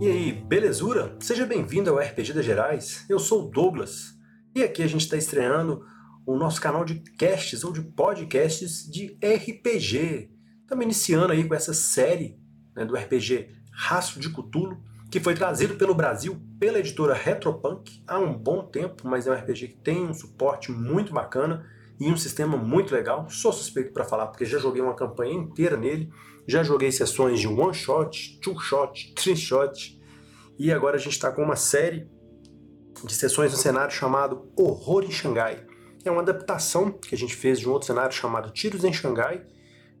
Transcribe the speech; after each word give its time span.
E 0.00 0.08
aí, 0.08 0.32
belezura? 0.32 1.16
Seja 1.20 1.46
bem-vindo 1.46 1.88
ao 1.88 1.98
RPG 1.98 2.32
das 2.32 2.44
Gerais. 2.44 3.06
Eu 3.08 3.18
sou 3.18 3.44
o 3.44 3.50
Douglas 3.50 4.18
e 4.54 4.62
aqui 4.62 4.82
a 4.82 4.86
gente 4.88 5.02
está 5.02 5.16
estreando 5.16 5.86
o 6.26 6.36
nosso 6.36 6.60
canal 6.60 6.84
de 6.84 6.96
casts 7.16 7.62
ou 7.62 7.72
de 7.72 7.80
podcasts 7.80 8.90
de 8.90 9.16
RPG. 9.22 10.30
Estamos 10.62 10.84
iniciando 10.84 11.32
aí 11.32 11.46
com 11.46 11.54
essa 11.54 11.72
série 11.72 12.36
né, 12.74 12.84
do 12.84 12.96
RPG 12.96 13.48
Rastro 13.72 14.20
de 14.20 14.30
Cthulhu, 14.30 14.82
que 15.10 15.20
foi 15.20 15.34
trazido 15.34 15.76
pelo 15.76 15.94
Brasil 15.94 16.42
pela 16.58 16.80
editora 16.80 17.14
Retropunk 17.14 18.02
há 18.06 18.18
um 18.18 18.36
bom 18.36 18.64
tempo, 18.64 19.06
mas 19.08 19.28
é 19.28 19.30
um 19.30 19.34
RPG 19.34 19.68
que 19.68 19.76
tem 19.76 20.04
um 20.04 20.12
suporte 20.12 20.72
muito 20.72 21.12
bacana 21.12 21.64
e 22.00 22.10
um 22.10 22.16
sistema 22.16 22.56
muito 22.56 22.92
legal. 22.92 23.30
Sou 23.30 23.52
suspeito 23.52 23.92
para 23.92 24.04
falar 24.04 24.26
porque 24.26 24.44
já 24.44 24.58
joguei 24.58 24.82
uma 24.82 24.96
campanha 24.96 25.34
inteira 25.34 25.76
nele 25.76 26.10
já 26.46 26.62
joguei 26.62 26.92
sessões 26.92 27.40
de 27.40 27.48
one 27.48 27.74
shot, 27.74 28.38
two 28.40 28.58
shot, 28.58 29.14
three 29.14 29.36
shot 29.36 30.00
e 30.58 30.72
agora 30.72 30.96
a 30.96 30.98
gente 30.98 31.12
está 31.12 31.32
com 31.32 31.42
uma 31.42 31.56
série 31.56 32.08
de 33.04 33.14
sessões 33.14 33.52
no 33.52 33.58
cenário 33.58 33.92
chamado 33.92 34.50
Horror 34.56 35.04
em 35.04 35.10
Xangai. 35.10 35.66
É 36.04 36.10
uma 36.10 36.20
adaptação 36.20 36.92
que 36.92 37.14
a 37.14 37.18
gente 37.18 37.34
fez 37.34 37.58
de 37.58 37.68
um 37.68 37.72
outro 37.72 37.86
cenário 37.86 38.14
chamado 38.14 38.52
Tiros 38.52 38.84
em 38.84 38.92
Xangai, 38.92 39.44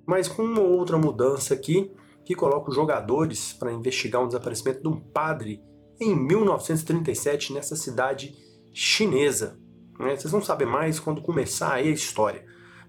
mas 0.06 0.28
com 0.28 0.42
uma 0.42 0.60
outra 0.60 0.98
mudança 0.98 1.54
aqui 1.54 1.90
que 2.24 2.34
coloca 2.34 2.70
os 2.70 2.76
jogadores 2.76 3.52
para 3.52 3.72
investigar 3.72 4.22
um 4.22 4.26
desaparecimento 4.26 4.80
de 4.80 4.88
um 4.88 4.98
padre 4.98 5.62
em 6.00 6.14
1937 6.14 7.52
nessa 7.52 7.76
cidade 7.76 8.34
chinesa. 8.72 9.58
Né? 9.98 10.16
Vocês 10.16 10.30
vão 10.30 10.42
saber 10.42 10.66
mais 10.66 10.98
quando 10.98 11.22
começar 11.22 11.74
aí 11.74 11.88
a 11.88 11.92
história. 11.92 12.44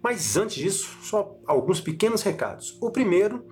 Mas 0.06 0.38
antes 0.38 0.58
disso, 0.58 1.00
só 1.02 1.36
alguns 1.48 1.82
pequenos 1.82 2.22
recados. 2.22 2.78
O 2.80 2.92
primeiro, 2.92 3.44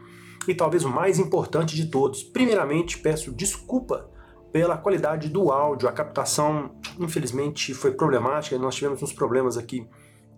e 0.47 0.53
talvez 0.53 0.85
o 0.85 0.89
mais 0.89 1.17
importante 1.17 1.75
de 1.75 1.87
todos, 1.87 2.21
primeiramente 2.21 2.99
peço 2.99 3.31
desculpa 3.31 4.07
pela 4.51 4.77
qualidade 4.77 5.29
do 5.29 5.51
áudio. 5.51 5.89
A 5.89 5.91
captação, 5.91 6.75
infelizmente, 6.99 7.73
foi 7.73 7.93
problemática. 7.93 8.55
Nós 8.59 8.75
tivemos 8.75 9.01
uns 9.01 9.11
problemas 9.11 9.57
aqui 9.57 9.89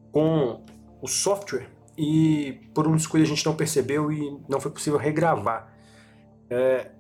com 0.10 0.64
o 1.02 1.06
software 1.06 1.68
e 1.98 2.62
por 2.74 2.88
uma 2.88 2.96
escolha 2.96 3.24
a 3.24 3.28
gente 3.28 3.46
não 3.46 3.54
percebeu 3.54 4.10
e 4.10 4.40
não 4.48 4.62
foi 4.62 4.72
possível 4.72 4.98
regravar. 4.98 5.70
É, 6.50 6.92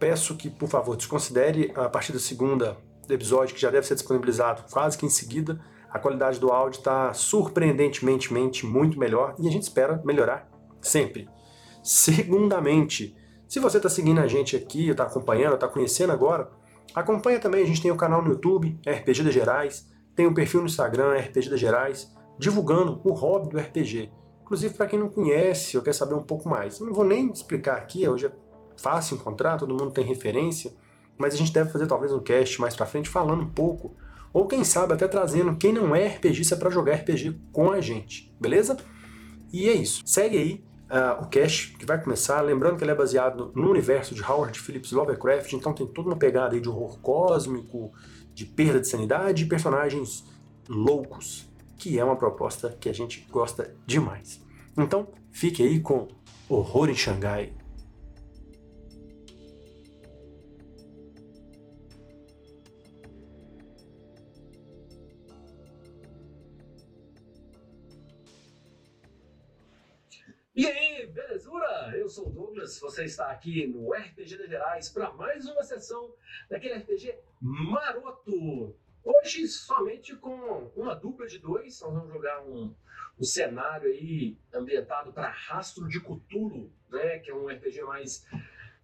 peço 0.00 0.36
que, 0.36 0.50
por 0.50 0.68
favor, 0.68 0.96
desconsidere 0.96 1.72
a 1.76 1.88
partir 1.88 2.12
da 2.12 2.18
segunda 2.18 2.76
episódio, 3.08 3.54
que 3.54 3.60
já 3.60 3.70
deve 3.70 3.86
ser 3.86 3.94
disponibilizado 3.94 4.64
quase 4.72 4.98
que 4.98 5.06
em 5.06 5.10
seguida, 5.10 5.60
a 5.94 5.98
qualidade 6.00 6.40
do 6.40 6.50
áudio 6.50 6.78
está 6.78 7.14
surpreendentemente 7.14 8.66
muito 8.66 8.98
melhor 8.98 9.36
e 9.38 9.46
a 9.46 9.50
gente 9.50 9.62
espera 9.62 10.02
melhorar 10.04 10.50
sempre. 10.80 11.28
Segundamente, 11.84 13.16
se 13.46 13.60
você 13.60 13.76
está 13.76 13.88
seguindo 13.88 14.18
a 14.18 14.26
gente 14.26 14.56
aqui, 14.56 14.88
está 14.88 15.04
acompanhando, 15.04 15.54
está 15.54 15.68
conhecendo 15.68 16.12
agora, 16.12 16.50
acompanha 16.92 17.38
também, 17.38 17.62
a 17.62 17.66
gente 17.66 17.80
tem 17.80 17.92
o 17.92 17.96
canal 17.96 18.20
no 18.20 18.30
YouTube, 18.30 18.76
RPG 18.84 19.22
das 19.22 19.32
Gerais, 19.32 19.88
tem 20.16 20.26
um 20.26 20.34
perfil 20.34 20.62
no 20.62 20.66
Instagram, 20.66 21.16
RPG 21.16 21.48
das 21.48 21.60
Gerais, 21.60 22.12
divulgando 22.40 23.00
o 23.04 23.12
hobby 23.12 23.50
do 23.50 23.58
RPG. 23.58 24.10
Inclusive, 24.42 24.74
para 24.74 24.86
quem 24.86 24.98
não 24.98 25.08
conhece 25.08 25.76
ou 25.76 25.82
quer 25.82 25.94
saber 25.94 26.14
um 26.14 26.24
pouco 26.24 26.48
mais, 26.48 26.80
eu 26.80 26.86
não 26.86 26.92
vou 26.92 27.04
nem 27.04 27.30
explicar 27.30 27.76
aqui, 27.76 28.08
hoje 28.08 28.26
é 28.26 28.32
fácil 28.76 29.14
encontrar, 29.14 29.58
todo 29.58 29.70
mundo 29.70 29.92
tem 29.92 30.04
referência, 30.04 30.72
mas 31.16 31.34
a 31.34 31.36
gente 31.36 31.52
deve 31.52 31.70
fazer 31.70 31.86
talvez 31.86 32.12
um 32.12 32.18
cast 32.18 32.60
mais 32.60 32.74
para 32.74 32.84
frente 32.84 33.08
falando 33.08 33.44
um 33.44 33.50
pouco 33.50 33.94
ou 34.34 34.48
quem 34.48 34.64
sabe 34.64 34.92
até 34.92 35.06
trazendo 35.06 35.56
quem 35.56 35.72
não 35.72 35.94
é 35.94 36.08
RPGista 36.08 36.56
para 36.56 36.68
jogar 36.68 36.96
RPG 36.96 37.40
com 37.52 37.70
a 37.70 37.80
gente, 37.80 38.34
beleza? 38.40 38.76
E 39.52 39.68
é 39.68 39.72
isso. 39.72 40.02
Segue 40.04 40.36
aí 40.36 40.64
uh, 40.90 41.22
o 41.22 41.28
cast 41.28 41.76
que 41.78 41.86
vai 41.86 42.02
começar. 42.02 42.40
Lembrando 42.40 42.76
que 42.76 42.82
ele 42.82 42.90
é 42.90 42.94
baseado 42.96 43.52
no 43.54 43.70
universo 43.70 44.12
de 44.12 44.20
Howard 44.22 44.58
Phillips 44.58 44.90
Lovecraft, 44.90 45.52
então 45.52 45.72
tem 45.72 45.86
toda 45.86 46.08
uma 46.08 46.16
pegada 46.16 46.56
aí 46.56 46.60
de 46.60 46.68
horror 46.68 46.98
cósmico, 46.98 47.92
de 48.34 48.44
perda 48.44 48.80
de 48.80 48.88
sanidade 48.88 49.44
e 49.44 49.46
personagens 49.46 50.24
loucos, 50.68 51.48
que 51.78 51.96
é 51.96 52.04
uma 52.04 52.16
proposta 52.16 52.76
que 52.80 52.88
a 52.88 52.92
gente 52.92 53.24
gosta 53.30 53.72
demais. 53.86 54.42
Então, 54.76 55.06
fique 55.30 55.62
aí 55.62 55.78
com 55.78 56.08
Horror 56.48 56.90
em 56.90 56.96
Xangai. 56.96 57.52
E 70.56 70.64
aí, 70.68 71.04
belezura? 71.08 71.92
Eu 71.96 72.08
sou 72.08 72.28
o 72.28 72.30
Douglas, 72.30 72.78
você 72.78 73.06
está 73.06 73.28
aqui 73.28 73.66
no 73.66 73.92
RPG 73.92 74.36
de 74.36 74.46
Gerais 74.46 74.88
para 74.88 75.12
mais 75.12 75.44
uma 75.46 75.64
sessão 75.64 76.14
daquele 76.48 76.74
RPG 76.74 77.12
maroto. 77.40 78.72
Hoje 79.02 79.48
somente 79.48 80.14
com 80.14 80.70
uma 80.76 80.94
dupla 80.94 81.26
de 81.26 81.40
dois, 81.40 81.80
nós 81.80 81.92
vamos 81.92 82.12
jogar 82.12 82.40
um, 82.42 82.72
um 83.18 83.24
cenário 83.24 83.90
aí 83.90 84.38
ambientado 84.54 85.12
para 85.12 85.28
Rastro 85.28 85.88
de 85.88 85.98
Cthulhu, 85.98 86.72
né, 86.88 87.18
que 87.18 87.32
é 87.32 87.34
um 87.34 87.48
RPG 87.48 87.82
mais 87.82 88.24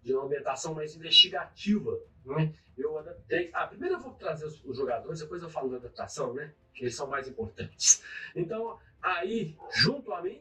de 0.03 0.13
uma 0.13 0.25
ambientação 0.25 0.73
mais 0.73 0.93
investigativa. 0.93 1.97
Né? 2.25 2.53
Eu 2.77 2.97
adaptei. 2.97 3.49
Ah, 3.53 3.65
primeiro 3.65 3.95
eu 3.95 4.01
vou 4.01 4.13
trazer 4.15 4.45
os, 4.45 4.61
os 4.65 4.75
jogadores, 4.75 5.21
depois 5.21 5.41
eu 5.41 5.49
falo 5.49 5.69
da 5.69 5.77
adaptação, 5.77 6.33
né? 6.33 6.53
Que 6.73 6.83
eles 6.83 6.95
são 6.95 7.07
mais 7.07 7.27
importantes. 7.27 8.03
Então, 8.35 8.77
aí, 9.01 9.57
junto 9.73 10.13
a 10.13 10.21
mim, 10.21 10.39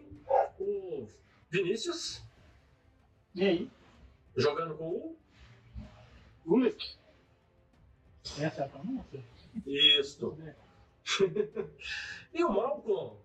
o 0.59 1.07
Vinícius. 1.49 2.23
E 3.35 3.45
aí? 3.45 3.71
Jogando 4.37 4.77
com 4.77 4.89
o. 4.89 5.17
Ulrich. 6.47 6.99
Essa 8.39 8.63
é 8.63 8.65
a 8.65 8.69
pronúncia? 8.69 9.25
Isso. 9.67 10.37
e 12.33 12.45
o 12.45 12.53
Malcolm? 12.53 13.17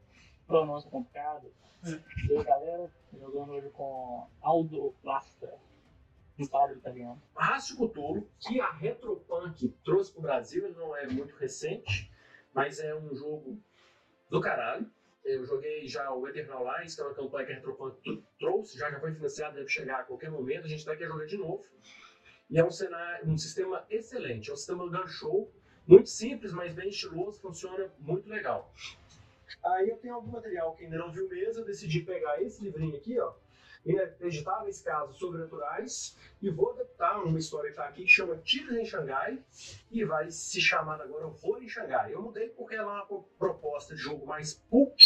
Pronúncia 0.47 0.90
complicada. 0.90 1.47
E 1.84 2.38
aí, 2.38 2.44
galera? 2.44 2.91
Jogando 3.13 3.52
hoje 3.53 3.69
com 3.69 4.28
Aldo 4.41 4.96
Lastra. 5.03 5.53
Um 6.38 6.47
padre 6.47 6.78
italiano. 6.78 7.22
Rácio 7.35 7.78
Cthulhu, 7.78 8.28
que 8.40 8.59
a 8.59 8.69
Retropunk 8.72 9.69
trouxe 9.85 10.12
para 10.12 10.19
o 10.19 10.23
Brasil, 10.23 10.66
ele 10.66 10.75
não 10.75 10.96
é 10.96 11.07
muito 11.07 11.34
recente, 11.38 12.12
mas 12.53 12.79
é 12.79 12.94
um 12.94 13.16
jogo 13.16 13.57
do 14.29 14.41
caralho. 14.41 14.91
Eu 15.25 15.44
joguei 15.44 15.88
já 15.88 16.13
o 16.13 16.28
Eternal 16.28 16.63
Lines, 16.63 16.94
que 16.94 17.02
é 17.02 17.03
uma 17.03 17.16
campanha 17.16 17.47
que 17.47 17.52
a 17.52 17.56
Retropunk 17.56 18.24
trouxe, 18.40 18.78
já, 18.78 18.91
já 18.91 19.00
foi 19.00 19.12
financiada, 19.12 19.56
deve 19.56 19.68
chegar 19.68 20.02
a 20.02 20.03
qualquer 20.03 20.30
momento. 20.30 20.66
A 20.66 20.69
gente 20.69 20.86
vai 20.86 20.96
querer 20.96 21.09
jogar 21.09 21.25
de 21.25 21.38
novo. 21.38 21.66
E 22.47 22.59
é 22.59 22.63
um, 22.63 22.69
cenário, 22.69 23.28
um 23.28 23.35
sistema 23.35 23.84
excelente, 23.90 24.52
é 24.52 24.53
um 24.53 24.56
sistema 24.56 24.88
gun 24.88 25.08
show, 25.08 25.52
muito 25.88 26.09
simples, 26.09 26.53
mas 26.53 26.75
bem 26.75 26.90
estiloso, 26.90 27.41
funciona 27.41 27.91
muito 27.97 28.30
legal. 28.30 28.72
Aí 29.64 29.90
eu 29.90 29.97
tenho 29.97 30.14
algum 30.14 30.31
material 30.31 30.75
que 30.75 30.84
ainda 30.84 31.00
não 31.00 31.12
viu 31.12 31.28
mesmo, 31.28 31.64
eu 31.64 31.66
decidi 31.66 32.02
pegar 32.02 32.40
esse 32.44 32.64
livrinho 32.64 32.96
aqui, 32.96 33.19
ó, 33.19 33.34
Inacreditáveis 33.85 34.81
Casos 34.81 35.18
Sobrenaturais, 35.18 36.18
e 36.41 36.50
vou 36.50 36.72
adaptar 36.72 37.23
uma 37.23 37.38
história 37.38 37.69
que 37.69 37.78
está 37.78 37.88
aqui 37.88 38.03
que 38.03 38.09
chama 38.09 38.38
Tiros 38.38 38.75
em 38.75 38.85
Xangai, 38.85 39.44
e 39.91 40.03
vai 40.03 40.31
se 40.31 40.59
chamar 40.59 41.00
agora 41.01 41.28
Horror 41.28 41.62
em 41.62 41.69
Xangai. 41.69 42.13
Eu 42.13 42.22
mudei 42.22 42.50
porque 42.50 42.75
ela 42.75 43.00
é 43.00 43.13
uma 43.13 43.23
proposta 43.38 43.94
de 43.94 44.01
jogo 44.01 44.25
mais 44.25 44.56
pulp, 44.69 44.97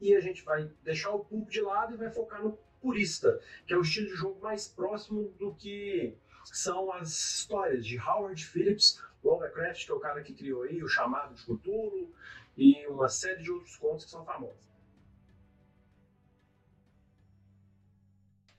e 0.00 0.16
a 0.16 0.20
gente 0.20 0.42
vai 0.42 0.68
deixar 0.82 1.10
o 1.10 1.24
pulp 1.24 1.48
de 1.48 1.60
lado 1.60 1.94
e 1.94 1.96
vai 1.96 2.10
focar 2.10 2.42
no 2.42 2.58
purista, 2.80 3.40
que 3.66 3.72
é 3.72 3.76
o 3.76 3.82
estilo 3.82 4.08
de 4.08 4.16
jogo 4.16 4.40
mais 4.40 4.66
próximo 4.66 5.28
do 5.38 5.54
que 5.54 6.16
são 6.44 6.92
as 6.92 7.10
histórias 7.10 7.86
de 7.86 7.96
Howard 7.98 8.44
Phillips 8.44 9.00
Lovecraft, 9.22 9.86
que 9.86 9.92
é 9.92 9.94
o 9.94 10.00
cara 10.00 10.20
que 10.22 10.34
criou 10.34 10.62
aí 10.64 10.82
o 10.82 10.88
chamado 10.88 11.34
de 11.34 11.42
Cthulhu, 11.44 12.12
e 12.56 12.84
uma 12.88 13.08
série 13.08 13.42
de 13.42 13.50
outros 13.50 13.76
contos 13.76 14.04
que 14.04 14.10
são 14.10 14.24
famosos. 14.24 14.71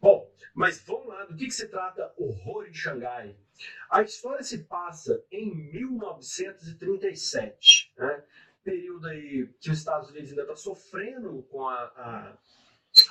Bom, 0.04 0.30
mas 0.54 0.84
vamos 0.86 1.08
lá, 1.08 1.24
do 1.24 1.34
que, 1.34 1.46
que 1.46 1.54
se 1.54 1.70
trata 1.70 2.14
Horror 2.18 2.68
em 2.68 2.74
Xangai? 2.74 3.38
A 3.90 4.02
história 4.02 4.44
se 4.44 4.66
passa 4.66 5.24
em 5.32 5.56
1937, 5.72 7.94
né? 7.98 8.22
período 8.66 9.08
aí 9.08 9.48
que 9.62 9.72
os 9.72 9.78
Estados 9.78 10.10
Unidos 10.10 10.32
ainda 10.32 10.42
está 10.42 10.58
sofrendo 10.58 11.44
com 11.44 11.70
a, 11.70 11.84
a, 11.84 12.38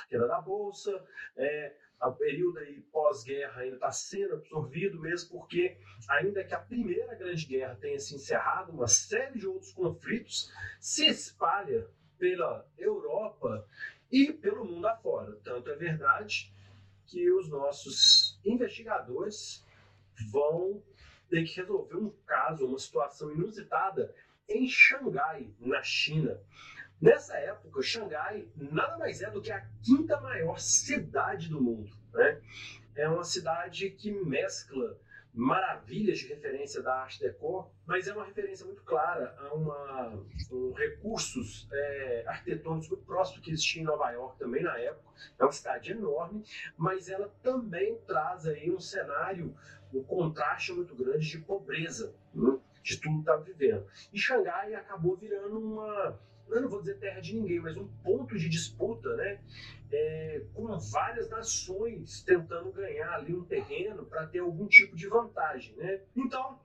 queda 0.07 0.27
da 0.27 0.39
Bolsa, 0.39 1.03
é, 1.35 1.75
o 1.99 2.11
período 2.11 2.59
aí 2.59 2.79
pós-guerra 2.91 3.61
ainda 3.61 3.77
está 3.77 3.91
sendo 3.91 4.35
absorvido, 4.35 5.01
mesmo 5.01 5.31
porque, 5.31 5.75
ainda 6.07 6.43
que 6.43 6.53
a 6.53 6.59
Primeira 6.59 7.15
Grande 7.15 7.47
Guerra 7.47 7.75
tenha 7.81 7.99
se 7.99 8.13
encerrado, 8.13 8.71
uma 8.71 8.87
série 8.87 9.39
de 9.39 9.47
outros 9.47 9.73
conflitos 9.73 10.53
se 10.79 11.07
espalha 11.07 11.87
pela 12.19 12.69
Europa 12.77 13.67
e 14.11 14.31
pelo 14.31 14.63
mundo 14.63 14.85
afora. 14.85 15.35
Tanto 15.43 15.71
é 15.71 15.75
verdade 15.75 16.52
que 17.13 17.31
os 17.31 17.47
nossos 17.47 18.39
investigadores 18.43 19.63
vão 20.31 20.81
ter 21.29 21.43
que 21.43 21.57
resolver 21.57 21.95
um 21.95 22.09
caso, 22.25 22.65
uma 22.65 22.79
situação 22.79 23.31
inusitada 23.31 24.11
em 24.49 24.67
Xangai, 24.67 25.53
na 25.59 25.83
China. 25.83 26.41
Nessa 26.99 27.37
época, 27.37 27.83
Xangai 27.83 28.47
nada 28.55 28.97
mais 28.97 29.21
é 29.21 29.29
do 29.29 29.43
que 29.43 29.51
a 29.51 29.63
quinta 29.83 30.19
maior 30.21 30.59
cidade 30.59 31.49
do 31.49 31.61
mundo. 31.61 31.91
Né? 32.13 32.41
É 32.95 33.07
uma 33.07 33.23
cidade 33.23 33.91
que 33.91 34.11
mescla 34.11 34.99
maravilhas 35.33 36.19
de 36.19 36.27
referência 36.27 36.81
da 36.81 36.93
arte 37.01 37.19
deco, 37.19 37.71
mas 37.85 38.07
é 38.07 38.13
uma 38.13 38.23
referência 38.23 38.65
muito 38.65 38.83
clara 38.83 39.35
a 39.39 39.53
uma, 39.53 40.25
um 40.51 40.71
recursos 40.73 41.67
é, 41.71 42.23
arquitetônicos 42.27 42.87
muito 42.89 43.03
próximos 43.03 43.43
que 43.43 43.51
existia 43.51 43.81
em 43.81 43.85
Nova 43.85 44.11
York 44.11 44.37
também 44.37 44.61
na 44.61 44.77
época. 44.77 45.11
É 45.39 45.43
uma 45.43 45.51
cidade 45.51 45.91
enorme, 45.91 46.43
mas 46.77 47.09
ela 47.09 47.33
também 47.41 47.97
traz 48.05 48.45
aí 48.45 48.71
um 48.71 48.79
cenário, 48.79 49.55
um 49.91 50.03
contraste 50.03 50.71
muito 50.71 50.93
grande 50.95 51.27
de 51.27 51.39
pobreza, 51.39 52.13
né, 52.33 52.59
de 52.83 52.97
tudo 52.97 53.15
que 53.15 53.19
está 53.21 53.35
vivendo. 53.37 53.87
E 54.11 54.19
Xangai 54.19 54.75
acabou 54.75 55.15
virando 55.15 55.57
uma 55.59 56.19
eu 56.53 56.61
não 56.61 56.69
vou 56.69 56.79
dizer 56.79 56.97
terra 56.97 57.19
de 57.19 57.35
ninguém, 57.35 57.59
mas 57.59 57.75
um 57.77 57.87
ponto 58.03 58.37
de 58.37 58.49
disputa, 58.49 59.15
né? 59.15 59.39
É, 59.91 60.41
com 60.53 60.77
várias 60.79 61.29
nações 61.29 62.21
tentando 62.23 62.71
ganhar 62.71 63.13
ali 63.13 63.33
um 63.33 63.43
terreno 63.43 64.05
para 64.05 64.25
ter 64.25 64.39
algum 64.39 64.67
tipo 64.67 64.95
de 64.95 65.07
vantagem, 65.07 65.75
né? 65.75 66.01
Então, 66.15 66.59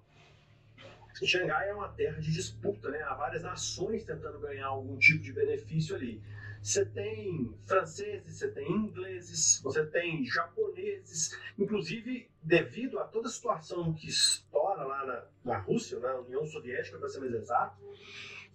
Xangai 1.27 1.69
é 1.69 1.75
uma 1.75 1.89
terra 1.89 2.21
de 2.21 2.33
disputa, 2.33 2.91
né? 2.91 3.03
Há 3.03 3.15
várias 3.15 3.43
nações 3.43 4.05
tentando 4.05 4.39
ganhar 4.39 4.67
algum 4.67 4.97
tipo 4.97 5.23
de 5.23 5.33
benefício 5.33 5.97
ali. 5.97 6.23
Você 6.63 6.85
tem 6.85 7.55
franceses, 7.67 8.37
você 8.37 8.49
tem 8.49 8.71
ingleses, 8.71 9.61
você 9.63 9.87
tem 9.87 10.25
japoneses, 10.27 11.37
inclusive 11.59 12.29
devido 12.43 12.99
a 12.99 13.05
toda 13.05 13.29
a 13.29 13.31
situação 13.31 13.93
que 13.95 14.09
estoura 14.09 14.85
lá 14.85 15.07
na, 15.07 15.53
na 15.53 15.59
Rússia, 15.59 15.99
na 16.01 16.17
União 16.17 16.45
Soviética, 16.47 16.99
para 16.99 17.09
ser 17.09 17.21
mais 17.21 17.33
exato, 17.33 17.81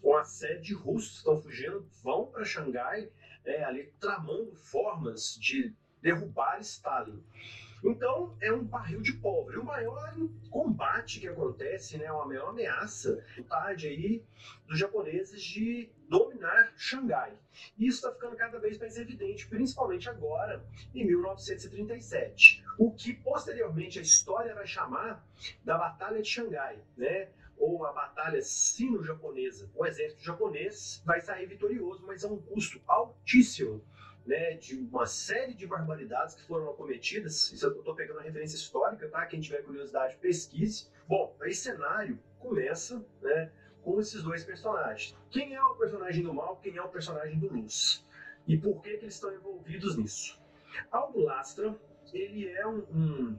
com 0.04 0.18
a 0.18 0.26
sede 0.26 0.64
de 0.64 0.74
russos 0.74 1.18
estão 1.18 1.42
fugindo, 1.42 1.88
vão 2.04 2.28
para 2.28 2.44
Xangai, 2.44 3.10
é, 3.46 3.64
ali 3.64 3.92
tramando 4.02 4.54
formas 4.58 5.36
de 5.40 5.74
derrubar 6.02 6.60
Stalin. 6.60 7.24
Então, 7.82 8.38
é 8.40 8.52
um 8.52 8.64
barril 8.64 9.02
de 9.02 9.14
pólvora. 9.14 9.56
E 9.56 9.60
o 9.60 9.64
maior 9.64 10.14
combate 10.50 11.20
que 11.20 11.28
acontece, 11.28 11.98
né, 11.98 12.12
uma 12.12 12.26
maior 12.26 12.50
ameaça, 12.50 13.26
tarde 13.48 13.88
aí 13.88 14.24
dos 14.68 14.80
japoneses 14.80 15.42
de 15.42 15.90
dominar 16.10 16.74
Xangai. 16.78 17.38
E 17.78 17.88
isso 17.88 17.98
está 17.98 18.12
ficando 18.14 18.36
cada 18.36 18.60
vez 18.60 18.78
mais 18.78 18.98
evidente, 18.98 19.48
principalmente 19.48 20.10
agora, 20.10 20.66
em 20.94 21.06
1937. 21.06 22.64
O 22.78 22.92
que 22.92 23.14
posteriormente 23.14 24.00
a 24.00 24.02
história 24.02 24.54
vai 24.54 24.68
chamar 24.68 25.26
da 25.64 25.78
Batalha 25.78 26.22
de 26.22 26.30
Xangai, 26.30 26.80
né? 26.96 27.30
Ou 27.58 27.86
a 27.86 27.92
batalha 27.92 28.42
sino-japonesa. 28.42 29.70
O 29.74 29.86
exército 29.86 30.24
japonês 30.24 31.02
vai 31.06 31.22
sair 31.22 31.46
vitorioso, 31.46 32.06
mas 32.06 32.24
a 32.24 32.28
um 32.28 32.38
custo 32.38 32.82
altíssimo. 32.88 33.84
Né, 34.26 34.54
de 34.54 34.78
uma 34.78 35.06
série 35.06 35.54
de 35.54 35.68
barbaridades 35.68 36.34
que 36.34 36.48
foram 36.48 36.72
cometidas. 36.76 37.52
Isso 37.52 37.66
eu 37.66 37.78
estou 37.78 37.94
pegando 37.94 38.20
a 38.20 38.22
referência 38.22 38.56
histórica, 38.56 39.10
tá? 39.10 39.26
Quem 39.26 39.42
tiver 39.42 39.62
curiosidade, 39.64 40.16
pesquise. 40.16 40.88
Bom, 41.10 41.36
esse 41.42 41.64
cenário 41.64 42.18
começa 42.40 43.06
né, 43.22 43.52
com 43.82 44.00
esses 44.00 44.24
dois 44.24 44.46
personagens. 44.46 45.14
Quem 45.30 45.54
é 45.54 45.62
o 45.62 45.76
personagem 45.76 46.24
do 46.24 46.34
mal, 46.34 46.56
quem 46.56 46.78
é 46.78 46.82
o 46.82 46.88
personagem 46.88 47.38
do 47.38 47.54
luz? 47.54 48.06
E 48.48 48.58
por 48.58 48.82
que, 48.82 48.98
que 48.98 49.04
eles 49.04 49.16
estão 49.16 49.34
envolvidos 49.34 49.98
nisso? 49.98 50.42
Aldo 50.90 51.20
Lastra, 51.20 51.76
ele 52.14 52.48
é 52.48 52.66
um, 52.66 52.86
um 52.90 53.38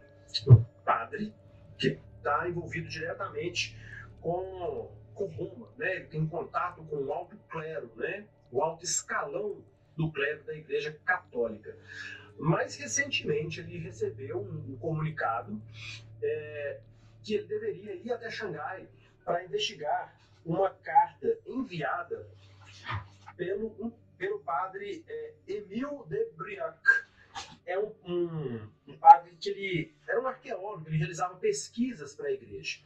padre 0.85 1.35
que 1.79 1.99
está 2.19 2.49
envolvido 2.49 2.89
diretamente 2.89 3.77
com, 4.25 4.91
com 5.15 5.27
Roma, 5.27 5.69
né? 5.77 5.97
ele 5.97 6.07
tem 6.07 6.27
contato 6.27 6.83
com 6.85 6.97
o 6.97 7.13
alto 7.13 7.37
clero, 7.51 7.93
né? 7.95 8.27
o 8.51 8.63
alto 8.63 8.83
escalão 8.83 9.63
do 9.95 10.11
clero 10.11 10.43
da 10.45 10.55
Igreja 10.55 10.99
Católica. 11.05 11.77
Mais 12.39 12.75
recentemente, 12.75 13.61
ele 13.61 13.79
recebeu 13.79 14.41
um, 14.41 14.73
um 14.73 14.79
comunicado 14.79 15.61
é, 16.23 16.81
que 17.23 17.35
ele 17.35 17.47
deveria 17.47 17.95
ir 17.97 18.11
até 18.11 18.31
Xangai 18.31 18.89
para 19.23 19.45
investigar 19.45 20.19
uma 20.45 20.71
carta 20.71 21.39
enviada 21.47 22.27
pelo, 23.37 23.67
um, 23.79 23.93
pelo 24.17 24.41
padre 24.41 25.05
é, 25.07 25.35
Emile 25.47 26.03
de 26.09 26.31
Briac. 26.35 26.81
É 27.67 27.79
um, 27.79 27.93
um, 28.07 28.69
um 28.89 28.97
padre 28.97 29.37
que 29.39 29.51
ele 29.51 29.95
era 30.09 30.21
um 30.21 30.27
arqueólogo, 30.27 30.89
ele 30.89 30.97
realizava 30.97 31.37
pesquisas 31.37 32.15
para 32.15 32.29
a 32.29 32.33
igreja. 32.33 32.81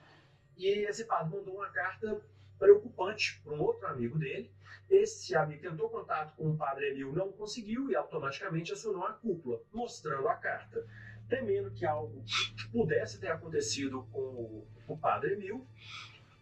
E 0.58 0.66
esse 0.86 1.04
padre 1.04 1.36
mandou 1.36 1.54
uma 1.54 1.68
carta 1.70 2.20
preocupante 2.58 3.40
para 3.44 3.54
um 3.54 3.60
outro 3.60 3.86
amigo 3.86 4.18
dele. 4.18 4.50
Esse 4.90 5.36
amigo 5.36 5.62
tentou 5.62 5.88
contato 5.88 6.34
com 6.36 6.50
o 6.50 6.56
padre 6.56 6.90
Emil, 6.90 7.12
não 7.12 7.30
conseguiu 7.30 7.90
e 7.90 7.96
automaticamente 7.96 8.72
acionou 8.72 9.04
a 9.04 9.12
cúpula, 9.12 9.60
mostrando 9.72 10.28
a 10.28 10.34
carta. 10.34 10.84
Temendo 11.28 11.70
que 11.70 11.86
algo 11.86 12.24
pudesse 12.72 13.18
ter 13.18 13.28
acontecido 13.28 14.06
com 14.10 14.64
o 14.88 14.96
padre 14.96 15.34
Emil, 15.34 15.64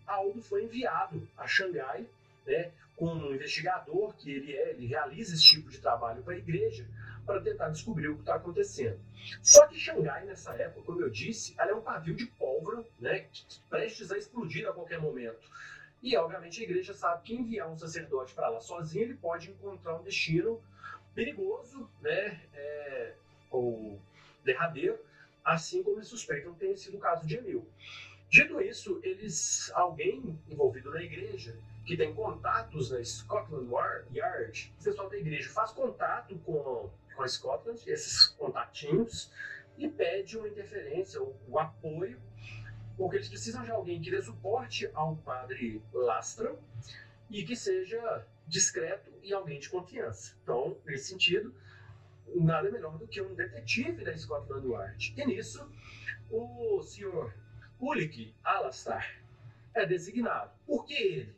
Aldo 0.07 0.41
foi 0.41 0.65
enviado 0.65 1.29
a 1.37 1.47
Xangai, 1.47 2.07
né, 2.47 2.71
com 2.97 3.13
um 3.13 3.35
investigador 3.35 4.15
que 4.15 4.31
ele 4.31 4.53
é, 4.53 4.71
ele 4.71 4.87
realiza 4.87 5.35
esse 5.35 5.43
tipo 5.43 5.69
de 5.69 5.79
trabalho 5.79 6.23
para 6.23 6.35
a 6.35 6.39
igreja, 6.39 6.87
para 7.27 7.41
tentar 7.41 7.69
descobrir 7.71 8.09
o 8.09 8.15
que 8.15 8.21
está 8.21 8.37
acontecendo. 8.37 8.99
Só 9.43 9.67
que 9.67 9.79
Xangai, 9.79 10.25
nessa 10.25 10.55
época, 10.55 10.87
como 10.87 11.01
eu 11.01 11.11
disse, 11.11 11.55
ela 11.59 11.73
é 11.73 11.75
um 11.75 11.81
pavio 11.81 12.15
de 12.15 12.27
pólvora, 12.27 12.85
né, 13.01 13.27
prestes 13.69 14.13
a 14.13 14.17
explodir 14.17 14.69
a 14.69 14.73
qualquer 14.73 15.01
momento. 15.01 15.51
E, 16.03 16.17
obviamente, 16.17 16.61
a 16.61 16.65
igreja 16.65 16.95
sabe 16.95 17.23
que 17.25 17.35
enviar 17.35 17.69
um 17.69 17.77
sacerdote 17.77 18.33
para 18.33 18.49
lá 18.49 18.61
sozinho, 18.61 19.05
ele 19.05 19.15
pode 19.15 19.51
encontrar 19.51 19.97
um 19.97 20.03
destino 20.03 20.63
perigoso, 21.15 21.91
né, 22.01 22.41
é, 22.55 23.15
ou 23.51 24.01
derradeiro, 24.45 24.99
assim 25.45 25.83
como 25.83 25.97
eles 25.97 26.09
suspeitam 26.09 26.53
que 26.53 26.61
tenha 26.61 26.77
sido 26.77 26.97
o 26.97 27.01
caso 27.01 27.27
de 27.27 27.37
Emil. 27.37 27.67
Dito 28.29 28.61
isso, 28.61 29.01
eles, 29.03 29.71
alguém 29.75 30.39
envolvido 30.49 30.91
na 30.91 31.03
igreja, 31.03 31.57
que 31.85 31.97
tem 31.97 32.13
contatos 32.13 32.91
na 32.91 33.03
Scotland 33.03 33.69
Yard, 34.13 34.75
o 34.81 34.85
pessoal 34.85 35.09
da 35.09 35.17
igreja 35.17 35.49
faz 35.49 35.71
contato 35.71 36.37
com 36.45 36.91
com 37.17 37.23
a 37.23 37.29
Scotland, 37.29 37.81
esses 37.87 38.27
contatinhos, 38.27 39.33
e 39.79 39.89
pede 39.89 40.39
uma 40.39 40.49
interferência, 40.49 41.21
o, 41.21 41.35
o 41.49 41.59
apoio, 41.59 42.21
porque 42.97 43.17
eles 43.17 43.29
precisam 43.29 43.65
de 43.65 43.71
alguém 43.71 44.01
que 44.01 44.11
dê 44.11 44.23
suporte 44.23 44.89
ao 44.95 45.17
padre 45.17 45.83
Lastra 45.93 46.55
e 47.29 47.45
que 47.45 47.57
seja 47.57 48.25
discreto 48.47 49.11
e 49.23 49.33
alguém 49.33 49.59
de 49.59 49.69
confiança. 49.69 50.35
Então, 50.43 50.77
nesse 50.87 51.09
sentido, 51.09 51.55
nada 52.35 52.71
melhor 52.71 52.97
do 52.97 53.07
que 53.07 53.21
um 53.21 53.35
detetive 53.35 54.05
da 54.05 54.17
Scotland 54.17 54.67
Yard. 54.67 55.15
E 55.17 55.27
nisso, 55.27 55.69
o 56.31 56.83
senhor 56.83 57.35
Ulick 57.79 58.35
Alastar 58.43 59.21
é 59.75 59.85
designado. 59.85 60.53
Por 60.67 60.87
que 60.87 60.95
ele? 60.95 61.37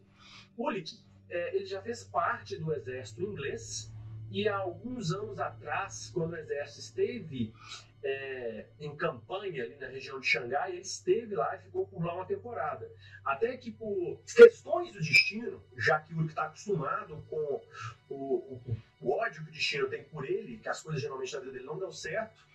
Ulick, 0.57 0.99
é, 1.29 1.57
ele 1.57 1.67
já 1.67 1.83
fez 1.83 2.05
parte 2.05 2.57
do 2.57 2.73
exército 2.73 3.23
inglês 3.23 3.93
e 4.31 4.49
há 4.49 4.57
alguns 4.57 5.13
anos 5.13 5.39
atrás, 5.39 6.11
quando 6.13 6.33
o 6.33 6.37
exército 6.37 6.81
esteve 6.81 7.55
é, 8.03 8.67
em 8.79 8.95
campanha 8.95 9.65
ali 9.65 9.77
na 9.77 9.89
região 9.89 10.21
de 10.21 10.27
Xangai, 10.27 10.73
ele 10.73 10.83
esteve 10.83 11.35
lá 11.35 11.57
e 11.57 11.61
ficou 11.61 11.87
por 11.87 12.05
lá 12.05 12.15
uma 12.15 12.27
temporada. 12.27 12.91
Até 13.25 13.57
que 13.57 13.71
por 13.71 14.21
questões 14.25 14.93
do 14.93 15.01
destino, 15.01 15.63
já 15.77 16.01
que 16.01 16.15
o 16.15 16.27
está 16.27 16.45
acostumado 16.45 17.25
com 17.29 17.63
o, 18.09 18.15
o, 18.15 18.79
o, 19.01 19.13
ódio 19.13 19.43
que 19.45 19.51
o 19.51 19.53
destino 19.53 19.89
tem 19.89 20.05
por 20.05 20.25
ele, 20.29 20.59
que 20.59 20.69
as 20.69 20.83
coisas 20.83 21.01
geralmente 21.01 21.33
na 21.33 21.41
vida 21.41 21.53
dele 21.53 21.65
não 21.65 21.79
deu 21.79 21.91
certo, 21.91 22.47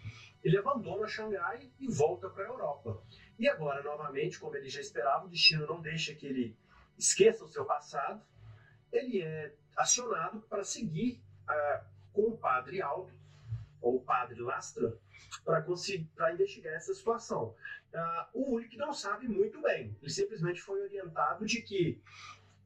ele 0.43 0.57
abandona 0.57 1.07
Xangai 1.07 1.71
e 1.79 1.87
volta 1.87 2.29
para 2.29 2.43
a 2.43 2.47
Europa. 2.47 3.01
E 3.39 3.47
agora, 3.47 3.81
novamente, 3.81 4.39
como 4.39 4.55
ele 4.55 4.69
já 4.69 4.79
esperava, 4.79 5.25
o 5.25 5.29
destino 5.29 5.65
não 5.65 5.81
deixa 5.81 6.13
que 6.13 6.27
ele 6.27 6.55
esqueça 6.97 7.43
o 7.43 7.47
seu 7.47 7.65
passado, 7.65 8.21
ele 8.91 9.21
é 9.21 9.51
acionado 9.75 10.41
para 10.41 10.63
seguir 10.63 11.19
uh, 11.49 11.85
com 12.11 12.29
o 12.29 12.37
padre 12.37 12.81
Aldo, 12.81 13.11
ou 13.81 13.97
o 13.97 14.01
padre 14.01 14.39
Lastra, 14.41 14.97
para 15.43 16.33
investigar 16.33 16.73
essa 16.73 16.93
situação. 16.93 17.55
Uh, 17.93 18.25
o 18.33 18.51
Ulrich 18.51 18.77
não 18.77 18.93
sabe 18.93 19.27
muito 19.27 19.61
bem, 19.61 19.95
ele 20.01 20.11
simplesmente 20.11 20.61
foi 20.61 20.81
orientado 20.81 21.45
de 21.45 21.61
que 21.61 22.01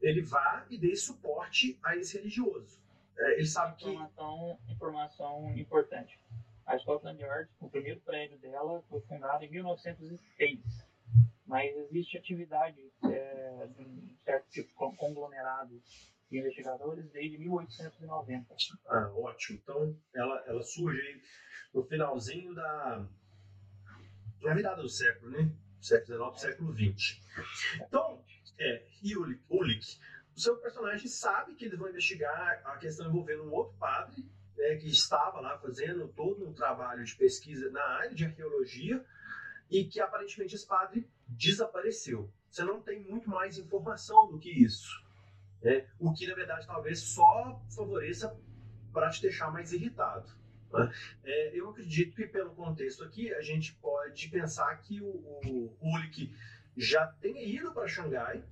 ele 0.01 0.21
vá 0.21 0.65
e 0.69 0.77
dê 0.77 0.95
suporte 0.95 1.77
a 1.83 1.95
esse 1.95 2.17
religioso. 2.17 2.79
Uh, 3.17 3.31
ele 3.31 3.47
sabe 3.47 3.75
informação, 3.75 4.59
que. 4.65 4.73
Informação 4.73 5.57
importante. 5.57 6.19
A 6.65 6.77
Scotland 6.77 7.21
Yard, 7.21 7.49
o 7.61 7.69
primeiro 7.69 7.99
prédio 8.01 8.37
dela, 8.39 8.83
foi 8.89 9.01
fundado 9.01 9.43
em 9.43 9.49
1906 9.49 10.87
mas 11.47 11.73
existe 11.77 12.17
atividade 12.17 12.91
é, 13.05 13.67
de 13.67 13.81
um 13.81 14.15
certo 14.25 14.49
tipo 14.49 14.67
de 14.67 14.95
conglomerado 14.97 15.81
de 16.29 16.39
investigadores 16.39 17.09
desde 17.11 17.37
1890. 17.37 18.55
Ah, 18.87 19.11
ótimo. 19.15 19.59
Então, 19.61 19.97
ela, 20.13 20.43
ela 20.45 20.61
surge 20.61 21.21
no 21.73 21.83
finalzinho 21.83 22.53
da 22.53 23.07
na 24.41 24.53
virada 24.53 24.81
do 24.81 24.89
século, 24.89 25.31
né? 25.31 25.51
Século 25.81 26.31
XIX, 26.31 26.41
século 26.41 26.73
XX. 26.73 27.21
Então, 27.81 28.23
é, 28.59 28.85
Ulick, 29.15 29.43
Ulick, 29.49 29.99
o 30.35 30.39
seu 30.39 30.57
personagem 30.57 31.07
sabe 31.07 31.55
que 31.55 31.65
eles 31.65 31.77
vão 31.77 31.89
investigar 31.89 32.61
a 32.65 32.77
questão 32.77 33.07
envolvendo 33.07 33.43
um 33.43 33.51
outro 33.51 33.75
padre, 33.77 34.25
né, 34.55 34.75
que 34.75 34.87
estava 34.87 35.39
lá 35.39 35.57
fazendo 35.59 36.07
todo 36.09 36.47
um 36.47 36.53
trabalho 36.53 37.03
de 37.03 37.15
pesquisa 37.15 37.69
na 37.71 37.83
área 37.83 38.13
de 38.13 38.25
arqueologia, 38.25 39.03
e 39.69 39.85
que 39.85 39.99
aparentemente 39.99 40.55
esse 40.55 40.65
padre 40.65 41.09
desapareceu. 41.27 42.31
Você 42.49 42.63
não 42.63 42.81
tem 42.81 43.01
muito 43.01 43.29
mais 43.29 43.57
informação 43.57 44.29
do 44.29 44.39
que 44.39 44.49
isso. 44.49 45.05
Né? 45.61 45.85
O 45.99 46.13
que, 46.13 46.27
na 46.27 46.35
verdade, 46.35 46.67
talvez 46.67 46.99
só 46.99 47.61
favoreça 47.75 48.35
para 48.93 49.09
te 49.09 49.21
deixar 49.21 49.51
mais 49.51 49.71
irritado. 49.73 50.29
Né? 50.71 50.91
É, 51.23 51.59
eu 51.59 51.69
acredito 51.69 52.15
que, 52.15 52.27
pelo 52.27 52.51
contexto 52.55 53.03
aqui, 53.03 53.33
a 53.33 53.41
gente 53.41 53.73
pode 53.75 54.29
pensar 54.29 54.75
que 54.81 55.01
o, 55.01 55.07
o 55.07 55.77
Ulick 55.81 56.33
já 56.75 57.07
tenha 57.07 57.43
ido 57.43 57.73
para 57.73 57.87
Xangai 57.87 58.43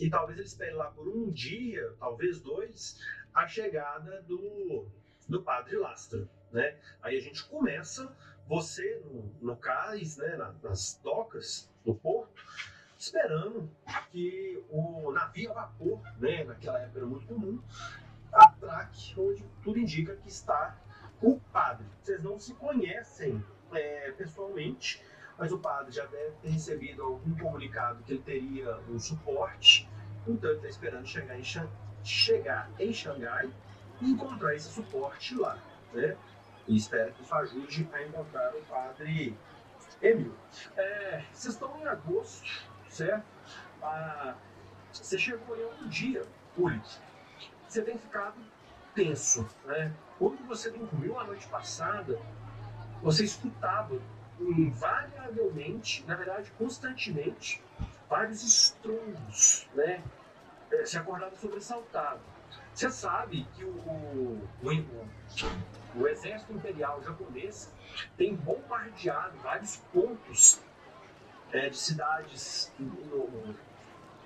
e 0.00 0.08
talvez 0.10 0.38
ele 0.38 0.46
espere 0.46 0.74
lá 0.74 0.90
por 0.90 1.08
um 1.08 1.30
dia, 1.30 1.94
talvez 1.98 2.40
dois, 2.40 3.00
a 3.32 3.46
chegada 3.46 4.22
do, 4.22 4.86
do 5.28 5.42
padre 5.42 5.76
Lastra. 5.76 6.28
Né? 6.52 6.78
Aí 7.02 7.16
a 7.16 7.20
gente 7.20 7.44
começa, 7.44 8.14
você 8.46 9.00
no, 9.04 9.34
no 9.40 9.56
cais, 9.56 10.16
né, 10.16 10.36
nas 10.62 10.98
docas 11.02 11.70
do 11.84 11.94
porto, 11.94 12.42
esperando 12.98 13.70
que 14.10 14.62
o 14.70 15.12
navio 15.12 15.52
a 15.52 15.54
vapor, 15.54 16.00
né, 16.18 16.42
naquela 16.44 16.80
época 16.80 16.98
era 16.98 17.06
muito 17.06 17.26
comum, 17.26 17.62
atraque 18.32 19.14
onde 19.18 19.44
tudo 19.62 19.78
indica 19.78 20.16
que 20.16 20.28
está 20.28 20.76
o 21.22 21.38
padre. 21.52 21.86
Vocês 22.02 22.22
não 22.22 22.38
se 22.38 22.54
conhecem 22.54 23.42
é, 23.72 24.10
pessoalmente, 24.12 25.02
mas 25.38 25.52
o 25.52 25.58
padre 25.58 25.92
já 25.92 26.04
deve 26.06 26.32
ter 26.42 26.48
recebido 26.48 27.02
algum 27.02 27.36
comunicado 27.38 28.02
que 28.02 28.14
ele 28.14 28.22
teria 28.22 28.76
um 28.88 28.98
suporte, 28.98 29.88
então 30.26 30.50
ele 30.50 30.58
está 30.58 30.68
esperando 30.68 31.06
chegar 31.06 31.38
em, 31.38 31.44
chegar 32.02 32.70
em 32.78 32.92
Xangai 32.92 33.48
e 34.00 34.10
encontrar 34.10 34.54
esse 34.54 34.70
suporte 34.70 35.36
lá. 35.36 35.56
Né? 35.92 36.16
E 36.66 36.76
espera 36.76 37.12
que 37.12 37.22
isso 37.22 37.34
ajude 37.34 37.88
a 37.92 38.02
encontrar 38.02 38.54
o 38.54 38.62
padre 38.62 39.36
Emil. 40.02 40.34
É, 40.76 41.24
vocês 41.32 41.54
estão 41.54 41.76
em 41.80 41.86
agosto, 41.86 42.68
certo? 42.98 43.24
Ah, 43.80 44.34
você 44.92 45.16
chegou 45.16 45.56
em 45.56 45.62
algum 45.62 45.88
dia, 45.88 46.24
Ulick. 46.56 46.98
Você 47.68 47.82
tem 47.82 47.96
ficado 47.96 48.34
tenso, 48.94 49.48
né? 49.64 49.92
Quando 50.18 50.44
você 50.46 50.70
dormiu 50.70 51.18
a 51.18 51.24
noite 51.24 51.46
passada, 51.46 52.18
você 53.00 53.24
escutava 53.24 54.00
invariavelmente, 54.40 56.04
na 56.06 56.16
verdade 56.16 56.50
constantemente, 56.58 57.62
vários 58.08 58.42
estrondos, 58.42 59.68
né? 59.74 60.02
É, 60.72 60.84
se 60.84 60.98
acordava 60.98 61.36
sobressaltado. 61.36 62.20
Você 62.74 62.90
sabe 62.90 63.46
que 63.54 63.64
o, 63.64 63.68
o, 63.68 64.48
o, 64.62 66.00
o 66.00 66.08
exército 66.08 66.52
imperial 66.52 67.02
japonês 67.02 67.72
tem 68.16 68.34
bombardeado 68.34 69.36
vários 69.38 69.76
pontos 69.92 70.60
é, 71.52 71.68
de 71.68 71.76
cidades, 71.76 72.72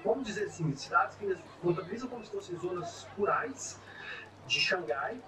vamos 0.05 0.26
dizer 0.26 0.47
assim, 0.47 0.75
cidades 0.75 1.17
que 1.17 1.37
contabilizam 1.61 2.09
como 2.09 2.25
se 2.25 2.31
fossem 2.31 2.59
zonas 2.59 3.07
rurais 3.17 3.81
de 4.47 4.61
Xangai, 4.61 5.21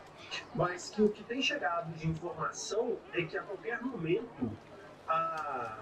mas 0.55 0.91
que 0.91 1.03
o 1.03 1.09
que 1.09 1.23
tem 1.23 1.41
chegado 1.41 1.93
de 1.95 2.09
informação 2.09 2.97
é 3.13 3.23
que 3.23 3.37
a 3.39 3.43
qualquer 3.43 3.81
momento 3.83 4.51
a 5.07 5.79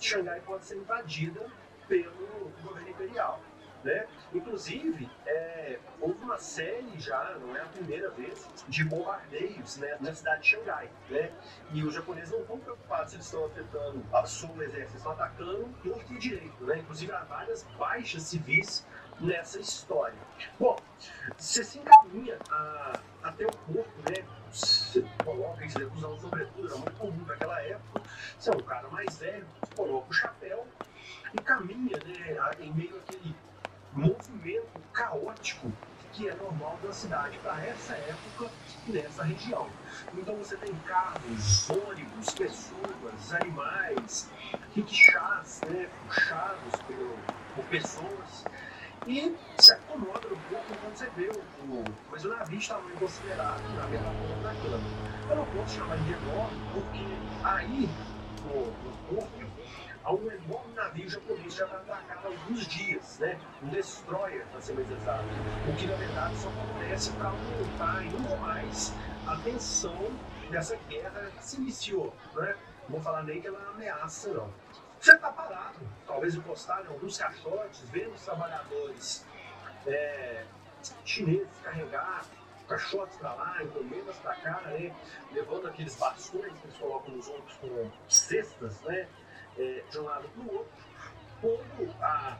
Xangai 0.00 0.40
pode 0.40 0.64
ser 0.64 0.76
invadida 0.76 1.50
pelo 1.88 2.50
governo 2.62 2.88
imperial. 2.88 3.40
Né? 3.86 4.04
Inclusive, 4.34 5.08
é, 5.24 5.78
houve 6.00 6.20
uma 6.24 6.38
série 6.38 6.98
já, 6.98 7.36
não 7.40 7.56
é 7.56 7.60
a 7.60 7.66
primeira 7.66 8.10
vez, 8.10 8.44
de 8.66 8.82
bombardeios 8.82 9.76
né, 9.76 9.96
na 10.00 10.12
cidade 10.12 10.42
de 10.42 10.48
Xangai. 10.48 10.90
Né? 11.08 11.30
E 11.72 11.84
os 11.84 11.94
japoneses 11.94 12.32
não 12.32 12.40
estão 12.40 12.58
preocupados 12.58 13.10
se 13.10 13.16
eles 13.16 13.26
estão 13.26 13.44
afetando 13.44 14.04
a 14.12 14.26
sul 14.26 14.60
exército, 14.60 14.96
estão 14.96 15.12
atacando 15.12 15.72
torto 15.84 16.12
e 16.12 16.18
direito. 16.18 16.64
Né? 16.64 16.78
Inclusive, 16.78 17.12
há 17.12 17.20
várias 17.20 17.62
baixas 17.78 18.24
civis 18.24 18.84
nessa 19.20 19.60
história. 19.60 20.18
Bom, 20.58 20.76
você 21.38 21.62
se 21.62 21.78
encaminha 21.78 22.36
a, 22.50 22.98
até 23.22 23.46
o 23.46 23.50
porto, 23.50 24.10
né? 24.10 24.24
Você 24.50 25.04
coloca 25.24 25.64
isso, 25.64 25.78
usando 25.94 26.20
sobretudo, 26.20 26.66
era 26.66 26.76
muito 26.76 26.96
comum 26.96 27.24
naquela 27.24 27.60
época. 27.62 28.02
Você 28.36 28.50
é 28.50 28.52
um 28.52 28.60
cara 28.62 28.88
mais 28.88 29.16
velho, 29.16 29.46
coloca 29.76 30.10
o 30.10 30.12
chapéu 30.12 30.66
e 31.32 31.38
caminha 31.42 31.96
né, 32.04 32.50
em 32.60 32.72
meio 32.72 32.96
àquele 32.96 33.34
movimento 33.96 34.80
caótico 34.92 35.72
que 36.12 36.28
é 36.28 36.34
normal 36.34 36.78
da 36.82 36.92
cidade 36.92 37.38
para 37.38 37.66
essa 37.66 37.92
época 37.92 38.50
nessa 38.88 39.22
região. 39.22 39.68
Então 40.16 40.34
você 40.36 40.56
tem 40.56 40.74
carros, 40.86 41.68
ônibus, 41.68 42.30
pessoas, 42.30 43.34
animais, 43.34 44.30
rickshaws, 44.74 45.60
né, 45.68 45.88
puxados 46.06 46.80
por, 46.86 47.16
por 47.54 47.64
pessoas 47.66 48.44
e 49.06 49.36
se 49.58 49.72
acomoda 49.72 50.28
no 50.28 50.36
pouco 50.36 50.64
quando 50.80 50.96
você 50.96 51.08
vê 51.10 51.28
o. 51.28 51.84
Mas 52.10 52.24
o 52.24 52.28
navio 52.28 52.58
está 52.58 52.78
muito 52.78 52.98
considerado 52.98 53.62
na 53.76 53.86
mesma 53.86 54.10
ponta 54.10 54.68
da. 54.68 55.30
Eu 55.30 55.36
não 55.36 55.44
posso 55.46 55.76
chamar 55.76 55.96
de 55.98 56.12
enorme, 56.12 56.60
porque 56.72 57.04
aí, 57.44 57.88
no, 58.44 58.72
porto, 59.08 59.45
há 60.06 60.12
um 60.12 60.30
enorme 60.30 60.72
navio 60.74 61.08
japonês 61.08 61.54
já 61.54 61.66
vai 61.66 61.80
atacar 61.80 62.20
há 62.24 62.28
alguns 62.28 62.66
dias, 62.68 63.18
né? 63.18 63.38
Um 63.60 63.68
destroyer, 63.68 64.46
para 64.46 64.60
ser 64.60 64.74
mais 64.74 64.90
exato. 64.90 65.24
O 65.68 65.76
que 65.76 65.86
na 65.86 65.96
verdade 65.96 66.36
só 66.36 66.48
acontece 66.48 67.10
para 67.12 67.28
aumentar 67.30 67.98
ainda 67.98 68.36
mais 68.36 68.94
a 69.26 69.36
tensão 69.38 70.08
dessa 70.48 70.76
guerra 70.88 71.32
que 71.36 71.44
se 71.44 71.56
iniciou, 71.56 72.14
né? 72.36 72.56
Não 72.84 72.90
vou 72.90 73.00
falar 73.00 73.24
nem 73.24 73.40
que 73.40 73.48
ela 73.48 73.60
é 73.60 73.68
ameaça, 73.74 74.32
não. 74.32 74.48
Você 75.00 75.12
está 75.12 75.30
parado, 75.30 75.80
talvez 76.06 76.36
encostado 76.36 76.86
em 76.86 76.88
alguns 76.88 77.18
caixotes, 77.18 77.80
vendo 77.90 78.14
os 78.14 78.24
trabalhadores 78.24 79.26
é, 79.86 80.44
chineses 81.04 81.48
carregar 81.64 82.24
caixotes 82.68 83.16
para 83.18 83.32
lá, 83.34 83.62
encomendas 83.62 84.16
para 84.16 84.34
cá, 84.36 84.60
né? 84.62 84.94
levando 85.32 85.68
aqueles 85.68 85.94
bastões 85.96 86.52
que 86.52 86.66
eles 86.66 86.76
colocam 86.78 87.14
nos 87.14 87.28
outros 87.28 87.56
com 87.58 87.90
cestas, 88.08 88.80
né? 88.82 89.08
É, 89.58 89.82
de 89.90 89.98
um 89.98 90.04
lado 90.04 90.28
para 90.28 90.42
o 90.42 90.54
outro, 90.54 90.84
quando 91.40 91.94
a, 92.02 92.36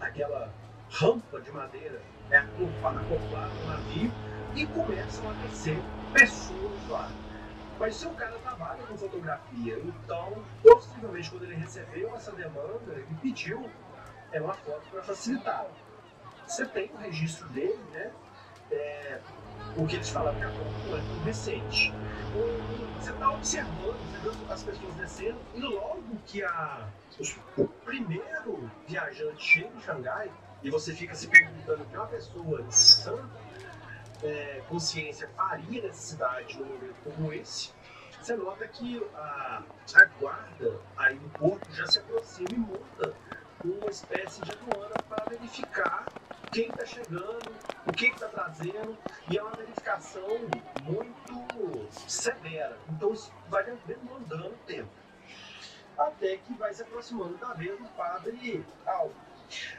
aquela 0.00 0.52
rampa 0.90 1.40
de 1.40 1.50
madeira 1.52 2.00
é 2.30 2.38
acoplada 2.38 3.48
no 3.48 3.66
navio 3.66 4.10
e 4.54 4.66
começam 4.66 5.28
a 5.28 5.32
descer 5.34 5.78
pessoas 6.12 6.88
lá. 6.88 7.10
Mas 7.78 7.96
seu 7.96 8.10
cara 8.12 8.38
trabalha 8.38 8.82
com 8.84 8.96
fotografia, 8.96 9.78
então 9.78 10.44
possivelmente 10.62 11.30
quando 11.30 11.42
ele 11.42 11.56
recebeu 11.56 12.14
essa 12.14 12.32
demanda, 12.32 12.92
ele 12.92 13.18
pediu 13.20 13.68
é, 14.32 14.40
uma 14.40 14.54
foto 14.54 14.88
para 14.90 15.02
facilitar. 15.02 15.66
Você 16.46 16.64
tem 16.66 16.90
o 16.92 16.96
registro 16.98 17.48
dele, 17.48 17.80
né? 17.92 18.12
É, 18.70 19.20
o 19.76 19.86
que 19.86 19.96
eles 19.96 20.08
falaram 20.08 20.38
que 20.38 20.44
é 20.44 21.24
recente. 21.24 21.92
Você 23.00 23.10
está 23.10 23.30
observando, 23.30 23.96
você 24.22 24.30
vê 24.30 24.52
as 24.52 24.62
pessoas 24.62 24.94
descendo, 24.94 25.38
e 25.54 25.60
logo 25.60 26.02
que 26.26 26.42
a, 26.42 26.88
o 27.56 27.66
primeiro 27.84 28.70
viajante 28.86 29.42
chega 29.42 29.68
em 29.76 29.80
Xangai, 29.80 30.30
e 30.62 30.70
você 30.70 30.94
fica 30.94 31.14
se 31.14 31.28
perguntando 31.28 31.84
que 31.84 31.96
uma 31.96 32.06
pessoa 32.06 32.64
sã 32.70 33.18
é, 34.22 34.62
consciência 34.68 35.28
faria 35.36 35.82
nessa 35.82 36.00
cidade 36.00 36.58
num 36.58 36.66
momento 36.66 36.96
como 37.04 37.32
esse, 37.32 37.70
você 38.24 38.36
nota 38.36 38.66
que 38.66 39.06
a, 39.14 39.62
a 39.94 40.04
guarda 40.18 40.80
aí 40.96 41.14
no 41.16 41.28
porto 41.28 41.70
já 41.72 41.86
se 41.86 41.98
aproxima 41.98 42.48
e 42.52 42.58
monta 42.58 43.14
uma 43.62 43.90
espécie 43.90 44.40
de 44.40 44.50
aduana 44.52 44.94
para 45.06 45.26
verificar 45.26 46.06
quem 46.54 46.68
está 46.68 46.86
chegando, 46.86 47.52
o 47.84 47.92
que 47.92 48.06
está 48.06 48.28
trazendo, 48.28 48.96
e 49.28 49.36
é 49.36 49.42
uma 49.42 49.50
verificação 49.56 50.38
muito 50.84 51.90
severa. 51.90 52.78
Então 52.88 53.12
isso 53.12 53.32
vai 53.48 53.64
demandando 53.84 54.54
tempo. 54.64 54.88
Até 55.98 56.36
que 56.36 56.54
vai 56.54 56.72
se 56.72 56.82
aproximando 56.82 57.36
da 57.38 57.52
vez 57.54 57.76
do 57.76 57.88
padre 57.96 58.64
Alvo. 58.86 59.14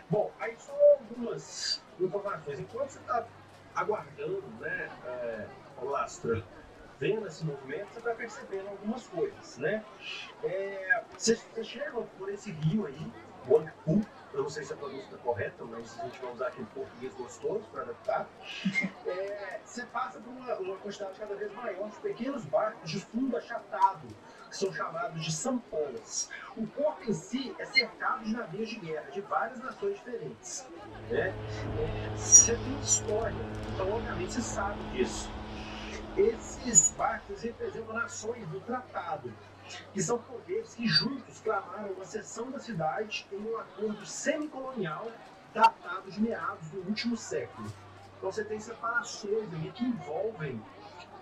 Bom, 0.09 0.31
aí 0.37 0.55
só 0.59 0.73
algumas 0.99 1.81
informações. 1.97 2.59
Enquanto 2.59 2.89
você 2.89 2.99
está 2.99 3.25
aguardando, 3.73 4.43
né, 4.59 4.91
é, 5.05 5.47
o 5.81 5.85
Lastra, 5.85 6.43
vendo 6.99 7.25
esse 7.25 7.45
movimento, 7.45 7.87
você 7.93 8.01
vai 8.01 8.15
percebendo 8.15 8.67
algumas 8.67 9.07
coisas, 9.07 9.57
né? 9.57 9.83
É, 10.43 11.03
você, 11.17 11.35
você 11.35 11.63
chega 11.63 12.01
por 12.17 12.29
esse 12.29 12.51
rio 12.51 12.85
aí, 12.85 13.11
Wangpu, 13.47 14.05
eu 14.35 14.43
não 14.43 14.49
sei 14.49 14.65
se 14.65 14.73
a 14.73 14.75
pronúncia 14.75 15.03
está 15.03 15.17
correta, 15.17 15.63
mas 15.63 15.97
a 15.99 16.03
gente 16.03 16.19
vai 16.19 16.33
usar 16.33 16.47
aquele 16.47 16.67
português 16.67 17.13
gostoso 17.13 17.63
para 17.71 17.81
adaptar. 17.83 18.27
É, 19.05 19.59
você 19.63 19.85
passa 19.85 20.19
por 20.19 20.31
uma, 20.31 20.55
uma 20.55 20.77
quantidade 20.77 21.19
cada 21.19 21.35
vez 21.35 21.53
maior 21.53 21.89
de 21.89 21.95
pequenos 21.97 22.43
barcos 22.45 22.89
de 22.89 22.99
fundo 22.99 23.37
achatado, 23.37 24.07
que 24.49 24.57
são 24.57 24.73
chamados 24.73 25.23
de 25.23 25.31
sampanas. 25.31 26.29
O 26.57 26.65
porto 26.67 27.09
em 27.09 27.13
si 27.13 27.55
é 27.59 27.65
cercado 27.65 28.23
de 28.23 28.33
navios 28.33 28.69
de 28.69 28.77
guerra 28.77 29.09
de 29.11 29.21
várias 29.21 29.59
nações 29.59 29.95
diferentes. 29.97 30.65
Né? 31.09 31.33
É, 31.79 32.09
você 32.15 32.55
tem 32.55 32.79
história, 32.79 33.35
então 33.73 33.91
obviamente 33.91 34.33
você 34.33 34.41
sabe 34.41 34.79
disso. 34.91 35.29
Esses 36.17 36.91
barcos 36.97 37.41
representam 37.41 37.93
nações 37.93 38.47
do 38.47 38.59
tratado, 38.61 39.31
que 39.93 40.01
são 40.01 40.17
poderes 40.17 40.73
que 40.73 40.87
juntos 40.87 41.39
clamaram 41.41 41.91
uma 41.93 42.05
seção 42.05 42.51
da 42.51 42.59
cidade 42.59 43.27
em 43.31 43.37
um 43.37 43.57
acordo 43.57 44.05
semicolonial 44.05 45.11
datado 45.53 46.11
de 46.11 46.21
meados 46.21 46.69
do 46.69 46.79
último 46.87 47.15
século. 47.15 47.71
Então 48.17 48.31
você 48.31 48.43
tem 48.43 48.59
separações 48.59 49.53
ali 49.53 49.71
que 49.71 49.85
envolvem 49.85 50.61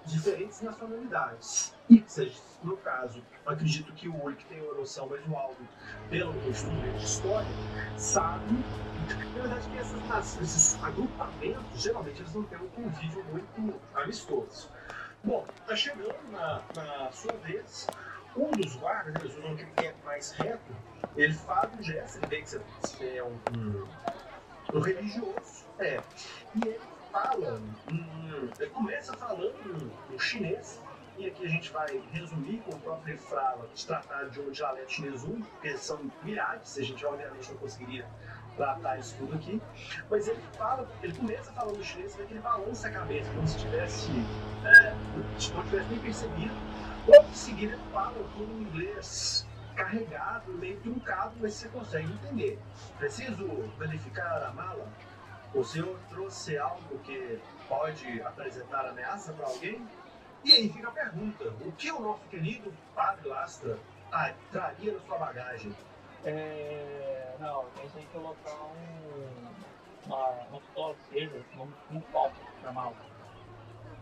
diferentes 0.05 0.61
nacionalidades. 0.61 1.73
E, 1.89 2.03
seja, 2.07 2.39
no 2.63 2.77
caso, 2.77 3.23
acredito 3.45 3.93
que 3.93 4.07
o 4.07 4.23
Uri, 4.23 4.35
que 4.35 4.45
tem 4.45 4.61
uma 4.61 4.73
noção 4.73 5.07
mais 5.07 5.21
do 5.23 5.67
pelo 6.09 6.33
estudo 6.49 6.97
de 6.97 7.03
história, 7.03 7.47
sabe, 7.97 8.53
na 9.35 9.41
verdade, 9.41 9.69
que 9.69 9.77
essas, 9.77 10.41
esses 10.41 10.83
agrupamentos, 10.83 11.81
geralmente, 11.81 12.21
eles 12.21 12.33
não 12.33 12.43
têm 12.43 12.59
um 12.59 12.67
convívio 12.69 13.23
muito 13.25 13.79
amistoso. 13.93 14.69
Bom, 15.23 15.45
tá 15.65 15.75
chegando 15.75 16.17
na, 16.31 16.61
na 16.75 17.11
sua 17.11 17.33
vez, 17.37 17.87
um 18.35 18.51
dos 18.51 18.75
guardas, 18.75 19.15
eles 19.23 19.37
usam 19.37 19.53
aquele 19.53 19.71
que 19.71 19.85
é 19.85 19.93
mais 20.03 20.31
reto, 20.31 20.75
ele 21.15 21.33
faz 21.33 21.69
um 21.77 21.83
gesto, 21.83 22.17
ele 22.17 22.27
vê 22.27 22.41
que 22.41 22.59
você 22.81 23.17
é 23.17 23.23
um, 23.23 23.37
um, 23.55 23.87
um 24.73 24.79
religioso, 24.79 25.65
é, 25.79 26.01
e 26.55 26.67
ele 26.67 26.79
fala, 27.11 27.61
hum, 27.91 28.49
ele 28.59 28.69
começa 28.71 29.13
falando 29.17 29.91
em 30.11 30.19
chinês, 30.19 30.81
e 31.17 31.27
aqui 31.27 31.45
a 31.45 31.49
gente 31.49 31.71
vai 31.71 32.01
resumir 32.11 32.57
com 32.61 32.75
o 32.75 32.79
próprio 32.79 33.17
fala 33.19 33.69
se 33.75 33.85
tratar 33.85 34.29
de 34.29 34.39
um 34.39 34.49
dialeto 34.49 34.91
chinês 34.91 35.23
único, 35.23 35.47
porque 35.51 35.77
são 35.77 35.99
milhares, 36.23 36.77
a 36.77 36.81
gente 36.81 37.05
obviamente 37.05 37.51
não 37.51 37.57
conseguiria 37.57 38.05
tratar 38.57 38.97
isso 38.97 39.15
tudo 39.17 39.35
aqui, 39.35 39.61
mas 40.09 40.27
ele 40.27 40.39
fala, 40.57 40.87
ele 41.01 41.13
começa 41.13 41.51
falando 41.53 41.83
chinês, 41.83 42.15
vê 42.15 42.25
que 42.25 42.33
ele 42.33 42.39
balança 42.39 42.87
a 42.87 42.91
cabeça, 42.91 43.31
como 43.33 43.47
se 43.47 43.59
tivesse, 43.59 44.11
é, 44.65 44.95
não 45.53 45.63
tivesse 45.63 45.89
nem 45.89 45.99
percebido, 45.99 46.53
em 47.07 47.33
seguida 47.33 47.73
ele 47.73 47.83
fala 47.91 48.23
com 48.35 48.43
um 48.43 48.61
inglês 48.61 49.45
carregado, 49.75 50.53
meio 50.53 50.79
truncado, 50.81 51.35
mas 51.41 51.53
você 51.53 51.67
consegue 51.69 52.11
entender. 52.11 52.59
Preciso 52.97 53.47
verificar 53.77 54.43
a 54.43 54.51
mala? 54.51 54.87
O 55.53 55.63
senhor 55.63 55.99
trouxe 56.09 56.57
algo 56.57 56.97
que 56.99 57.39
pode 57.67 58.21
apresentar 58.21 58.85
ameaça 58.85 59.33
para 59.33 59.47
alguém? 59.47 59.85
E 60.43 60.51
aí 60.51 60.69
fica 60.69 60.87
a 60.87 60.91
pergunta: 60.91 61.53
o 61.61 61.71
que 61.73 61.91
o 61.91 61.99
nosso 61.99 62.23
querido 62.29 62.73
Padre 62.95 63.27
Lastra 63.27 63.77
traria 64.51 64.93
na 64.93 64.99
sua 65.01 65.17
bagagem? 65.17 65.75
É, 66.25 67.35
não, 67.39 67.65
pensei 67.75 68.03
em 68.03 68.05
colocar 68.07 68.63
um, 68.63 70.05
uma, 70.05 70.29
uma 70.49 70.59
pistola 70.59 70.95
de 70.95 71.19
seja, 71.19 71.43
um, 71.57 71.95
um 71.95 72.01
palco 72.01 72.35
normal. 72.63 72.95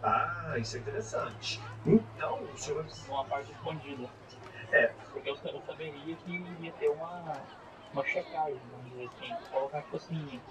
Ah, 0.04 0.56
isso 0.58 0.78
é 0.78 0.80
interessante. 0.80 1.62
Então, 1.86 2.44
o 2.44 2.58
senhor 2.58 2.84
vai 2.84 2.94
Uma 3.08 3.26
parte 3.26 3.52
escondida. 3.52 4.10
É. 4.72 4.88
Porque 5.12 5.30
eu, 5.30 5.38
eu 5.44 5.62
saberia 5.66 6.16
que 6.16 6.32
ia 6.60 6.72
ter 6.74 6.90
uma, 6.90 7.34
uma 7.94 8.04
checagem, 8.06 8.60
vamos 8.72 8.90
dizer 8.92 9.10
assim. 9.10 9.52
Colocar, 9.52 9.82
tipo 9.84 9.98
assim, 9.98 10.42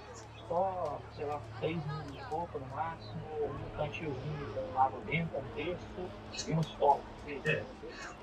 só, 0.47 1.01
sei 1.17 1.25
lá, 1.25 1.41
3 1.61 1.77
minutos 1.77 2.13
de 2.13 2.23
roupa 2.23 2.59
no 2.59 2.67
máximo, 2.67 3.21
um 3.45 3.77
cantilzinho 3.77 4.55
com 4.73 4.81
água 4.81 5.01
dentro, 5.07 5.39
um 5.39 5.55
texto 5.55 6.49
e 6.49 6.53
uma 6.53 6.61
escola. 6.61 7.01
É. 7.47 7.65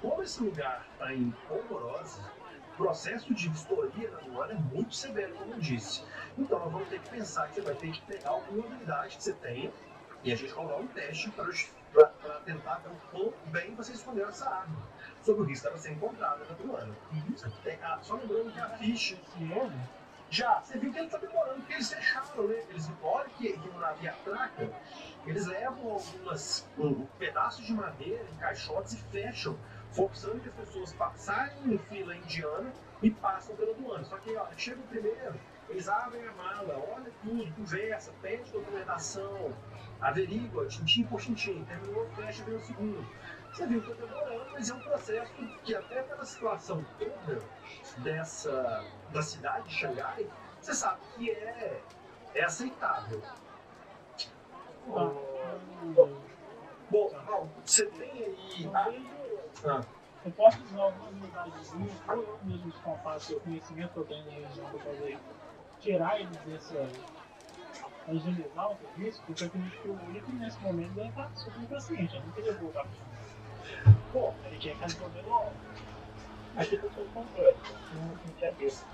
Como 0.02 0.22
esse 0.22 0.44
lugar 0.44 0.86
está 0.92 1.14
em 1.14 1.32
polvorosa, 1.48 2.22
o 2.74 2.78
processo 2.78 3.34
de 3.34 3.50
vistoria 3.50 4.12
na 4.12 4.20
aduana 4.20 4.54
é 4.54 4.76
muito 4.76 4.94
severo, 4.94 5.34
como 5.36 5.54
eu 5.54 5.60
disse. 5.60 6.04
Então 6.38 6.60
nós 6.60 6.72
vamos 6.72 6.90
ter 6.90 7.00
que 7.00 7.10
pensar 7.10 7.48
que 7.48 7.56
você 7.56 7.62
vai 7.62 7.76
ter 7.76 7.92
que 7.92 8.02
pegar 8.02 8.30
alguma 8.30 8.66
habilidade 8.66 9.18
que 9.18 9.24
você 9.24 9.34
tenha 9.34 9.72
e 10.28 10.34
a 10.34 10.36
gente 10.36 10.52
rolar 10.52 10.78
um 10.78 10.88
teste 10.88 11.32
para 11.32 12.40
tentar 12.44 12.76
ver 12.80 12.90
o 12.90 12.96
quão 13.12 13.34
bem 13.46 13.74
você 13.76 13.94
escondeu 13.94 14.28
essa 14.28 14.50
arma. 14.50 14.76
Sobre 15.24 15.44
o 15.44 15.46
risco 15.46 15.66
dela 15.66 15.78
ser 15.78 15.94
encontrada 15.94 16.44
na 16.44 16.52
aduana. 16.52 16.94
Uhum. 17.14 17.36
Só 18.02 18.16
lembrando 18.16 18.52
que 18.52 18.60
a 18.60 18.70
ficha. 18.78 19.18
Já, 20.30 20.60
você 20.60 20.78
viu 20.78 20.92
que 20.92 20.98
ele 20.98 21.06
está 21.06 21.18
demorando, 21.18 21.60
porque 21.60 21.76
eles 21.76 21.90
fecharam, 21.90 22.48
né? 22.50 22.62
Eles, 22.70 22.92
olha 23.02 23.30
que, 23.30 23.54
que 23.54 23.68
no 23.70 23.80
navio 23.80 24.10
atraca, 24.10 24.70
eles 25.26 25.46
levam 25.46 25.92
algumas 25.92 26.68
um, 26.78 27.06
pedaços 27.18 27.66
de 27.66 27.72
madeira 27.72 28.26
em 28.30 28.36
caixotes 28.36 28.94
e 28.96 28.98
fecham, 29.10 29.58
forçando 29.94 30.42
que 30.42 30.50
as 30.50 30.56
pessoas 30.56 30.92
passarem 30.92 31.56
em 31.74 31.78
fila 31.78 32.14
indiana 32.14 32.74
e 33.02 33.10
passam 33.10 33.56
pela 33.56 33.72
aduana. 33.72 34.04
Só 34.04 34.18
que, 34.18 34.36
ó, 34.36 34.46
chega 34.58 34.82
o 34.82 34.88
primeiro, 34.88 35.40
eles 35.70 35.88
abrem 35.88 36.28
a 36.28 36.32
mala, 36.34 36.78
olha 36.94 37.12
tudo, 37.24 37.54
conversa, 37.56 38.14
pede 38.22 38.52
documentação, 38.52 39.54
averigua, 40.02 40.66
tintim 40.68 41.04
por 41.04 41.20
tintim, 41.20 41.64
terminou, 41.66 42.08
fecha, 42.16 42.44
vem 42.44 42.56
o 42.56 42.60
segundo. 42.60 43.06
Você 43.52 43.66
viu 43.66 43.82
que 43.82 43.90
eu 43.90 43.94
estou 43.94 44.08
demorando, 44.08 44.52
mas 44.52 44.70
é 44.70 44.74
um 44.74 44.80
processo 44.80 45.34
que 45.64 45.76
até 45.76 46.04
pela 46.04 46.26
situação 46.26 46.86
toda 47.00 47.42
dessa 48.00 48.86
da 49.12 49.22
cidade 49.22 49.68
de 49.70 49.76
Xangai, 49.76 50.28
você 50.60 50.74
sabe 50.74 51.02
que 51.16 51.32
é, 51.32 51.82
é 52.36 52.44
aceitável. 52.44 53.22
Ah. 54.90 55.28
Bom, 55.96 56.22
bom, 56.90 57.50
você 57.66 57.86
tem 57.88 58.12
aí. 58.12 58.72
Ah, 58.74 58.92
ah. 59.66 59.82
Eu 60.26 60.32
posso 60.32 60.62
usar 60.64 60.84
algumas 60.84 61.12
unidades 61.14 61.74
ou 61.74 62.16
eu 62.16 62.40
mesmo 62.44 62.70
descompasso 62.70 63.38
o 63.38 63.40
conhecimento 63.40 63.94
que 63.94 63.98
eu 63.98 64.06
tenho 64.06 64.26
na 64.26 64.32
região 64.32 64.70
para 64.70 64.80
fazer 64.80 65.18
tirar 65.80 66.20
eles 66.20 66.38
dessa. 66.40 66.90
Agilizar 68.08 68.72
o 68.72 68.78
serviço, 68.78 69.22
porque 69.26 69.44
eu 69.44 69.48
acredito 69.48 69.82
que 69.82 69.88
o 69.90 69.94
único 69.94 70.32
nesse 70.34 70.60
momento 70.60 70.94
deve 70.94 71.10
estar 71.10 71.30
super 71.36 71.62
impaciente, 71.62 72.16
eu 72.16 72.22
não 72.22 72.32
queria 72.32 72.54
voltar 72.54 72.84
para 72.84 73.08
Bom, 74.14 74.36
ele 74.46 74.58
tinha 74.58 74.76
que 74.76 74.82
resolver 74.82 75.22
logo. 75.28 75.52
Aqui 76.56 76.76
eu 76.76 76.90
tô 76.90 77.02
controle, 77.14 77.56
não 77.94 78.34
tinha 78.38 78.52
desse. 78.54 78.86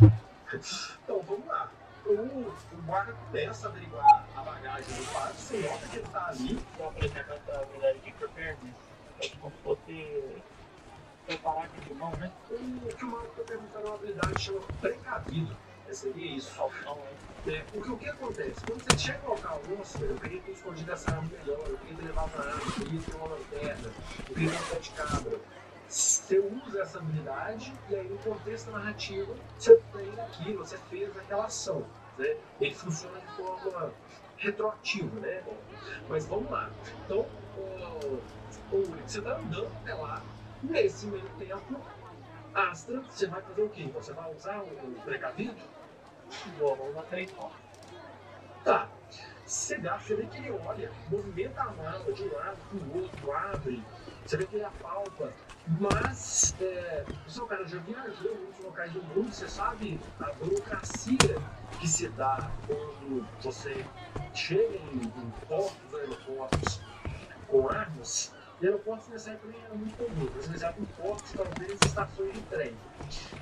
Então 1.03 1.21
vamos 1.21 1.45
lá. 1.45 1.71
O, 2.05 2.11
o 2.11 2.81
guarda 2.85 3.13
começa 3.13 3.67
a 3.67 3.69
averiguar 3.69 4.25
a 4.35 4.41
bagagem 4.41 4.93
do 4.95 5.13
padre, 5.13 5.33
você 5.37 5.57
nota 5.61 5.87
que 5.87 5.95
ele 5.97 6.05
está 6.05 6.27
ali. 6.27 6.59
Então, 6.73 6.93
por 6.93 7.03
exemplo, 7.03 7.33
essa 7.33 7.61
habilidade 7.61 7.99
de 7.99 8.11
preparedness 8.11 8.75
é 9.21 9.29
como 9.37 9.55
se 9.55 9.61
fosse 9.63 10.43
preparar 11.25 11.69
de 11.69 11.93
mão, 11.93 12.11
né? 12.17 12.31
O 12.49 12.95
que 12.95 13.05
o 13.05 13.07
Marco 13.07 13.27
está 13.27 13.43
perguntando 13.43 13.85
é 13.85 13.89
uma 13.89 13.95
habilidade 13.95 14.33
que 14.33 14.41
chama 14.41 14.61
precavido. 14.81 15.57
É, 15.87 15.93
seria 15.93 16.35
isso. 16.35 16.53
Calção, 16.55 16.95
né? 16.95 17.11
É, 17.11 17.32
porque 17.71 17.91
o 17.91 17.97
que 17.97 18.07
acontece? 18.07 18.65
Quando 18.65 18.81
você 18.83 18.97
chega 18.97 19.19
no 19.23 19.31
local, 19.31 19.61
nossa, 19.69 19.99
eu 19.99 20.15
queria 20.15 20.41
ter 20.41 20.51
escondido 20.51 20.91
essa 20.91 21.11
arma 21.11 21.29
melhor, 21.29 21.59
eu 21.67 21.77
queria 21.77 21.97
ter 21.97 22.05
levado 22.05 22.31
uma 22.35 22.45
arma, 22.45 22.61
eu 22.65 22.71
queria 22.71 23.01
ter 23.01 23.15
uma 23.15 23.27
lanterna, 23.27 23.91
eu 24.29 24.33
queria 24.33 24.49
ter 24.49 24.55
um 24.55 24.67
pé 24.69 24.79
de 24.79 24.89
cabra. 24.91 25.39
Você 25.89 26.39
usa 26.39 26.81
essa 26.81 26.99
habilidade 26.99 27.73
e 27.89 27.95
aí 27.95 28.07
no 28.07 28.17
contexto 28.19 28.71
narrativo 28.71 29.35
você 29.57 29.75
tem 29.91 30.21
aquilo, 30.21 30.65
você 30.65 30.77
fez 30.89 31.17
aquela 31.17 31.45
ação. 31.45 31.85
Né? 32.17 32.37
Ele 32.61 32.73
funciona 32.73 33.19
de 33.19 33.27
forma 33.35 33.93
retroativa, 34.37 35.19
né? 35.19 35.43
Mas 36.07 36.25
vamos 36.25 36.49
lá. 36.49 36.69
Então, 37.05 37.25
o, 37.57 38.21
o, 38.71 38.97
você 39.05 39.19
está 39.19 39.35
andando 39.35 39.67
até 39.81 39.93
lá, 39.93 40.21
nesse 40.63 41.07
meio 41.07 41.29
tempo, 41.37 41.79
Astra, 42.53 43.01
você 43.01 43.27
vai 43.27 43.41
fazer 43.41 43.63
o 43.63 43.69
quê? 43.69 43.89
Você 43.93 44.13
vai 44.13 44.33
usar 44.33 44.61
o 44.61 45.01
precavido? 45.03 45.55
Vou 46.57 46.89
usar 46.89 47.03
três 47.03 47.31
pontos. 47.31 47.57
Tá. 48.63 48.89
Você 49.45 49.77
gasta, 49.77 50.07
você 50.07 50.15
vê 50.15 50.25
que 50.27 50.37
ele 50.37 50.51
olha, 50.65 50.91
movimenta 51.09 51.61
a 51.61 51.71
mala 51.71 52.13
de 52.13 52.23
um 52.23 52.33
lado 52.33 52.57
para 52.69 52.79
o 52.79 53.01
outro, 53.01 53.31
abre, 53.31 53.83
você 54.25 54.37
vê 54.37 54.45
que 54.45 54.55
ele 54.55 54.63
apalpa, 54.63 55.33
mas 55.67 56.55
é, 56.61 57.05
um 57.37 57.45
cara 57.45 57.67
já 57.67 57.77
viajou 57.79 58.31
em 58.31 58.37
muitos 58.37 58.63
locais 58.63 58.91
do 58.93 59.03
mundo, 59.03 59.33
você 59.33 59.49
sabe 59.49 59.99
a 60.21 60.31
burocracia 60.33 61.17
que 61.79 61.87
se 61.87 62.07
dá 62.09 62.49
quando 62.65 63.27
você 63.41 63.85
chega 64.33 64.77
em, 64.77 65.01
em 65.03 65.33
portos, 65.47 65.93
aeroportos 65.93 66.81
com 67.47 67.69
armas. 67.69 68.33
E 68.61 68.65
aeroportos 68.65 69.09
nessa 69.09 69.31
época 69.31 69.49
nem 69.49 69.61
eram 69.65 69.75
muito 69.75 69.97
comuns, 69.97 70.47
mas 70.47 70.63
eram 70.63 70.85
portos, 70.97 71.33
talvez 71.33 71.77
estações 71.85 72.33
de 72.33 72.41
trem. 72.43 72.73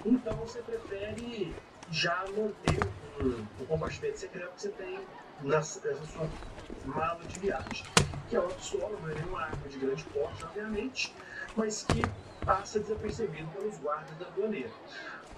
Então 0.04 0.36
você 0.38 0.62
prefere 0.63 1.56
já 1.91 2.23
manter 2.36 2.80
um, 3.21 3.45
um 3.62 3.65
compartimento 3.65 4.17
secreto 4.17 4.54
que 4.56 4.62
você 4.62 4.69
tem 4.69 4.99
nessa, 5.41 5.88
nessa 5.88 6.06
sua 6.06 6.27
mala 6.86 7.23
de 7.25 7.39
viagem, 7.39 7.86
que 8.30 8.36
é 8.36 8.39
uma 8.39 8.49
pistola, 8.54 8.97
não 9.01 9.10
é 9.10 9.25
uma 9.25 9.41
arma 9.41 9.67
de 9.67 9.77
grande 9.77 10.04
porte, 10.06 10.43
obviamente, 10.43 11.13
mas 11.56 11.84
que 11.84 12.01
passa 12.45 12.80
desapercebido 12.80 13.47
pelos 13.51 13.77
guardas 13.77 14.17
da 14.17 14.25
aduaneira. 14.27 14.71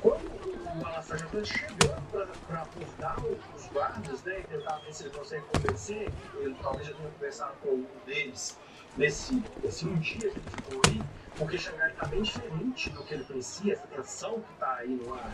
Quando 0.01 0.25
o 0.25 0.99
está 0.99 1.43
chegando 1.45 2.37
para 2.47 2.61
abordar 2.61 3.15
os 3.55 3.67
guardas 3.67 4.21
né, 4.23 4.39
e 4.41 4.43
tentar 4.43 4.75
ver 4.79 4.93
se 4.93 5.03
ele 5.03 5.17
consegue 5.17 5.45
convencer, 5.45 6.11
ele 6.35 6.55
talvez 6.61 6.87
já 6.87 6.93
tenha 6.93 7.09
conversado 7.09 7.53
com 7.61 7.69
um 7.69 7.87
deles 8.05 8.57
nesse, 8.97 9.41
nesse 9.63 9.87
um 9.87 9.95
dia 9.95 10.29
que 10.29 10.39
ele 10.39 10.49
ficou 10.49 10.81
aí, 10.87 11.01
porque 11.37 11.57
Xangai 11.57 11.89
está 11.91 12.05
bem 12.07 12.21
diferente 12.21 12.89
do 12.91 13.03
que 13.03 13.13
ele 13.13 13.23
conhecia, 13.23 13.73
essa 13.73 13.87
tensão 13.87 14.39
que 14.41 14.53
está 14.53 14.75
aí 14.75 14.89
no 14.89 15.13
ar 15.13 15.31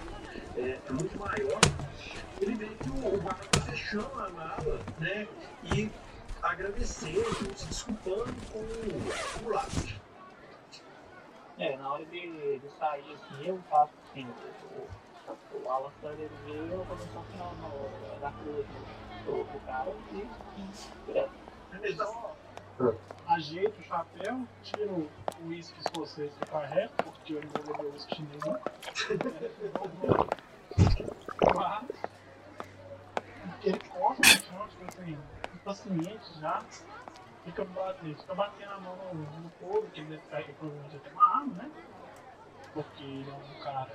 é, 0.56 0.62
é, 0.62 0.92
muito 0.92 1.18
maior. 1.20 1.60
Ele 2.42 2.56
vê 2.56 2.68
que 2.68 2.90
o, 2.90 3.16
o 3.16 3.22
guarda 3.22 3.44
está 3.44 3.62
fechando 3.62 4.22
a 4.22 4.30
mala 4.30 4.80
né, 5.00 5.28
e 5.76 5.92
agradecendo, 6.42 7.58
se 7.58 7.66
desculpando 7.66 8.34
com 8.52 8.60
o, 8.60 9.46
o 9.46 9.50
hora 11.92 12.06
de, 12.06 12.60
de 12.60 12.70
sair 12.78 13.14
assim, 13.14 13.46
eu 13.46 13.62
faço 13.70 13.92
assim, 14.10 14.26
o, 14.72 14.88
o, 15.58 15.70
Alastor 15.70 16.12
ele 16.14 16.32
veio, 16.46 16.72
eu 16.72 16.86
começou 16.86 17.22
assim 17.22 17.38
no, 17.62 18.20
na 18.22 18.32
cruz 18.32 18.66
do, 19.26 19.44
do 19.44 19.66
cara 19.66 19.92
e, 20.14 20.26
direto. 21.06 21.32
Então, 21.84 22.36
ajeita 23.28 23.80
o 23.80 23.84
chapéu, 23.84 24.48
tira 24.64 24.92
o 24.92 25.10
uísque 25.46 25.80
escocês 25.80 26.32
tá 26.50 26.66
reto, 26.66 27.04
porque 27.04 27.34
eu 27.34 27.42
não 27.42 27.50
vou 27.50 27.76
beber 27.78 27.92
uísque 27.94 28.24
não. 28.46 28.60
Claro. 31.54 31.88
Ele 33.64 33.80
corta 33.80 34.22
no 34.22 34.26
chão, 34.26 34.68
tipo 34.70 34.86
assim, 34.86 35.18
impaciente 35.54 36.40
já, 36.40 36.64
fica 37.46 37.66
batendo, 37.66 38.18
fica 38.18 38.36
batendo 38.36 38.72
a 38.72 38.80
mão 38.80 38.96
no, 39.14 39.14
no 39.14 39.50
que 39.92 40.00
ele 40.02 40.18
ficar 40.18 40.38
aí, 40.38 40.54
provavelmente 40.54 40.96
até 40.96 41.10
uma 41.12 41.36
arma, 41.36 41.54
né? 41.56 41.72
Porque 42.74 43.04
ele 43.04 43.30
é 43.30 43.34
um 43.34 43.64
cara 43.64 43.92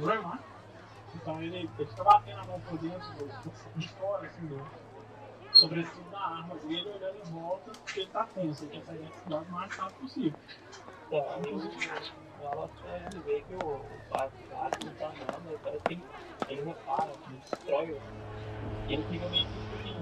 normal. 0.00 0.38
Então 1.14 1.42
ele, 1.42 1.70
ele 1.78 1.88
fica 1.88 2.04
batendo 2.04 2.40
a 2.40 2.44
mão 2.44 2.60
por 2.60 2.78
dentro, 2.78 3.08
de 3.76 3.88
fora, 3.88 4.26
assim, 4.26 4.46
do, 4.46 4.89
sobretudo 5.60 6.10
da 6.10 6.18
arma 6.18 6.54
dele, 6.56 6.88
olhando 6.88 7.18
em 7.18 7.32
volta, 7.32 7.70
porque 7.70 8.00
ele 8.00 8.10
tá 8.10 8.26
tenso, 8.34 8.64
ele 8.64 8.72
quer 8.72 8.84
sair 8.86 8.98
da 8.98 9.10
cidade 9.10 9.44
o 9.46 9.52
mais 9.52 9.76
rápido 9.76 10.00
possível. 10.00 10.38
Então, 11.06 11.20
ela 12.40 12.70
ele 13.12 13.20
vê 13.20 13.42
que 13.42 13.54
o, 13.54 13.80
Pato 14.08 14.34
lá 14.50 14.70
não 14.82 14.94
tá 14.94 15.06
andando, 15.08 15.54
o 15.54 15.58
cara 15.58 15.78
tem, 15.84 16.02
ele 16.48 16.62
repara, 16.62 17.10
ele 17.28 17.40
destrói 17.50 17.92
o. 17.92 18.00
Ele 18.88 19.02
fica 19.04 19.28
meio 19.28 19.46
que 19.46 19.58
assim, 19.76 19.96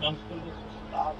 não 0.00 0.12
mistura 0.12 0.40
assustado, 0.52 1.16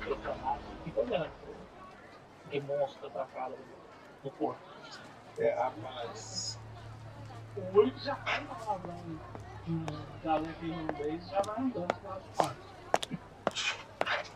impressionado, 0.00 0.60
fica 0.84 1.00
olhando 1.00 1.30
pro 1.40 2.50
demonstra 2.50 3.08
da 3.10 3.26
cara 3.26 3.54
do 4.22 4.30
corpo. 4.30 4.60
É, 5.38 5.54
rapaz. 5.54 6.58
O 7.56 7.78
olho 7.78 7.92
já 7.98 8.14
faz 8.16 8.44
uma 8.44 8.54
palavrão 9.66 10.02
da 10.24 10.36
letra 10.36 10.66
irlandês 10.66 11.28
já 11.28 11.40
vai 11.42 11.60
andando 11.60 11.94
quarto. 12.36 12.72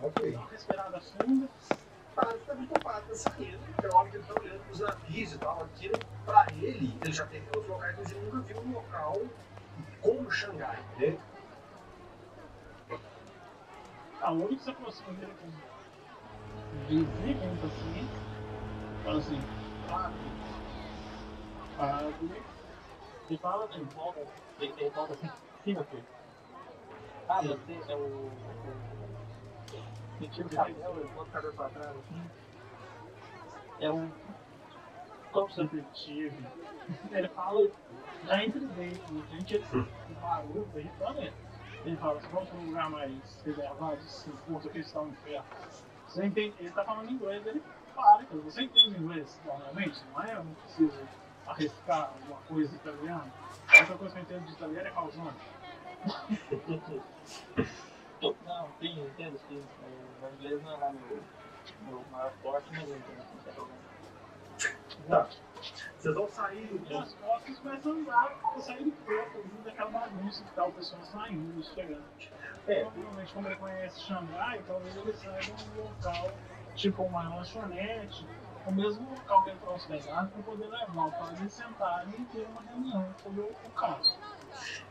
Ok. 0.02 0.32
Dá 0.32 0.38
uma 0.38 0.50
respirada 0.50 0.96
Parece 2.14 2.38
que 2.38 2.50
muito 2.54 2.70
ocupado 2.72 3.06
nessa 3.08 3.30
saída. 3.30 3.58
Tem 3.58 3.74
que 3.74 3.82
olhando 4.40 4.64
pros 4.64 4.80
navios 4.80 5.32
e 5.32 5.38
tal. 5.38 5.68
Ele, 6.52 6.98
ele 7.02 7.12
já 7.12 7.26
teve 7.26 7.46
outros 7.48 7.68
locais, 7.68 7.96
mas 7.98 8.10
ele 8.10 8.20
nunca 8.20 8.40
viu 8.40 8.60
um 8.60 8.72
local 8.72 9.20
como 10.00 10.30
Xangai, 10.30 10.78
a 14.20 14.32
olho 14.32 14.56
que 14.56 14.62
se 14.62 14.70
aproxima 14.70 15.12
dele 15.12 15.32
com 17.40 17.46
impaciência, 17.46 18.20
fala 19.04 19.18
assim, 19.18 19.40
abre, 19.88 20.16
abre, 21.78 22.42
e 23.30 23.38
fala 23.38 23.64
assim, 23.66 23.84
volta, 23.94 24.20
ele, 24.60 24.74
ele 24.78 24.90
volta 24.90 25.14
assim, 25.14 25.30
sim, 25.64 25.74
meu 25.74 25.84
filho. 25.84 26.04
Ah, 27.28 27.42
você 27.42 27.78
é 27.88 27.96
o. 27.96 27.98
o 27.98 28.30
ele 30.20 30.28
tira 30.30 30.46
o 30.46 30.52
chapéu, 30.52 30.96
ele 30.96 31.08
bota 31.14 31.28
o 31.28 31.32
cabelo 31.32 31.52
pra 31.54 31.68
trás 31.68 31.96
assim. 31.96 32.30
É 33.80 33.90
um. 33.90 34.10
Como 35.32 35.48
você 35.48 35.64
detetive. 35.64 36.46
Ele 37.10 37.28
fala, 37.28 37.68
já 38.24 38.44
entre 38.44 38.60
dentro, 38.60 39.24
gente, 39.30 39.56
o 39.58 40.20
barulho 40.20 40.68
tá 40.72 40.78
irritando 40.78 41.20
ele. 41.20 41.34
Ele 41.84 41.96
fala, 41.96 42.20
se 42.20 42.28
vamos 42.28 42.48
para 42.48 42.58
um 42.58 42.66
lugar 42.66 42.90
mais 42.90 43.42
reservado, 43.44 44.02
se 44.02 44.30
curta 44.30 44.68
que 44.68 44.78
está 44.78 45.02
no 45.02 45.08
inferno. 45.08 45.44
Você 46.08 46.24
entende? 46.24 46.54
Ele 46.58 46.70
tá 46.70 46.84
falando 46.84 47.10
inglês, 47.10 47.46
ele 47.46 47.62
para, 47.94 48.24
cara. 48.24 48.40
Você 48.42 48.62
entende 48.62 48.98
inglês 48.98 49.40
normalmente? 49.44 50.00
Não 50.12 50.22
é? 50.22 50.34
Eu 50.34 50.44
não 50.44 50.54
preciso 50.54 50.98
arriscar 51.46 52.10
alguma 52.14 52.40
coisa 52.42 52.74
italiana. 52.74 53.32
A 53.68 53.78
única 53.78 53.94
coisa 53.96 54.14
que 54.14 54.20
eu 54.20 54.22
entendo 54.22 54.46
de 54.46 54.52
italiano 54.52 54.88
é 54.88 54.90
causando. 54.90 55.34
Não, 58.22 58.68
sim, 58.80 59.00
entendo 59.00 59.38
sim. 59.48 59.62
É, 59.82 60.26
O 60.26 60.34
inglês 60.34 60.62
não 60.62 60.72
é 60.72 60.76
lá 60.76 60.92
meu, 60.92 61.22
meu 61.82 62.04
maior 62.10 62.32
forte, 62.42 62.68
mas 62.70 62.88
eu 62.88 62.96
entendo 62.96 63.22
sim, 63.30 63.38
sem 63.44 63.52
problema. 63.52 63.86
Tá. 65.08 65.28
Vocês 65.98 66.14
vão 66.14 66.28
sair 66.28 66.66
do 66.66 66.98
as 66.98 67.14
costas 67.14 67.58
começam 67.58 67.92
a 67.92 67.94
andar, 67.94 68.52
eu 68.54 68.60
sair 68.62 68.84
do 68.84 68.92
corpo, 69.04 69.44
daquela 69.64 69.90
bagunça 69.90 70.44
que 70.44 70.50
tá 70.54 70.64
o 70.64 70.72
pessoal 70.72 71.02
saindo, 71.04 71.62
chegando. 71.62 72.04
É. 72.66 72.80
Provavelmente, 72.84 73.34
como 73.34 73.48
ele 73.48 73.56
conhece 73.56 74.00
Xangai, 74.00 74.62
talvez 74.66 74.96
ele 74.96 75.12
saia 75.14 75.40
de 75.40 75.52
um 75.52 75.82
local, 75.82 76.32
tipo 76.74 77.02
uma 77.02 77.28
lanchonete, 77.28 78.26
o 78.66 78.72
mesmo 78.72 79.08
local 79.10 79.44
que 79.44 79.50
ele 79.50 79.58
hospedado, 79.66 80.30
para 80.30 80.42
poder 80.42 80.66
levar 80.66 81.06
o 81.06 81.10
pai 81.12 81.34
e 81.44 81.48
sentarem 81.48 82.14
e 82.18 82.24
ter 82.26 82.46
uma 82.50 82.62
reunião 82.62 83.14
sobre 83.22 83.40
o, 83.40 83.44
o 83.44 83.70
caso. 83.70 84.18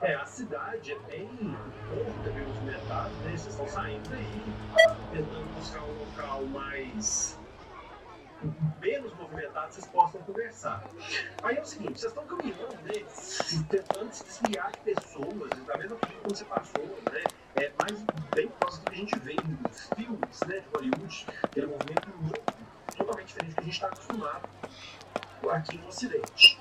É, 0.01 0.15
a 0.15 0.25
cidade 0.25 0.91
é 0.91 0.99
bem 0.99 1.27
curta, 1.27 2.29
bem 2.29 2.45
movimentada, 2.45 3.09
né? 3.09 3.31
Vocês 3.31 3.47
estão 3.47 3.67
saindo 3.67 4.09
daí, 4.09 4.43
tentando 5.11 5.55
buscar 5.55 5.81
um 5.83 5.99
local 5.99 6.45
mais. 6.45 7.37
menos 8.79 9.13
movimentado, 9.15 9.73
vocês 9.73 9.87
possam 9.87 10.21
conversar. 10.21 10.83
Aí 11.41 11.57
é 11.57 11.61
o 11.61 11.65
seguinte, 11.65 11.99
vocês 11.99 12.11
estão 12.11 12.25
caminhando, 12.27 12.75
né? 12.83 13.05
Tentando 13.69 14.13
se 14.13 14.23
desviar 14.23 14.71
de 14.71 14.79
pessoas, 14.79 15.49
da 15.65 15.77
mesma 15.77 15.97
forma 15.97 16.15
que 16.21 16.29
você 16.29 16.45
passou, 16.45 16.85
né? 17.11 17.23
É 17.55 17.71
mais 17.81 18.03
bem 18.35 18.49
próximo 18.49 18.85
do 18.85 18.91
que 18.91 18.95
a 18.95 18.99
gente 18.99 19.19
vê 19.19 19.35
nos 19.35 19.89
filmes 19.95 20.41
né, 20.41 20.59
de 20.59 20.67
Hollywood, 20.75 21.27
aquele 21.41 21.67
movimento 21.67 22.09
muito, 22.19 22.44
diferente 23.25 23.51
do 23.51 23.55
que 23.55 23.61
a 23.61 23.63
gente 23.63 23.73
está 23.73 23.87
acostumado 23.87 24.49
aqui 25.51 25.77
no 25.77 25.87
Ocidente. 25.87 26.59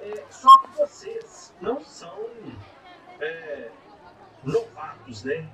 É, 0.00 0.24
só 0.30 0.48
que 0.58 0.78
vocês 0.78 1.54
não 1.60 1.84
são 1.84 2.30
é, 3.20 3.70
novatos, 4.44 5.24
né? 5.24 5.48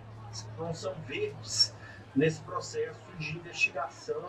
Não 0.58 0.74
são 0.74 0.94
verdes 1.06 1.74
nesse 2.14 2.40
processo 2.42 2.98
de 3.18 3.36
investigação 3.36 4.22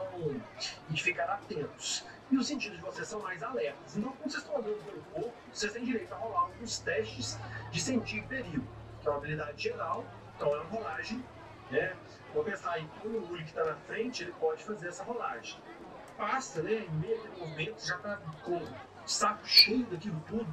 e 0.90 0.94
de 0.94 1.04
ficar 1.04 1.30
atentos. 1.30 2.06
E 2.30 2.38
os 2.38 2.48
sentidos 2.48 2.78
de 2.78 2.84
vocês 2.84 3.08
são 3.08 3.22
mais 3.22 3.42
alertas. 3.42 3.96
Então, 3.96 4.12
quando 4.12 4.32
vocês 4.32 4.44
estão 4.44 4.58
andando 4.58 4.84
pelo 4.84 5.02
corpo, 5.14 5.34
vocês 5.52 5.72
têm 5.72 5.86
direito 5.86 6.14
a 6.14 6.18
rolar 6.18 6.42
alguns 6.42 6.80
testes 6.80 7.38
de 7.72 7.82
sentir 7.82 8.24
perigo, 8.28 8.66
que 9.02 9.08
é 9.08 9.12
uma 9.12 9.18
habilidade 9.18 9.62
geral, 9.62 10.06
então 10.36 10.54
é 10.54 10.60
uma 10.60 10.70
rolagem. 10.70 11.24
Né? 11.72 11.96
Vou 12.34 12.44
pensar 12.44 12.74
aí 12.74 12.88
que 12.88 13.08
o 13.08 13.30
Uli 13.30 13.44
que 13.44 13.50
está 13.50 13.64
na 13.64 13.76
frente, 13.76 14.24
ele 14.24 14.34
pode 14.34 14.64
fazer 14.64 14.90
essa 14.90 15.04
rolagem. 15.04 15.60
Passa, 16.18 16.64
né? 16.64 16.86
Em 16.86 16.90
meio 16.92 17.18
àquele 17.20 17.40
movimento, 17.40 17.80
você 17.80 17.88
já 17.88 17.96
está 17.98 18.18
com 18.44 18.62
saco 19.06 19.48
cheio 19.48 19.86
daquilo 19.86 20.22
tudo. 20.28 20.48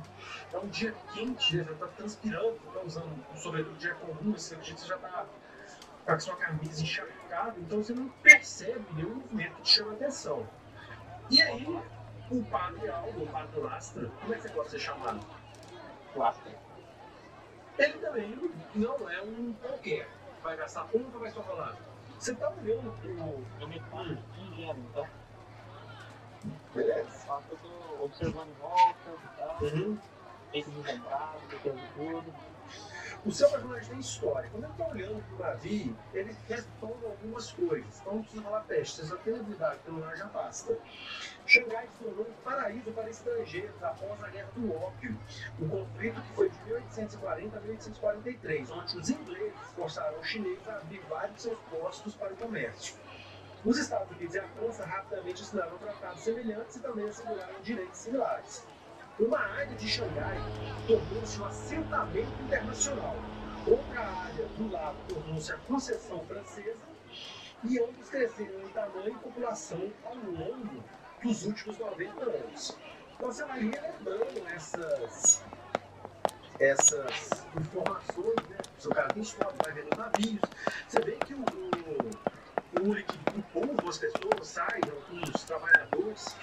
É 0.52 0.58
um 0.58 0.68
dia 0.68 0.94
quente, 1.12 1.56
né? 1.56 1.64
Você 1.64 1.74
tá 1.74 1.86
transpirando, 1.88 2.58
você 2.58 2.78
tá 2.78 2.84
usando 2.84 3.24
um 3.32 3.36
sobretudo 3.36 3.76
dia 3.78 3.94
comum, 3.94 4.34
esse 4.34 4.54
dia 4.56 4.76
você 4.76 4.86
já 4.86 4.98
tá 4.98 5.26
com 6.04 6.12
a 6.12 6.18
sua 6.20 6.36
camisa 6.36 6.82
encharcada, 6.82 7.58
então 7.58 7.82
você 7.82 7.94
não 7.94 8.08
percebe 8.22 8.84
nenhum 8.94 9.16
movimento 9.16 9.54
que 9.56 9.62
te 9.62 9.70
chama 9.70 9.92
atenção. 9.92 10.46
E 11.30 11.40
aí, 11.40 11.66
o 12.30 12.44
padre 12.44 12.88
Aldo, 12.88 13.22
o 13.22 13.26
padre 13.26 13.60
Lastra, 13.60 14.10
como 14.20 14.34
é 14.34 14.36
que 14.36 14.42
você 14.42 14.48
gosta 14.48 14.76
de 14.76 14.82
ser 14.82 14.86
chamado? 14.86 15.26
Lastra. 16.14 16.52
Ele 17.78 17.94
também 17.94 18.52
não 18.74 19.10
é 19.10 19.22
um 19.22 19.52
qualquer. 19.54 20.08
Vai 20.42 20.56
gastar 20.56 20.86
ou 20.92 21.00
vai 21.18 21.30
só 21.30 21.40
rolar? 21.40 21.76
Você 22.18 22.34
tá 22.34 22.50
olhando 22.50 22.92
pro. 23.00 23.44
Eu 23.60 23.68
me 23.68 23.80
faço 23.80 24.18
ingênuo, 24.38 24.86
então. 24.90 25.23
Beleza. 26.74 27.08
Eu 27.50 27.58
tô 27.58 28.04
observando 28.04 28.48
em 28.48 28.60
volta 28.60 28.94
tal, 29.38 29.58
Uhum. 29.62 29.98
meio 30.52 30.64
que 30.64 30.70
tentando 30.70 31.94
tudo. 31.96 32.34
O 33.24 33.32
seu 33.32 33.48
personagem 33.50 33.88
tem 33.88 34.00
história. 34.00 34.50
Quando 34.50 34.64
ele 34.64 34.72
está 34.72 34.86
olhando 34.88 35.22
para 35.22 35.34
o 35.36 35.50
navio, 35.50 35.96
ele 36.12 36.36
responde 36.46 37.04
algumas 37.06 37.52
coisas. 37.52 38.00
Então 38.00 38.14
não 38.14 38.22
precisa 38.22 38.42
falar 38.42 38.60
teste, 38.64 38.96
você 38.96 39.06
só 39.06 39.16
tem 39.16 39.34
habilidade, 39.34 39.78
pelo 39.84 39.98
menos 39.98 40.18
já 40.18 40.26
basta. 40.26 40.78
Xangai 41.46 41.86
se 41.88 42.04
tornou 42.04 42.26
um 42.26 42.32
paraíso 42.42 42.90
para 42.92 43.08
estrangeiros 43.10 43.82
após 43.82 44.22
a 44.24 44.28
Guerra 44.28 44.48
do 44.56 44.74
Ópio, 44.74 45.16
um 45.60 45.68
conflito 45.68 46.20
que 46.20 46.32
foi 46.34 46.50
de 46.50 46.58
1840 46.64 47.56
a 47.56 47.60
1843, 47.60 48.70
onde 48.70 48.98
os 48.98 49.10
ingleses 49.10 49.58
forçaram 49.74 50.18
os 50.20 50.26
chineses 50.26 50.66
a 50.68 50.76
abrir 50.76 51.00
vários 51.08 51.42
seus 51.42 51.58
postos 51.70 52.14
para 52.14 52.32
o 52.32 52.36
comércio. 52.36 52.96
Os 53.64 53.78
Estados 53.78 54.10
Unidos 54.10 54.34
e 54.34 54.38
a 54.38 54.48
França 54.48 54.84
rapidamente 54.84 55.42
assinaram 55.42 55.78
tratados 55.78 56.20
semelhantes 56.20 56.76
e 56.76 56.80
também 56.80 57.08
asseguraram 57.08 57.54
direitos 57.62 57.98
similares. 57.98 58.62
Uma 59.18 59.38
área 59.38 59.74
de 59.76 59.88
Xangai 59.88 60.38
tornou-se 60.86 61.40
um 61.40 61.46
assentamento 61.46 62.42
internacional. 62.42 63.16
Outra 63.66 64.00
área 64.00 64.46
do 64.58 64.70
lado 64.70 64.96
tornou-se 65.08 65.50
a 65.50 65.56
concessão 65.58 66.20
francesa 66.26 66.76
e 67.62 67.78
ambos 67.78 68.10
cresceram 68.10 68.60
em 68.60 68.68
tamanho 68.68 69.12
e 69.12 69.14
população 69.14 69.90
ao 70.04 70.16
longo 70.16 70.84
dos 71.22 71.46
últimos 71.46 71.78
90 71.78 72.22
anos. 72.22 72.76
Então 73.14 73.32
você 73.32 73.44
vai 73.46 73.60
relembrando 73.60 74.46
essas, 74.54 75.42
essas 76.58 77.46
informações, 77.58 78.48
né? 78.50 78.58
O 78.78 78.82
seu 78.82 78.90
cara 78.90 79.08
tem 79.08 79.22
história, 79.22 79.56
vai 79.64 79.72
vendo 79.72 79.96
navios. 79.96 80.40
Você 80.86 81.00
vê 81.00 81.12
que 81.12 81.32
o, 81.32 81.40
o, 81.40 82.03
contribui, 82.74 83.02
que 83.04 83.38
empurra 83.38 83.88
as 83.88 83.98
pessoas, 83.98 84.48
saiam 84.48 85.32
os 85.32 85.44
trabalhadores. 85.44 86.36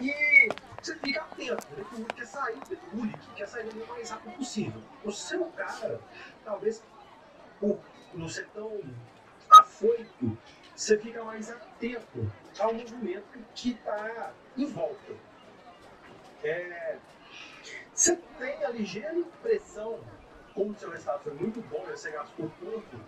E 0.00 0.48
você 0.80 0.96
fica 0.96 1.20
atento, 1.20 1.66
né? 1.76 1.84
O 1.92 2.04
quer 2.14 2.26
sair, 2.26 2.58
o 2.92 3.00
Uri 3.00 3.14
quer 3.34 3.48
sair 3.48 3.68
o 3.68 3.88
mais 3.88 4.10
rápido 4.10 4.36
possível. 4.36 4.80
O 5.04 5.12
seu 5.12 5.46
cara, 5.46 6.00
talvez 6.44 6.82
por 7.60 7.78
não 8.14 8.28
ser 8.28 8.48
tão 8.48 8.80
afoito, 9.50 10.38
você 10.74 10.98
fica 10.98 11.22
mais 11.24 11.50
atento 11.50 12.32
ao 12.58 12.74
movimento 12.74 13.38
que 13.54 13.70
está 13.72 14.32
em 14.56 14.66
volta. 14.66 15.12
É, 16.42 16.98
você 17.92 18.16
tem 18.38 18.64
a 18.64 18.68
ligeira 18.68 19.14
impressão, 19.14 20.00
como 20.52 20.76
seu 20.78 20.90
resultado 20.90 21.22
foi 21.22 21.34
muito 21.34 21.60
bom, 21.62 21.84
né? 21.86 21.96
você 21.96 22.10
gastou 22.10 22.50
pouco, 22.60 23.00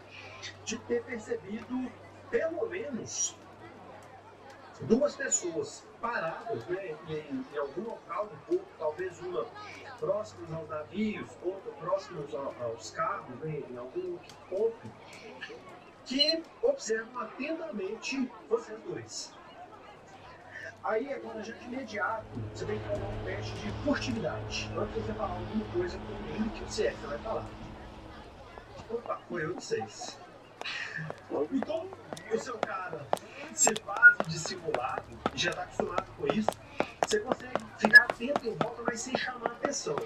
de 0.65 0.79
ter 0.79 1.03
percebido 1.05 1.93
pelo 2.31 2.67
menos 2.69 3.37
duas 4.83 5.17
pessoas 5.17 5.85
paradas 6.01 6.65
né, 6.67 6.95
em, 7.09 7.45
em 7.53 7.59
algum 7.59 7.83
local 7.83 8.27
do 8.27 8.37
porto, 8.47 8.67
talvez 8.79 9.19
uma 9.21 9.47
próximas 9.99 10.53
aos 10.53 10.69
navios, 10.69 11.31
outra 11.43 11.73
próximas 11.73 12.35
aos 12.35 12.91
carros, 12.91 13.35
né, 13.41 13.63
em 13.71 13.77
algum 13.79 14.13
outro 14.13 14.37
ponto, 14.51 14.91
que 16.05 16.43
observam 16.63 17.23
atentamente 17.23 18.31
vocês 18.49 18.79
dois. 18.83 19.33
Aí 20.85 21.13
agora 21.13 21.43
já 21.43 21.53
de 21.53 21.65
imediato 21.65 22.27
você 22.55 22.65
tem 22.65 22.79
que 22.79 22.85
fazer 22.87 23.03
um 23.03 23.25
teste 23.25 23.55
de 23.57 23.73
furtividade. 23.83 24.71
Antes 24.77 24.95
de 24.95 25.01
você 25.01 25.13
falar 25.15 25.35
alguma 25.35 25.65
coisa 25.73 25.99
comigo 25.99 26.51
que 26.51 26.61
você 26.63 26.87
é, 26.87 26.91
você 26.93 27.07
vai 27.09 27.19
falar. 27.19 27.47
Opa, 28.89 29.21
foi 29.29 29.45
eu 29.45 29.55
de 29.55 29.65
seis. 29.65 30.17
Então, 31.53 31.89
o 32.35 32.39
seu 32.39 32.59
cara 32.59 33.07
se 33.55 33.75
faz 33.83 34.17
dissimulado 34.29 35.05
e 35.35 35.39
já 35.39 35.51
está 35.51 35.63
acostumado 35.63 36.07
com 36.17 36.27
isso, 36.27 36.51
você 37.05 37.21
consegue 37.21 37.65
ficar 37.79 38.03
atento 38.05 38.47
em 38.49 38.55
volta, 38.57 38.83
mas 38.83 39.01
sem 39.01 39.17
chamar 39.17 39.53
atenção. 39.53 39.97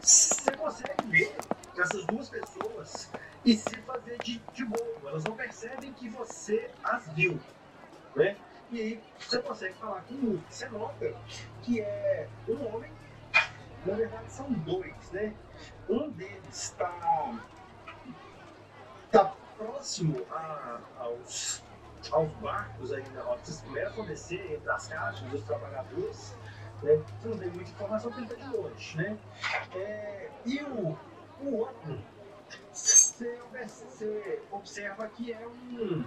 Você 0.00 0.52
consegue 0.56 1.06
ver 1.06 1.36
essas 1.78 2.04
duas 2.06 2.28
pessoas 2.28 3.10
e 3.44 3.56
se 3.56 3.76
fazer 3.82 4.18
de, 4.18 4.38
de 4.52 4.64
bobo. 4.64 5.08
Elas 5.08 5.24
não 5.24 5.36
percebem 5.36 5.92
que 5.92 6.08
você 6.08 6.70
as 6.82 7.06
viu. 7.14 7.38
Né? 8.16 8.36
E 8.70 8.80
aí 8.80 9.00
você 9.18 9.40
consegue 9.40 9.74
falar 9.74 10.02
com 10.02 10.14
um. 10.14 10.42
Você 10.48 10.68
nota 10.68 11.14
que 11.62 11.80
é 11.80 12.28
um 12.48 12.74
homem, 12.74 12.90
na 13.84 13.94
verdade 13.94 14.30
são 14.30 14.50
dois, 14.52 15.10
né? 15.12 15.32
Um 15.88 16.10
deles 16.10 16.42
está 16.50 17.38
tá 19.10 19.34
próximo 19.56 20.24
a, 20.30 20.80
aos, 20.98 21.62
aos 22.10 22.32
barcos 22.34 22.92
ainda, 22.92 23.24
ó, 23.26 23.36
vocês 23.36 23.60
começam 23.62 24.02
a 24.02 24.06
descer 24.06 24.52
entre 24.52 24.70
as 24.70 24.88
caixas 24.88 25.28
dos 25.30 25.42
trabalhadores, 25.44 26.34
né? 26.82 27.02
Você 27.20 27.28
não 27.28 27.38
tem 27.38 27.48
muita 27.50 27.70
informação 27.70 28.10
porque 28.10 28.24
ele 28.24 28.32
está 28.32 28.48
de 28.48 28.56
longe, 28.56 28.96
né? 28.96 29.18
É, 29.74 30.30
e 30.44 30.62
o, 30.62 30.98
o 31.40 31.56
outro, 31.56 31.98
você, 32.72 33.38
observa 34.50 35.08
que 35.08 35.32
é 35.32 35.46
um 35.46 36.04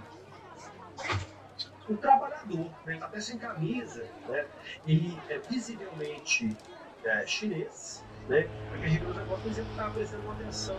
um 1.90 1.96
trabalhador, 1.96 2.66
né? 2.66 2.72
ele 2.86 2.96
está 2.96 3.06
até 3.08 3.22
sem 3.22 3.38
camisa, 3.38 4.06
né? 4.28 4.46
ele 4.86 5.18
é 5.30 5.38
visivelmente 5.38 6.56
é, 7.04 7.26
chinês, 7.26 8.04
né? 8.28 8.48
porque 8.70 8.86
a 8.86 8.90
gente 8.90 9.06
exemplo, 9.06 9.72
está 9.72 9.90
prestando 9.90 10.24
uma 10.24 10.34
atenção 10.34 10.76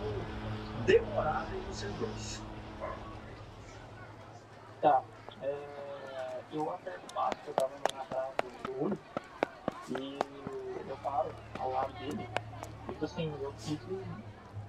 demorada 0.85 1.47
em 1.55 1.61
vocês 1.61 1.91
dois. 1.95 2.48
Tá. 4.81 5.03
É, 5.41 6.41
eu 6.53 6.61
o 6.61 6.79
passo, 7.13 7.39
eu 7.47 7.53
tava 7.53 7.71
na 7.93 8.01
atrás 8.01 8.33
do 8.65 8.83
olho, 8.83 8.99
e 9.89 10.19
eu 10.87 10.97
paro 10.97 11.31
ao 11.59 11.71
lado 11.71 11.93
dele. 11.93 12.29
Tipo 12.87 13.05
assim, 13.05 13.33
eu 13.41 13.51
fico, 13.53 14.01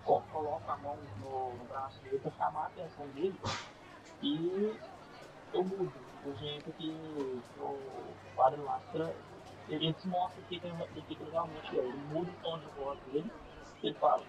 coloco 0.05 0.70
a 0.70 0.77
mão 0.79 0.96
no, 1.20 1.55
no 1.55 1.64
braço 1.66 2.01
dele 2.03 2.18
pra 2.18 2.31
chamar 2.33 2.62
a 2.62 2.66
atenção 2.66 3.07
dele 3.09 3.38
e 4.23 4.77
eu 5.53 5.64
mudo 5.64 5.92
do 6.25 6.38
jeito 6.38 6.73
que 6.73 6.90
o 7.59 7.79
quadro 8.35 8.64
lastra 8.64 9.14
ele 9.68 9.92
desmostra 9.92 10.42
que 10.49 10.61
tem 10.61 10.73
que 10.77 11.23
ele 11.23 11.31
realmente 11.31 11.79
é. 11.79 11.83
Ele 11.83 11.99
muda 12.12 12.31
o 12.31 12.42
tom 12.42 12.59
de 12.59 12.66
voz 12.83 12.99
dele 13.12 13.31
ele 13.83 13.94
fala, 13.94 14.23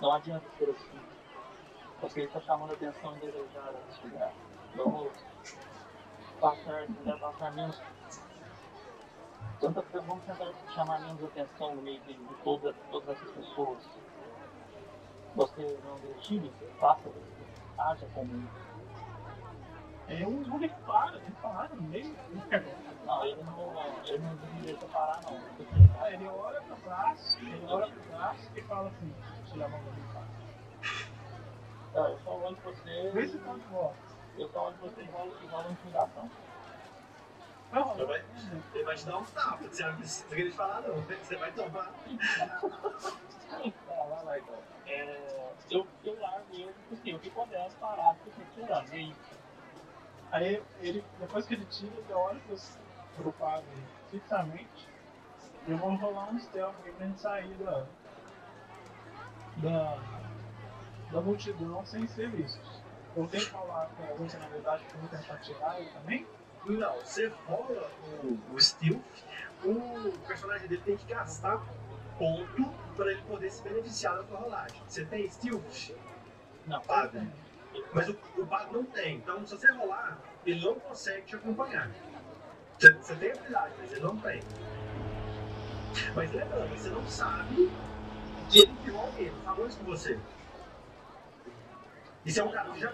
não 0.00 0.12
adianta 0.12 0.44
ser 0.58 0.70
assim. 0.70 1.00
Ele 2.16 2.26
está 2.26 2.40
chamando 2.40 2.70
a 2.70 2.74
atenção 2.74 3.16
indesejada 3.16 3.78
nesse 3.86 4.06
lugar. 4.06 4.32
Vamos 4.76 5.12
passar, 6.40 6.86
tentar 6.86 7.18
passar 7.18 7.52
menos. 7.52 7.80
Tanta, 9.60 9.82
vamos 9.92 10.24
tentar 10.24 10.52
chamar 10.74 11.00
menos 11.00 11.24
atenção 11.24 11.74
no 11.76 11.82
meio 11.82 12.00
de, 12.02 12.14
de 12.14 12.34
toda, 12.42 12.74
todas 12.90 13.10
essas 13.10 13.30
pessoas. 13.30 13.78
Você 15.34 15.78
não 15.84 15.96
decide, 15.98 16.50
faça, 16.78 17.10
haja 17.78 18.06
como 18.14 18.48
é 20.08 20.26
um 20.26 20.44
jogo 20.44 20.58
que 20.58 20.68
para, 20.68 21.16
ele 21.16 21.32
para 21.40 21.68
no 21.74 21.82
meio 21.82 22.14
do 22.14 22.34
negócio. 22.34 22.92
Não, 23.06 23.24
ele 23.24 23.42
não, 23.44 24.04
ele 24.04 24.18
não 24.18 24.36
deixa 24.62 24.86
parar 24.86 25.22
não. 25.22 25.40
Ah, 26.00 26.10
ele 26.12 26.26
olha 26.28 26.60
pro 26.60 26.76
braço, 26.76 27.38
ele 27.38 27.66
olha 27.66 27.86
pro 27.86 28.02
braço 28.10 28.50
e 28.54 28.62
fala 28.62 28.88
assim, 28.88 29.14
tira 29.50 29.64
a 29.64 29.68
mão 29.68 29.80
da 29.84 29.90
minha 29.92 30.26
Não, 31.94 32.08
eu 32.08 32.18
só 32.18 32.36
olho 32.36 32.56
você. 32.64 33.10
Vê 33.10 33.28
se 33.28 33.38
tá 33.38 33.54
de 33.54 33.60
volta. 33.72 34.11
Eu 34.38 34.48
só 34.50 34.66
olho 34.66 34.76
você 34.80 35.02
e 35.02 35.06
rolo, 35.06 35.36
e 35.42 35.46
rolo 35.46 35.70
intimidação. 35.70 36.30
Vai 37.70 37.82
rolar. 37.82 37.98
Ele 37.98 38.06
vai, 38.06 38.24
ele 38.74 38.84
vai 38.84 38.96
te 38.96 39.06
dar 39.06 39.18
um 39.18 39.24
tapa, 39.24 39.64
você 39.64 39.84
não 39.84 39.96
precisa 39.96 40.34
querer 40.34 40.52
falar 40.52 40.80
não, 40.82 40.94
você 41.00 41.36
vai 41.36 41.52
tomar. 41.52 41.92
Ah, 43.52 44.06
vai 44.08 44.24
lá 44.24 44.38
então. 44.38 44.58
É, 44.86 45.52
eu, 45.70 45.86
eu 46.04 46.20
largo 46.20 46.46
eu, 46.52 46.72
assim, 46.90 47.10
eu 47.10 47.18
fico 47.18 47.40
olhando 47.42 47.72
parado, 47.78 48.18
fico 48.24 48.40
tirando. 48.54 48.88
E 48.92 48.96
aí, 48.96 49.14
Aí 50.32 50.62
ele, 50.80 51.04
depois 51.20 51.44
que 51.44 51.52
ele 51.52 51.66
tira, 51.66 51.92
ele 51.94 52.12
olha 52.14 52.40
pros, 52.46 52.78
pro 53.14 53.30
quadro 53.34 53.68
fixamente. 54.10 54.88
Eu 55.68 55.76
vou 55.76 55.94
rolar 55.94 56.30
um 56.30 56.40
stealth 56.40 56.74
aqui 56.80 56.90
pra 56.92 57.06
gente 57.06 57.20
sair 57.20 57.54
da, 57.56 57.86
da, 59.58 59.98
da 61.12 61.20
multidão 61.20 61.84
sem 61.84 62.08
ser 62.08 62.30
vistos. 62.30 62.71
Eu 63.14 63.26
tenho 63.28 63.44
que 63.44 63.50
falar 63.50 63.86
com 63.86 64.02
pra 64.04 65.02
eu 65.02 65.08
tentar 65.08 65.36
tirar 65.38 65.80
ele 65.80 65.90
também? 65.90 66.26
Não, 66.64 66.94
você 66.96 67.26
rola 67.46 67.90
o, 68.22 68.38
o 68.54 68.60
stealth, 68.60 69.02
o 69.64 70.12
personagem 70.26 70.68
dele 70.68 70.82
tem 70.84 70.96
que 70.96 71.06
gastar 71.12 71.62
ponto 72.18 72.72
para 72.96 73.10
ele 73.10 73.22
poder 73.22 73.50
se 73.50 73.62
beneficiar 73.62 74.16
da 74.16 74.24
sua 74.24 74.38
rolagem. 74.38 74.80
Você 74.86 75.04
tem 75.04 75.28
stealth? 75.28 75.90
não, 76.66 76.80
Paga. 76.80 77.26
Mas 77.92 78.08
o, 78.08 78.12
o 78.36 78.72
não 78.72 78.84
tem. 78.84 79.16
Então, 79.16 79.44
se 79.46 79.56
você 79.56 79.70
rolar, 79.72 80.18
ele 80.46 80.64
não 80.64 80.78
consegue 80.78 81.22
te 81.22 81.36
acompanhar. 81.36 81.90
Você, 82.78 82.92
você 82.92 83.14
tem 83.16 83.32
habilidade, 83.32 83.74
mas 83.78 83.92
ele 83.92 84.00
não 84.00 84.16
tem. 84.18 84.40
Mas 86.14 86.32
lembrando, 86.32 86.68
você 86.70 86.88
não 86.88 87.06
sabe 87.06 87.70
que 88.50 88.58
ele 88.60 88.72
viu 88.84 88.98
alguém, 88.98 89.26
ele 89.26 89.36
falou 89.44 89.66
isso 89.66 89.78
com 89.78 89.84
você. 89.84 90.18
Isso 92.24 92.40
é 92.40 92.44
um 92.44 92.52
cara 92.52 92.70
que 92.70 92.80
já 92.80 92.92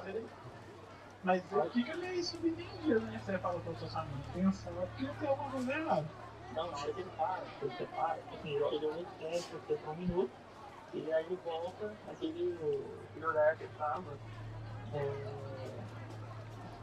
Mas 1.22 1.42
o 1.52 1.70
que 1.70 1.84
que 1.84 1.90
ele 1.90 2.18
é 2.18 2.22
subentendido, 2.22 3.00
né? 3.00 3.20
Você 3.22 3.38
fala 3.38 3.60
pro 3.60 3.76
seu 3.76 3.98
amigo, 3.98 4.22
pensando 4.32 4.88
que 4.96 5.06
tem 5.06 5.28
alguma 5.28 5.50
coisa 5.50 5.72
errada. 5.72 6.06
Não, 6.54 6.70
na 6.70 6.78
hora 6.78 6.92
que 6.92 7.00
ele 7.00 7.10
para, 7.16 7.42
que 7.42 7.66
você 7.66 7.84
para, 7.86 8.14
assim, 8.14 8.48
ele 8.48 8.64
ele 8.64 8.86
olha 8.86 9.00
em 9.00 9.40
você 9.40 9.74
por 9.74 9.90
um 9.90 9.96
minuto, 9.96 10.30
e 10.94 11.12
aí 11.12 11.26
ele 11.26 11.38
volta 11.44 11.94
naquele 12.06 12.54
aquele 13.10 13.26
lugar 13.26 13.56
que 13.56 13.64
ele 13.64 13.72
tava. 13.76 14.18
É, 14.94 15.38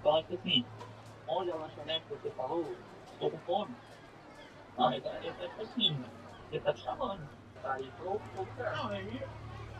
fala 0.03 0.23
que 0.23 0.35
assim, 0.35 0.65
onde 1.27 1.49
é 1.49 1.53
a 1.53 1.55
lanchonete 1.57 2.05
que 2.05 2.15
você 2.15 2.29
falou, 2.31 2.75
estou 3.11 3.31
com 3.31 3.37
fome. 3.39 3.75
Não, 4.77 4.91
ele 4.91 5.01
tá, 5.01 5.17
ele 5.17 5.33
tá 5.33 5.47
tipo 5.47 5.61
assim, 5.63 6.05
ele 6.51 6.63
tá 6.63 6.73
te 6.73 6.81
chamando. 6.81 7.27
Tá 7.63 7.73
aí 7.73 7.91
pro, 7.97 8.19
pro 8.19 8.43
lugar. 8.43 8.75
Não, 8.75 8.89
aí 8.89 9.27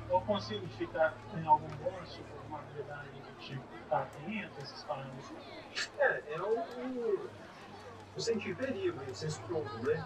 eu 0.09 0.21
consigo 0.21 0.67
ficar 0.69 1.13
em 1.35 1.45
algum 1.45 1.67
tipo, 2.05 2.37
alguma 2.37 2.59
habilidade 2.59 3.09
do 3.09 3.39
tipo, 3.39 3.63
tá 3.89 3.99
atento, 3.99 4.61
esses 4.61 4.83
parâmetros. 4.83 5.31
É, 5.99 6.23
é 6.33 6.41
o, 6.41 7.29
o, 8.15 8.21
sentir 8.21 8.55
perigo, 8.55 8.99
o 9.09 9.15
senso 9.15 9.41
pronto, 9.41 9.77
né? 9.83 10.05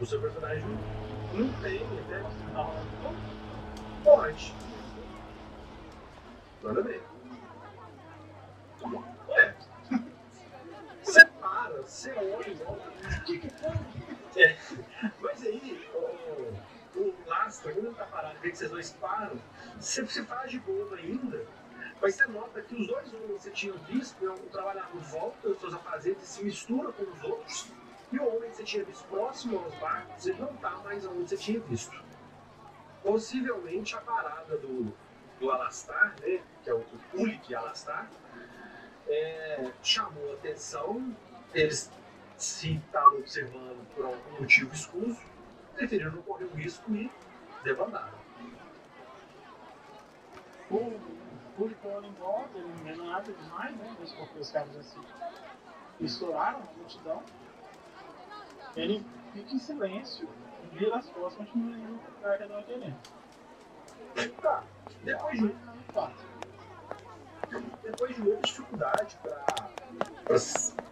O 0.00 0.06
seu 0.06 0.20
personagem 0.20 0.64
não 1.34 1.52
tem, 1.60 1.84
né? 1.84 2.22
Tá 2.52 2.62
rolando 2.62 2.90
tudo? 3.02 4.04
Pode. 4.04 4.54
Manda 6.62 6.82
ver. 6.82 7.02
É. 9.30 9.54
Você 11.02 11.26
para, 11.26 11.82
você 11.82 12.12
olha 12.12 12.48
e 12.48 12.54
volta. 12.54 12.92
É. 14.36 14.56
Mas 15.20 15.42
aí, 15.42 15.88
o, 17.02 17.08
o 17.08 17.28
Lastra, 17.28 17.72
quando 17.72 17.86
ele 17.86 17.94
tá 17.94 18.04
parado, 18.06 18.38
vê 18.40 18.50
que 18.50 18.58
vocês 18.58 18.70
dois 18.70 18.90
param, 18.92 19.36
você 19.78 20.06
se 20.06 20.24
faz 20.24 20.50
de 20.50 20.58
bobo 20.60 20.94
ainda, 20.94 21.44
mas 22.00 22.14
você 22.14 22.26
nota 22.26 22.60
que 22.62 22.74
os 22.74 22.86
dois 22.86 23.12
homens 23.12 23.26
que 23.26 23.42
você 23.42 23.50
tinha 23.50 23.72
visto, 23.74 24.24
né, 24.24 24.30
o 24.32 24.50
trabalhador 24.50 25.00
volta 25.00 25.48
os 25.48 25.60
seus 25.60 25.74
afazeres 25.74 26.22
e 26.22 26.26
se 26.26 26.44
mistura 26.44 26.92
com 26.92 27.02
os 27.04 27.22
outros, 27.24 27.68
e 28.12 28.18
o 28.18 28.26
homem 28.28 28.50
que 28.50 28.56
você 28.56 28.64
tinha 28.64 28.84
visto 28.84 29.04
próximo 29.08 29.58
aos 29.58 29.74
barcos, 29.76 30.26
ele 30.26 30.40
não 30.40 30.54
tá 30.56 30.70
mais 30.84 31.04
onde 31.06 31.28
você 31.28 31.36
tinha 31.36 31.60
visto. 31.60 31.96
possivelmente 33.02 33.94
a 33.96 34.00
parada 34.00 34.56
do, 34.58 34.92
do 35.40 35.50
Alastar, 35.50 36.14
né, 36.20 36.40
que 36.62 36.70
é 36.70 36.74
o 36.74 36.84
Ulik 37.14 37.54
Alastar, 37.54 38.08
é, 39.08 39.70
chamou 39.82 40.32
atenção, 40.34 41.14
eles 41.52 41.90
se 42.36 42.76
estavam 42.76 43.18
observando 43.18 43.86
por 43.94 44.04
algum 44.04 44.40
motivo 44.40 44.72
escuso, 44.74 45.20
preferiram 45.82 46.12
não 46.12 46.22
correr 46.22 46.44
o 46.44 46.54
risco 46.54 46.94
e 46.94 47.10
debandaram. 47.64 48.22
O 50.70 51.00
público 51.56 51.88
olha 51.88 52.06
em 52.06 52.14
volta, 52.14 52.56
ele 52.56 52.68
não 52.68 52.76
vê 52.76 52.94
nada 52.94 53.32
demais, 53.32 53.76
né? 53.76 53.96
Porque 54.16 54.38
os 54.38 54.50
caras 54.50 54.76
assim 54.76 55.00
estouraram 56.00 56.60
a 56.60 56.78
multidão. 56.78 57.22
Ele 58.76 59.04
fica 59.34 59.54
em 59.54 59.58
silêncio, 59.58 60.28
vira 60.72 60.96
as 60.96 61.08
costas 61.10 61.46
continua 61.46 61.76
indo 61.76 61.98
pro 61.98 62.14
lugar 62.14 62.38
que 62.38 62.44
ele 62.44 62.52
tava 62.52 62.62
querendo. 62.62 62.96
Tá, 64.40 64.64
depois 65.02 65.38
de, 65.38 65.54
depois 67.82 68.14
de 68.14 68.22
muita 68.22 68.42
dificuldade 68.42 69.18
para. 69.22 69.44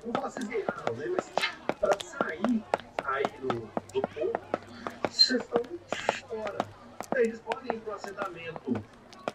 Não 0.04 0.12
falar 0.12 0.30
vocês 0.30 0.48
ganharam, 0.48 0.96
né? 0.96 1.06
Mas 1.16 1.32
para 1.78 1.98
sair 2.04 2.64
aí 3.04 3.24
do, 3.40 3.48
do 3.92 4.02
vocês 4.08 4.49
estão 5.10 5.64
fora. 6.28 6.64
Eles 7.14 7.40
podem 7.40 7.76
ir 7.76 7.80
para 7.80 7.92
o 7.92 7.96
assentamento 7.96 8.84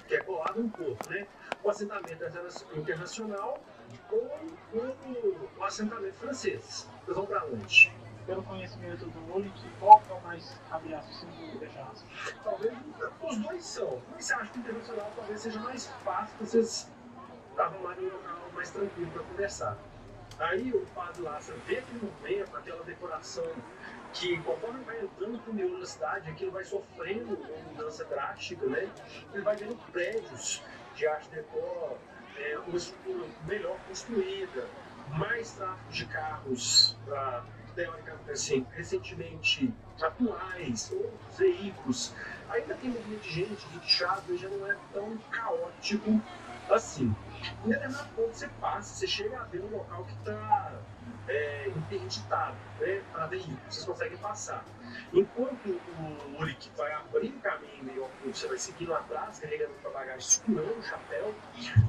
que 0.07 0.15
é 0.15 0.21
colado 0.21 0.61
um 0.61 0.69
pouco, 0.69 1.09
né? 1.09 1.27
O 1.63 1.69
assentamento 1.69 2.13
interna- 2.13 2.49
internacional 2.75 3.59
ou 4.11 4.39
o, 4.73 5.49
o 5.57 5.63
assentamento 5.63 6.15
francês. 6.15 6.88
Vocês 7.03 7.17
vão 7.17 7.25
para 7.25 7.45
onde? 7.45 7.93
Pelo 8.25 8.41
conhecimento 8.43 9.05
do 9.05 9.25
qual 9.79 9.99
que 9.99 10.11
é 10.11 10.15
o 10.15 10.21
mais 10.21 10.43
seguro 10.43 11.59
deixar 11.59 11.83
aspas? 11.83 12.35
Talvez 12.43 12.73
os 13.21 13.38
dois 13.38 13.63
são. 13.65 14.01
Mas 14.13 14.25
você 14.25 14.33
acha 14.33 14.51
que 14.51 14.57
o 14.57 14.61
internacional 14.61 15.11
talvez 15.15 15.41
seja 15.41 15.59
mais 15.59 15.88
fácil 16.03 16.35
vocês 16.39 16.89
arrumarem 17.57 18.07
um 18.07 18.11
local 18.11 18.51
mais 18.53 18.71
tranquilo 18.71 19.11
para 19.11 19.23
conversar. 19.23 19.77
Aí 20.39 20.71
o 20.73 20.85
padre 20.88 21.21
Lassa 21.21 21.53
vê 21.67 21.77
aquele 21.77 21.99
movimento, 21.99 22.57
aquela 22.57 22.83
decoração 22.83 23.45
que 24.15 24.38
conforme 24.43 24.84
vai 24.86 25.01
entrando 25.01 25.38
pro 25.39 25.54
meio 25.54 25.78
da 25.78 25.86
cidade, 25.86 26.30
aquilo 26.30 26.51
vai 26.51 26.63
sofrendo 26.63 27.36
uma 27.36 27.58
mudança 27.69 28.06
drástica, 28.06 28.65
né? 28.65 28.89
Ele 29.34 29.43
vai 29.43 29.56
vendo 29.56 29.75
prédios 29.91 30.63
de 30.95 31.06
arte 31.06 31.30
deco, 31.30 31.97
é, 32.38 32.58
uma 32.60 32.78
estrutura 32.78 33.28
melhor 33.45 33.78
construída, 33.88 34.67
mais 35.10 35.51
tráfego 35.51 35.91
de 35.91 36.06
carros, 36.06 36.97
ah, 37.12 37.43
teoricamente 37.75 38.32
assim, 38.32 38.65
recentemente 38.71 39.73
atuais, 40.01 40.91
outros 40.91 41.38
veículos. 41.38 42.13
Ainda 42.49 42.75
tem 42.75 42.91
movimento 42.91 43.21
de 43.21 43.30
gente, 43.30 43.67
rickshaw, 43.73 44.23
mas 44.28 44.39
já 44.39 44.47
não 44.47 44.71
é 44.71 44.78
tão 44.93 45.17
caótico 45.30 46.21
assim. 46.69 47.13
Em 47.65 47.69
determinado 47.69 48.10
ponto 48.15 48.34
você 48.34 48.47
passa, 48.62 48.95
você 48.95 49.08
chega 49.08 49.39
a 49.39 49.43
ver 49.43 49.62
um 49.62 49.78
local 49.78 50.06
que 50.06 50.13
está 50.13 50.80
é, 51.27 51.67
interditado 51.69 52.55
né, 52.79 53.01
para 53.11 53.27
veículos, 53.27 53.59
vocês 53.69 53.85
conseguem 53.85 54.17
passar. 54.17 54.63
Enquanto 55.13 55.69
o 55.69 56.41
Urik 56.41 56.69
vai 56.77 56.91
abrir 56.93 57.29
o 57.29 57.39
caminho, 57.39 58.03
oculto, 58.05 58.38
você 58.38 58.47
vai 58.47 58.57
seguindo 58.57 58.93
atrás, 58.93 59.39
carregando 59.39 59.71
sua 59.81 59.91
bagagem, 59.91 60.21
segurando 60.21 60.79
o 60.79 60.83
chapéu, 60.83 61.35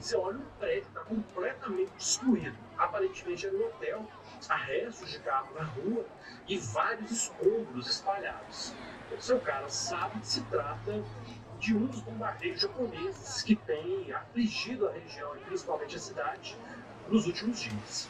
você 0.01 0.17
olha 0.17 0.39
um 0.39 0.47
prédio, 0.59 0.89
está 0.89 1.01
completamente 1.01 1.93
destruído. 1.97 2.57
Aparentemente 2.79 3.47
era 3.47 3.57
um 3.57 3.67
hotel, 3.67 4.11
há 4.49 4.57
restos 4.57 5.11
de 5.11 5.19
carro 5.21 5.55
na 5.55 5.65
rua 5.65 6.05
e 6.49 6.59
vários 6.59 7.11
escombros 7.11 7.89
espalhados. 7.89 8.73
O 9.17 9.21
seu 9.21 9.41
cara 9.41 9.69
sabe 9.69 10.21
que 10.21 10.27
se 10.27 10.43
trata 10.43 11.03
de 11.59 11.75
um 11.75 11.87
dos 11.87 12.01
bombardeios 12.01 12.61
japoneses 12.61 13.43
que 13.43 13.57
tem 13.57 14.13
afligido 14.13 14.89
a 14.89 14.93
região 14.93 15.37
e 15.37 15.41
principalmente 15.41 15.97
a 15.97 15.99
cidade 15.99 16.57
nos 17.09 17.27
últimos 17.27 17.61
dias. 17.61 18.09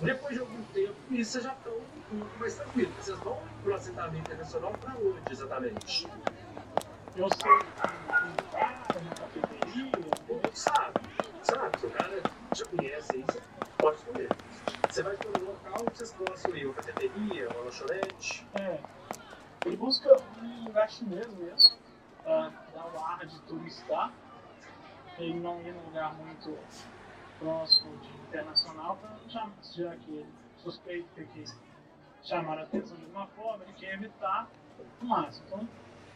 Depois 0.00 0.32
de 0.32 0.40
algum 0.40 0.62
tempo, 0.72 0.94
isso 1.10 1.40
já 1.40 1.52
estão 1.52 1.72
um 2.12 2.20
pouco 2.20 2.38
mais 2.38 2.54
tranquilos. 2.54 2.94
Vocês 2.96 3.18
vão 3.18 3.36
para 3.62 3.72
o 3.72 3.74
assentamento 3.74 4.18
internacional 4.18 4.72
para 4.72 4.94
onde 4.94 5.32
exatamente? 5.32 6.08
Eu 7.16 7.28
sei 7.30 7.50
Ou 10.28 10.40
sabe, 10.54 11.00
sabe, 11.42 11.80
seu 11.80 11.90
cara 11.90 12.22
já 12.54 12.64
conhece 12.66 13.16
aí, 13.16 13.24
você 13.24 13.42
pode 13.76 13.96
escolher. 13.96 14.28
Você 14.88 15.02
vai 15.02 15.16
para 15.16 15.42
um 15.42 15.44
local 15.46 15.84
que 15.86 15.98
vocês 15.98 16.14
gostam 16.16 16.52
aí, 16.52 16.64
uma 16.64 16.74
cafeteria, 16.74 17.48
uma 17.48 17.64
lanchonete. 17.64 18.46
É. 18.54 18.80
Ele 19.66 19.76
busca 19.76 20.16
um 20.40 20.64
lugar 20.64 20.88
chinês 20.88 21.26
mesmo, 21.34 21.76
pra 22.22 22.52
dar 22.72 22.86
o 22.86 23.04
ar 23.04 23.26
de 23.26 23.38
turista. 23.40 24.12
Ele 25.18 25.40
não 25.40 25.60
ir 25.60 25.72
num 25.72 25.84
lugar 25.86 26.14
muito 26.14 26.56
próximo 27.38 27.96
de 27.98 28.08
internacional, 28.28 28.98
já, 29.28 29.50
já 29.74 29.96
que 29.96 30.10
ele 30.10 30.34
suspeita 30.56 31.24
que 31.24 31.44
chamar 32.22 32.58
a 32.58 32.62
atenção 32.62 32.96
de 32.96 33.04
alguma 33.04 33.26
forma, 33.28 33.64
ele 33.64 33.72
quer 33.74 33.94
evitar 33.94 34.48
o 35.00 35.04
máximo. 35.04 35.46
Então, 35.46 35.68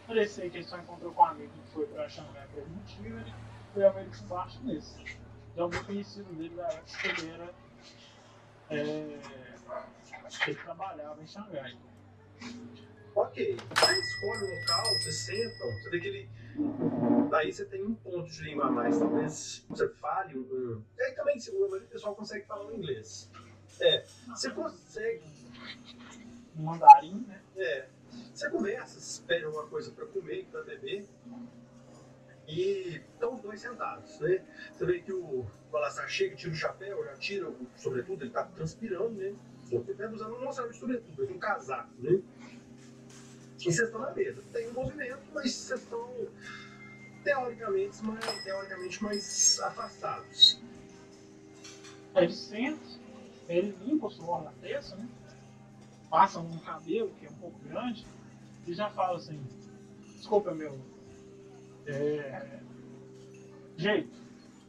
parecia 0.07 0.51
que 0.51 0.59
ele 0.59 0.65
só 0.65 0.79
encontrou 0.79 1.13
com 1.13 1.23
um 1.23 1.27
amigo 1.27 1.53
que 1.53 1.73
foi 1.73 1.87
pra 1.87 2.09
Xangai 2.09 2.47
por 2.49 2.61
algum 2.61 2.75
motivo, 2.75 3.19
ele 3.19 3.35
leva 3.75 4.01
ele 4.01 4.11
para 4.11 4.27
baixo 4.27 4.61
nesse. 4.63 4.95
De 5.55 5.61
algum 5.61 5.85
conhecido 5.85 6.33
dele 6.35 6.55
da 6.57 6.69
época 6.69 6.99
que 6.99 7.09
ele 7.09 7.31
era. 7.31 7.55
É, 8.71 9.21
ele 10.47 10.55
trabalhava 10.57 11.23
em 11.23 11.27
Xangai. 11.27 11.77
Ok, 13.15 13.57
aí 13.87 14.01
escolhe 14.01 14.43
o 14.43 14.61
local, 14.61 14.85
você 14.95 15.13
senta, 15.13 15.65
você 15.65 15.91
vê 15.91 16.01
que 16.01 16.09
ele. 16.09 16.31
Daí 17.31 17.53
você 17.53 17.65
tem 17.65 17.83
um 17.83 17.95
ponto 17.95 18.31
de 18.31 18.43
língua 18.43 18.67
a 18.67 18.71
mais, 18.71 18.99
talvez 18.99 19.65
você 19.69 19.88
fale 19.88 20.38
um. 20.38 20.83
E 20.99 21.03
aí 21.03 21.15
também, 21.15 21.38
se 21.38 21.51
o 21.51 21.81
pessoal 21.88 22.15
consegue 22.15 22.45
falar 22.47 22.73
inglês. 22.75 23.31
É, 23.81 24.05
você 24.29 24.51
consegue. 24.51 25.25
um 26.57 26.62
mandarim, 26.62 27.25
né? 27.27 27.43
É, 27.57 27.88
você 28.35 28.51
você 28.51 29.23
pede 29.27 29.45
alguma 29.45 29.67
coisa 29.67 29.91
pra 29.93 30.07
comer 30.07 30.47
pra 30.51 30.62
beber. 30.62 31.09
E 32.47 33.01
estão 33.15 33.35
os 33.35 33.41
dois 33.41 33.61
sentados, 33.61 34.19
né? 34.21 34.45
Você 34.73 34.85
vê 34.85 35.01
que 35.01 35.12
o 35.12 35.47
Balassar 35.71 36.09
chega, 36.09 36.35
tira 36.37 36.53
o 36.53 36.57
chapéu, 36.57 37.05
já 37.05 37.15
tira 37.15 37.49
o 37.49 37.67
sobretudo, 37.77 38.25
ele 38.25 38.31
tá 38.31 38.45
transpirando, 38.45 39.12
né? 39.12 39.35
Ele 39.71 39.95
tá 39.95 40.11
usando 40.11 40.38
não 40.38 40.53
sabe 40.53 40.71
de 40.71 40.77
sobretudo, 40.77 41.15
mas 41.17 41.31
um 41.31 41.38
casaco, 41.38 41.95
né? 41.99 42.21
E 43.62 43.72
vocês 43.72 43.79
estão 43.79 44.01
na 44.01 44.11
mesa. 44.11 44.42
Tem 44.53 44.68
um 44.70 44.72
movimento, 44.72 45.22
mas 45.33 45.53
vocês 45.53 45.81
estão 45.81 46.11
teoricamente 47.22 48.05
mais, 48.05 48.44
teoricamente 48.44 49.03
mais 49.05 49.61
afastados. 49.61 50.61
Ele 52.14 52.33
senta, 52.33 52.85
ele 53.48 53.77
limpa 53.85 54.07
o 54.07 54.11
suor 54.11 54.42
na 54.42 54.51
testa, 54.61 54.96
né? 54.96 55.09
Passa 56.11 56.40
um 56.40 56.59
cabelo 56.59 57.11
que 57.20 57.27
é 57.27 57.31
um 57.31 57.35
pouco 57.35 57.59
grande 57.61 58.05
e 58.66 58.75
já 58.75 58.90
fala 58.90 59.16
assim, 59.16 59.40
desculpa 60.16 60.53
meu 60.53 60.79
é, 61.87 62.61
jeito, 63.77 64.12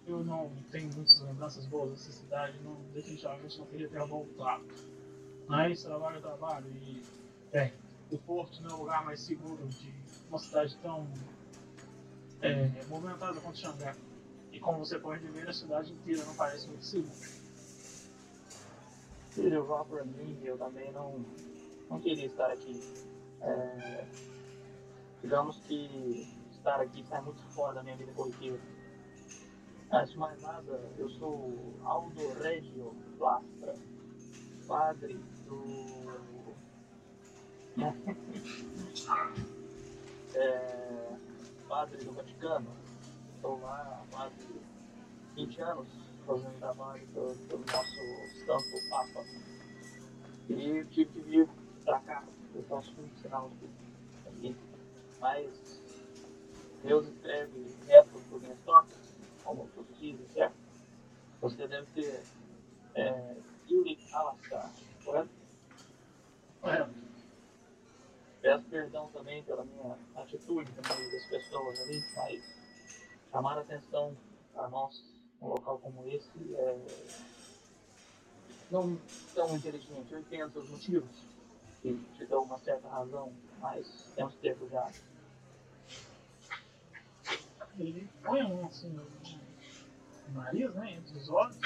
eu 0.08 0.24
não 0.24 0.52
tenho 0.72 0.92
muitas 0.94 1.20
lembranças 1.22 1.66
boas 1.66 1.92
dessa 1.92 2.12
cidade, 2.12 2.58
não 2.64 2.76
definitivamente 2.94 3.58
não 3.58 3.66
queria 3.66 3.90
ter 3.90 4.06
voltado. 4.06 4.66
Mas 5.48 5.84
trabalho 5.84 6.18
é 6.18 6.22
trabalho 6.22 6.70
e 6.70 7.02
bem, 7.52 7.74
o 8.14 8.18
Porto 8.20 8.62
não 8.62 8.70
é 8.70 8.74
o 8.74 8.78
lugar 8.80 9.04
mais 9.04 9.20
seguro 9.22 9.68
de 9.68 9.92
uma 10.30 10.38
cidade 10.38 10.78
tão 10.78 11.08
é, 12.42 12.70
movimentada 12.88 13.40
quanto 13.42 13.58
Xangai. 13.58 13.96
E 14.52 14.60
como 14.60 14.80
você 14.80 15.00
pode 15.00 15.26
ver, 15.28 15.50
a 15.50 15.54
cidade 15.54 15.92
inteira 15.92 16.24
não 16.26 16.36
parece 16.36 16.68
muito 16.68 16.86
segura. 16.86 17.44
Se 19.32 19.42
levar 19.42 19.84
por 19.86 20.06
mim, 20.06 20.40
eu 20.44 20.58
também 20.58 20.92
não, 20.92 21.26
não 21.90 22.00
queria 22.00 22.28
estar 22.28 22.52
aqui. 22.52 22.80
É, 23.42 24.06
digamos 25.22 25.58
que 25.62 26.38
estar 26.52 26.80
aqui 26.80 27.02
está 27.02 27.20
muito 27.22 27.42
fora 27.54 27.76
da 27.76 27.84
minha 27.84 27.98
vida 27.98 28.12
corriqueira. 28.14 28.62
Antes 29.92 30.14
de 30.14 30.20
mais 30.20 30.40
nada, 30.42 30.92
eu 30.98 31.10
sou 31.10 31.76
Aldo 31.84 32.34
Regio 32.42 32.96
Plastra, 33.18 33.76
padre 34.68 35.20
do. 35.48 36.33
É, 40.36 41.16
padre 41.68 41.98
do 42.04 42.12
Vaticano. 42.14 42.72
Estou 43.36 43.60
lá 43.62 43.82
há 43.82 44.16
quase 44.16 44.36
20 45.36 45.62
anos 45.62 45.88
fazendo 46.26 46.60
trabalho 46.60 47.06
pelo, 47.08 47.36
pelo 47.36 47.66
nosso 47.66 47.96
santo 48.46 48.90
Papa. 48.90 49.26
E 50.50 50.86
tive 50.86 51.12
que 51.12 51.22
vir 51.22 51.50
pra 51.84 52.00
cá, 52.02 52.24
eu 52.54 52.64
posso 52.64 52.94
funcionar 52.94 53.46
aqui. 54.28 54.56
Mas 55.20 55.82
Deus 56.84 57.08
escreve 57.08 57.76
reto 57.88 58.20
por 58.30 58.42
minhas 58.42 58.60
trocas, 58.60 58.98
como 59.44 59.68
tu 59.74 59.86
dizes, 60.00 60.32
certo? 60.34 60.56
Você 61.42 61.68
deve 61.68 61.88
ter 61.94 62.24
é, 62.96 63.36
Yuri 63.70 63.98
Alastar, 64.12 64.72
correto? 65.04 65.30
É, 66.64 67.03
Peço 68.44 68.66
perdão 68.66 69.08
também 69.14 69.42
pela 69.44 69.64
minha 69.64 69.98
atitude 70.18 70.70
meio 70.70 71.12
das 71.14 71.26
pessoas 71.28 71.80
ali, 71.80 72.04
mas 72.14 72.44
chamar 73.32 73.58
a 73.58 73.62
atenção 73.62 74.18
para 74.54 74.68
nós, 74.68 75.02
um 75.42 75.48
local 75.48 75.80
como 75.80 76.06
esse, 76.10 76.30
é... 76.54 76.78
não 78.70 79.00
tão 79.34 79.56
inteligente. 79.56 80.12
Eu 80.12 80.20
entendo 80.20 80.60
os 80.60 80.70
motivos, 80.70 81.10
que 81.82 81.96
te 82.18 82.26
dão 82.26 82.44
uma 82.44 82.60
certa 82.60 82.86
razão, 82.90 83.32
mas 83.62 84.12
temos 84.14 84.34
que 84.34 84.42
ter 84.42 84.58
cuidado. 84.58 84.94
Ele 87.80 88.10
põe 88.22 88.44
um 88.44 88.66
assim 88.66 88.90
no 88.90 89.08
nariz, 90.34 90.76
né? 90.76 90.96
Entre 90.96 91.18
os 91.18 91.30
olhos. 91.30 91.58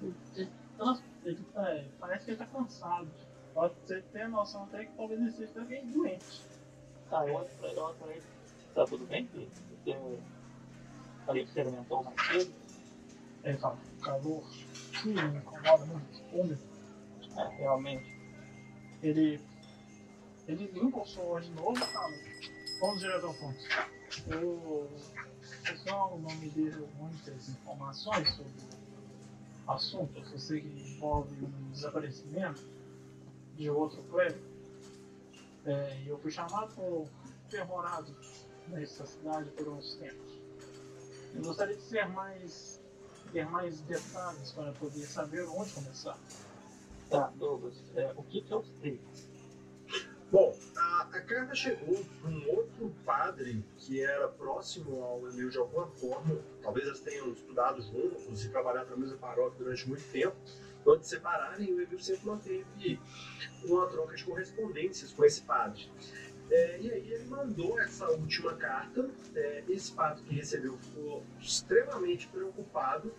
Ele, 0.00 0.48
ele 1.24 1.44
tá, 1.52 1.84
parece 1.98 2.24
que 2.24 2.30
ele 2.30 2.38
tá 2.38 2.46
cansado. 2.46 3.10
Pode 3.54 3.74
você 3.86 4.02
ter 4.12 4.28
noção 4.28 4.64
até 4.64 4.84
que 4.84 4.92
talvez 4.96 5.36
seja 5.36 5.60
alguém 5.60 5.86
doente. 5.86 6.42
Tá, 7.08 7.24
eu 7.26 7.34
olho 7.34 7.48
pra 7.60 7.68
ele, 7.68 7.78
olho 7.80 7.94
pra 7.94 8.10
ele. 8.10 8.22
Tá 8.74 8.84
tudo 8.84 9.06
bem, 9.06 9.28
filho? 9.28 9.48
Porque 9.68 9.96
falei 11.24 11.46
que 11.46 11.52
você 11.52 11.60
alimentou 11.60 12.02
mais 12.02 12.26
cedo. 12.26 12.52
Ele 13.44 13.58
fala, 13.58 13.78
calor, 14.02 14.44
sim, 15.00 15.14
me 15.14 15.38
incomoda 15.38 15.84
muito, 15.86 16.36
úmido. 16.36 16.60
É, 17.36 17.48
realmente. 17.56 18.18
Ele. 19.02 19.40
Ele 20.48 20.66
limpa 20.66 21.00
o 21.00 21.06
som 21.06 21.40
de 21.40 21.50
novo 21.52 21.76
fala, 21.76 22.12
vamos 22.80 23.00
direto 23.00 23.26
ao 23.26 23.34
ponto. 23.34 23.58
O 24.26 24.88
pessoal 25.62 26.18
não 26.18 26.34
me 26.36 26.50
deu 26.50 26.88
muitas 26.98 27.48
informações 27.48 28.28
sobre 28.30 28.52
o 29.66 29.70
assunto. 29.70 30.18
Eu 30.18 30.38
sei 30.38 30.60
que 30.60 30.94
envolve 30.96 31.44
um 31.44 31.70
desaparecimento 31.70 32.62
de 33.56 33.70
outro 33.70 34.02
clérigo. 34.04 34.44
É, 35.64 36.02
eu 36.06 36.18
fui 36.18 36.30
chamado 36.30 36.74
por 36.74 37.08
terrorado 37.50 38.14
nessa 38.68 39.06
cidade 39.06 39.50
por 39.50 39.68
uns 39.68 39.94
tempos. 39.94 40.40
Eu 41.34 41.42
gostaria 41.42 41.76
de 41.76 41.82
ser 41.82 42.08
mais. 42.08 42.80
ter 43.32 43.46
mais 43.46 43.80
detalhes 43.82 44.52
para 44.52 44.72
poder 44.72 45.04
saber 45.06 45.42
onde 45.48 45.72
começar. 45.72 46.18
Tá, 47.10 47.32
Douglas, 47.36 47.74
é, 47.96 48.12
o 48.16 48.22
que 48.22 48.40
que 48.42 48.52
eu 48.52 48.64
sei? 48.80 49.00
Bom, 50.30 50.56
a, 50.76 51.02
a 51.12 51.20
carta 51.20 51.54
chegou 51.54 52.02
de 52.02 52.26
um 52.26 52.50
outro 52.50 52.92
padre 53.04 53.64
que 53.76 54.02
era 54.02 54.26
próximo 54.28 55.02
ao 55.02 55.28
Emil 55.28 55.48
de 55.48 55.58
alguma 55.58 55.86
forma. 55.86 56.36
Talvez 56.62 56.86
eles 56.86 57.00
tenham 57.00 57.30
estudado 57.30 57.80
juntos 57.82 58.44
e 58.44 58.48
trabalhado 58.48 58.90
na 58.90 58.96
mesma 58.96 59.16
paróquia 59.16 59.58
durante 59.58 59.88
muito 59.88 60.02
tempo. 60.10 60.36
Quando 60.84 61.02
se 61.02 61.10
separarem, 61.10 61.72
o 61.72 61.80
Emil 61.80 61.98
sempre 61.98 62.26
manteve 62.26 63.00
uma 63.64 63.86
troca 63.88 64.14
de 64.14 64.24
correspondências 64.24 65.12
com 65.12 65.24
esse 65.24 65.40
padre. 65.42 65.90
É, 66.50 66.78
e 66.78 66.92
aí 66.92 67.12
ele 67.12 67.24
mandou 67.24 67.80
essa 67.80 68.06
última 68.10 68.54
carta. 68.54 69.10
É, 69.34 69.64
esse 69.68 69.92
padre 69.92 70.22
que 70.24 70.34
recebeu 70.34 70.76
ficou 70.76 71.24
extremamente 71.40 72.28
preocupado 72.28 73.12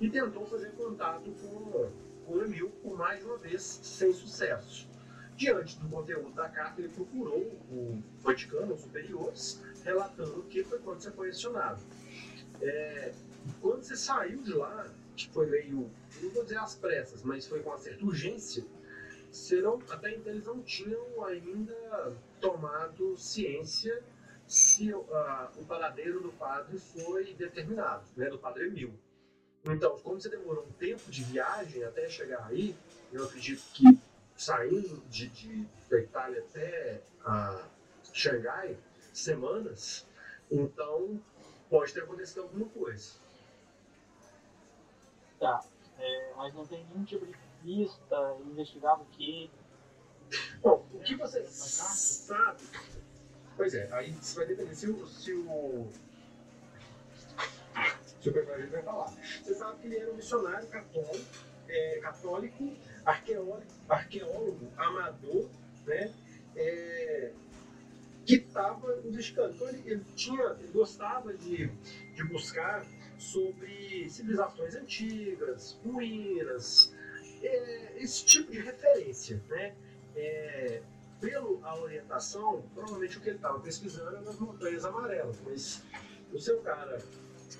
e 0.00 0.10
tentou 0.10 0.44
fazer 0.46 0.72
contato 0.72 1.30
com, 1.40 1.90
com 2.26 2.32
o 2.32 2.42
Emil 2.42 2.70
por 2.82 2.98
mais 2.98 3.24
uma 3.24 3.38
vez, 3.38 3.62
sem 3.62 4.12
sucesso. 4.12 4.88
Diante 5.36 5.78
do 5.80 5.88
conteúdo 5.88 6.32
da 6.32 6.48
carta, 6.48 6.80
ele 6.80 6.90
procurou 6.90 7.40
o 7.70 8.02
Vaticano, 8.20 8.74
os 8.74 8.82
superiores, 8.82 9.62
relatando 9.84 10.40
o 10.40 10.44
que 10.44 10.62
foi 10.64 10.78
quando 10.80 11.00
você 11.00 11.10
foi 11.10 11.30
acionado. 11.30 11.80
É, 12.60 13.12
quando 13.60 13.82
você 13.82 13.96
saiu 13.96 14.42
de 14.42 14.52
lá, 14.52 14.88
que 15.16 15.28
foi 15.30 15.46
meio, 15.46 15.90
não 16.20 16.30
vou 16.30 16.42
dizer 16.42 16.58
às 16.58 16.74
pressas, 16.74 17.22
mas 17.22 17.46
foi 17.46 17.60
com 17.60 17.70
uma 17.70 17.78
certa 17.78 18.04
urgência, 18.04 18.64
serão, 19.30 19.80
até 19.90 20.14
então 20.14 20.32
eles 20.32 20.46
não 20.46 20.62
tinham 20.62 21.24
ainda 21.24 22.16
tomado 22.40 23.16
ciência 23.16 24.02
se 24.46 24.92
uh, 24.92 25.04
o 25.56 25.64
paradeiro 25.66 26.20
do 26.20 26.32
padre 26.32 26.78
foi 26.78 27.34
determinado, 27.34 28.04
né, 28.16 28.28
do 28.28 28.38
padre 28.38 28.66
Emil. 28.66 28.94
Então, 29.64 29.98
como 30.00 30.20
você 30.20 30.28
demorou 30.28 30.64
um 30.64 30.72
tempo 30.72 31.10
de 31.10 31.24
viagem 31.24 31.82
até 31.84 32.08
chegar 32.08 32.46
aí, 32.46 32.76
eu 33.12 33.24
acredito 33.24 33.62
que 33.72 33.84
saindo 34.36 35.02
de, 35.08 35.28
de 35.28 35.66
da 35.88 35.98
Itália 35.98 36.40
até 36.40 37.02
a 37.24 37.66
Xangai, 38.12 38.76
semanas, 39.12 40.06
então 40.50 41.20
pode 41.70 41.94
ter 41.94 42.02
acontecido 42.02 42.42
alguma 42.42 42.68
coisa. 42.68 43.23
Tá, 45.44 45.62
é, 45.98 46.32
mas 46.38 46.54
não 46.54 46.64
tem 46.64 46.86
nenhum 46.86 47.04
tipo 47.04 47.26
de 47.26 47.36
pista, 47.62 48.34
investigava 48.46 49.02
o 49.02 49.06
que. 49.12 49.50
Bom, 50.62 50.86
o 50.90 51.00
que 51.00 51.14
você 51.16 51.44
sabe. 51.44 52.62
Pois 53.54 53.74
é, 53.74 53.92
aí 53.92 54.10
você 54.12 54.38
vai 54.38 54.46
depender 54.46 54.74
se 54.74 54.88
o. 54.88 55.06
Se 55.06 55.34
o, 55.34 55.86
se 58.22 58.30
o 58.30 58.32
personagem 58.32 58.70
vai 58.70 58.82
falar. 58.82 59.10
Você 59.10 59.54
sabe 59.54 59.80
que 59.80 59.86
ele 59.88 59.98
era 59.98 60.10
um 60.10 60.16
missionário 60.16 60.66
católico, 60.68 61.26
é, 61.68 61.98
católico 62.00 62.72
arqueólogo, 63.04 63.66
arqueólogo 63.86 64.72
amador, 64.78 65.50
né? 65.84 66.10
É, 66.56 67.32
que 68.24 68.36
estava 68.36 68.98
investigando. 69.04 69.56
Então 69.56 69.68
ele, 69.68 69.82
ele, 69.84 70.04
tinha, 70.16 70.56
ele 70.58 70.72
gostava 70.72 71.34
de, 71.34 71.66
de 71.66 72.24
buscar 72.24 72.82
sobre 73.24 74.08
civilizações 74.10 74.74
antigas, 74.74 75.78
ruínas, 75.84 76.94
é, 77.42 78.02
esse 78.02 78.24
tipo 78.24 78.52
de 78.52 78.60
referência, 78.60 79.42
né? 79.48 79.74
É, 80.14 80.82
pela 81.20 81.66
a 81.66 81.80
orientação, 81.80 82.62
provavelmente 82.74 83.18
o 83.18 83.20
que 83.20 83.30
ele 83.30 83.36
estava 83.36 83.58
pesquisando 83.60 84.10
era 84.10 84.20
nas 84.20 84.38
montanhas 84.38 84.84
amarelas, 84.84 85.36
mas 85.44 85.82
o 86.32 86.38
seu 86.38 86.60
cara 86.60 87.02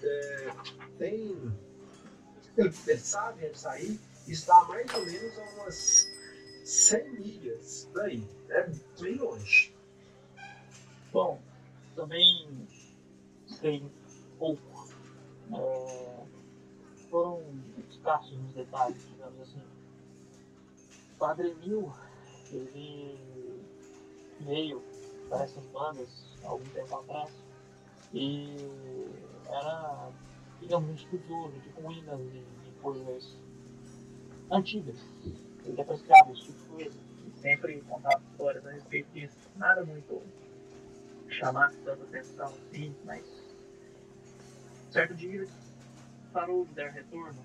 é, 0.03 0.53
tem, 0.99 1.37
ele, 2.57 2.73
sabe 2.99 3.47
onde 3.47 3.59
sair, 3.59 3.99
está 4.29 4.65
mais 4.65 4.93
ou 4.95 5.07
menos 5.07 5.39
a 5.39 5.43
umas 5.55 6.09
100 6.65 7.12
milhas 7.12 7.91
daí, 7.95 8.23
é 8.51 8.71
bem 9.01 9.17
longe. 9.17 9.75
Bom, 11.12 11.41
também 11.97 12.67
sei 13.47 13.83
pouco. 14.39 14.74
É, 15.57 16.25
foram 17.11 17.43
escassos 17.89 18.37
nos 18.39 18.53
detalhes, 18.55 19.07
digamos 19.09 19.41
assim. 19.41 19.63
O 21.15 21.19
Padre 21.19 21.51
Emil, 21.51 21.93
ele 22.53 23.19
veio 24.41 24.83
para 25.29 25.45
essas 25.45 25.65
bandas 25.67 26.09
algum 26.45 26.65
tempo 26.71 26.97
atrás 26.97 27.31
e 28.13 28.57
era, 29.49 30.11
digamos, 30.61 30.91
um 30.91 30.95
estudioso 30.95 31.59
de 31.61 31.71
ruínas 31.71 32.21
e 32.21 32.45
de 32.65 32.71
coisas 32.83 33.37
antigas. 34.51 34.99
Ele 35.65 35.81
apreciava 35.81 36.33
esse 36.33 36.43
tipo 36.43 36.59
de 36.59 36.85
coisa 36.85 37.15
sempre 37.45 37.79
contava 37.83 38.23
histórias 38.31 38.67
a 38.67 38.71
respeito 38.71 39.13
disso. 39.13 39.37
Nada 39.57 39.85
muito 39.85 40.23
chamasse 41.29 41.77
tanta 41.85 42.03
atenção 42.05 42.47
assim, 42.47 42.95
mas 43.05 43.23
certo 44.95 45.12
dia 45.16 45.42
ele 45.42 45.51
parou 46.32 46.64
de 46.66 46.72
dar 46.74 46.88
retorno. 46.90 47.45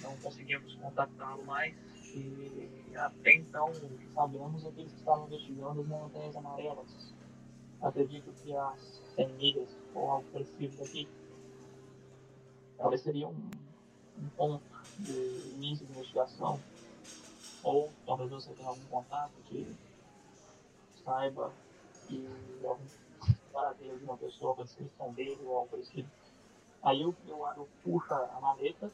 Não 0.00 0.16
conseguimos 0.16 0.74
contactá-lo 0.76 1.44
mais 1.44 1.76
e 2.14 2.96
até 2.96 3.34
então 3.34 3.70
sabemos 4.14 4.66
aqueles 4.66 4.92
que 4.92 4.98
estavam 4.98 5.26
investigando 5.26 5.82
as 5.82 5.86
montanhas 5.86 6.34
amarelas. 6.34 7.14
Acredito 7.82 8.32
que 8.42 8.56
as 8.56 9.02
100 9.14 9.28
milhas 9.34 9.68
ou 9.94 10.10
algo 10.10 10.26
parecido 10.32 10.74
daqui 10.78 11.06
talvez 12.78 13.02
seria 13.02 13.28
um, 13.28 13.50
um 14.18 14.28
ponto 14.34 14.64
de 15.00 15.12
início 15.54 15.84
de 15.84 15.92
investigação 15.92 16.58
ou 17.62 17.92
talvez 18.06 18.30
você 18.30 18.54
tenha 18.54 18.68
algum 18.68 18.84
contato 18.86 19.32
que 19.44 19.76
saiba 21.04 21.52
que 22.08 22.26
algum 22.64 22.86
paradeiro 23.52 23.98
de 23.98 24.04
uma 24.04 24.16
pessoa 24.16 24.54
com 24.54 24.62
a 24.62 24.64
descrição 24.64 25.12
dele 25.12 25.38
ou 25.44 25.58
algo 25.58 25.68
parecido. 25.68 26.08
Aí 26.82 27.02
eu, 27.02 27.14
eu, 27.28 27.46
eu 27.56 27.68
puxo 27.82 28.12
a 28.12 28.40
maleta, 28.40 28.90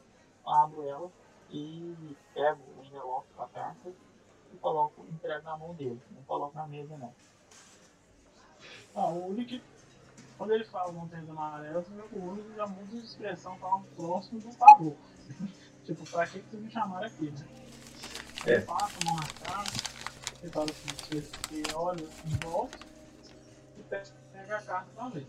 abro 0.46 0.86
ela 0.86 1.10
e 1.50 2.16
pego 2.34 2.60
o 2.78 2.84
envelope 2.84 3.28
com 3.34 3.42
a 3.42 3.48
carta 3.48 3.92
e 4.52 4.56
coloco, 4.56 5.04
entrego 5.10 5.44
na 5.44 5.56
mão 5.56 5.74
dele. 5.74 6.00
Não 6.10 6.22
coloco 6.24 6.54
na 6.54 6.66
mesa 6.66 6.96
não. 6.96 7.14
Ah, 8.94 9.06
o 9.06 9.28
único 9.28 9.60
quando 10.38 10.52
ele 10.52 10.64
fala 10.64 10.92
montanhas 10.92 11.28
amarelas, 11.28 11.84
o 12.12 12.16
único 12.16 12.54
já 12.54 12.66
muda 12.66 12.86
de 12.86 12.98
expressão 12.98 13.58
para 13.58 13.74
um 13.74 13.82
próximo 13.82 14.40
do 14.40 14.56
pavor. 14.56 14.94
tipo, 15.84 16.08
pra 16.08 16.26
que 16.26 16.38
vocês 16.38 16.62
me 16.62 16.70
chamaram 16.70 17.06
aqui, 17.06 17.30
né? 17.30 17.48
É. 18.46 18.60
passa 18.60 18.96
a 19.00 19.04
mão 19.04 19.16
na 19.16 19.26
cara, 19.44 19.64
fala 20.52 20.66
assim, 20.70 21.62
olha 21.74 22.08
em 22.24 22.36
volta 22.48 22.78
e 23.76 23.82
pega 23.82 24.56
a 24.56 24.62
carta 24.62 24.90
pra 24.94 25.08
ler. 25.08 25.26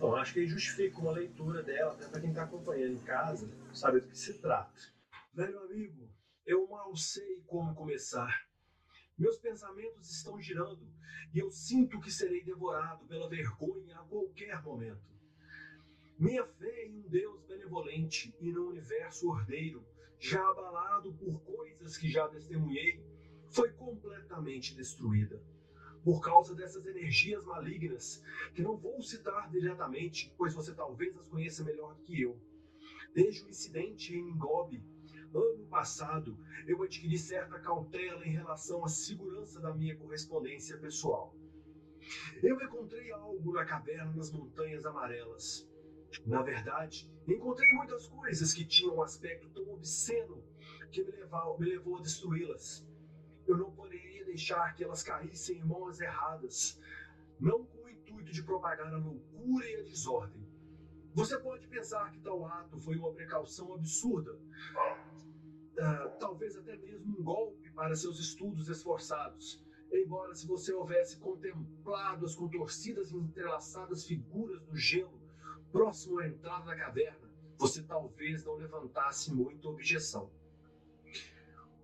Bom, 0.00 0.16
acho 0.16 0.32
que 0.32 0.40
aí 0.40 0.48
justifica 0.48 0.98
uma 0.98 1.12
leitura 1.12 1.62
dela, 1.62 1.92
até 1.92 2.08
para 2.08 2.20
quem 2.22 2.30
está 2.30 2.44
acompanhando 2.44 2.94
em 2.94 3.04
casa, 3.04 3.46
saber 3.74 4.00
do 4.00 4.08
que 4.08 4.18
se 4.18 4.38
trata. 4.38 4.72
Velho 5.34 5.58
amigo, 5.60 6.10
eu 6.46 6.66
mal 6.68 6.96
sei 6.96 7.42
como 7.46 7.74
começar. 7.74 8.48
Meus 9.18 9.36
pensamentos 9.36 10.10
estão 10.10 10.40
girando 10.40 10.90
e 11.34 11.38
eu 11.38 11.50
sinto 11.50 12.00
que 12.00 12.10
serei 12.10 12.42
devorado 12.42 13.04
pela 13.04 13.28
vergonha 13.28 13.98
a 13.98 14.04
qualquer 14.04 14.62
momento. 14.62 15.04
Minha 16.18 16.46
fé 16.46 16.86
em 16.86 17.00
um 17.00 17.06
Deus 17.06 17.44
benevolente 17.44 18.34
e 18.40 18.50
no 18.50 18.70
universo 18.70 19.28
ordeiro, 19.28 19.84
já 20.18 20.40
abalado 20.48 21.12
por 21.12 21.42
coisas 21.42 21.98
que 21.98 22.08
já 22.08 22.26
testemunhei, 22.26 23.04
foi 23.50 23.70
completamente 23.72 24.74
destruída. 24.74 25.42
Por 26.04 26.20
causa 26.20 26.54
dessas 26.54 26.86
energias 26.86 27.44
malignas, 27.44 28.22
que 28.54 28.62
não 28.62 28.76
vou 28.76 29.02
citar 29.02 29.50
diretamente, 29.50 30.32
pois 30.36 30.54
você 30.54 30.74
talvez 30.74 31.16
as 31.16 31.26
conheça 31.26 31.62
melhor 31.62 31.96
que 32.00 32.22
eu. 32.22 32.40
Desde 33.14 33.44
o 33.44 33.48
incidente 33.48 34.14
em 34.14 34.34
Ngobi, 34.34 34.82
ano 35.34 35.66
passado, 35.66 36.38
eu 36.66 36.82
adquiri 36.82 37.18
certa 37.18 37.58
cautela 37.58 38.26
em 38.26 38.32
relação 38.32 38.84
à 38.84 38.88
segurança 38.88 39.60
da 39.60 39.74
minha 39.74 39.96
correspondência 39.96 40.78
pessoal. 40.78 41.34
Eu 42.42 42.60
encontrei 42.60 43.12
algo 43.12 43.52
na 43.52 43.64
caverna 43.64 44.12
nas 44.12 44.32
Montanhas 44.32 44.84
Amarelas. 44.86 45.68
Na 46.26 46.42
verdade, 46.42 47.08
encontrei 47.26 47.72
muitas 47.72 48.08
coisas 48.08 48.52
que 48.52 48.64
tinham 48.64 48.96
um 48.96 49.02
aspecto 49.02 49.48
tão 49.50 49.68
obsceno 49.70 50.42
que 50.90 51.04
me, 51.04 51.12
levou, 51.12 51.58
me 51.58 51.66
levou 51.66 51.98
a 51.98 52.02
destruí-las. 52.02 52.84
Eu 53.46 53.56
não 53.56 53.70
deixar 54.24 54.74
que 54.74 54.84
elas 54.84 55.02
caíssem 55.02 55.58
em 55.58 55.64
mãos 55.64 56.00
erradas, 56.00 56.78
não 57.38 57.64
com 57.64 57.84
o 57.84 57.88
intuito 57.88 58.32
de 58.32 58.42
propagar 58.42 58.92
a 58.92 58.98
loucura 58.98 59.68
e 59.68 59.76
a 59.76 59.82
desordem. 59.82 60.46
Você 61.14 61.38
pode 61.38 61.66
pensar 61.66 62.10
que 62.10 62.20
tal 62.20 62.44
ato 62.44 62.78
foi 62.78 62.96
uma 62.96 63.12
precaução 63.12 63.74
absurda, 63.74 64.32
uh, 64.34 66.18
talvez 66.18 66.56
até 66.56 66.76
mesmo 66.76 67.18
um 67.18 67.22
golpe 67.22 67.70
para 67.70 67.96
seus 67.96 68.20
estudos 68.20 68.68
esforçados. 68.68 69.64
Embora, 69.92 70.34
se 70.34 70.46
você 70.46 70.72
houvesse 70.72 71.18
contemplado 71.18 72.24
as 72.24 72.36
contorcidas 72.36 73.10
e 73.10 73.16
entrelaçadas 73.16 74.06
figuras 74.06 74.62
do 74.62 74.76
gelo 74.76 75.20
próximo 75.72 76.20
à 76.20 76.28
entrada 76.28 76.66
da 76.66 76.76
caverna, 76.76 77.28
você 77.58 77.82
talvez 77.82 78.44
não 78.44 78.54
levantasse 78.54 79.34
muita 79.34 79.68
objeção. 79.68 80.30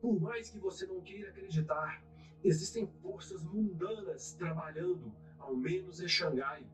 Por 0.01 0.21
mais 0.21 0.51
que 0.51 0.59
você 0.59 0.87
não 0.87 1.01
queira 1.01 1.31
acreditar, 1.31 2.03
existem 2.47 2.87
forças 3.03 3.43
mundanas 3.43 4.35
trabalhando, 4.35 5.13
ao 5.39 5.57
menos 5.57 6.01
em 6.01 6.09
Xangai, 6.09 6.65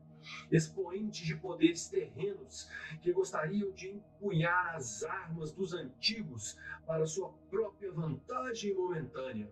expoentes 0.51 1.25
de 1.25 1.35
poderes 1.35 1.87
terrenos 1.87 2.69
que 3.01 3.11
gostariam 3.11 3.71
de 3.71 3.89
empunhar 3.89 4.75
as 4.75 5.03
armas 5.03 5.51
dos 5.51 5.73
antigos 5.73 6.57
para 6.85 7.05
sua 7.05 7.33
própria 7.49 7.91
vantagem 7.91 8.73
momentânea, 8.73 9.51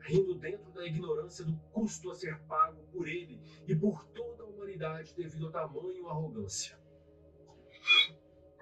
rindo 0.00 0.34
dentro 0.34 0.72
da 0.72 0.86
ignorância 0.86 1.44
do 1.44 1.56
custo 1.70 2.10
a 2.10 2.14
ser 2.14 2.38
pago 2.44 2.82
por 2.90 3.06
ele 3.06 3.40
e 3.68 3.76
por 3.76 4.04
toda 4.08 4.42
a 4.42 4.46
humanidade 4.46 5.14
devido 5.14 5.46
ao 5.46 5.52
tamanho 5.52 6.08
arrogância. 6.08 6.76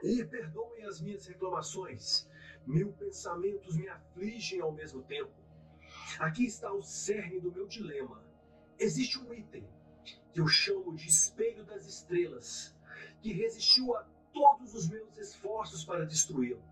E 0.02 0.24
perdoem 0.24 0.84
as 0.84 1.00
minhas 1.00 1.26
reclamações. 1.26 2.28
Mil 2.66 2.92
pensamentos 2.92 3.76
me 3.76 3.88
afligem 3.88 4.60
ao 4.60 4.72
mesmo 4.72 5.02
tempo. 5.02 5.39
Aqui 6.18 6.44
está 6.46 6.72
o 6.72 6.82
cerne 6.82 7.40
do 7.40 7.52
meu 7.52 7.66
dilema. 7.66 8.22
Existe 8.78 9.18
um 9.18 9.32
item 9.32 9.66
que 10.32 10.40
eu 10.40 10.46
chamo 10.48 10.94
de 10.94 11.06
espelho 11.08 11.64
das 11.64 11.86
estrelas, 11.86 12.74
que 13.20 13.32
resistiu 13.32 13.94
a 13.96 14.02
todos 14.32 14.74
os 14.74 14.88
meus 14.88 15.16
esforços 15.16 15.84
para 15.84 16.04
destruí-lo. 16.04 16.62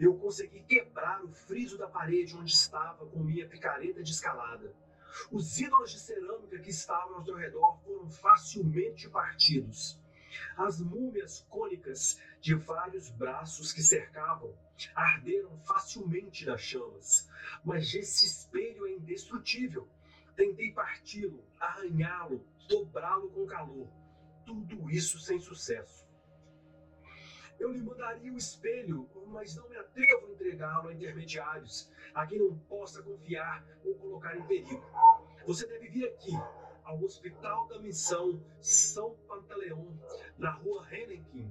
Eu 0.00 0.16
consegui 0.16 0.62
quebrar 0.62 1.22
o 1.24 1.32
friso 1.32 1.76
da 1.76 1.86
parede 1.86 2.36
onde 2.36 2.52
estava 2.52 3.06
com 3.06 3.22
minha 3.22 3.48
picareta 3.48 4.02
de 4.02 4.10
escalada. 4.10 4.74
Os 5.30 5.58
ídolos 5.60 5.90
de 5.90 6.00
cerâmica 6.00 6.58
que 6.58 6.70
estavam 6.70 7.16
ao 7.16 7.24
seu 7.24 7.36
redor 7.36 7.78
foram 7.84 8.10
facilmente 8.10 9.08
partidos. 9.08 10.00
As 10.56 10.80
múmias 10.80 11.46
cônicas 11.48 12.18
de 12.44 12.54
vários 12.54 13.08
braços 13.08 13.72
que 13.72 13.82
cercavam 13.82 14.54
arderam 14.94 15.58
facilmente 15.60 16.44
nas 16.44 16.60
chamas, 16.60 17.26
mas 17.64 17.94
esse 17.94 18.26
espelho 18.26 18.86
é 18.86 18.90
indestrutível. 18.92 19.88
Tentei 20.36 20.70
parti-lo, 20.70 21.42
arranhá-lo, 21.58 22.46
dobrá-lo 22.68 23.30
com 23.30 23.46
calor. 23.46 23.88
Tudo 24.44 24.90
isso 24.90 25.18
sem 25.20 25.40
sucesso. 25.40 26.06
Eu 27.58 27.72
lhe 27.72 27.80
mandaria 27.80 28.30
o 28.30 28.36
espelho, 28.36 29.08
mas 29.28 29.56
não 29.56 29.66
me 29.70 29.78
atrevo 29.78 30.26
a 30.26 30.30
entregá-lo 30.32 30.90
a 30.90 30.92
intermediários, 30.92 31.90
a 32.12 32.26
quem 32.26 32.40
não 32.40 32.58
possa 32.68 33.02
confiar 33.02 33.66
ou 33.82 33.94
colocar 33.94 34.36
em 34.36 34.46
perigo. 34.46 34.84
Você 35.46 35.66
deve 35.66 35.88
vir 35.88 36.08
aqui, 36.08 36.32
ao 36.82 37.02
Hospital 37.02 37.66
da 37.68 37.78
Missão 37.78 38.44
São 38.60 39.16
Pantaleão, 39.26 39.98
na 40.36 40.50
rua 40.50 40.86
Henneken, 40.92 41.50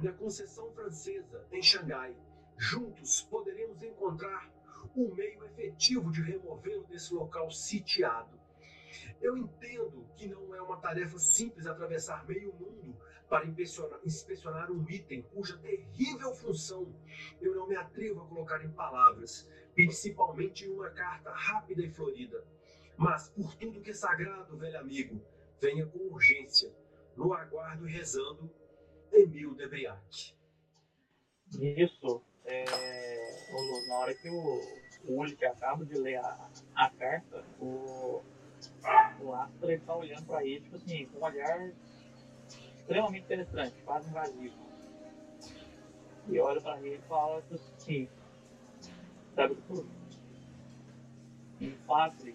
na 0.00 0.12
Conceição 0.12 0.70
Francesa, 0.72 1.46
em 1.52 1.62
Xangai. 1.62 2.14
Juntos 2.56 3.22
poderemos 3.22 3.82
encontrar 3.82 4.50
um 4.96 5.14
meio 5.14 5.44
efetivo 5.44 6.10
de 6.10 6.22
removê-lo 6.22 6.84
desse 6.86 7.14
local 7.14 7.50
sitiado. 7.50 8.38
Eu 9.20 9.36
entendo 9.36 10.06
que 10.16 10.26
não 10.26 10.54
é 10.54 10.62
uma 10.62 10.78
tarefa 10.78 11.18
simples 11.18 11.66
atravessar 11.66 12.26
meio 12.26 12.52
mundo 12.54 12.96
para 13.28 13.46
inspecionar, 13.46 14.00
inspecionar 14.04 14.70
um 14.70 14.88
item 14.88 15.22
cuja 15.22 15.58
terrível 15.58 16.32
função 16.34 16.92
eu 17.40 17.54
não 17.54 17.68
me 17.68 17.76
atrevo 17.76 18.22
a 18.22 18.26
colocar 18.26 18.64
em 18.64 18.70
palavras, 18.70 19.48
principalmente 19.74 20.64
em 20.64 20.70
uma 20.70 20.90
carta 20.90 21.30
rápida 21.30 21.82
e 21.82 21.90
florida. 21.90 22.42
Mas 22.96 23.28
por 23.28 23.54
tudo 23.56 23.80
que 23.80 23.90
é 23.90 23.94
sagrado, 23.94 24.56
velho 24.56 24.80
amigo, 24.80 25.20
venha 25.60 25.86
com 25.86 25.98
urgência. 26.12 26.72
No 27.16 27.32
aguardo 27.32 27.88
e 27.88 27.92
rezando, 27.92 28.50
Emil 29.12 29.54
Debriac. 29.54 30.34
Isso. 31.60 32.22
É, 32.44 32.64
na 33.88 33.94
hora 33.96 34.14
que 34.14 34.28
o, 34.28 34.60
Ulrich 35.06 35.44
acaba 35.44 35.84
de 35.84 35.94
ler 35.94 36.16
a, 36.16 36.48
a 36.74 36.90
carta, 36.90 37.44
o, 37.60 38.22
o 39.20 39.34
Astra 39.34 39.74
está 39.74 39.94
olhando 39.94 40.26
para 40.26 40.44
ele, 40.44 40.60
tipo 40.60 40.76
assim, 40.76 41.06
com 41.06 41.18
um 41.18 41.24
olhar 41.24 41.72
extremamente 42.78 43.24
interessante, 43.24 43.74
quase 43.84 44.08
invasivo. 44.08 44.56
E 46.28 46.38
olha 46.38 46.60
para 46.60 46.80
ele 46.80 46.96
e 46.96 47.08
fala 47.08 47.42
assim, 47.52 48.08
sabe 49.34 49.56
tudo? 49.66 49.88
Um 51.60 51.72
padre 51.86 52.34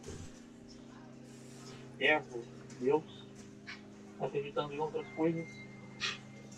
servo, 1.98 2.44
Deus, 2.80 3.28
acreditando 4.20 4.74
em 4.74 4.80
outras 4.80 5.08
coisas 5.16 5.63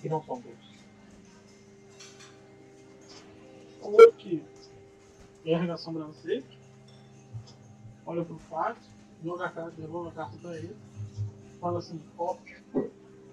que 0.06 0.10
não 0.10 0.24
são 0.24 0.40
Deus. 0.40 0.56
O 3.82 4.12
que 4.14 4.44
erga 5.44 5.74
a 5.74 5.78
sobrancelha, 5.78 6.46
olha 8.06 8.24
pro 8.24 8.38
fato, 8.38 8.88
joga 9.24 9.46
a 9.46 9.50
carta, 9.50 9.72
devolve 9.72 10.10
a 10.10 10.12
carta 10.12 10.38
pra 10.38 10.56
ele, 10.58 10.76
fala 11.60 11.80
assim, 11.80 12.00
óbvio, 12.20 12.62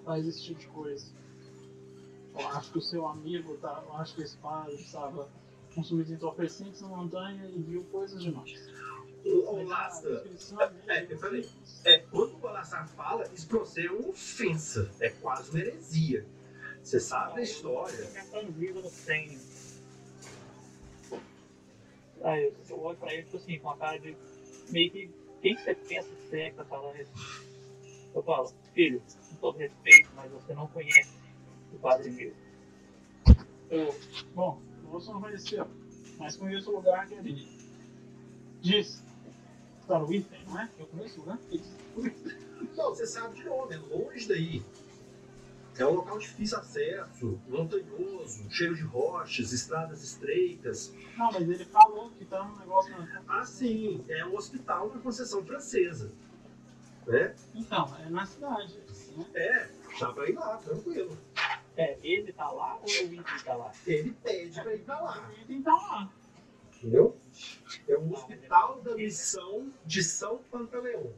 faz 0.02 0.26
esse 0.26 0.42
tipo 0.42 0.60
de 0.60 0.66
coisa. 0.68 1.12
Eu 2.34 2.48
acho 2.48 2.72
que 2.72 2.78
o 2.78 2.82
seu 2.82 3.06
amigo, 3.06 3.54
tá, 3.58 3.82
eu 3.86 3.92
acho 3.96 4.14
que 4.14 4.22
esse 4.22 4.36
padre 4.38 4.74
estava 4.76 5.28
consumindo 5.74 6.14
entorpecentes 6.14 6.80
na 6.80 6.88
montanha 6.88 7.44
e 7.50 7.60
viu 7.60 7.84
coisas 7.84 8.22
demais. 8.22 8.58
O, 9.26 9.56
o 9.56 9.64
Lasta, 9.64 10.24
é, 10.88 11.06
eu 11.12 11.18
falei, 11.18 11.46
é, 11.84 11.98
quando 11.98 12.34
o 12.34 12.38
Balassar 12.38 12.88
fala, 12.88 13.28
isso 13.34 13.46
pra 13.46 13.58
você 13.58 13.86
é 13.86 13.90
uma 13.90 14.08
ofensa, 14.08 14.90
é 15.00 15.10
quase 15.10 15.50
uma 15.50 15.60
heresia. 15.60 16.26
Você 16.82 17.00
sabe 17.00 17.36
da 17.36 17.42
história. 17.42 18.10
Aí 22.22 22.44
eu, 22.44 22.54
eu 22.70 22.80
olho 22.80 22.98
pra 22.98 23.12
ele 23.12 23.24
tipo 23.24 23.36
assim, 23.36 23.58
com 23.58 23.70
a 23.70 23.76
cara 23.76 23.98
de 23.98 24.16
meio 24.70 24.90
que. 24.90 25.10
Quem 25.40 25.56
que 25.56 25.62
você 25.62 25.74
pensa 25.74 26.08
que 26.08 26.28
você 26.28 26.40
é 26.40 26.50
que 26.50 26.56
tá 26.56 26.64
falando 26.64 26.96
isso? 27.00 27.10
Eu 28.14 28.22
falo, 28.22 28.52
filho, 28.74 29.02
com 29.30 29.36
todo 29.36 29.58
respeito, 29.58 30.08
mas 30.14 30.30
você 30.30 30.54
não 30.54 30.68
conhece 30.68 31.10
o 31.72 31.78
Padre 31.78 32.10
Mil. 32.10 32.32
Eu, 33.70 33.94
bom, 34.34 34.60
você 34.84 35.10
não 35.10 35.20
conhecia, 35.20 35.66
mas 36.18 36.36
conheço 36.36 36.70
o 36.70 36.76
lugar 36.76 37.08
que 37.08 37.14
ele 37.14 37.48
diz 38.60 39.02
Está 39.82 39.98
no 39.98 40.12
item, 40.12 40.38
não 40.46 40.60
é? 40.60 40.70
Eu 40.78 40.86
conheço 40.86 41.16
o 41.16 41.20
lugar. 41.20 41.38
Não, 42.76 42.90
você 42.90 43.06
sabe 43.06 43.36
de 43.36 43.44
nome, 43.44 43.74
é 43.74 43.78
longe 43.78 44.28
daí. 44.28 44.62
É 45.78 45.86
um 45.86 45.94
local 45.94 46.18
de 46.18 46.26
difícil 46.26 46.58
acesso, 46.58 47.40
montanhoso, 47.48 48.50
cheio 48.50 48.74
de 48.74 48.82
rochas, 48.82 49.52
estradas 49.52 50.02
estreitas. 50.02 50.94
Não, 51.16 51.32
mas 51.32 51.48
ele 51.48 51.64
falou 51.64 52.10
que 52.10 52.24
tá 52.26 52.42
um 52.42 52.58
negócio. 52.58 52.94
Ah, 53.26 53.44
sim, 53.44 54.04
é 54.08 54.24
um 54.26 54.36
hospital 54.36 54.92
na 54.92 55.00
concessão 55.00 55.44
francesa. 55.44 56.12
Né? 57.06 57.34
Então, 57.54 57.96
é 57.98 58.10
na 58.10 58.26
cidade. 58.26 58.78
Né? 59.16 59.26
É, 59.34 59.70
dá 59.98 60.12
pra 60.12 60.28
ir 60.28 60.34
lá, 60.34 60.56
tranquilo. 60.58 61.18
É, 61.76 61.98
ele 62.02 62.32
tá 62.32 62.50
lá 62.50 62.76
ou 62.76 62.84
o 62.84 63.14
item 63.14 63.24
tá 63.44 63.54
lá? 63.54 63.72
Ele 63.86 64.12
pede 64.22 64.60
pra 64.60 64.74
ir 64.74 64.80
pra 64.80 65.00
lá. 65.00 65.30
O 65.30 65.40
item 65.40 65.62
tá 65.62 65.74
lá. 65.74 66.12
Entendeu? 66.76 67.16
É 67.88 67.96
o 67.96 68.12
Hospital 68.12 68.80
da 68.82 68.94
Missão 68.94 69.72
de 69.86 70.02
São 70.02 70.38
Pantaleão. 70.50 71.12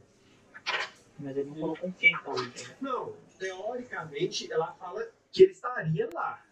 Mas 1.19 1.35
ele 1.35 1.49
não 1.49 1.55
falou 1.55 1.77
com 1.77 1.91
quem 1.91 2.17
tá 2.17 2.31
hoje, 2.31 2.67
né? 2.67 2.75
Não, 2.81 3.13
teoricamente 3.37 4.51
ela 4.51 4.73
fala 4.73 5.07
que 5.31 5.43
ele 5.43 5.51
estaria 5.51 6.09
lá. 6.13 6.43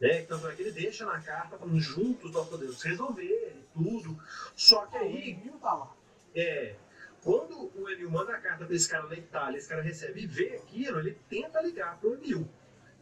Né? 0.00 0.22
Então 0.22 0.48
é 0.50 0.54
que 0.54 0.62
ele 0.62 0.72
deixa 0.72 1.06
na 1.06 1.20
carta 1.20 1.56
falando 1.56 1.80
juntos 1.80 2.30
nós 2.32 2.48
podemos 2.48 2.82
resolver 2.82 3.56
tudo. 3.72 4.18
Só 4.54 4.86
que 4.86 4.96
O 4.96 5.00
aí, 5.00 5.52
tá 5.60 5.74
lá. 5.74 5.96
é, 6.34 6.74
quando 7.22 7.70
o 7.74 7.88
Emil 7.88 8.10
manda 8.10 8.34
a 8.36 8.40
carta 8.40 8.66
para 8.66 8.74
esse 8.74 8.88
cara 8.88 9.06
na 9.06 9.14
Itália, 9.14 9.56
esse 9.56 9.68
cara 9.68 9.80
recebe 9.82 10.22
e 10.22 10.26
vê 10.26 10.56
aquilo, 10.56 10.98
ele 10.98 11.18
tenta 11.28 11.62
ligar 11.62 11.98
pro 11.98 12.14
Emil. 12.14 12.46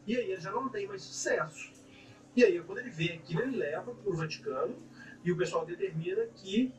E 0.07 0.15
aí 0.15 0.31
ele 0.31 0.41
já 0.41 0.51
não 0.51 0.69
tem 0.69 0.87
mais 0.87 1.01
sucesso. 1.01 1.71
E 2.35 2.43
aí 2.43 2.61
quando 2.63 2.79
ele 2.79 2.89
vê 2.89 3.13
aquilo, 3.13 3.41
ele 3.41 3.57
leva 3.57 3.93
pro 3.93 4.15
Vaticano 4.15 4.75
e 5.23 5.31
o 5.31 5.37
pessoal 5.37 5.65
determina 5.65 6.25
que 6.27 6.73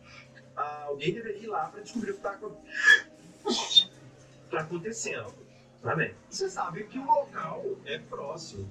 ah, 0.56 0.84
alguém 0.84 1.12
deveria 1.12 1.42
ir 1.42 1.46
lá 1.46 1.68
para 1.68 1.80
descobrir 1.82 2.12
o 2.12 2.14
que 2.14 2.26
está 2.26 2.38
acontecendo. 4.60 5.43
Tá 5.84 5.94
bem? 5.94 6.14
Você 6.30 6.48
sabe 6.48 6.84
que 6.84 6.98
o 6.98 7.04
local 7.04 7.62
é 7.84 7.98
próximo. 7.98 8.66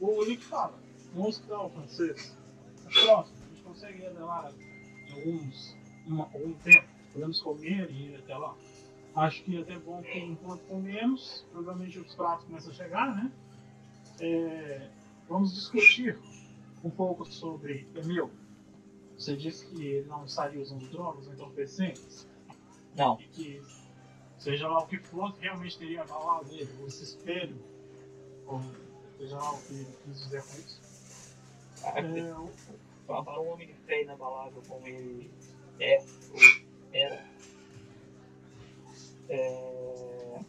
O 0.00 0.24
Nick 0.24 0.44
fala, 0.44 0.78
no 1.12 1.26
hospital 1.26 1.68
francês, 1.70 2.38
é 2.86 3.04
próximo, 3.04 3.36
a 3.42 3.48
gente 3.48 3.62
consegue 3.64 4.02
ir 4.04 4.10
lá 4.10 4.52
em 5.08 5.12
alguns, 5.14 5.76
uma, 6.06 6.24
algum 6.26 6.52
tempo, 6.54 6.86
podemos 7.12 7.40
comer 7.40 7.90
e 7.90 8.12
ir 8.12 8.16
até 8.20 8.36
lá. 8.36 8.54
Acho 9.16 9.42
que 9.42 9.56
é 9.56 9.62
até 9.62 9.76
bom 9.80 10.00
que 10.00 10.16
enquanto 10.16 10.60
comemos, 10.60 11.44
provavelmente 11.50 11.98
os 11.98 12.14
pratos 12.14 12.44
começam 12.44 12.70
a 12.70 12.74
chegar, 12.74 13.16
né? 13.16 13.32
É, 14.20 14.88
vamos 15.28 15.52
discutir 15.52 16.16
um 16.84 16.90
pouco 16.90 17.24
sobre 17.24 17.84
Emil. 17.96 18.30
Você 19.18 19.36
disse 19.36 19.66
que 19.66 19.84
ele 19.84 20.06
não 20.08 20.24
estaria 20.24 20.62
usando 20.62 20.88
drogas 20.88 21.26
entorpecentes 21.26 22.28
Não, 22.94 23.18
e 23.20 23.24
que, 23.24 23.62
seja 24.38 24.68
lá 24.68 24.78
o 24.78 24.86
que 24.86 24.98
for, 24.98 25.34
realmente 25.40 25.78
teria 25.78 26.02
abalado 26.02 26.52
ele, 26.52 26.68
ou 26.80 26.86
esse 26.86 27.04
espelho, 27.04 27.56
ou 28.46 28.60
seja 29.18 29.36
lá 29.36 29.52
o 29.52 29.62
que 29.62 29.74
ele 29.74 29.98
quis 30.04 30.18
dizer 30.20 30.42
com 30.44 30.58
isso. 30.58 30.80
É, 31.84 32.34
o- 32.34 32.50
para 33.06 33.40
um 33.40 33.52
homem 33.52 33.66
de 33.68 33.74
fé 33.86 34.02
inabalável 34.02 34.62
como 34.68 34.86
ele 34.86 35.30
é, 35.80 35.98
ou 36.32 36.40
era, 36.92 37.24
é, 39.28 40.40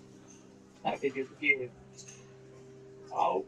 acredito 0.84 1.36
que 1.36 1.70
ao 3.12 3.46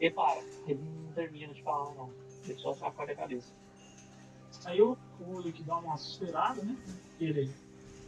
ele 0.00 0.14
para, 0.14 0.40
ele 0.66 0.80
não 0.82 1.12
termina 1.12 1.52
de 1.54 1.62
falar 1.62 1.94
não, 1.94 2.10
ele 2.44 2.58
só 2.58 2.74
sacode 2.74 3.12
a 3.12 3.16
cabeça. 3.16 3.52
Aí 4.64 4.80
o 4.82 4.96
Ulrich 5.20 5.62
dá 5.62 5.76
uma 5.78 5.96
suspirada, 5.96 6.62
né? 6.62 6.76
Ele 7.20 7.50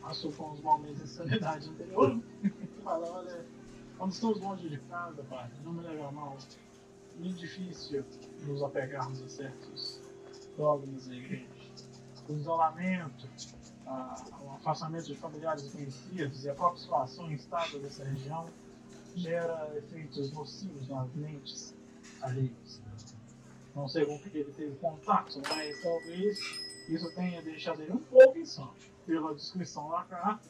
passou 0.05 0.30
com 0.32 0.52
os 0.52 0.61
momentos 0.61 0.98
de 1.02 1.09
sanidade 1.09 1.68
anterior. 1.70 2.14
né? 2.14 2.22
Fala, 2.84 3.11
olha, 3.11 3.46
quando 3.96 4.12
estamos 4.12 4.40
longe 4.40 4.68
de 4.68 4.78
casa, 4.80 5.22
pai, 5.24 5.50
não 5.64 5.72
me 5.72 5.82
leva 5.82 6.12
mal. 6.12 6.36
Muito 7.16 7.38
difícil 7.38 8.05
nos 8.42 8.62
apegarmos 8.62 9.22
a 9.22 9.28
certos 9.28 10.00
dogmas 10.57 11.07
da 11.07 11.14
igreja. 11.14 11.46
O 12.28 12.32
isolamento, 12.32 13.28
a- 13.86 14.24
o 14.42 14.50
afastamento 14.57 15.07
de 15.07 15.14
familiares 15.16 15.64
e 15.66 15.70
conhecidos 15.70 16.44
e 16.44 16.50
a 16.50 16.55
própria 16.55 16.80
situação 16.82 17.30
instável 17.30 17.80
dessa 17.80 18.05
região 18.05 18.46
gera 19.14 19.72
efeitos 19.76 20.32
nocivos 20.32 20.88
nas 20.88 21.09
mentes 21.14 21.74
alheias. 22.20 22.82
Não 23.74 23.88
sei 23.88 24.05
com 24.07 24.18
que 24.18 24.36
ele 24.36 24.52
teve 24.52 24.74
contato, 24.76 25.40
mas 25.48 25.80
talvez 25.82 26.38
isso 26.88 27.11
tenha 27.14 27.40
deixado 27.42 27.80
ele 27.82 27.92
um 27.92 27.98
pouco 27.98 28.38
insano. 28.38 28.74
Pela 29.07 29.34
descrição 29.34 29.90
da 29.90 30.02
carta, 30.05 30.48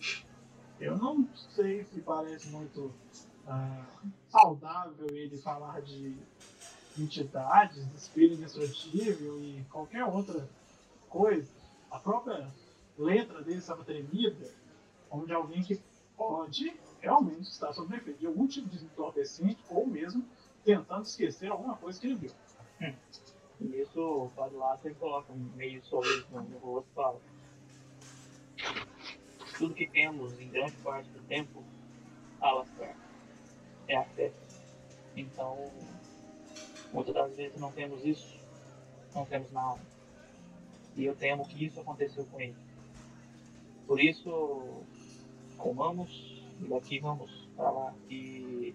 eu 0.81 0.97
não 0.97 1.29
sei 1.55 1.85
se 1.85 2.01
parece 2.01 2.49
muito 2.49 2.93
ah, 3.47 3.85
saudável 4.29 5.09
ele 5.11 5.37
falar 5.39 5.83
de 5.83 6.17
entidades, 6.99 7.89
de 7.89 7.97
espírito 7.97 8.41
destrutível 8.41 9.41
e 9.41 9.65
qualquer 9.71 10.05
outra 10.05 10.49
coisa. 11.09 11.51
A 11.91 11.99
própria 11.99 12.49
letra 12.97 13.43
dele 13.43 13.59
estava 13.59 13.85
tremida, 13.85 14.51
como 15.09 15.27
de 15.27 15.33
alguém 15.33 15.63
que 15.63 15.81
pode 16.17 16.75
realmente 17.01 17.43
estar 17.43 17.73
sob 17.73 17.95
efeito 17.95 18.21
de 18.21 18.27
algum 18.27 18.47
tipo 18.47 18.69
de 18.69 18.85
entorpecente 18.85 19.59
ou 19.69 19.87
mesmo 19.87 20.25
tentando 20.65 21.03
esquecer 21.03 21.51
alguma 21.51 21.77
coisa 21.77 22.01
que 22.01 22.07
ele 22.07 22.17
viu. 22.17 22.31
Nisso 23.61 24.01
o 24.01 24.31
Padre 24.31 24.57
Lázaro 24.57 24.95
coloca 24.97 25.33
meio 25.55 25.85
sorriso 25.85 26.27
no 26.31 26.59
rosto 26.59 26.89
e 26.91 26.95
fala 26.95 27.21
tudo 29.59 29.75
que 29.75 29.87
temos 29.87 30.39
em 30.41 30.49
grande 30.49 30.77
parte 30.79 31.09
do 31.11 31.21
tempo, 31.23 31.63
Alascar, 32.41 32.97
é 33.89 33.97
a 33.97 34.05
fé. 34.05 34.33
Então, 35.17 35.71
muitas 36.93 37.15
das 37.15 37.37
vezes 37.37 37.59
não 37.59 37.73
temos 37.73 38.05
isso, 38.05 38.39
não 39.15 39.25
temos 39.25 39.51
nada. 39.53 39.81
E 40.97 41.05
eu 41.05 41.15
temo 41.17 41.47
que 41.47 41.65
isso 41.65 41.81
aconteceu 41.81 42.25
com 42.27 42.41
ele. 42.41 42.57
Por 43.87 44.01
isso, 44.01 44.83
comamos 45.57 46.43
e 46.61 46.69
daqui 46.69 46.99
vamos 46.99 47.31
para 47.57 47.71
lá. 47.71 47.95
E 48.09 48.75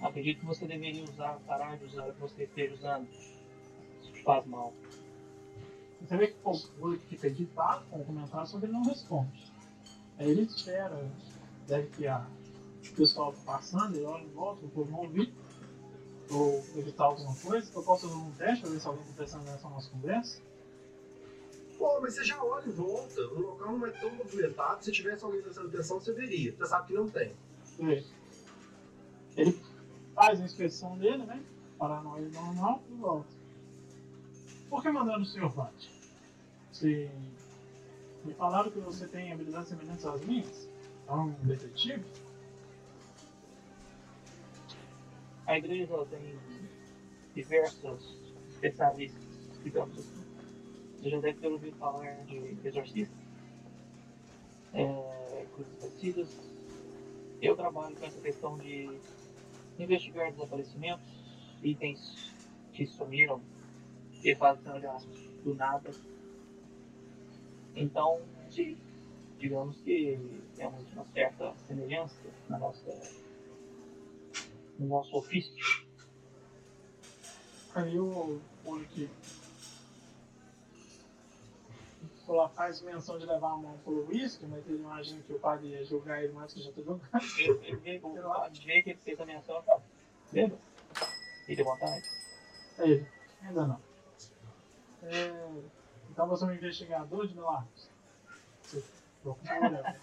acredito 0.00 0.40
que 0.40 0.46
você 0.46 0.66
deveria 0.66 1.04
usar, 1.04 1.38
parar 1.46 1.76
de 1.76 1.84
usar 1.84 2.08
o 2.08 2.14
que 2.14 2.20
você 2.20 2.44
esteja 2.44 2.74
usando. 2.74 3.08
Isso 3.08 4.12
te 4.12 4.22
faz 4.22 4.46
mal. 4.46 4.72
Você 6.00 6.16
vê 6.16 6.28
que 6.28 6.36
o 6.44 6.98
fica 7.08 7.26
editado 7.26 7.84
com 7.90 8.00
o 8.00 8.04
comentário, 8.04 8.48
que 8.48 8.64
ele 8.64 8.72
não 8.72 8.84
responde. 8.84 9.47
Aí 10.18 10.30
ele 10.30 10.42
espera, 10.42 11.10
deve 11.66 11.88
que 11.88 12.06
a, 12.06 12.26
o 12.90 12.94
pessoal 12.94 13.32
tá 13.32 13.38
passando, 13.44 13.94
ele 13.96 14.04
olha 14.04 14.24
em 14.24 14.30
volta, 14.30 14.66
o 14.66 14.68
povo 14.68 14.90
não 14.90 15.00
ouvir, 15.00 15.32
ou 16.30 16.64
evitar 16.76 17.04
alguma 17.04 17.34
coisa, 17.36 17.70
eu 17.74 17.82
posso 17.82 18.08
fazer 18.08 18.20
um 18.20 18.32
teste 18.32 18.62
pra 18.62 18.70
ver 18.70 18.80
se 18.80 18.86
alguém 18.86 19.02
está 19.02 19.14
prestando 19.14 19.48
atenção 19.48 19.70
na 19.70 19.76
nossa 19.76 19.90
conversa. 19.90 20.42
Pô, 21.78 22.00
mas 22.00 22.14
você 22.14 22.24
já 22.24 22.42
olha 22.42 22.66
em 22.66 22.72
volta, 22.72 23.20
o 23.20 23.40
local 23.40 23.78
não 23.78 23.86
é 23.86 23.90
tão 23.92 24.12
movimentado. 24.16 24.84
Se 24.84 24.90
tivesse 24.90 25.24
alguém 25.24 25.40
prestando 25.40 25.68
atenção, 25.68 26.00
você 26.00 26.12
veria. 26.12 26.52
Você 26.56 26.66
sabe 26.66 26.88
que 26.88 26.94
não 26.94 27.08
tem. 27.08 27.32
Vê. 27.78 28.04
Ele 29.36 29.60
faz 30.14 30.40
a 30.40 30.44
inspeção 30.44 30.98
dele, 30.98 31.24
né? 31.24 31.40
Paranoia 31.78 32.28
normal 32.30 32.82
e 32.90 32.94
volta. 32.94 33.28
Por 34.68 34.82
que 34.82 34.90
mandando 34.90 35.22
o 35.22 35.26
senhor 35.26 35.54
bate? 35.54 35.88
Se 36.72 37.08
me 38.24 38.34
falaram 38.34 38.70
que 38.70 38.80
você 38.80 39.06
tem 39.06 39.32
habilidades 39.32 39.68
semelhantes 39.68 40.04
às 40.04 40.20
minhas? 40.24 40.68
É 41.06 41.12
um 41.12 41.30
detetive? 41.42 42.04
A 45.46 45.56
igreja 45.56 46.06
tem 46.10 46.38
diversos 47.34 48.16
especialistas, 48.50 49.22
digamos 49.64 49.98
assim. 49.98 50.24
Você 50.98 51.10
já 51.10 51.20
deve 51.20 51.38
ter 51.38 51.48
ouvido 51.48 51.76
falar 51.76 52.24
de 52.26 52.56
exorcista, 52.64 53.14
é, 54.74 55.46
coisas 55.54 55.74
parecidas. 55.80 56.28
Eu 57.40 57.56
trabalho 57.56 57.96
com 57.96 58.04
essa 58.04 58.20
questão 58.20 58.58
de 58.58 58.98
investigar 59.78 60.32
desaparecimentos, 60.32 61.06
itens 61.62 62.34
que 62.72 62.84
sumiram 62.84 63.40
e 64.22 64.34
fazem 64.34 64.62
do 65.44 65.54
nada. 65.54 65.90
Então, 67.74 68.20
sim, 68.50 68.76
digamos 69.38 69.76
que 69.82 70.18
temos 70.56 70.84
uma 70.92 71.04
certa 71.06 71.54
semelhança 71.66 72.16
na 72.48 72.58
nossa 72.58 72.90
no 74.78 74.86
nosso 74.86 75.16
ofício. 75.16 75.86
Aí 77.74 77.98
o 77.98 78.40
olho 78.64 78.84
que 78.86 79.08
ela 82.28 82.48
faz 82.50 82.82
menção 82.82 83.18
de 83.18 83.24
levar 83.24 83.52
a 83.52 83.56
mão 83.56 83.78
pro 83.84 84.06
uísque, 84.08 84.46
mas 84.46 84.66
ele 84.68 84.78
imagina 84.78 85.22
que 85.22 85.32
o 85.32 85.38
padre 85.38 85.68
ia 85.68 85.84
julgar 85.84 86.22
ele 86.22 86.32
mais 86.32 86.52
que 86.52 86.60
já 86.60 86.70
tá 86.70 86.82
jogando. 86.82 87.00
Ele, 87.38 87.60
ele 87.62 87.76
vê, 87.76 88.82
que 88.82 88.90
ele 88.90 88.98
fez 88.98 89.20
a 89.20 89.24
menção 89.24 89.60
e 89.60 89.62
fala, 89.64 89.82
lembra? 90.32 90.58
E 91.48 91.56
de 91.56 91.62
vontade. 91.62 92.04
Aí 92.78 92.90
ele, 92.90 93.06
ainda 93.42 93.66
não. 93.66 93.80
É, 95.02 95.50
então 96.18 96.26
você 96.26 96.42
é 96.42 96.48
um 96.48 96.52
investigador 96.52 97.28
de 97.28 97.34
milagres. 97.36 97.88
Você 98.62 98.82
procura 99.22 99.96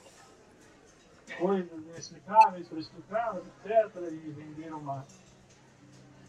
coisas 1.38 1.84
inexplicáveis 1.90 2.70
para 2.70 2.80
explicar, 2.80 3.36
etc. 3.36 4.14
E 4.14 4.32
vender 4.32 4.74
uma, 4.74 5.06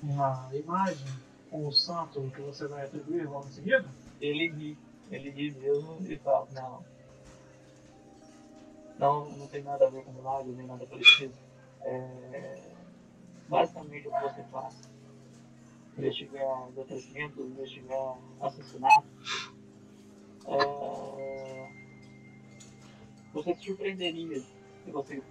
uma 0.03 0.51
imagem 0.53 1.07
com 1.49 1.69
o 1.69 1.73
santo 1.73 2.21
que 2.35 2.41
você 2.41 2.67
vai 2.67 2.85
atribuir 2.85 3.29
logo 3.29 3.47
em 3.47 3.53
seguida. 3.53 3.89
Ele 4.21 4.49
ri, 4.49 4.79
ele 5.09 5.31
ri 5.31 5.53
mesmo 5.53 5.99
e 6.01 6.19
fala, 6.19 6.49
não. 6.53 6.85
Não, 8.99 9.31
não 9.39 9.47
tem 9.47 9.63
nada 9.63 9.87
a 9.87 9.91
ver 9.91 10.03
com 10.03 10.11
milagre, 10.15 10.51
nem 10.51 10.67
nada 10.67 10.85
parecido. 10.85 11.35
É, 11.83 12.61
basicamente 13.49 14.09
o 14.09 14.11
que 14.11 14.21
você 14.21 14.43
faz 14.51 14.91
investigar 15.97 16.71
desaparecimentos, 16.71 17.47
investigar 17.47 18.19
assassinatos. 18.41 19.56
É... 20.49 21.71
Você 23.33 23.55
se 23.55 23.65
surpreenderia 23.65 24.41
se 24.85 24.91
você 24.91 25.23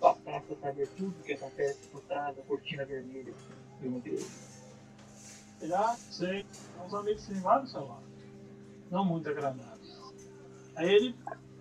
passasse 0.00 0.52
a 0.52 0.56
saber 0.56 0.88
tudo 0.96 1.22
que 1.24 1.32
acontece 1.32 1.88
por 1.88 2.02
trás 2.02 2.36
da 2.36 2.42
cortina 2.42 2.84
vermelha 2.84 3.32
de 3.80 3.88
uma 3.88 3.98
igreja. 3.98 4.26
Já 5.62 5.94
sei, 5.94 6.46
uns 6.84 6.94
amigos 6.94 7.26
têm 7.26 7.40
vários 7.40 7.72
celular. 7.72 8.02
Não 8.90 9.04
muito 9.04 9.28
agradáveis. 9.28 9.98
Aí 10.76 10.94
ele 10.94 11.16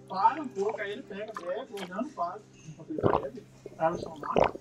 para 0.07 0.41
um 0.41 0.47
pouco, 0.47 0.79
aí 0.79 0.91
ele 0.91 1.03
pega, 1.03 1.33
bebe, 1.33 1.73
olhando 1.73 2.09
para 2.09 2.39
enquanto 2.65 2.89
ele 2.91 3.01
bebe, 3.01 3.43
abre 3.77 3.97
o 3.97 4.01
celular. 4.01 4.53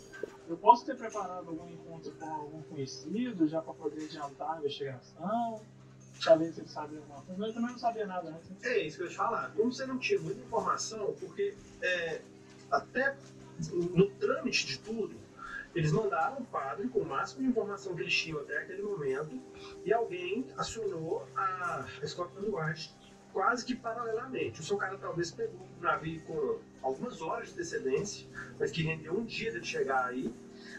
Eu 0.49 0.57
posso 0.57 0.85
ter 0.85 0.97
preparado 0.97 1.49
algum 1.49 1.69
encontro 1.69 2.13
com 2.13 2.25
algum 2.25 2.63
conhecido, 2.63 3.47
já 3.49 3.61
para 3.61 3.75
poder 3.75 4.05
adiantar 4.05 4.55
a 4.55 4.59
investigação, 4.59 5.61
se 6.21 6.61
ele 6.61 6.69
sabia 6.69 6.99
alguma 6.99 7.23
coisa, 7.23 7.39
mas 7.39 7.49
eu 7.49 7.55
também 7.55 7.71
não 7.73 7.79
sabia 7.79 8.07
nada 8.07 8.29
antes. 8.31 8.51
né? 8.51 8.57
É 8.63 8.87
isso 8.87 8.97
que 8.97 9.03
eu 9.03 9.07
ia 9.07 9.11
te 9.11 9.17
falar. 9.17 9.53
Como 9.55 9.73
você 9.73 9.87
não 9.87 9.99
tinha 9.99 10.21
muita 10.21 10.41
informação, 10.41 11.15
porque 11.21 11.55
é, 11.83 12.21
até 12.71 13.17
no 13.73 14.07
trâmite 14.11 14.67
de 14.67 14.79
tudo, 14.79 15.15
eles 15.75 15.93
mandaram 15.93 16.39
um 16.39 16.45
padre 16.45 16.89
com 16.89 17.01
o 17.01 17.05
máximo 17.05 17.43
de 17.43 17.49
informação 17.49 17.95
que 17.95 18.03
eles 18.03 18.15
tinham 18.15 18.41
até 18.41 18.59
aquele 18.59 18.83
momento, 18.83 19.39
e 19.85 19.93
alguém 19.93 20.47
acionou 20.57 21.29
a 21.37 21.87
Scotland 22.05 22.51
Yard 22.51 22.95
quase 23.33 23.65
que 23.67 23.75
paralelamente. 23.75 24.61
O 24.61 24.65
seu 24.65 24.79
cara 24.79 24.97
talvez 24.97 25.31
pegou 25.31 25.61
o 25.79 25.83
navio 25.83 26.23
com 26.23 26.59
algumas 26.83 27.21
horas 27.21 27.49
de 27.49 27.55
antecedência, 27.55 28.27
mas 28.59 28.71
que 28.71 28.83
rendeu 28.83 29.13
um 29.13 29.25
dia 29.25 29.53
dele 29.53 29.65
chegar 29.65 30.07
aí. 30.07 30.35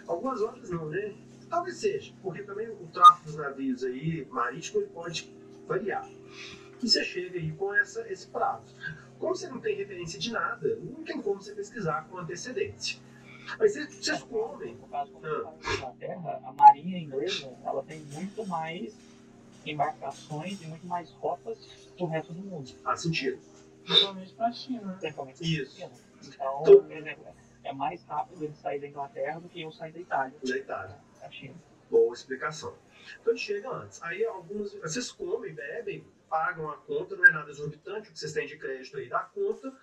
Algumas 0.08 0.42
horas 0.42 0.68
não, 0.72 0.90
né? 0.90 1.14
Talvez 1.50 1.78
seja, 1.78 2.14
porque 2.22 2.44
também 2.44 2.68
o 2.70 2.88
tráfego 2.88 3.26
dos 3.26 3.36
navios 3.36 3.84
aí, 3.84 4.26
marítimo, 4.30 4.80
ele 4.82 4.90
pode 4.90 5.34
variar. 5.66 6.08
E 6.82 6.88
você 6.90 7.04
chega 7.04 7.38
aí 7.40 7.52
com 7.54 7.74
essa, 7.74 8.08
esse 8.12 8.28
prazo. 8.28 8.76
Como 9.18 9.36
você 9.36 9.48
não 9.48 9.60
tem 9.60 9.76
referência 9.76 10.20
de 10.20 10.32
nada, 10.32 10.76
não 10.78 11.04
tem 11.04 11.22
como 11.22 11.42
você 11.42 11.54
pesquisar 11.56 12.08
com 12.08 12.18
antecedência. 12.18 13.00
Mas 13.58 13.74
vocês, 13.74 13.96
vocês 13.96 14.24
comem. 14.24 14.76
No 14.76 14.88
caso, 14.88 15.12
como 15.14 15.26
Ah. 15.26 15.54
na 15.64 15.74
Inglaterra, 15.74 16.42
a 16.44 16.52
marinha 16.54 17.00
inglesa 17.00 17.52
ela 17.64 17.82
tem 17.84 18.00
muito 18.02 18.46
mais 18.46 18.94
embarcações 19.66 20.62
e 20.62 20.68
muito 20.68 20.86
mais 20.86 21.10
rotas 21.12 21.58
do 21.98 22.06
resto 22.06 22.34
do 22.34 22.42
mundo. 22.42 22.70
Faz 22.84 23.02
sentido. 23.02 23.40
Principalmente 23.84 24.34
pra 24.34 24.52
China, 24.52 24.86
né? 24.88 24.98
Principalmente 25.00 25.62
Isso. 25.62 25.80
na 25.80 25.88
China. 25.88 25.92
Então, 26.28 26.62
Então- 26.62 27.34
é 27.64 27.74
mais 27.74 28.04
rápido 28.06 28.44
ele 28.44 28.54
sair 28.56 28.80
da 28.80 28.88
Inglaterra 28.88 29.40
do 29.40 29.50
que 29.50 29.62
eu 29.62 29.72
sair 29.72 29.92
da 29.94 30.00
Itália, 30.00 30.38
Da 30.44 30.58
Itália. 30.58 30.96
Da 31.20 31.30
China. 31.32 31.56
Boa 31.90 32.14
explicação. 32.14 32.76
Então 33.22 33.34
ele 33.34 33.40
chega 33.40 33.70
antes. 33.70 34.02
Aí 34.04 34.26
algumas. 34.26 34.74
Vocês 34.74 35.12
comem, 35.12 35.54
bebem, 35.54 36.06
pagam 36.30 36.70
a 36.70 36.78
conta, 36.78 37.16
não 37.16 37.26
é 37.26 37.32
nada 37.32 37.50
exorbitante, 37.50 38.10
o 38.10 38.14
que 38.14 38.20
vocês 38.20 38.34
têm 38.34 38.48
de 38.48 38.58
crédito 38.58 38.98
aí 38.98 39.08
dá 39.08 39.20
conta, 39.20 39.74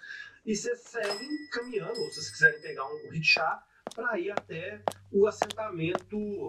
e 0.45 0.55
vocês 0.55 0.80
seguem 0.80 1.49
caminhando, 1.51 1.99
ou 2.01 2.09
se 2.09 2.14
vocês 2.16 2.30
quiserem 2.30 2.61
pegar 2.61 2.87
um 2.87 3.11
rickshaw, 3.11 3.62
para 3.95 4.18
ir 4.18 4.30
até 4.30 4.80
o 5.12 5.26
assentamento 5.26 6.47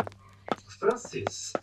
francês. 0.80 1.54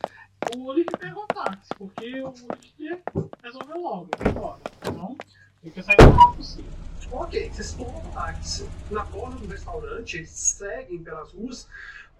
O 0.54 0.70
Ulick 0.70 0.96
pegou 0.98 1.26
táxi, 1.26 1.70
porque 1.76 2.20
o 2.20 2.28
Ulick 2.28 2.74
quer 2.76 3.02
resolver 3.42 3.74
logo, 3.74 4.10
ir 4.20 4.28
embora. 4.28 4.60
Então, 4.80 5.16
ele 5.62 5.72
quer 5.72 5.84
sair 5.84 5.96
o 6.00 6.12
mais 6.12 6.36
possível. 6.36 6.72
Ok, 7.12 7.50
vocês 7.50 7.74
tomam 7.74 8.00
táxi 8.12 8.66
na 8.90 9.04
porta 9.04 9.36
do 9.36 9.46
restaurante, 9.46 10.16
eles 10.16 10.30
seguem 10.30 11.02
pelas 11.04 11.30
ruas. 11.32 11.68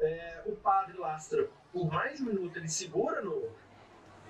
É, 0.03 0.43
o 0.47 0.57
padre 0.57 0.99
lastra 0.99 1.49
por 1.73 1.91
mais 1.91 2.21
um 2.21 2.27
minuto, 2.27 2.57
ele 2.59 2.69
segura 2.69 3.23
no, 3.23 3.49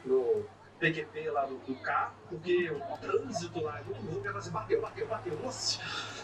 no 0.05 0.45
PQP 0.79 1.31
lá 1.31 1.45
do, 1.45 1.57
do 1.59 1.75
carro, 1.77 2.15
porque 2.29 2.71
o 2.71 2.99
trânsito 2.99 3.61
lá 3.61 3.81
é 3.81 3.83
muito 3.83 4.03
louco. 4.05 4.27
Ela 4.27 4.39
assim, 4.39 4.51
bateu, 4.51 4.81
bateu, 4.81 5.07
bateu. 5.07 5.39
Nossa, 5.41 5.81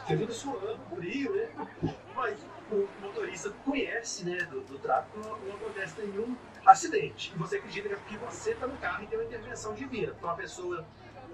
vindo 0.08 0.32
suando, 0.32 0.78
frio, 0.94 1.34
né? 1.34 1.94
Mas 2.14 2.38
o 2.70 2.88
motorista 3.00 3.50
conhece, 3.64 4.24
né, 4.24 4.38
do, 4.44 4.60
do 4.60 4.78
tráfego, 4.78 5.18
não, 5.24 5.38
não 5.38 5.56
acontece 5.56 6.00
nenhum 6.00 6.36
acidente. 6.64 7.32
E 7.34 7.38
você 7.38 7.56
acredita 7.56 7.88
que 7.88 7.94
é 7.94 7.96
porque 7.96 8.16
você 8.16 8.52
está 8.52 8.66
no 8.66 8.76
carro 8.78 9.04
e 9.04 9.06
tem 9.06 9.18
uma 9.18 9.24
intervenção 9.24 9.74
divina. 9.74 10.12
Então, 10.16 10.28
uma 10.28 10.36
pessoa 10.36 10.84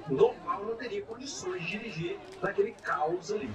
normal 0.09 0.65
não 0.65 0.77
teria 0.77 1.03
condições 1.03 1.63
de 1.63 1.79
dirigir 1.79 2.19
naquele 2.43 2.73
caos 2.73 3.33
ali. 3.33 3.51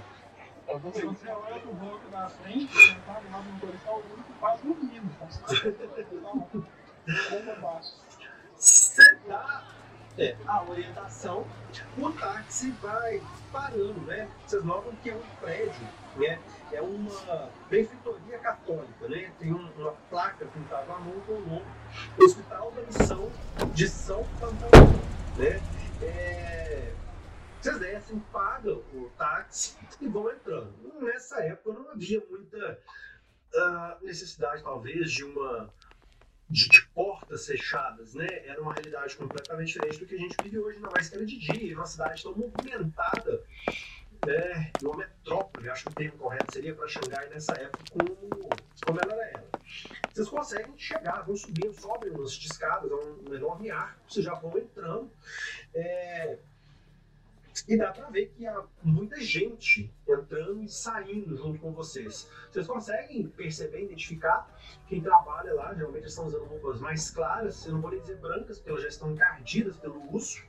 Você 0.77 1.05
olha 1.29 1.59
pro 1.59 1.73
banco 1.73 2.09
da 2.11 2.29
frente, 2.29 2.73
sentado 2.75 3.23
lá 3.31 3.39
no 3.41 3.51
motorista, 3.53 3.91
o 3.91 3.95
Ulick 4.13 4.33
quase 4.39 4.63
dormindo. 4.63 5.09
Bomba 7.29 7.55
baixo. 7.61 7.93
Você 8.55 9.15
dá 9.27 9.63
a 10.47 10.63
orientação, 10.63 11.45
o 11.97 12.11
táxi 12.11 12.71
vai 12.81 13.21
parando, 13.53 14.01
né? 14.01 14.27
Vocês 14.45 14.63
notam 14.65 14.91
que 15.01 15.09
é 15.09 15.15
um 15.15 15.21
prédio, 15.39 15.87
né? 16.17 16.39
É 16.73 16.81
uma 16.81 17.49
benfeitoria 17.69 18.37
católica, 18.39 19.07
né? 19.07 19.31
Tem 19.39 19.53
um- 19.53 19.71
uma 19.77 19.93
placa 20.09 20.45
pintada 20.45 20.91
à 20.93 20.99
mão 20.99 21.19
com 21.25 21.33
o 21.33 21.41
nome 21.47 21.65
Hospital 22.21 22.71
da 22.71 22.81
Missão 22.81 23.31
de 23.73 23.87
São 23.87 24.25
Pantaleão, 24.39 24.99
Vocês 27.61 27.77
descem, 27.77 28.19
pagam 28.31 28.77
o 28.93 29.11
táxi 29.17 29.77
e 29.99 30.07
vão 30.07 30.31
entrando. 30.31 30.73
Nessa 31.01 31.43
época 31.43 31.77
não 31.77 31.91
havia 31.91 32.23
muita 32.29 32.79
ah, 33.53 33.97
necessidade, 34.01 34.63
talvez, 34.63 35.11
de 35.11 35.25
uma 35.25 35.73
de, 36.49 36.69
de 36.69 36.87
portas 36.87 37.45
fechadas, 37.45 38.13
né? 38.13 38.27
Era 38.45 38.61
uma 38.61 38.73
realidade 38.73 39.15
completamente 39.15 39.73
diferente 39.73 39.99
do 39.99 40.05
que 40.05 40.15
a 40.15 40.19
gente 40.19 40.37
vive 40.41 40.57
hoje, 40.57 40.77
ainda 40.77 40.89
mais 40.89 41.09
que 41.09 41.15
era 41.15 41.25
de 41.25 41.37
dia, 41.37 41.75
uma 41.75 41.85
cidade 41.85 42.23
tão 42.23 42.35
movimentada, 42.35 43.43
né? 44.25 44.73
Uma 44.81 44.97
metrópole, 44.97 45.69
acho 45.69 45.83
que 45.83 45.91
o 45.91 45.95
termo 45.95 46.17
correto 46.17 46.53
seria 46.53 46.73
para 46.73 46.87
Xangai 46.87 47.29
nessa 47.29 47.53
época, 47.55 47.83
como, 47.91 48.49
como 48.85 48.99
ela 49.01 49.23
era. 49.25 49.49
Vocês 50.13 50.29
conseguem 50.29 50.77
chegar, 50.77 51.21
vão 51.21 51.35
subindo, 51.35 51.73
sobem 51.73 52.11
umas 52.11 52.31
escadas, 52.31 52.89
é 52.89 52.95
um 52.95 53.33
enorme 53.33 53.69
arco, 53.69 53.99
vocês 54.07 54.25
já 54.25 54.33
vão 54.33 54.57
entrando. 54.57 55.11
é, 55.73 56.39
E 57.67 57.77
dá 57.77 57.91
pra 57.91 58.09
ver 58.09 58.27
que 58.29 58.45
há 58.45 58.63
muita 58.83 59.19
gente 59.19 59.93
entrando 60.07 60.63
e 60.63 60.69
saindo 60.69 61.35
junto 61.35 61.59
com 61.59 61.71
vocês. 61.71 62.29
Vocês 62.51 62.67
conseguem 62.67 63.27
perceber, 63.27 63.83
identificar 63.83 64.49
quem 64.87 65.01
trabalha 65.01 65.53
lá, 65.53 65.73
geralmente 65.73 66.07
estão 66.07 66.27
usando 66.27 66.45
roupas 66.45 66.79
mais 66.79 67.09
claras, 67.11 67.65
eu 67.65 67.73
não 67.73 67.81
vou 67.81 67.91
nem 67.91 68.01
dizer 68.01 68.17
brancas, 68.17 68.57
porque 68.57 68.69
elas 68.69 68.81
já 68.83 68.89
estão 68.89 69.11
encardidas 69.11 69.77
pelo 69.77 70.13
uso, 70.13 70.41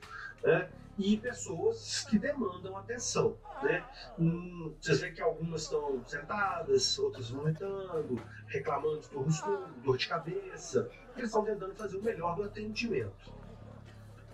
né? 0.43 0.69
E 0.97 1.17
pessoas 1.17 2.05
que 2.09 2.19
demandam 2.19 2.77
atenção, 2.77 3.37
né? 3.63 3.83
Hum, 4.19 4.75
vocês 4.79 4.99
veem 4.99 5.13
que 5.13 5.21
algumas 5.21 5.63
estão 5.63 6.03
sentadas, 6.05 6.99
outras 6.99 7.29
vomitando, 7.29 8.21
reclamando 8.47 8.99
de 8.99 9.09
dor 9.09 9.25
no 9.25 9.67
dor 9.83 9.97
de 9.97 10.07
cabeça. 10.07 10.89
Eles 11.15 11.29
estão 11.29 11.43
tentando 11.43 11.73
fazer 11.75 11.97
o 11.97 12.03
melhor 12.03 12.35
do 12.35 12.43
atendimento. 12.43 13.33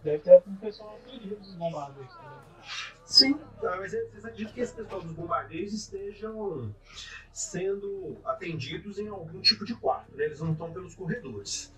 Deve 0.03 0.19
ter 0.19 0.43
um 0.47 0.55
pessoal 0.55 0.97
ferido 1.05 1.37
bombardeiros 1.57 2.13
também. 2.15 2.56
Sim, 3.05 3.35
tá, 3.61 3.77
mas 3.77 3.91
vocês 3.91 4.25
acreditam 4.25 4.53
que 4.53 4.61
esse 4.61 4.73
pessoal 4.73 5.01
dos 5.01 5.13
bombardeiros 5.13 5.73
estejam 5.73 6.75
sendo 7.31 8.17
atendidos 8.25 8.99
em 8.99 9.07
algum 9.07 9.39
tipo 9.39 9.63
de 9.63 9.75
quarto, 9.75 10.15
né? 10.15 10.25
Eles 10.25 10.39
não 10.39 10.51
estão 10.51 10.71
pelos 10.73 10.93
corredores. 10.93 11.73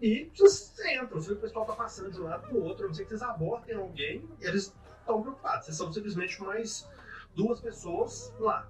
E 0.00 0.30
vocês 0.36 0.74
entram, 1.02 1.20
se 1.20 1.32
o 1.32 1.36
pessoal 1.36 1.64
está 1.64 1.74
passando 1.74 2.12
de 2.12 2.20
um 2.20 2.24
lado 2.24 2.42
para 2.42 2.54
o 2.54 2.62
outro, 2.62 2.84
a 2.84 2.86
não 2.88 2.94
ser 2.94 3.02
que 3.04 3.10
vocês 3.10 3.22
abortem 3.22 3.74
alguém, 3.74 4.28
eles 4.40 4.72
estão 5.00 5.20
preocupados. 5.20 5.66
Vocês 5.66 5.76
são 5.76 5.92
simplesmente 5.92 6.40
mais 6.40 6.88
duas 7.34 7.60
pessoas 7.60 8.32
lá. 8.38 8.68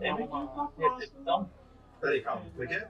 É 0.00 0.14
tá 0.14 0.24
uma 0.24 0.72
recepção. 0.76 1.50
Peraí, 2.00 2.22
calma, 2.22 2.48
como 2.50 2.62
é 2.62 2.66
que 2.66 2.74
é? 2.74 2.88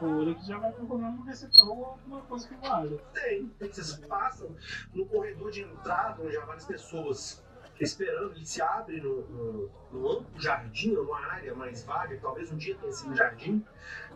O 0.00 0.06
Ulick 0.06 0.46
já 0.46 0.58
vai 0.58 0.72
procurando 0.72 1.16
uma 1.16 1.26
recepção 1.26 1.68
ou 1.68 1.84
alguma 1.84 2.22
coisa 2.22 2.48
que 2.48 2.54
valha. 2.56 2.98
Tem, 3.12 3.46
tem. 3.58 3.72
Vocês 3.72 3.96
passam 4.06 4.54
no 4.94 5.04
corredor 5.06 5.50
de 5.50 5.62
entrada, 5.62 6.22
onde 6.22 6.36
há 6.36 6.44
várias 6.44 6.64
pessoas 6.64 7.42
esperando, 7.80 8.34
ele 8.34 8.44
se 8.44 8.60
abre 8.60 9.00
no, 9.00 9.22
no, 9.28 9.70
no 9.92 10.10
amplo 10.10 10.40
jardim, 10.40 10.92
numa 10.92 11.18
área 11.18 11.54
mais 11.54 11.82
vaga, 11.84 12.14
que 12.14 12.20
talvez 12.20 12.50
um 12.52 12.56
dia 12.56 12.76
tenha 12.76 12.92
sido 12.92 13.10
um 13.10 13.16
jardim, 13.16 13.64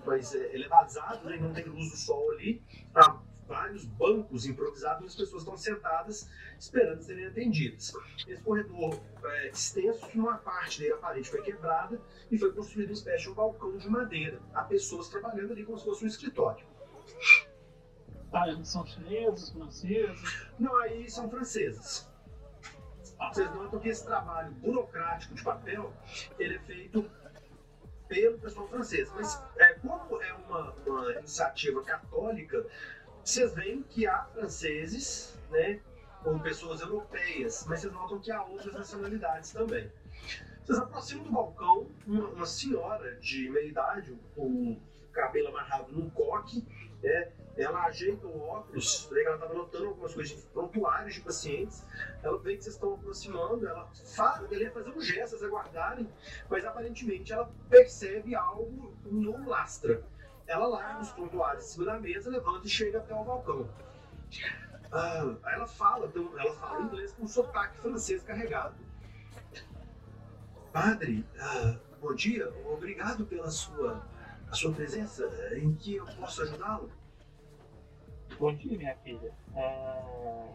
mas 0.05 0.35
é, 0.35 0.55
ele 0.55 0.65
é 0.65 0.69
vazado, 0.69 1.29
né, 1.29 1.39
não 1.39 1.53
tem 1.53 1.65
luz 1.65 1.91
do 1.91 1.97
sol 1.97 2.31
ali. 2.33 2.63
Há 2.95 3.19
vários 3.47 3.85
bancos 3.85 4.47
improvisados, 4.47 5.05
e 5.05 5.07
as 5.07 5.15
pessoas 5.15 5.43
estão 5.43 5.57
sentadas 5.57 6.29
esperando 6.59 7.03
serem 7.03 7.27
atendidas. 7.27 7.93
Esse 8.27 8.43
corredor 8.43 9.01
é, 9.25 9.49
extenso, 9.49 10.07
uma 10.15 10.39
parte 10.39 10.81
dele, 10.81 10.95
a 10.95 10.99
parede 10.99 11.29
foi 11.29 11.43
quebrada 11.43 12.01
e 12.31 12.39
foi 12.39 12.53
construído 12.53 12.89
uma 12.89 12.95
espécie 12.95 13.25
de 13.25 13.31
um 13.31 13.35
balcão 13.35 13.77
de 13.77 13.89
madeira. 13.89 14.41
Há 14.55 14.65
pessoas 14.65 15.09
trabalhando 15.09 15.53
ali 15.53 15.65
como 15.65 15.79
se 15.79 15.85
fosse 15.85 16.05
um 16.05 16.09
escritório. 16.09 16.65
Tá, 18.31 18.49
eles 18.49 18.69
são 18.69 18.85
chineses, 18.85 19.51
franceses. 19.51 20.49
Não, 20.59 20.75
aí 20.77 21.09
são 21.09 21.31
francesas. 21.31 22.11
Vocês 23.33 23.55
notam 23.55 23.79
que 23.79 23.89
esse 23.89 24.05
trabalho 24.05 24.51
burocrático 24.53 25.35
de 25.35 25.43
papel, 25.43 25.93
ele 26.39 26.57
é 26.57 26.59
feito 26.61 27.09
pelo 28.09 28.39
pessoal 28.39 28.69
francês. 28.69 29.11
Mas 29.15 29.43
é, 29.57 29.75
como 29.75 30.21
é 30.23 30.33
uma, 30.33 30.73
uma 30.87 31.13
iniciativa 31.13 31.83
católica, 31.83 32.67
vocês 33.25 33.55
veem 33.55 33.83
que 33.83 34.07
há 34.07 34.25
franceses, 34.25 35.35
né, 35.51 35.81
ou 36.25 36.39
pessoas 36.41 36.81
europeias, 36.81 37.65
mas 37.67 37.81
vocês 37.81 37.93
notam 37.93 38.19
que 38.19 38.31
há 38.31 38.43
outras 38.43 38.73
nacionalidades 38.73 39.51
também. 39.51 39.91
Vocês 40.65 40.79
aproximam 40.79 41.25
do 41.25 41.33
balcão, 41.33 41.87
uma, 42.07 42.29
uma 42.29 42.47
senhora 42.47 43.17
de 43.17 43.49
meia 43.51 43.67
idade, 43.67 44.19
com 44.35 44.79
cabelo 45.13 45.49
amarrado 45.49 45.93
num 45.93 46.11
coque, 46.11 46.67
né, 47.03 47.33
ela 47.57 47.85
ajeita 47.85 48.27
o 48.27 48.41
óculos, 48.41 49.09
ela 49.13 49.35
estava 49.35 49.55
notando 49.55 49.87
algumas 49.87 50.13
coisas 50.13 50.37
de 50.37 50.43
prontuários 50.49 51.15
de 51.15 51.21
pacientes, 51.21 51.85
ela 52.23 52.39
vê 52.39 52.57
que 52.57 52.65
vocês 52.65 52.75
estão 52.75 52.95
aproximando, 52.95 53.67
ela 53.67 53.89
fala, 54.17 54.49
ela 54.51 54.63
ia 54.63 54.71
fazer 54.73 54.91
um 54.91 55.01
gesto, 55.01 55.31
vocês 55.31 55.43
aguardarem, 55.45 56.11
mas 56.49 56.65
aparentemente 56.65 57.33
ela 57.33 57.51
percebe 57.71 58.35
algo 58.35 58.95
no 59.05 59.49
lastra. 59.49 60.03
Ela 60.47 60.67
larga 60.67 61.01
os 61.01 61.11
prontuários 61.11 61.65
em 61.65 61.69
cima 61.69 61.85
da 61.87 62.01
mesa, 62.01 62.31
levanta 62.31 62.67
e 62.67 62.71
chega 62.71 62.99
até 62.99 63.15
o 63.15 63.25
balcão. 63.25 63.69
Ah, 64.93 65.37
ela 65.53 65.67
fala, 65.67 66.13
ela 66.39 66.55
fala 66.55 66.83
inglês 66.83 67.13
com 67.13 67.25
um 67.25 67.29
sotaque 67.29 67.77
francês 67.79 68.23
carregado. 68.23 68.75
Padre, 70.73 71.25
ah, 71.41 71.77
bom 72.01 72.15
dia, 72.15 72.53
obrigado 72.67 73.25
pela 73.27 73.51
sua, 73.51 74.07
a 74.51 74.55
sua 74.55 74.73
presença. 74.73 75.25
Em 75.57 75.75
que 75.75 75.97
eu 75.97 76.07
posso 76.07 76.43
ajudá-lo? 76.43 76.91
Bom 78.39 78.55
dia, 78.55 78.77
minha 78.77 78.97
filha. 78.97 79.33
É, 79.55 80.49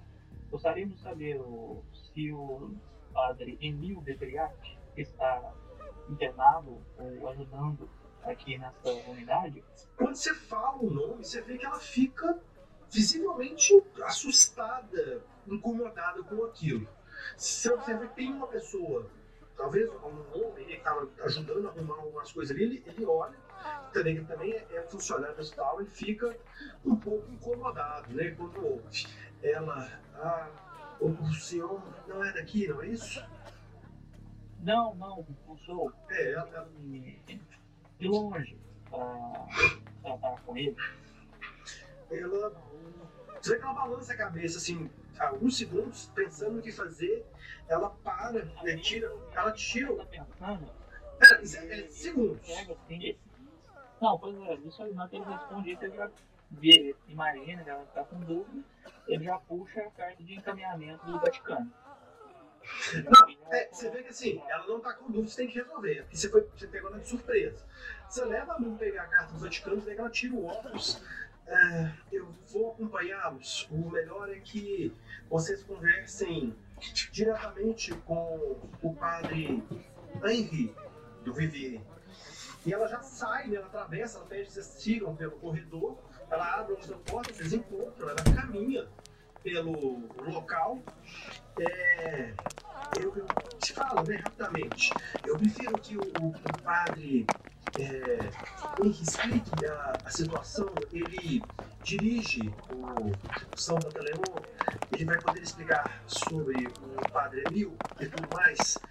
gostaríamos 0.51 0.97
de 0.97 1.01
saber 1.01 1.41
se 2.13 2.31
o 2.31 2.75
padre 3.13 3.57
Emil 3.61 4.01
Debriac 4.01 4.77
está 4.95 5.53
internado 6.09 6.81
ou 6.97 7.29
ajudando 7.29 7.89
aqui 8.23 8.57
nessa 8.57 8.89
unidade. 9.09 9.63
Quando 9.95 10.15
você 10.15 10.33
fala 10.33 10.77
o 10.77 10.89
nome, 10.89 11.25
você 11.25 11.41
vê 11.41 11.57
que 11.57 11.65
ela 11.65 11.79
fica 11.79 12.39
visivelmente 12.91 13.83
assustada, 14.03 15.21
incomodada 15.47 16.23
com 16.23 16.43
aquilo. 16.45 16.87
Você 17.37 17.71
observa 17.71 18.07
que 18.07 18.15
tem 18.15 18.31
uma 18.31 18.47
pessoa, 18.47 19.05
talvez 19.55 19.89
um 19.89 20.45
homem 20.45 20.65
que 20.65 20.73
estava 20.73 21.07
ajudando 21.23 21.67
a 21.67 21.69
arrumar 21.69 21.95
algumas 21.95 22.31
coisas 22.31 22.55
ali, 22.55 22.63
ele, 22.63 22.83
ele 22.87 23.05
olha 23.05 23.37
também, 23.93 24.17
que 24.17 24.25
também 24.25 24.53
é, 24.53 24.67
é 24.71 24.81
funcionário 24.83 25.35
do 25.35 25.41
hospital, 25.41 25.81
ele 25.81 25.89
fica 25.89 26.35
um 26.85 26.95
pouco 26.95 27.29
incomodado, 27.31 28.13
né? 28.13 28.31
Quando 28.31 28.65
ouve 28.65 29.07
ela, 29.41 29.89
ah, 30.15 30.49
o 30.99 31.33
senhor 31.33 31.81
não 32.07 32.23
é 32.23 32.33
daqui, 32.33 32.67
não 32.67 32.81
é 32.81 32.87
isso? 32.87 33.23
Não, 34.59 34.93
não, 34.95 35.25
não 35.47 35.57
sou. 35.59 35.93
É, 36.09 36.33
ela, 36.33 36.49
ela... 36.49 36.69
De 37.99 38.07
longe, 38.07 38.57
para 38.89 39.47
tratar 40.01 40.41
com 40.41 40.57
ele. 40.57 40.75
Ela. 42.09 42.51
Você 43.41 43.51
vê 43.51 43.57
que 43.57 43.63
ela 43.63 43.73
balança 43.73 44.13
a 44.13 44.17
cabeça 44.17 44.57
assim, 44.57 44.89
alguns 45.19 45.57
segundos, 45.57 46.11
pensando 46.15 46.59
o 46.59 46.61
que 46.61 46.71
fazer, 46.71 47.25
ela 47.67 47.89
para, 47.89 48.43
né, 48.63 48.77
tira, 48.77 49.11
ela 49.33 49.51
tira. 49.51 49.95
Tá 49.95 50.05
pensando? 50.05 50.71
É, 51.21 51.41
isso 51.41 51.57
é, 51.57 51.79
é 51.79 51.89
segundos. 51.89 52.47
Pega 52.47 52.73
assim, 52.73 53.17
não, 54.01 54.17
pois 54.17 54.35
é, 54.37 54.55
isso 54.55 54.81
aí, 54.81 54.93
na 54.93 55.01
hora 55.01 55.09
que 55.09 55.17
ele 55.17 55.25
responde 55.25 55.71
isso, 55.71 55.83
ele 55.83 55.97
já 55.97 56.09
vê, 56.51 56.95
imagina 57.07 57.63
que 57.63 57.69
ela 57.69 57.83
está 57.83 58.03
com 58.05 58.19
dúvida, 58.21 58.63
ele 59.07 59.25
já 59.25 59.37
puxa 59.39 59.81
a 59.81 59.91
carta 59.91 60.23
de 60.23 60.35
encaminhamento 60.35 61.05
do 61.05 61.19
Vaticano. 61.19 61.71
Não, 63.05 63.51
é, 63.51 63.69
você 63.71 63.89
vê 63.89 64.03
que 64.03 64.09
assim, 64.09 64.41
ela 64.47 64.67
não 64.67 64.77
está 64.77 64.93
com 64.93 65.05
dúvida, 65.05 65.29
você 65.29 65.37
tem 65.37 65.47
que 65.47 65.59
resolver, 65.59 66.03
porque 66.03 66.17
você, 66.17 66.29
foi, 66.29 66.47
você 66.55 66.67
pegou 66.67 66.89
ela 66.89 66.99
de 66.99 67.07
surpresa. 67.07 67.65
Você 68.09 68.25
leva 68.25 68.53
a 68.53 68.59
mão 68.59 68.75
pegar 68.77 69.03
a 69.03 69.07
carta 69.07 69.33
do 69.33 69.39
Vaticano, 69.39 69.81
que 69.81 69.91
ela 69.91 70.09
tira 70.09 70.33
o 70.33 70.45
óculos. 70.45 71.01
É, 71.45 71.91
eu 72.11 72.27
vou 72.51 72.71
acompanhá-los. 72.71 73.67
O 73.71 73.89
melhor 73.89 74.29
é 74.29 74.39
que 74.39 74.93
vocês 75.29 75.63
conversem 75.63 76.55
diretamente 77.11 77.91
com 78.05 78.59
o 78.81 78.95
padre 78.95 79.63
Henri 80.23 80.73
do 81.23 81.33
Vivier. 81.33 81.81
E 82.65 82.73
ela 82.73 82.87
já 82.87 83.01
sai, 83.01 83.47
né? 83.47 83.55
ela 83.55 83.67
atravessa, 83.67 84.17
ela 84.17 84.27
pede 84.27 84.45
que 84.45 84.53
vocês 84.53 84.65
sigam 84.65 85.15
pelo 85.15 85.31
corredor, 85.31 85.97
ela 86.29 86.59
abre 86.59 86.73
outra 86.73 86.95
porta, 86.97 87.33
vocês 87.33 87.53
encontram, 87.53 88.09
ela 88.09 88.23
caminha 88.35 88.87
pelo 89.49 89.99
local. 90.31 90.79
É, 91.59 92.31
eu, 92.95 93.13
te 93.57 93.73
falo 93.73 94.03
né, 94.03 94.15
rapidamente. 94.15 94.95
Eu 95.25 95.37
prefiro 95.37 95.77
que 95.79 95.97
o, 95.97 96.01
o, 96.01 96.27
o 96.29 96.53
padre 96.63 97.27
é, 97.77 98.29
explique 99.01 99.65
a, 99.65 100.01
a, 100.05 100.09
situação. 100.09 100.69
Ele 100.93 101.43
dirige 101.83 102.53
o, 102.71 103.11
o 103.53 103.57
São 103.57 103.79
Pantaleão, 103.79 104.23
ele 104.91 105.05
vai 105.05 105.19
poder 105.19 105.41
explicar 105.41 106.01
sobre 106.07 106.67
o 106.67 107.11
padre 107.11 107.45
Emil 107.45 107.75
e 107.99 108.05
tudo 108.05 108.31
mais. 108.31 108.81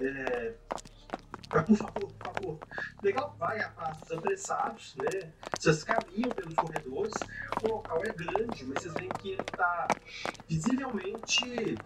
É, 0.00 0.52
por 1.60 1.76
favor, 1.76 2.12
por 2.12 2.22
favor. 2.22 2.60
Legal, 3.02 3.36
vai 3.38 3.60
a 3.60 3.68
passos 3.70 4.10
apressados, 4.10 4.96
né? 4.96 5.32
Vocês 5.58 5.84
caminham 5.84 6.32
pelos 6.32 6.54
corredores, 6.54 7.26
o 7.60 7.68
local 7.68 8.02
é 8.04 8.12
grande, 8.12 8.64
mas 8.64 8.80
vocês 8.80 8.94
veem 8.94 9.14
que 9.14 9.30
ele 9.30 9.42
está 9.42 9.94
visivelmente 10.48 11.84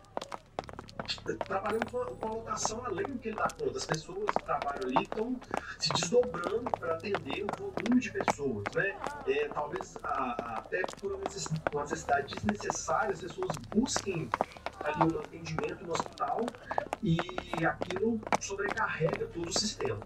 trabalhando 1.47 1.87
com 1.89 1.99
uma 1.99 2.35
lotação 2.35 2.85
além 2.85 3.07
do 3.13 3.19
que 3.19 3.29
ele 3.29 3.37
dá 3.37 3.51
conta. 3.51 3.79
As 3.79 3.87
pessoas 3.87 4.37
que 4.37 4.45
trabalham 4.45 4.85
ali 4.85 5.03
estão 5.05 5.41
se 5.79 5.93
desdobrando 5.93 6.73
para 6.73 6.95
atender 6.95 7.45
o 7.45 7.51
volume 7.51 8.01
de 8.01 8.11
pessoas, 8.11 8.73
né? 8.73 8.99
É, 9.27 9.49
talvez 9.49 9.97
a, 10.03 10.09
a, 10.09 10.59
até 10.59 10.87
por 11.01 11.13
uma 11.13 11.83
necessidade 11.83 12.35
desnecessária, 12.35 13.13
as 13.13 13.21
pessoas 13.21 13.57
busquem 13.57 14.33
ali 14.85 15.15
um 15.15 15.19
atendimento 15.19 15.85
no 15.85 15.93
hospital 15.93 16.47
e 17.03 17.19
aquilo 17.65 18.21
sobrecarrega 18.41 19.27
todo 19.27 19.49
o 19.49 19.59
sistema. 19.59 20.01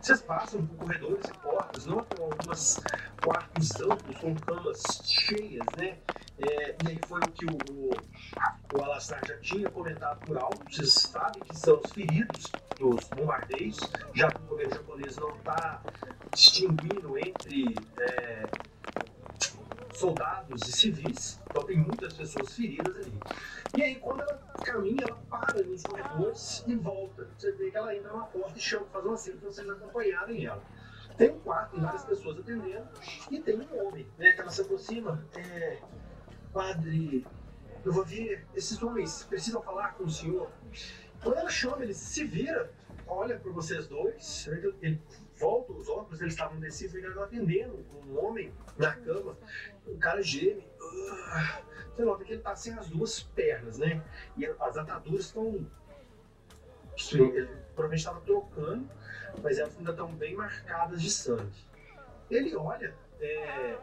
Vocês 0.00 0.22
passam 0.22 0.64
por 0.66 0.86
corredores 0.86 1.24
e 1.26 1.38
portas, 1.38 1.86
notam 1.86 2.24
alguns 2.24 2.80
quartos 3.22 3.80
amplos 3.80 4.16
com 4.18 4.34
camas 4.36 4.82
cheias, 5.04 5.66
né? 5.76 5.98
É, 6.38 6.76
e 6.84 6.88
aí 6.88 6.98
foi 7.06 7.20
o 7.20 7.32
que 7.32 7.46
o, 7.46 7.56
o, 7.72 7.90
o 7.90 9.00
já 9.00 9.38
tinha 9.40 9.70
comentado 9.70 10.20
por 10.26 10.36
alto. 10.36 10.62
Vocês 10.70 10.92
sabem 10.92 11.42
que 11.42 11.56
são 11.56 11.80
os 11.84 11.90
feridos 11.92 12.52
dos 12.78 13.04
bombardeios, 13.08 13.78
já 14.14 14.30
que 14.30 14.40
o 14.42 14.46
governo 14.46 14.74
japonês 14.74 15.16
não 15.16 15.30
está 15.36 15.82
distinguindo 16.32 17.18
entre 17.18 17.74
é, 17.98 18.46
soldados 19.96 20.62
e 20.68 20.72
civis, 20.72 21.40
então 21.48 21.62
tem 21.64 21.78
muitas 21.78 22.12
pessoas 22.12 22.54
feridas 22.54 22.96
ali. 22.96 23.18
E 23.76 23.82
aí, 23.82 23.96
quando 23.96 24.20
ela 24.20 24.34
caminha, 24.64 25.04
ela 25.06 25.16
para 25.28 25.62
nos 25.62 25.82
corredores 25.82 26.64
e 26.66 26.74
volta. 26.76 27.28
Você 27.36 27.52
vê 27.52 27.70
que 27.70 27.76
ela 27.76 27.94
entra 27.94 28.12
na 28.12 28.24
porta 28.24 28.58
e 28.58 28.60
chama, 28.60 28.86
faz 28.86 29.04
uma 29.04 29.16
cena 29.16 29.36
para 29.38 29.50
vocês 29.50 29.70
acompanharem 29.70 30.46
ela. 30.46 30.62
Tem 31.16 31.30
um 31.30 31.40
quarto, 31.40 31.72
tem 31.72 31.80
várias 31.80 32.04
pessoas 32.04 32.38
atendendo, 32.38 32.86
e 33.30 33.40
tem 33.40 33.58
um 33.58 33.86
homem, 33.86 34.06
né, 34.18 34.32
que 34.32 34.40
ela 34.40 34.50
se 34.50 34.60
aproxima. 34.60 35.24
É, 35.34 35.78
padre, 36.52 37.26
eu 37.84 37.92
vou 37.92 38.04
ver, 38.04 38.46
esses 38.54 38.82
homens 38.82 39.24
precisam 39.24 39.62
falar 39.62 39.94
com 39.94 40.04
o 40.04 40.10
senhor. 40.10 40.50
Quando 41.22 41.38
ela 41.38 41.50
chama, 41.50 41.82
ele 41.82 41.94
se 41.94 42.24
vira, 42.24 42.70
olha 43.06 43.38
para 43.38 43.50
vocês 43.50 43.86
dois, 43.86 44.46
ele 44.82 45.00
volta 45.38 45.72
os 45.72 45.88
óculos, 45.88 46.20
eles 46.20 46.34
estavam 46.34 46.58
descidos, 46.60 46.94
ele 46.94 47.06
estava 47.06 47.26
atendendo 47.26 47.84
um 48.06 48.24
homem 48.24 48.52
na 48.76 48.94
cama, 48.94 49.36
o 49.86 49.98
cara 49.98 50.22
geme. 50.22 50.66
Uh, 50.80 51.66
você 51.94 52.04
nota 52.04 52.24
que 52.24 52.32
ele 52.32 52.40
está 52.40 52.54
sem 52.54 52.74
as 52.74 52.88
duas 52.88 53.20
pernas, 53.20 53.78
né? 53.78 54.02
E 54.36 54.44
as 54.46 54.76
ataduras 54.76 55.26
estão. 55.26 55.66
Ele 57.12 57.46
provavelmente 57.74 57.98
estava 57.98 58.20
trocando, 58.20 58.88
mas 59.42 59.58
elas 59.58 59.76
ainda 59.76 59.90
estão 59.90 60.12
bem 60.14 60.34
marcadas 60.34 61.00
de 61.02 61.10
sangue. 61.10 61.64
Ele 62.30 62.56
olha, 62.56 62.94
é, 63.20 63.78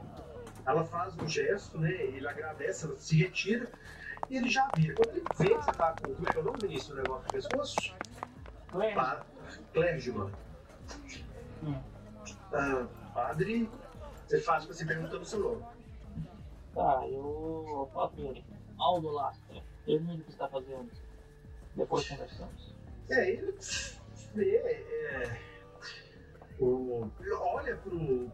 ela 0.65 0.83
faz 0.83 1.15
um 1.15 1.27
gesto, 1.27 1.77
né? 1.77 1.91
Ele 1.91 2.27
agradece, 2.27 2.85
ela 2.85 2.95
se 2.97 3.17
retira 3.17 3.71
e 4.29 4.37
ele 4.37 4.49
já 4.49 4.69
vira. 4.69 4.95
Quando 4.95 5.09
ele 5.09 5.27
vê 5.37 5.55
que 5.55 5.63
você 5.63 5.71
está 5.71 5.93
com. 5.93 6.13
Como 6.13 6.27
é 6.27 6.31
que 6.31 6.37
é 6.37 6.41
o 6.41 6.43
nome 6.43 6.57
do 6.57 6.67
ministro 6.67 6.95
do 6.95 7.01
negócio 7.01 7.25
do 7.25 7.31
pescoço? 7.31 7.95
Clergyman. 9.73 10.31
Hum. 11.63 11.81
Ah, 12.51 12.87
padre, 13.13 13.69
você 14.25 14.39
faz 14.39 14.65
você 14.65 14.85
perguntando 14.85 15.21
o 15.21 15.25
seu 15.25 15.39
nome. 15.39 15.63
Tá, 16.74 17.07
eu 17.07 17.89
falo 17.93 18.11
ele. 18.17 18.43
Aldo 18.80 19.11
Lastra, 19.11 19.61
termine 19.86 20.21
o 20.21 20.24
que 20.24 20.32
está 20.32 20.47
fazendo. 20.47 20.89
Depois 21.76 22.07
conversamos. 22.07 22.74
É, 23.09 23.30
ele 23.30 23.55
vê, 24.34 24.55
é, 24.55 25.41
o, 26.59 27.09
olha 27.39 27.78
pro, 27.78 28.32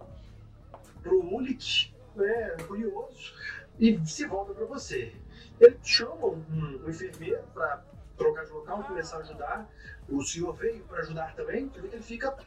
pro 1.02 1.36
Ulick, 1.36 1.94
né, 2.16 2.56
curioso, 2.68 3.34
e 3.78 4.00
se 4.06 4.26
volta 4.26 4.54
para 4.54 4.66
você. 4.66 5.14
Ele 5.60 5.78
chama 5.84 6.28
um, 6.28 6.46
um 6.86 6.90
enfermeiro 6.90 7.44
para 7.54 7.84
trocar 8.18 8.46
de 8.46 8.52
local, 8.52 8.84
começar 8.84 9.18
a 9.18 9.20
ajudar. 9.22 9.70
O 10.08 10.24
senhor 10.24 10.54
veio 10.54 10.84
para 10.86 11.00
ajudar 11.00 11.36
também, 11.36 11.68
que 11.70 11.80
ele 11.80 12.02
fica 12.02 12.38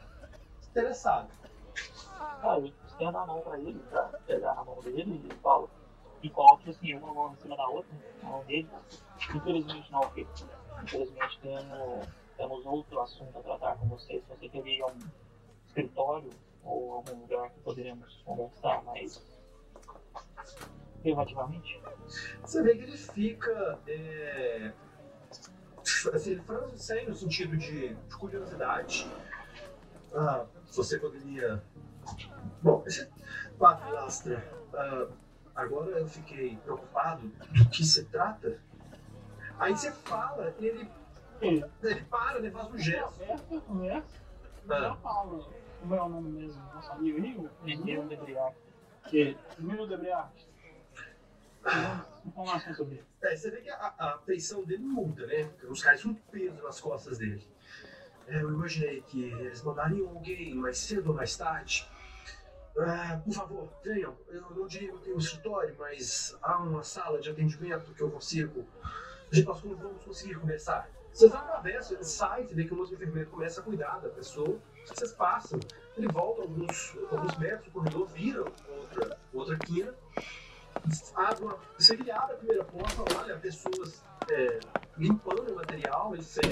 interessado. 0.69 1.29
Ah, 2.19 2.57
eu 2.59 2.71
estendo 2.87 3.17
a 3.17 3.25
mão 3.25 3.41
pra 3.41 3.59
ele, 3.59 3.79
pra 3.89 4.03
pegar 4.25 4.55
na 4.55 4.63
mão 4.63 4.79
dele 4.81 5.21
e 5.29 5.33
falo. 5.35 5.69
E 6.23 6.29
coloco 6.29 6.69
assim, 6.69 6.95
uma 6.95 7.13
mão 7.13 7.33
em 7.33 7.35
cima 7.35 7.55
da 7.55 7.67
outra, 7.67 7.91
na 8.23 8.29
mão 8.29 8.43
dele. 8.45 8.69
Infelizmente 9.35 9.91
não, 9.91 10.01
porque 10.01 10.25
infelizmente 10.83 11.39
temos, 11.41 12.07
temos 12.37 12.65
outro 12.65 13.01
assunto 13.01 13.37
a 13.37 13.41
tratar 13.43 13.75
com 13.75 13.87
você. 13.89 14.21
Se 14.21 14.25
você 14.29 14.49
queria 14.49 14.85
um 14.87 14.97
escritório 15.67 16.29
ou 16.63 16.93
algum 16.93 17.19
lugar 17.21 17.49
que 17.49 17.59
poderíamos 17.59 18.21
conversar 18.25 18.83
mais 18.85 19.21
privativamente. 21.01 21.79
Você 22.41 22.63
vê 22.63 22.75
que 22.75 22.83
ele 22.83 22.97
fica. 22.97 23.79
É... 23.85 24.71
Assim, 26.13 26.31
ele 26.31 26.41
franze 26.41 26.79
sem 26.79 27.07
no 27.07 27.15
sentido 27.15 27.57
de, 27.57 27.93
de 27.93 28.15
curiosidade. 28.17 29.11
Ah, 30.13 30.45
você 30.71 30.97
poderia. 30.97 31.61
Bom, 32.61 32.83
esse 32.87 33.09
Pato 33.59 33.91
Lastra, 33.91 34.43
ah, 34.73 35.07
agora 35.55 35.99
eu 35.99 36.07
fiquei 36.07 36.57
preocupado 36.57 37.27
do 37.27 37.69
que 37.69 37.83
se 37.85 38.05
trata. 38.05 38.59
Aí 39.59 39.73
você 39.75 39.91
fala, 39.91 40.53
ele, 40.59 40.89
Ele 41.41 41.65
ele 41.83 42.01
para, 42.05 42.39
ele 42.39 42.51
faz 42.51 42.67
um 42.73 42.77
gesto. 42.77 43.13
conversa, 43.19 43.61
conversa, 43.61 44.21
já 44.67 44.95
fala. 44.95 45.45
Como 45.79 45.95
é 45.95 46.01
o 46.01 46.09
nome 46.09 46.29
mesmo? 46.31 46.61
Nosso 46.73 46.91
amigo 46.93 47.19
Rio? 47.19 47.49
Primeiro 47.61 48.07
debriar. 48.07 48.53
Que? 49.09 49.37
Emílio 49.59 49.85
Debriarte. 49.85 50.47
Informações 52.25 52.77
sobre 52.77 52.95
ele. 52.95 53.05
É, 53.21 53.35
você 53.35 53.51
vê 53.51 53.61
que 53.61 53.69
a, 53.69 53.93
a 53.97 54.17
feição 54.25 54.63
dele 54.63 54.83
muda, 54.83 55.25
né? 55.27 55.49
Os 55.69 55.81
caras 55.83 56.05
um 56.05 56.13
peso 56.13 56.61
nas 56.63 56.79
costas 56.79 57.17
dele. 57.17 57.45
É, 58.27 58.41
eu 58.41 58.49
imaginei 58.49 59.01
que 59.01 59.23
eles 59.25 59.61
mandariam 59.61 60.07
alguém 60.09 60.55
mais 60.55 60.77
cedo 60.77 61.09
ou 61.09 61.15
mais 61.15 61.35
tarde. 61.35 61.85
Ah, 62.77 63.21
por 63.23 63.33
favor, 63.33 63.69
venham. 63.83 64.15
Eu 64.29 64.41
não 64.51 64.67
diria 64.67 64.89
que 64.89 64.95
eu 64.95 64.99
tenho 64.99 65.15
um 65.15 65.19
escritório, 65.19 65.75
mas 65.77 66.35
há 66.41 66.57
uma 66.57 66.83
sala 66.83 67.19
de 67.19 67.29
atendimento 67.29 67.93
que 67.93 68.01
eu 68.01 68.09
consigo. 68.09 68.65
Nós 69.45 69.61
vamos 69.61 70.03
conseguir 70.03 70.35
conversar. 70.35 70.89
Vocês 71.11 71.31
atravessam, 71.31 71.95
ele 71.95 72.03
sai, 72.03 72.43
você 72.43 72.55
vê 72.55 72.65
que 72.65 72.73
o 72.73 72.79
outro 72.79 72.95
enfermeiro 72.95 73.29
começa 73.29 73.61
a 73.61 73.63
cuidar 73.63 73.99
da 73.99 74.09
pessoa. 74.09 74.57
Vocês 74.87 75.13
passam, 75.13 75.59
ele 75.95 76.07
volta 76.07 76.41
alguns, 76.41 76.97
alguns 77.11 77.37
metros, 77.37 77.67
o 77.67 77.71
corredor 77.71 78.07
vira 78.07 78.41
outra, 78.41 79.19
outra 79.31 79.57
quina 79.59 79.93
você 81.77 81.97
que 81.97 82.11
abre 82.11 82.33
a 82.33 82.37
primeira 82.37 82.63
porta, 82.63 83.17
olha, 83.19 83.37
pessoas 83.37 84.03
é, 84.29 84.59
limpando 84.97 85.51
o 85.51 85.55
material, 85.55 86.13
ele 86.13 86.23
fecha, 86.23 86.49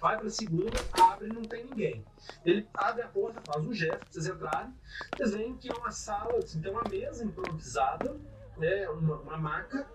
vai 0.00 0.16
para 0.16 0.26
a 0.26 0.30
segunda, 0.30 0.78
abre 1.00 1.28
e 1.28 1.32
não 1.32 1.42
tem 1.42 1.64
ninguém. 1.64 2.04
Ele 2.44 2.68
abre 2.74 3.02
a 3.02 3.08
porta, 3.08 3.40
faz 3.46 3.64
um 3.64 3.72
gesto 3.72 3.98
para 3.98 4.12
vocês 4.12 4.26
entrarem, 4.26 4.74
vocês 5.16 5.34
veem 5.34 5.56
que 5.56 5.70
é 5.70 5.74
uma 5.74 5.90
sala, 5.90 6.38
assim, 6.38 6.60
tem 6.60 6.70
uma 6.70 6.84
mesa 6.88 7.24
improvisada, 7.24 8.16
né, 8.56 8.88
uma, 8.90 9.16
uma 9.16 9.36
maca 9.36 9.86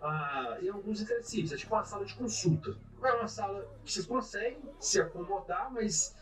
ah, 0.00 0.58
e 0.60 0.68
alguns 0.68 1.00
utensílios, 1.00 1.52
é 1.52 1.56
tipo 1.56 1.74
uma 1.74 1.84
sala 1.84 2.04
de 2.04 2.14
consulta. 2.14 2.76
É 3.02 3.12
uma 3.12 3.28
sala 3.28 3.66
que 3.84 3.92
vocês 3.92 4.06
conseguem 4.06 4.58
se 4.80 5.00
acomodar, 5.00 5.72
mas 5.72 6.16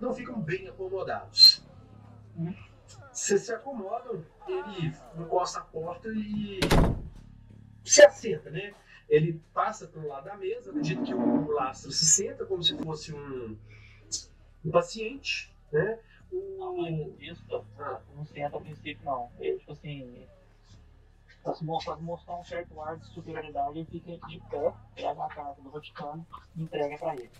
não 0.00 0.12
ficam 0.12 0.40
bem 0.40 0.68
acomodados. 0.68 1.64
Vocês 3.16 3.40
se 3.46 3.52
acomodam, 3.54 4.22
ele 4.46 4.94
encosta 5.16 5.60
a 5.60 5.62
porta 5.62 6.06
e 6.10 6.60
se 7.82 8.02
assenta, 8.02 8.50
né? 8.50 8.74
Ele 9.08 9.40
passa 9.54 9.86
pelo 9.86 10.06
lado 10.06 10.24
da 10.24 10.36
mesa, 10.36 10.68
acredito 10.68 11.02
que 11.02 11.14
o 11.14 11.50
lastro 11.50 11.90
se 11.90 12.04
senta 12.04 12.44
como 12.44 12.62
se 12.62 12.76
fosse 12.76 13.14
um, 13.14 13.56
um 14.62 14.70
paciente, 14.70 15.50
né? 15.72 15.98
Não, 16.30 16.74
O, 16.74 16.82
mas 16.82 17.18
isso, 17.18 17.42
não 18.14 18.26
senta 18.26 18.58
a 18.58 18.60
princípio 18.60 19.02
não. 19.02 19.30
Ele, 19.38 19.60
tipo 19.60 19.72
assim, 19.72 20.26
pra 21.42 21.54
se 21.54 21.64
mostrar, 21.64 21.96
mostrar 21.96 22.36
um 22.36 22.44
certo 22.44 22.78
ar 22.82 22.98
de 22.98 23.06
superioridade, 23.06 23.78
ele 23.78 23.86
fica 23.86 24.26
de 24.26 24.40
pé, 24.50 24.74
pega 24.94 25.24
a 25.24 25.28
carta 25.28 25.62
do 25.62 25.70
Vaticano 25.70 26.26
e 26.54 26.64
entrega 26.64 26.98
pra 26.98 27.14
ele. 27.14 27.30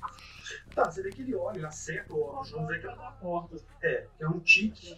tá, 0.75 0.91
você 0.91 1.03
vê 1.03 1.11
que 1.11 1.21
ele 1.21 1.35
olha, 1.35 1.59
ele 1.59 1.67
acerta 1.67 2.15
o 2.15 2.23
óculos, 2.23 2.51
vamos 2.51 2.69
ver 2.69 2.81
que 2.81 2.87
é, 2.87 2.97
da 2.97 3.11
porta, 3.11 3.57
é, 3.83 4.07
que 4.17 4.25
é 4.25 4.29
um 4.29 4.41
tique. 4.41 4.97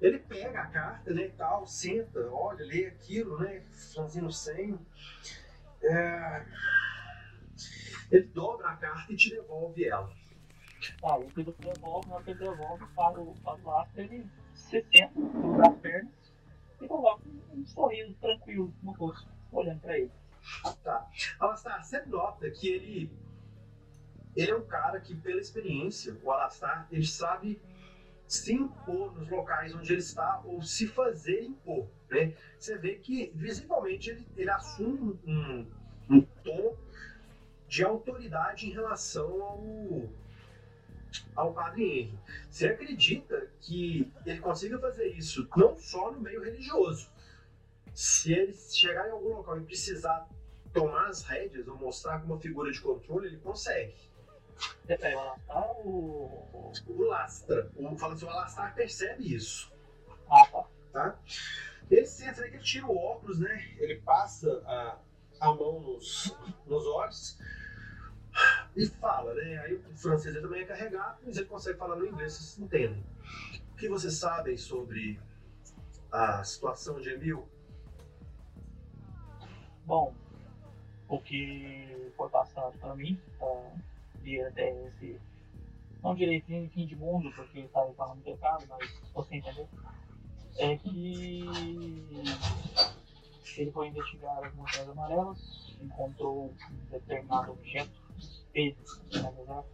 Ele 0.00 0.18
pega 0.18 0.60
a 0.60 0.66
carta, 0.66 1.12
né, 1.12 1.28
tal, 1.36 1.66
senta, 1.66 2.20
olha, 2.30 2.64
lê 2.64 2.86
aquilo, 2.86 3.38
né, 3.38 3.60
franzindo 3.92 4.26
o 4.26 4.32
senho. 4.32 4.84
É, 5.82 6.44
Ele 8.10 8.24
dobra 8.28 8.68
a 8.68 8.76
carta 8.76 9.12
e 9.12 9.16
te 9.16 9.30
devolve 9.30 9.84
ela. 9.84 10.10
Tá, 11.00 11.18
e 11.18 11.30
quando 11.30 11.38
ele 11.38 11.72
devolve, 11.72 12.08
na 12.08 12.14
hora 12.16 12.24
que 12.24 12.30
ele 12.30 12.38
devolve, 12.38 12.86
faz 12.94 13.16
o 13.16 13.34
o 13.44 13.70
lastro, 13.70 14.02
ele 14.02 14.26
se 14.54 14.84
senta, 14.92 15.12
cruza 15.14 15.62
as 15.68 15.78
pernas 15.78 16.12
e 16.80 16.86
coloca 16.86 17.22
um 17.52 17.66
sorriso 17.66 18.14
tranquilo 18.20 18.74
no 18.82 18.92
rosto, 18.92 19.28
olhando 19.50 19.80
pra 19.80 19.98
ele. 19.98 20.10
Alastar, 21.40 21.82
você 21.82 22.04
nota 22.06 22.50
que 22.50 22.68
ele 22.68 23.24
ele 24.36 24.50
é 24.50 24.56
um 24.56 24.66
cara 24.66 25.00
que, 25.00 25.14
pela 25.14 25.40
experiência, 25.40 26.16
o 26.22 26.30
Alastar, 26.30 26.88
ele 26.90 27.06
sabe 27.06 27.60
se 28.26 28.54
impor 28.54 29.14
nos 29.14 29.28
locais 29.28 29.74
onde 29.74 29.92
ele 29.92 30.00
está 30.00 30.40
ou 30.44 30.62
se 30.62 30.86
fazer 30.86 31.42
impor. 31.42 31.86
Né? 32.10 32.34
Você 32.58 32.76
vê 32.78 32.96
que, 32.96 33.30
visivelmente, 33.34 34.10
ele, 34.10 34.26
ele 34.36 34.50
assume 34.50 35.18
um, 35.26 35.66
um 36.08 36.20
tom 36.42 36.76
de 37.68 37.84
autoridade 37.84 38.66
em 38.66 38.72
relação 38.72 39.42
ao, 39.42 40.08
ao 41.34 41.52
Padre 41.52 41.82
Henry. 41.84 42.18
Você 42.50 42.66
acredita 42.66 43.50
que 43.60 44.10
ele 44.24 44.40
consiga 44.40 44.78
fazer 44.78 45.08
isso 45.08 45.48
não 45.56 45.76
só 45.76 46.12
no 46.12 46.20
meio 46.20 46.42
religioso. 46.42 47.10
Se 47.92 48.32
ele 48.32 48.52
chegar 48.52 49.08
em 49.08 49.12
algum 49.12 49.34
local 49.34 49.58
e 49.58 49.64
precisar 49.64 50.28
tomar 50.72 51.06
as 51.08 51.22
rédeas 51.22 51.68
ou 51.68 51.76
mostrar 51.76 52.20
como 52.20 52.38
figura 52.40 52.70
de 52.70 52.80
controle, 52.80 53.28
ele 53.28 53.38
consegue. 53.38 53.94
Pega 54.86 55.16
o 55.16 55.20
Alastar 55.20 55.70
ou. 55.84 56.72
O 56.88 57.02
Lastra, 57.04 57.70
o 57.76 57.96
fala 57.96 58.14
assim, 58.14 58.24
o 58.24 58.30
Alastar 58.30 58.74
percebe 58.74 59.34
isso, 59.34 59.72
Ah, 60.30 60.46
tá. 60.46 60.64
tá? 60.92 61.18
Ele 61.90 62.06
senta, 62.06 62.40
né, 62.40 62.48
que 62.48 62.56
ele 62.56 62.62
tira 62.64 62.86
o 62.86 62.96
óculos, 62.96 63.38
né? 63.38 63.74
Ele 63.78 64.00
passa 64.00 64.62
a, 64.66 64.98
a 65.40 65.52
mão 65.52 65.80
nos, 65.80 66.36
nos 66.66 66.86
olhos 66.86 67.38
e 68.74 68.86
fala, 68.86 69.34
né? 69.34 69.58
Aí 69.58 69.74
o 69.74 69.96
francês 69.96 70.34
também 70.40 70.62
é 70.62 70.64
carregado, 70.64 71.18
mas 71.24 71.36
ele 71.36 71.46
consegue 71.46 71.78
falar 71.78 71.96
no 71.96 72.06
inglês, 72.06 72.32
vocês 72.32 72.58
entendem. 72.58 73.04
O 73.72 73.76
que 73.76 73.88
vocês 73.88 74.14
sabem 74.14 74.56
sobre 74.56 75.20
a 76.10 76.42
situação 76.42 77.00
de 77.00 77.10
Emil? 77.10 77.48
Bom, 79.84 80.14
o 81.08 81.20
que 81.20 82.12
foi 82.16 82.28
passado 82.30 82.78
para 82.78 82.94
mim, 82.94 83.20
tá, 83.38 83.46
e 84.24 84.40
até 84.42 84.70
esse, 84.86 85.20
não 86.02 86.14
direitinho 86.14 86.70
fim 86.70 86.86
de 86.86 86.96
mundo, 86.96 87.30
porque 87.34 87.60
está 87.60 87.86
falando 87.96 88.22
pecado, 88.22 88.64
mas 88.68 89.00
você 89.12 89.36
entendeu, 89.36 89.68
é 90.58 90.76
que 90.76 91.44
ele 93.56 93.70
foi 93.70 93.88
investigar 93.88 94.44
as 94.44 94.54
montanhas 94.54 94.88
amarelas, 94.88 95.76
encontrou 95.80 96.46
um 96.46 96.90
determinado 96.90 97.52
objeto, 97.52 97.92
espelho, 98.18 98.76
na 99.14 99.30
verdade, 99.30 99.66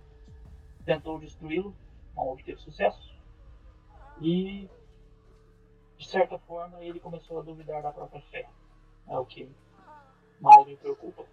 tentou 0.84 1.18
destruí-lo, 1.18 1.74
não 2.14 2.28
obteve 2.28 2.60
sucesso, 2.60 3.14
e 4.20 4.68
de 5.96 6.06
certa 6.06 6.38
forma 6.40 6.82
ele 6.82 7.00
começou 7.00 7.40
a 7.40 7.42
duvidar 7.42 7.82
da 7.82 7.92
própria 7.92 8.22
fé. 8.30 8.48
É 9.08 9.18
o 9.18 9.24
que 9.24 9.50
mais 10.40 10.66
me 10.66 10.76
preocupa. 10.76 11.24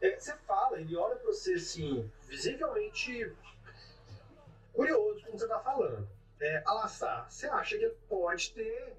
É, 0.00 0.18
você 0.18 0.34
fala, 0.46 0.80
ele 0.80 0.96
olha 0.96 1.16
pra 1.16 1.26
você 1.26 1.54
assim, 1.54 2.10
visivelmente 2.28 3.32
curioso 4.72 5.20
com 5.22 5.28
o 5.28 5.32
que 5.32 5.38
você 5.38 5.48
tá 5.48 5.58
falando. 5.60 6.08
É, 6.40 6.62
Alassar, 6.64 7.30
você 7.30 7.46
acha 7.48 7.76
que 7.76 7.84
ele 7.84 7.94
pode 8.08 8.52
ter. 8.52 8.96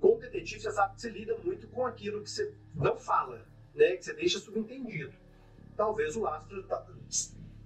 Como 0.00 0.18
detetive, 0.18 0.60
você 0.60 0.72
sabe 0.72 0.94
que 0.94 1.00
você 1.02 1.08
lida 1.10 1.36
muito 1.38 1.68
com 1.68 1.86
aquilo 1.86 2.22
que 2.22 2.30
você 2.30 2.52
não 2.74 2.96
fala, 2.98 3.46
né? 3.74 3.96
Que 3.96 4.04
você 4.04 4.12
deixa 4.12 4.40
subentendido. 4.40 5.12
Talvez 5.76 6.16
o 6.16 6.22
Lastro, 6.22 6.62
tá- 6.64 6.84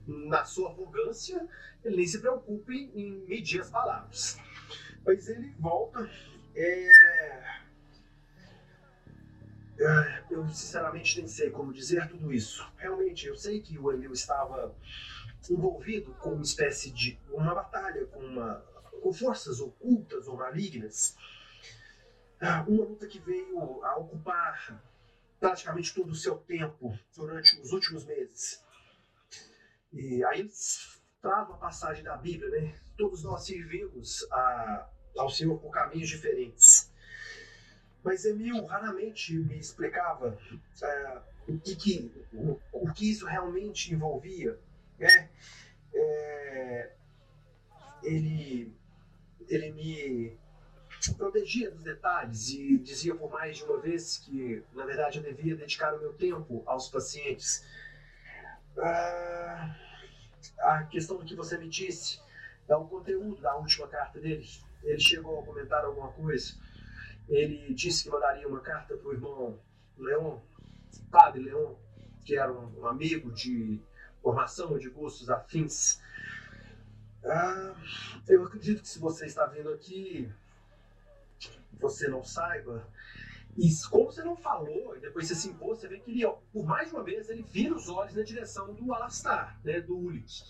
na 0.06 0.44
sua 0.44 0.68
arrogância, 0.70 1.48
ele 1.82 1.96
nem 1.96 2.06
se 2.06 2.20
preocupe 2.20 2.90
em 2.94 3.24
medir 3.26 3.62
as 3.62 3.70
palavras. 3.70 4.36
Mas 5.06 5.28
ele 5.28 5.54
volta. 5.58 6.08
É... 6.54 6.88
Eu 10.30 10.48
sinceramente 10.48 11.18
nem 11.18 11.26
sei 11.26 11.50
como 11.50 11.72
dizer 11.72 12.08
tudo 12.08 12.32
isso. 12.32 12.64
Realmente, 12.76 13.26
eu 13.26 13.36
sei 13.36 13.60
que 13.60 13.78
o 13.78 13.90
Emil 13.92 14.12
estava 14.12 14.74
envolvido 15.50 16.14
com 16.14 16.32
uma 16.32 16.42
espécie 16.42 16.90
de 16.90 17.18
uma 17.30 17.54
batalha 17.54 18.06
com, 18.06 18.20
uma, 18.20 18.54
com 19.02 19.12
forças 19.12 19.60
ocultas 19.60 20.28
ou 20.28 20.36
malignas. 20.36 21.16
Ah, 22.40 22.64
Uma 22.66 22.84
luta 22.84 23.06
que 23.06 23.18
veio 23.18 23.84
a 23.84 23.96
ocupar 23.96 24.82
praticamente 25.40 25.94
todo 25.94 26.10
o 26.10 26.14
seu 26.14 26.36
tempo 26.36 26.96
durante 27.14 27.60
os 27.60 27.72
últimos 27.72 28.04
meses. 28.04 28.64
E 29.92 30.24
aí 30.24 30.40
ele 30.40 30.52
traz 31.20 31.48
uma 31.48 31.58
passagem 31.58 32.02
da 32.02 32.16
Bíblia, 32.16 32.50
né? 32.50 32.74
Todos 32.96 33.22
nós 33.22 33.44
servimos 33.44 34.26
a, 34.32 34.88
ao 35.16 35.28
Senhor 35.30 35.58
por 35.58 35.70
caminhos 35.70 36.08
diferentes. 36.08 36.92
Mas 38.04 38.26
Emil 38.26 38.66
raramente 38.66 39.32
me 39.32 39.58
explicava 39.58 40.38
é, 40.82 41.18
o, 41.48 41.58
que, 41.58 41.74
que, 41.74 42.26
o, 42.34 42.60
o, 42.70 42.92
que 42.92 43.10
isso 43.10 43.24
realmente 43.24 43.94
envolvia. 43.94 44.58
Né? 44.98 45.30
É, 45.94 46.92
ele, 48.02 48.70
ele 49.48 49.72
me 49.72 50.36
protegia 51.16 51.70
dos 51.70 51.82
detalhes 51.82 52.50
e 52.50 52.78
dizia 52.78 53.14
por 53.14 53.30
mais 53.30 53.56
de 53.56 53.64
uma 53.64 53.78
vez 53.78 54.18
que, 54.18 54.62
na 54.74 54.84
verdade, 54.84 55.18
eu 55.18 55.22
devia 55.22 55.56
dedicar 55.56 55.94
o 55.94 55.98
meu 55.98 56.12
tempo 56.12 56.62
aos 56.66 56.88
pacientes. 56.88 57.64
Ah, 58.78 59.76
a 60.58 60.82
questão 60.84 61.16
do 61.16 61.24
que 61.24 61.34
você 61.34 61.56
me 61.56 61.68
disse 61.68 62.20
é 62.68 62.76
o 62.76 62.84
conteúdo 62.84 63.40
da 63.40 63.56
última 63.56 63.88
carta 63.88 64.20
dele. 64.20 64.46
Ele 64.82 65.00
chegou 65.00 65.40
a 65.40 65.44
comentar 65.44 65.84
alguma 65.84 66.12
coisa. 66.12 66.54
Ele 67.28 67.72
disse 67.74 68.04
que 68.04 68.10
mandaria 68.10 68.46
uma 68.46 68.60
carta 68.60 68.96
para 68.96 69.08
o 69.08 69.12
irmão 69.12 69.58
Leon, 69.96 70.38
padre 71.10 71.42
Leon, 71.42 71.74
que 72.24 72.36
era 72.36 72.52
um, 72.52 72.86
amigo 72.86 73.32
de 73.32 73.80
formação 74.22 74.78
de 74.78 74.88
gostos 74.90 75.30
afins. 75.30 76.00
Ah, 77.24 77.74
eu 78.28 78.44
acredito 78.44 78.82
que 78.82 78.88
se 78.88 78.98
você 78.98 79.26
está 79.26 79.46
vendo 79.46 79.70
aqui, 79.70 80.30
você 81.72 82.08
não 82.08 82.22
saiba. 82.22 82.86
E 83.56 83.68
como 83.88 84.06
você 84.10 84.22
não 84.22 84.36
falou, 84.36 84.96
e 84.96 85.00
depois 85.00 85.28
você 85.28 85.34
se 85.34 85.48
impôs, 85.48 85.78
você 85.78 85.88
vê 85.88 86.00
que 86.00 86.10
ele, 86.10 86.26
por 86.52 86.64
mais 86.64 86.88
de 86.88 86.94
uma 86.94 87.04
vez, 87.04 87.28
ele 87.28 87.42
vira 87.42 87.74
os 87.74 87.88
olhos 87.88 88.14
na 88.14 88.22
direção 88.22 88.74
do 88.74 88.92
Alastar, 88.92 89.58
né, 89.64 89.80
do 89.80 89.96
Ulik. 89.96 90.42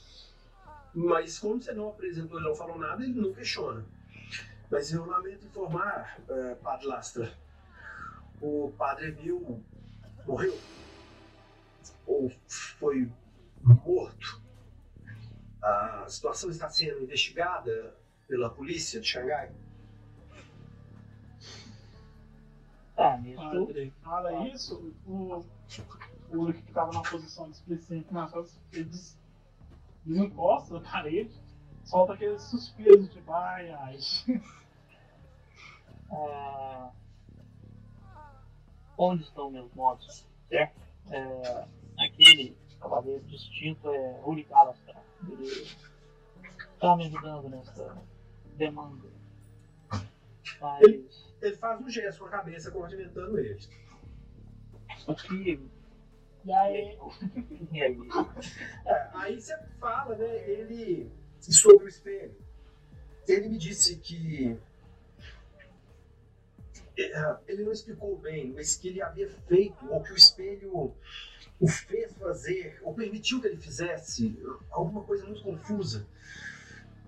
Mas 0.94 1.38
como 1.38 1.60
você 1.60 1.72
não 1.72 1.88
apresentou, 1.88 2.38
ele 2.38 2.48
não 2.48 2.54
falou 2.54 2.78
nada, 2.78 3.02
ele 3.04 3.20
não 3.20 3.34
questiona. 3.34 3.84
Mas 4.74 4.92
eu 4.92 5.06
lamento 5.06 5.46
informar, 5.46 6.18
uh, 6.28 6.56
Padre 6.56 6.86
Lastra, 6.88 7.32
o 8.42 8.72
Padre 8.76 9.10
Emil 9.10 9.62
morreu. 10.26 10.58
Ou 12.04 12.28
foi 12.48 13.08
morto. 13.62 14.42
A 15.62 16.06
situação 16.08 16.50
está 16.50 16.68
sendo 16.68 17.04
investigada 17.04 17.96
pela 18.26 18.50
polícia 18.50 19.00
de 19.00 19.06
Xangai. 19.06 19.52
Ah, 22.96 23.16
Padre, 23.36 23.94
fala 24.02 24.48
isso, 24.48 24.92
o, 25.06 25.44
o 26.32 26.52
que 26.52 26.68
estava 26.68 26.92
na 26.92 27.02
posição 27.02 27.48
displicente 27.48 28.08
costas, 28.08 28.60
ele 28.72 28.86
des, 28.86 29.16
desencosta 30.04 30.74
na 30.74 30.80
parede, 30.80 31.40
solta 31.84 32.14
aqueles 32.14 32.42
suspiros 32.42 33.08
de 33.08 33.22
ai, 33.28 33.70
ai. 33.70 33.98
Ah, 36.14 36.90
onde 38.96 39.24
estão 39.24 39.50
meus 39.50 39.72
modos? 39.74 40.26
Certo? 40.48 40.80
É, 41.10 41.66
aquele 41.98 42.56
cavaleiro 42.80 43.24
distinto 43.24 43.90
é 43.90 44.20
Uri 44.24 44.44
Kalastra. 44.44 44.96
Ele 45.28 45.66
está 46.74 46.96
me 46.96 47.06
ajudando 47.06 47.48
nessa 47.48 47.96
demanda. 48.56 49.08
Mas 50.60 51.34
ele 51.42 51.56
faz 51.56 51.80
um 51.80 51.90
gesto 51.90 52.20
com 52.20 52.26
a 52.26 52.30
cabeça 52.30 52.70
coordenando 52.70 53.38
ele. 53.38 53.58
Aqui. 55.08 55.60
E 56.44 56.52
aí? 56.52 56.98
E 57.72 57.82
aí? 57.82 57.98
É, 58.86 59.08
aí 59.14 59.40
você 59.40 59.56
fala, 59.80 60.14
né? 60.16 60.48
Ele. 60.48 61.10
Sobre 61.40 61.84
o 61.84 61.88
espelho. 61.88 62.34
Ele 63.26 63.48
me 63.48 63.58
disse 63.58 63.96
que. 63.96 64.56
É, 66.96 67.36
ele 67.48 67.64
não 67.64 67.72
explicou 67.72 68.16
bem, 68.18 68.52
mas 68.52 68.76
que 68.76 68.88
ele 68.88 69.02
havia 69.02 69.28
feito, 69.28 69.86
ou 69.90 70.02
que 70.02 70.12
o 70.12 70.16
espelho 70.16 70.94
o 71.60 71.68
fez 71.68 72.12
fazer, 72.14 72.78
ou 72.82 72.94
permitiu 72.94 73.40
que 73.40 73.46
ele 73.46 73.56
fizesse, 73.56 74.38
alguma 74.70 75.02
coisa 75.02 75.24
muito 75.24 75.42
confusa. 75.42 76.06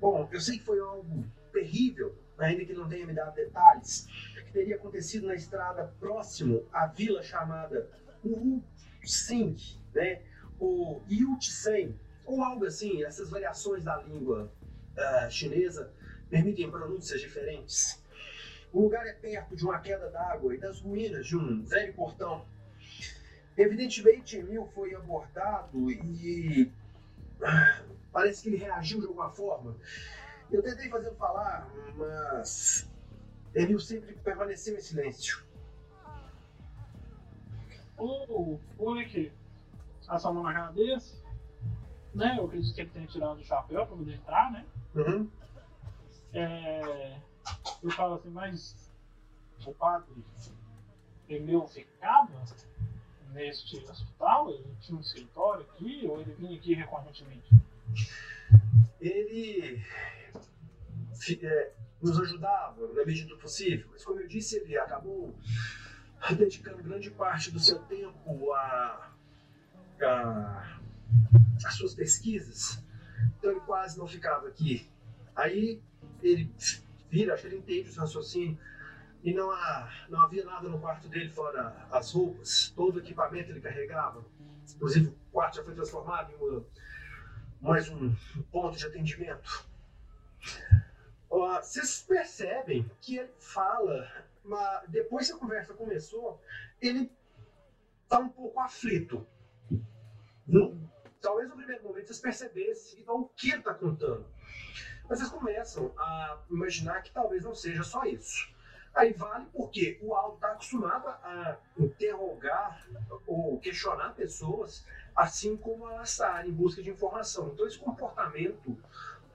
Bom, 0.00 0.28
eu 0.32 0.40
sei 0.40 0.58
que 0.58 0.64
foi 0.64 0.78
algo 0.80 1.24
terrível, 1.52 2.14
ainda 2.38 2.64
que 2.64 2.72
não 2.72 2.88
tenha 2.88 3.06
me 3.06 3.14
dado 3.14 3.34
detalhes, 3.34 4.06
que 4.34 4.52
teria 4.52 4.76
acontecido 4.76 5.26
na 5.26 5.34
estrada 5.34 5.92
próximo 5.98 6.64
à 6.72 6.86
vila 6.86 7.22
chamada 7.22 7.88
Urusing, 8.24 9.56
né? 9.94 10.22
ou 10.58 11.02
Yutsen, 11.08 11.98
ou 12.24 12.42
algo 12.42 12.64
assim. 12.66 13.02
Essas 13.04 13.30
variações 13.30 13.84
da 13.84 13.96
língua 14.02 14.52
uh, 14.96 15.30
chinesa 15.30 15.92
permitem 16.28 16.70
pronúncias 16.70 17.20
diferentes. 17.20 18.02
O 18.76 18.82
lugar 18.82 19.06
é 19.06 19.14
perto 19.14 19.56
de 19.56 19.64
uma 19.64 19.78
queda 19.78 20.10
d'água 20.10 20.54
e 20.54 20.58
das 20.58 20.82
ruínas 20.82 21.26
de 21.26 21.34
um 21.34 21.64
velho 21.64 21.94
portão. 21.94 22.44
Evidentemente, 23.56 24.36
Emil 24.36 24.66
foi 24.66 24.94
abordado 24.94 25.90
e 25.90 26.70
parece 28.12 28.42
que 28.42 28.50
ele 28.50 28.58
reagiu 28.58 29.00
de 29.00 29.06
alguma 29.06 29.30
forma. 29.30 29.74
Eu 30.52 30.62
tentei 30.62 30.90
fazer 30.90 31.10
falar, 31.14 31.66
mas 31.96 32.86
Emil 33.54 33.80
sempre 33.80 34.12
permaneceu 34.16 34.76
em 34.76 34.80
silêncio. 34.82 35.42
O 37.96 38.58
Unic 38.78 39.32
a 40.06 40.18
sua 40.18 40.34
mão 40.34 40.42
na 40.42 40.52
cabeça, 40.52 41.16
né? 42.14 42.36
Eu 42.38 42.44
acredito 42.44 42.74
que 42.74 42.82
ele 42.82 42.90
tenha 42.90 43.06
tirado 43.06 43.38
o 43.38 43.42
chapéu 43.42 43.86
para 43.86 43.96
poder 43.96 44.16
entrar, 44.16 44.52
né? 44.52 44.66
Uhum. 44.94 45.30
É, 46.34 47.18
eu 47.82 47.90
falo 47.90 48.14
assim, 48.14 48.30
mas 48.30 48.76
o 49.64 49.72
padre 49.72 50.24
Emil 51.28 51.66
ficava 51.66 52.44
neste 53.32 53.78
hospital? 53.78 54.50
Ele 54.50 54.76
tinha 54.80 54.98
um 54.98 55.00
escritório 55.00 55.62
aqui 55.62 56.06
ou 56.08 56.20
ele 56.20 56.32
vinha 56.34 56.56
aqui 56.56 56.74
recorrentemente? 56.74 57.50
Ele 59.00 59.82
é, 61.42 61.72
nos 62.00 62.20
ajudava 62.20 62.86
na 62.88 63.04
medida 63.04 63.28
do 63.28 63.38
possível. 63.38 63.86
Mas, 63.90 64.04
como 64.04 64.20
eu 64.20 64.28
disse, 64.28 64.56
ele 64.56 64.76
acabou 64.78 65.34
dedicando 66.36 66.82
grande 66.82 67.10
parte 67.10 67.50
do 67.50 67.58
seu 67.60 67.78
tempo 67.80 68.52
a, 68.52 69.12
a, 70.02 70.78
a 71.64 71.70
suas 71.70 71.94
pesquisas. 71.94 72.82
Então, 73.38 73.50
ele 73.50 73.60
quase 73.60 73.98
não 73.98 74.06
ficava 74.06 74.48
aqui. 74.48 74.88
Aí, 75.34 75.80
ele 76.22 76.50
vira, 77.10 77.34
acho 77.34 77.42
que 77.42 77.48
ele 77.48 77.58
entende 77.58 77.90
o 77.90 78.00
raciocínio. 78.00 78.58
E 79.22 79.32
não, 79.32 79.50
há, 79.50 80.06
não 80.08 80.22
havia 80.22 80.44
nada 80.44 80.68
no 80.68 80.78
quarto 80.78 81.08
dele 81.08 81.28
fora 81.28 81.86
as 81.90 82.12
roupas, 82.12 82.72
todo 82.76 82.96
o 82.96 82.98
equipamento 83.00 83.50
ele 83.50 83.60
carregava. 83.60 84.24
Inclusive, 84.74 85.08
o 85.08 85.32
quarto 85.32 85.56
já 85.56 85.64
foi 85.64 85.74
transformado 85.74 86.32
em 86.32 86.36
uma, 86.36 86.64
mais 87.60 87.88
um 87.88 88.14
ponto 88.50 88.76
de 88.76 88.86
atendimento 88.86 89.66
vocês 91.28 92.02
percebem 92.02 92.88
que 93.00 93.18
ele 93.18 93.32
fala, 93.38 94.10
mas 94.44 94.88
depois 94.88 95.26
que 95.26 95.34
a 95.34 95.38
conversa 95.38 95.74
começou, 95.74 96.40
ele 96.80 97.10
está 98.04 98.18
um 98.18 98.28
pouco 98.28 98.60
aflito. 98.60 99.26
Talvez 101.20 101.48
no 101.48 101.56
primeiro 101.56 101.82
momento 101.82 102.06
vocês 102.06 102.20
percebessem 102.20 103.00
então, 103.00 103.20
o 103.20 103.28
que 103.28 103.50
ele 103.50 103.58
está 103.58 103.74
contando. 103.74 104.24
Mas 105.08 105.18
vocês 105.18 105.30
começam 105.30 105.92
a 105.98 106.38
imaginar 106.50 107.02
que 107.02 107.10
talvez 107.10 107.44
não 107.44 107.54
seja 107.54 107.82
só 107.82 108.04
isso. 108.04 108.54
Aí 108.94 109.12
vale 109.12 109.46
porque 109.52 109.98
o 110.02 110.14
Aldo 110.14 110.36
está 110.36 110.52
acostumado 110.52 111.06
a 111.06 111.58
interrogar 111.78 112.86
ou 113.26 113.58
questionar 113.60 114.14
pessoas, 114.14 114.86
assim 115.14 115.56
como 115.56 115.88
ela 115.88 116.02
está 116.02 116.46
em 116.46 116.50
busca 116.50 116.82
de 116.82 116.90
informação. 116.90 117.50
Então, 117.52 117.66
esse 117.66 117.78
comportamento 117.78 118.76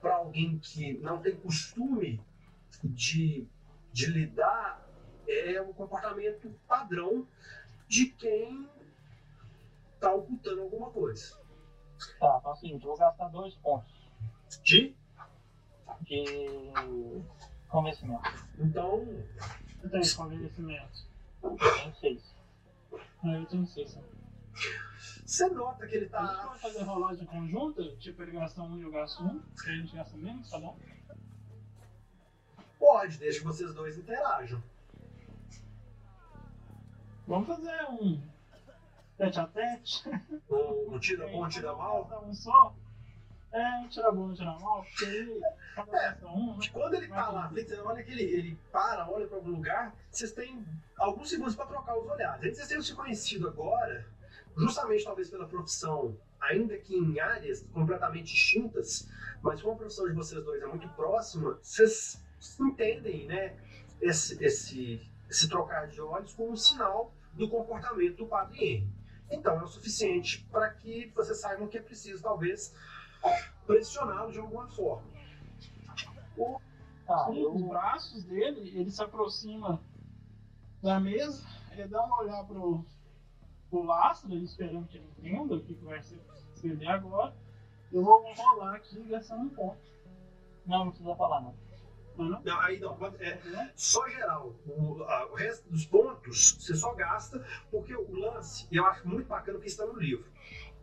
para 0.00 0.16
alguém 0.16 0.58
que 0.58 0.94
não 0.98 1.22
tem 1.22 1.36
costume 1.36 2.20
de, 2.82 3.46
de 3.92 4.06
lidar 4.06 4.84
é 5.28 5.62
um 5.62 5.72
comportamento 5.72 6.52
padrão 6.66 7.26
de 7.86 8.06
quem 8.06 8.68
está 9.94 10.12
ocultando 10.12 10.62
alguma 10.62 10.90
coisa. 10.90 11.36
Tá, 12.18 12.38
então 12.40 12.52
assim, 12.52 12.78
vou 12.78 12.96
gastar 12.96 13.28
dois 13.28 13.54
pontos. 13.54 13.92
De? 14.64 14.96
De 16.02 17.22
convencimento. 17.68 18.22
Então. 18.58 19.06
Eu 19.82 19.90
tenho 19.90 20.16
convencimento. 20.16 21.06
Eu 21.42 21.56
tenho 21.56 21.94
seis. 21.96 22.34
Ah, 23.24 23.32
eu 23.34 23.46
tenho 23.46 23.66
seis. 23.66 23.94
Né? 23.96 24.02
Você 25.24 25.48
nota 25.48 25.86
que 25.86 25.96
ele 25.96 26.10
A 26.12 26.26
gente 26.26 26.36
tá. 26.36 26.46
pode 26.46 26.60
fazer 26.60 26.82
rolagem 26.82 27.26
conjunta, 27.26 27.82
tipo 27.96 28.22
ele 28.22 28.32
gasta 28.32 28.62
um 28.62 28.76
e 28.76 28.82
eu 28.82 28.90
gasto 28.90 29.24
um, 29.24 29.40
que 29.40 29.70
a 29.70 29.74
gente 29.74 29.96
gasta 29.96 30.16
menos, 30.16 30.50
tá 30.50 30.58
bom? 30.58 30.76
Pode, 32.78 33.16
deixa 33.16 33.38
que 33.38 33.44
vocês 33.44 33.72
dois 33.74 33.96
interajam. 33.96 34.62
Vamos 37.26 37.46
fazer 37.46 37.82
um 37.88 38.20
tete 39.16 39.40
a 39.40 39.46
tete. 39.46 40.02
Um, 40.50 40.94
um 40.94 40.98
tira 40.98 41.26
bom, 41.28 41.46
um 41.46 41.48
tira 41.48 41.74
mal. 41.74 42.26
Um 42.26 42.34
só. 42.34 42.74
É, 43.52 43.86
tira 43.88 44.10
bom, 44.10 44.32
tira 44.32 44.58
mal, 44.58 44.82
porque 44.82 45.40
cada 45.74 45.90
gasta 45.90 46.26
um, 46.26 46.56
né? 46.56 46.66
Quando 46.72 46.94
ele 46.94 47.08
tá 47.08 47.30
lá, 47.30 47.48
você 47.48 47.78
olha 47.80 48.02
que 48.02 48.10
ele, 48.10 48.22
ele 48.22 48.58
para, 48.72 49.06
olha 49.10 49.26
pra 49.26 49.36
algum 49.36 49.50
lugar, 49.50 49.94
vocês 50.10 50.32
têm 50.32 50.64
alguns 50.96 51.28
segundos 51.28 51.54
pra 51.54 51.66
trocar 51.66 51.98
os 51.98 52.08
olhares. 52.08 52.56
Vocês 52.56 52.68
terem 52.68 52.82
se 52.82 52.94
conhecido 52.94 53.48
agora, 53.48 54.06
justamente 54.56 55.04
talvez 55.04 55.28
pela 55.28 55.46
profissão, 55.46 56.16
ainda 56.40 56.78
que 56.78 56.96
em 56.96 57.20
áreas 57.20 57.62
completamente 57.74 58.32
distintas, 58.32 59.06
mas 59.42 59.60
como 59.60 59.74
a 59.74 59.76
profissão 59.76 60.06
de 60.06 60.14
vocês 60.14 60.42
dois 60.42 60.62
é 60.62 60.66
muito 60.66 60.88
próxima, 60.90 61.58
vocês 61.62 62.24
entendem, 62.58 63.26
né, 63.26 63.54
esse, 64.00 64.42
esse, 64.42 65.06
esse 65.28 65.46
trocar 65.46 65.88
de 65.88 66.00
olhos 66.00 66.32
como 66.32 66.52
um 66.52 66.56
sinal 66.56 67.12
do 67.34 67.50
comportamento 67.50 68.16
do 68.16 68.26
Padre 68.26 68.64
Henry. 68.64 68.88
Então 69.30 69.58
é 69.60 69.62
o 69.62 69.66
suficiente 69.66 70.46
para 70.50 70.70
que 70.70 71.10
vocês 71.14 71.38
saibam 71.40 71.68
que 71.68 71.78
é 71.78 71.80
preciso, 71.80 72.22
talvez, 72.22 72.74
pressioná-lo 73.66 74.30
de 74.32 74.38
alguma 74.38 74.66
forma. 74.68 75.06
O, 76.36 76.58
Tá, 77.06 77.24
com 77.24 77.34
eu, 77.34 77.52
os 77.52 77.62
braços 77.62 78.22
dele, 78.24 78.70
ele 78.78 78.88
se 78.90 79.02
aproxima 79.02 79.82
da 80.80 81.00
mesa, 81.00 81.44
ele 81.72 81.88
dá 81.88 82.00
uma 82.04 82.20
olhada 82.20 82.44
pro, 82.44 82.84
pro 83.68 83.82
lastro, 83.82 84.32
esperando 84.36 84.86
que 84.86 84.98
ele 84.98 85.06
entenda 85.18 85.56
o 85.56 85.60
que, 85.60 85.74
que 85.74 85.84
vai 85.84 86.00
ser 86.00 86.20
agora. 86.88 87.34
Eu 87.92 88.04
vou 88.04 88.22
rolar 88.34 88.76
aqui 88.76 89.02
gastando 89.02 89.42
um 89.42 89.48
ponto. 89.48 89.80
não, 90.64 90.84
não 90.84 90.88
precisa 90.90 91.14
falar, 91.16 91.40
não. 91.40 91.54
Não, 92.16 92.24
não? 92.26 92.42
Não, 92.42 92.60
aí 92.60 92.78
não, 92.78 92.96
é, 93.18 93.72
só 93.74 94.08
geral. 94.08 94.54
O, 94.66 95.02
a- 95.02 95.26
o 95.26 95.34
resto 95.34 95.68
dos 95.68 95.84
pontos 95.84 96.56
você 96.60 96.74
só 96.76 96.94
gasta, 96.94 97.44
porque 97.70 97.94
o 97.96 98.12
lance, 98.14 98.68
eu 98.70 98.86
acho 98.86 99.06
muito 99.08 99.26
bacana 99.26 99.58
que 99.58 99.66
está 99.66 99.84
no 99.84 99.98
livro. 99.98 100.24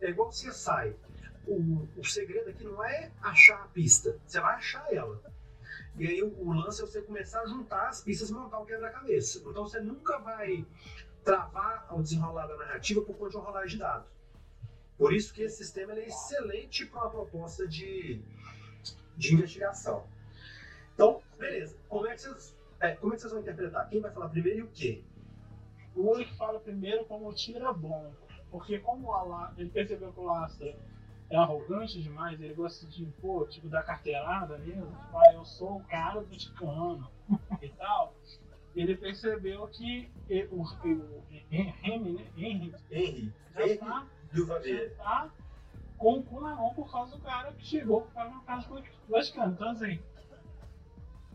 É 0.02 0.10
igual 0.10 0.30
você 0.30 0.52
sai. 0.52 0.94
O, 1.46 1.88
o 1.96 2.04
segredo 2.04 2.50
aqui 2.50 2.64
não 2.64 2.82
é 2.84 3.10
achar 3.20 3.62
a 3.62 3.66
pista, 3.68 4.18
você 4.26 4.40
vai 4.40 4.54
achar 4.54 4.92
ela. 4.92 5.20
E 5.96 6.06
aí 6.06 6.22
o, 6.22 6.28
o 6.38 6.52
lance 6.52 6.82
é 6.82 6.86
você 6.86 7.02
começar 7.02 7.40
a 7.40 7.46
juntar 7.46 7.88
as 7.88 8.02
pistas 8.02 8.30
e 8.30 8.32
montar 8.32 8.58
o 8.60 8.66
quebra-cabeça. 8.66 9.38
Então 9.38 9.66
você 9.66 9.80
nunca 9.80 10.18
vai 10.18 10.64
travar 11.24 11.86
ao 11.88 12.02
desenrolar 12.02 12.46
da 12.46 12.56
narrativa 12.56 13.02
por 13.02 13.16
conta 13.16 13.30
de 13.30 13.36
uma 13.36 13.44
rolagem 13.46 13.70
de 13.70 13.78
dado. 13.78 14.06
Por 14.96 15.12
isso 15.12 15.32
que 15.32 15.42
esse 15.42 15.56
sistema 15.56 15.92
é 15.94 16.06
excelente 16.06 16.86
para 16.86 17.00
uma 17.00 17.10
proposta 17.10 17.66
de, 17.66 18.22
de 19.16 19.34
investigação. 19.34 20.06
Então, 20.94 21.22
beleza. 21.38 21.76
Como 21.88 22.06
é, 22.06 22.14
que 22.14 22.20
vocês, 22.20 22.56
é, 22.78 22.94
como 22.96 23.12
é 23.12 23.16
que 23.16 23.22
vocês 23.22 23.32
vão 23.32 23.40
interpretar? 23.40 23.88
Quem 23.88 24.00
vai 24.00 24.10
falar 24.12 24.28
primeiro 24.28 24.58
e 24.58 24.62
o 24.62 24.68
quê? 24.68 25.02
O 25.96 26.02
Ulrich 26.02 26.36
fala 26.36 26.60
primeiro 26.60 27.04
como 27.06 27.32
tira 27.32 27.72
bom. 27.72 28.12
Porque 28.50 28.78
como 28.78 29.08
o 29.08 29.12
Ala- 29.12 29.54
ele 29.56 29.70
percebeu 29.70 30.12
que 30.12 30.20
o 30.20 30.24
Lastra 30.24 30.76
é 31.30 31.36
arrogante 31.36 32.02
demais, 32.02 32.40
ele 32.40 32.54
gosta 32.54 32.86
de 32.86 33.04
impor, 33.04 33.48
tipo, 33.48 33.68
dar 33.68 33.84
carteirada 33.84 34.58
mesmo, 34.58 34.86
tipo, 34.86 35.16
ah, 35.16 35.32
eu 35.32 35.44
sou 35.44 35.76
o 35.76 35.84
cara 35.84 36.20
do 36.20 36.36
ticano 36.36 37.08
e 37.62 37.68
tal. 37.68 38.14
Ele 38.74 38.96
percebeu 38.96 39.66
que 39.68 40.10
o, 40.50 40.62
o, 40.62 41.24
Henry, 41.30 42.12
né? 42.12 42.26
Henry 42.36 42.74
Henry. 42.90 43.32
já 43.54 43.76
tá, 43.78 44.06
do 44.32 44.46
já 44.46 44.90
tá 44.96 45.30
com 45.96 46.18
o 46.18 46.22
cu 46.22 46.40
na 46.40 46.54
mão 46.54 46.74
por 46.74 46.90
causa 46.90 47.16
do 47.16 47.22
cara 47.22 47.52
que 47.52 47.64
chegou 47.64 48.02
para 48.02 48.28
uma 48.28 48.42
casa 48.42 48.68
do 48.68 48.82
Vaticano. 49.08 49.52
Então, 49.52 49.70
assim, 49.70 50.00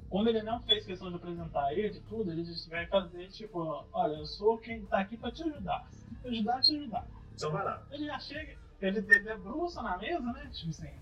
como 0.09 0.27
ele 0.27 0.41
não 0.43 0.61
fez 0.61 0.85
questão 0.85 1.09
de 1.09 1.15
apresentar 1.15 1.73
ele, 1.73 1.99
tudo, 2.01 2.31
ele 2.31 2.43
disse, 2.43 2.69
vai 2.69 2.85
fazer 2.87 3.27
tipo, 3.27 3.85
olha, 3.93 4.15
eu 4.15 4.25
sou 4.25 4.57
quem 4.57 4.85
tá 4.85 4.99
aqui 4.99 5.17
pra 5.17 5.31
te 5.31 5.43
ajudar. 5.43 5.87
Se 5.91 6.15
te 6.15 6.27
ajudar, 6.27 6.61
te 6.61 6.75
ajudar. 6.75 7.07
Então 7.33 7.51
vai 7.51 7.63
lá. 7.63 7.85
Ele 7.91 8.05
já 8.05 8.19
chega, 8.19 8.57
ele 8.81 9.01
de- 9.01 9.19
debruça 9.19 9.81
na 9.81 9.97
mesa, 9.97 10.19
né? 10.31 10.49
Tipo 10.53 10.69
assim, 10.69 10.93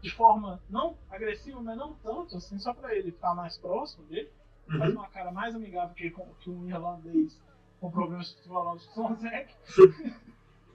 de 0.00 0.10
forma 0.10 0.60
não 0.68 0.96
agressiva, 1.10 1.60
mas 1.60 1.76
não 1.76 1.94
tanto, 1.94 2.36
assim, 2.36 2.58
só 2.58 2.72
pra 2.74 2.94
ele 2.94 3.12
ficar 3.12 3.34
mais 3.34 3.56
próximo 3.58 4.04
dele. 4.06 4.30
Faz 4.78 4.92
Uhum. 4.92 5.00
uma 5.00 5.08
cara 5.08 5.30
mais 5.30 5.54
amigável 5.54 5.94
que, 5.94 6.10
que 6.10 6.50
um 6.50 6.68
irlandês 6.68 7.40
com 7.80 7.90
problemas 7.90 8.32
psicológicos 8.32 8.94
consegue. 8.94 9.54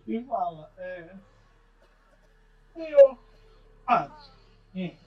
e 0.07 0.23
fala, 0.23 0.71
é. 0.77 1.15
Eu. 2.75 3.17
Padre, 3.85 4.15
hein, 4.73 4.97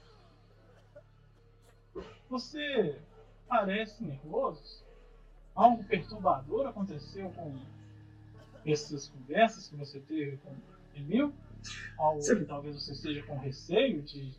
você 2.29 3.01
parece 3.49 4.03
nervoso? 4.05 4.83
Algo 5.55 5.85
perturbador 5.85 6.67
aconteceu 6.67 7.31
com 7.31 7.57
essas 8.67 9.09
conversas 9.09 9.69
que 9.69 9.77
você 9.77 10.01
teve 10.01 10.37
com 10.39 10.55
Emil? 10.95 11.33
Algo 11.99 12.21
que 12.21 12.45
talvez 12.45 12.75
você 12.83 12.93
esteja 12.93 13.23
com 13.23 13.39
receio 13.39 14.03
de 14.03 14.35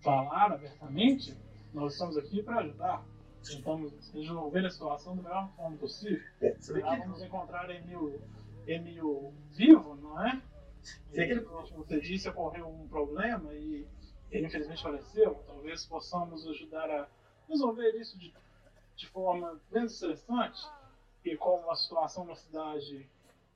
falar 0.00 0.52
abertamente? 0.52 1.36
Nós 1.72 1.92
estamos 1.92 2.16
aqui 2.16 2.42
para 2.42 2.60
ajudar. 2.60 3.04
Tentamos 3.46 3.92
resolver 4.12 4.66
a 4.66 4.70
situação 4.70 5.16
da 5.16 5.22
melhor 5.22 5.50
forma 5.54 5.76
possível. 5.76 6.22
É, 6.40 6.48
Ah, 6.48 6.96
que 6.96 7.02
vamos 7.02 7.22
encontrar 7.22 7.70
Emil, 7.70 8.20
Emil 8.66 9.32
vivo, 9.52 9.94
não 9.96 10.26
é? 10.26 10.42
Ele- 11.12 11.40
Como 11.42 11.66
você 11.84 12.00
disse, 12.00 12.28
ocorreu 12.28 12.68
um 12.68 12.88
problema 12.88 13.52
e 13.54 13.86
ele 14.30 14.46
infelizmente 14.46 14.82
faleceu. 14.82 15.34
Talvez 15.46 15.84
possamos 15.86 16.46
ajudar 16.48 16.90
a 16.90 17.08
resolver 17.48 17.90
isso 18.00 18.18
de, 18.18 18.32
de 18.96 19.06
forma 19.08 19.60
menos 19.70 19.92
estressante. 19.94 20.60
E 21.24 21.36
como 21.36 21.70
a 21.70 21.76
situação 21.76 22.24
na 22.24 22.34
cidade 22.36 23.08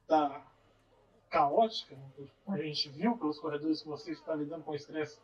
está 0.02 0.44
caótica, 1.31 1.97
a 2.48 2.57
gente 2.59 2.89
viu 2.90 3.16
pelos 3.16 3.39
corredores 3.39 3.82
que 3.82 3.89
você 3.89 4.11
está 4.12 4.35
lidando 4.35 4.65
com 4.65 4.74
estresse. 4.74 5.19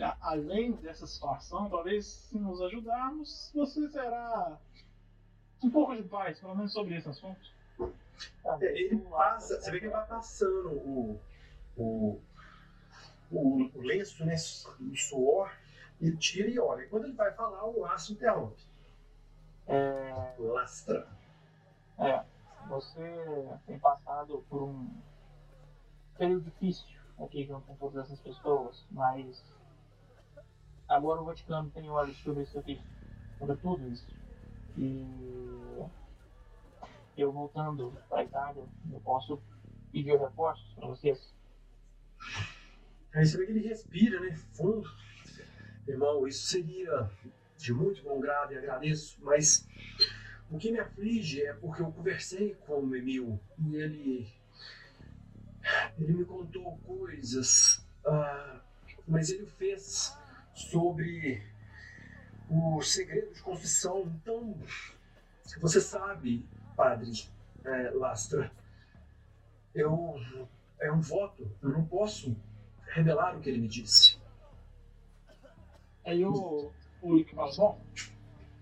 a- 0.00 0.16
Além 0.20 0.72
dessa 0.76 1.06
situação, 1.08 1.68
talvez 1.68 2.06
se 2.06 2.38
nos 2.38 2.62
ajudarmos, 2.62 3.50
você 3.52 3.88
terá 3.88 4.56
um 5.62 5.68
pouco 5.70 5.96
de 5.96 6.04
paz, 6.04 6.38
pelo 6.38 6.54
menos 6.54 6.72
sobre 6.72 6.96
esse 6.96 7.08
assunto. 7.08 7.40
É, 8.60 8.80
ele 8.80 8.94
o 8.94 9.00
passa, 9.10 9.60
você 9.60 9.70
vê 9.72 9.80
que 9.80 9.84
ele 9.86 9.92
vai 9.92 10.06
passando 10.06 10.70
o, 10.70 11.20
o, 11.76 12.20
o, 13.30 13.70
o 13.74 13.80
lenço, 13.82 14.24
né, 14.24 14.36
o 14.36 14.96
suor, 14.96 15.52
ele 16.00 16.16
tira 16.16 16.48
e 16.48 16.60
olha. 16.60 16.82
E 16.82 16.88
quando 16.88 17.04
ele 17.06 17.14
vai 17.14 17.32
falar, 17.32 17.64
o 17.64 17.80
laço 17.80 18.12
interrompe. 18.12 18.62
É, 19.66 20.34
Lastra. 20.38 21.08
É, 21.98 22.24
você 22.68 23.58
tem 23.66 23.78
passado 23.80 24.44
por 24.48 24.62
um 24.62 24.88
período 26.18 26.44
difícil 26.44 26.98
aqui 27.18 27.44
junto 27.46 27.66
com 27.66 27.76
todas 27.76 28.04
essas 28.04 28.20
pessoas, 28.20 28.84
mas 28.90 29.42
agora 30.88 31.20
o 31.20 31.24
Vaticano 31.24 31.70
tem 31.70 31.88
olhos 31.88 32.16
sobre 32.18 32.42
isso 32.42 32.58
aqui, 32.58 32.80
sobre 33.38 33.56
tudo 33.56 33.88
isso. 33.88 34.06
E 34.76 35.06
eu 37.16 37.32
voltando 37.32 37.92
para 38.08 38.20
a 38.20 38.24
Itália, 38.24 38.64
eu 38.92 39.00
posso 39.00 39.40
pedir 39.90 40.16
reforços 40.16 40.72
para 40.74 40.88
vocês. 40.88 41.34
Aí 43.14 43.26
você 43.26 43.36
vê 43.38 43.46
que 43.46 43.52
ele 43.52 43.68
respira, 43.68 44.20
né, 44.20 44.36
fundo. 44.52 44.88
Irmão, 45.86 46.28
isso 46.28 46.46
seria 46.46 47.10
de 47.56 47.72
muito 47.72 48.02
bom 48.02 48.20
grado 48.20 48.52
e 48.52 48.58
agradeço, 48.58 49.18
mas 49.22 49.66
o 50.50 50.58
que 50.58 50.70
me 50.70 50.78
aflige 50.78 51.42
é 51.42 51.52
porque 51.54 51.82
eu 51.82 51.90
conversei 51.90 52.54
com 52.66 52.84
o 52.84 52.94
Emil 52.94 53.40
e 53.58 53.76
ele, 53.76 54.32
ele 55.98 56.14
me 56.14 56.24
contou 56.24 56.78
coisas, 56.78 57.86
ah, 58.06 58.60
mas 59.06 59.30
ele 59.30 59.46
fez 59.46 60.16
sobre 60.54 61.42
o 62.48 62.82
segredo 62.82 63.32
de 63.32 63.42
confissão. 63.42 64.02
Então, 64.20 64.56
você 65.60 65.80
sabe, 65.80 66.46
padre 66.76 67.12
é, 67.64 67.90
Lastra, 67.90 68.50
eu 69.74 70.20
é 70.80 70.92
um 70.92 71.00
voto, 71.00 71.50
eu 71.62 71.70
não 71.70 71.84
posso 71.84 72.36
revelar 72.86 73.36
o 73.36 73.40
que 73.40 73.48
ele 73.48 73.58
me 73.58 73.68
disse. 73.68 74.18
Aí 76.04 76.24
o, 76.24 76.70
o 77.02 77.16
Rick 77.16 77.34
eu 77.36 77.76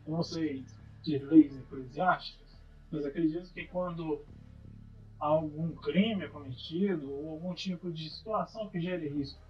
não 0.06 0.22
sei 0.22 0.64
de 1.02 1.18
leis 1.18 1.56
eclesiásticas, 1.56 2.56
mas 2.90 3.04
acredito 3.04 3.52
que 3.52 3.66
quando 3.66 4.24
algum 5.18 5.72
crime 5.76 6.28
cometido 6.28 7.10
ou 7.12 7.30
algum 7.30 7.54
tipo 7.54 7.90
de 7.90 8.10
situação 8.10 8.68
que 8.68 8.80
gere 8.80 9.08
risco 9.08 9.40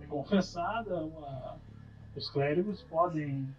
é 0.00 0.06
confessada, 0.06 1.04
uma- 1.04 1.58
os 2.16 2.30
clérigos 2.30 2.82
podem 2.82 3.54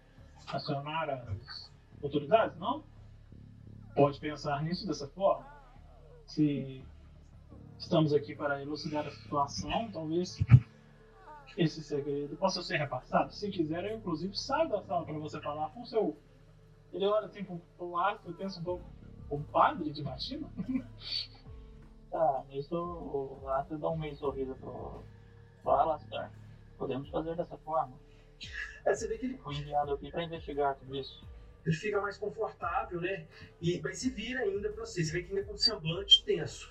acionar 0.46 1.08
as 1.08 1.72
autoridades, 2.02 2.58
não? 2.58 2.84
Pode 3.94 4.18
pensar 4.18 4.62
nisso 4.62 4.86
dessa 4.86 5.08
forma. 5.08 5.46
Se 6.26 6.84
estamos 7.78 8.12
aqui 8.12 8.34
para 8.34 8.60
elucidar 8.60 9.06
a 9.06 9.10
situação, 9.10 9.90
talvez 9.92 10.42
esse 11.56 11.82
segredo 11.82 12.36
possa 12.36 12.62
ser 12.62 12.78
repassado. 12.78 13.32
Se 13.32 13.50
quiser, 13.50 13.84
eu 13.84 13.98
inclusive 13.98 14.36
saio 14.36 14.68
da 14.68 14.82
sala 14.82 15.04
para 15.04 15.18
você 15.18 15.40
falar 15.40 15.70
com 15.70 15.82
o 15.82 15.86
seu. 15.86 16.16
Ele 16.92 17.06
olha 17.06 17.26
assim 17.26 17.44
pro, 17.44 17.90
lado 17.90 18.32
pensa 18.34 18.60
um 18.60 18.64
pouco. 18.64 18.84
O 19.30 19.40
padre 19.40 19.90
de 19.90 20.02
Batima? 20.02 20.48
Tá, 22.14 22.44
nisso 22.48 22.76
o 22.76 23.40
Lastra 23.42 23.76
dá 23.76 23.90
um 23.90 23.98
meio 23.98 24.14
sorriso 24.14 24.54
pro, 24.54 25.02
Fala, 25.64 25.98
Star. 25.98 26.30
Podemos 26.78 27.10
fazer 27.10 27.34
dessa 27.34 27.56
forma. 27.56 27.92
É, 28.84 28.94
você 28.94 29.08
vê 29.08 29.18
que 29.18 29.26
ele, 29.26 29.38
Fui 29.38 29.56
enviado 29.56 29.94
aqui 29.94 30.12
para 30.12 30.22
investigar 30.22 30.76
tudo 30.76 30.94
isso. 30.94 31.26
ele 31.66 31.74
fica 31.74 32.00
mais 32.00 32.16
confortável, 32.16 33.00
né? 33.00 33.26
E, 33.60 33.80
mas 33.82 33.98
se 33.98 34.10
vira 34.10 34.42
ainda 34.42 34.68
pra 34.68 34.86
você. 34.86 35.02
Você 35.02 35.10
vê 35.10 35.22
que 35.24 35.34
ainda 35.34 35.44
com 35.44 35.54
um 35.54 35.58
semblante 35.58 36.24
tenso. 36.24 36.70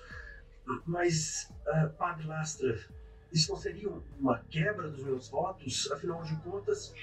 Mas, 0.86 1.52
ah, 1.66 1.90
Padre 1.98 2.26
Lastra, 2.26 2.78
isso 3.30 3.50
não 3.50 3.58
seria 3.58 3.90
uma 4.18 4.38
quebra 4.48 4.88
dos 4.88 5.04
meus 5.04 5.28
votos? 5.28 5.92
Afinal 5.92 6.22
de 6.22 6.34
contas, 6.36 6.94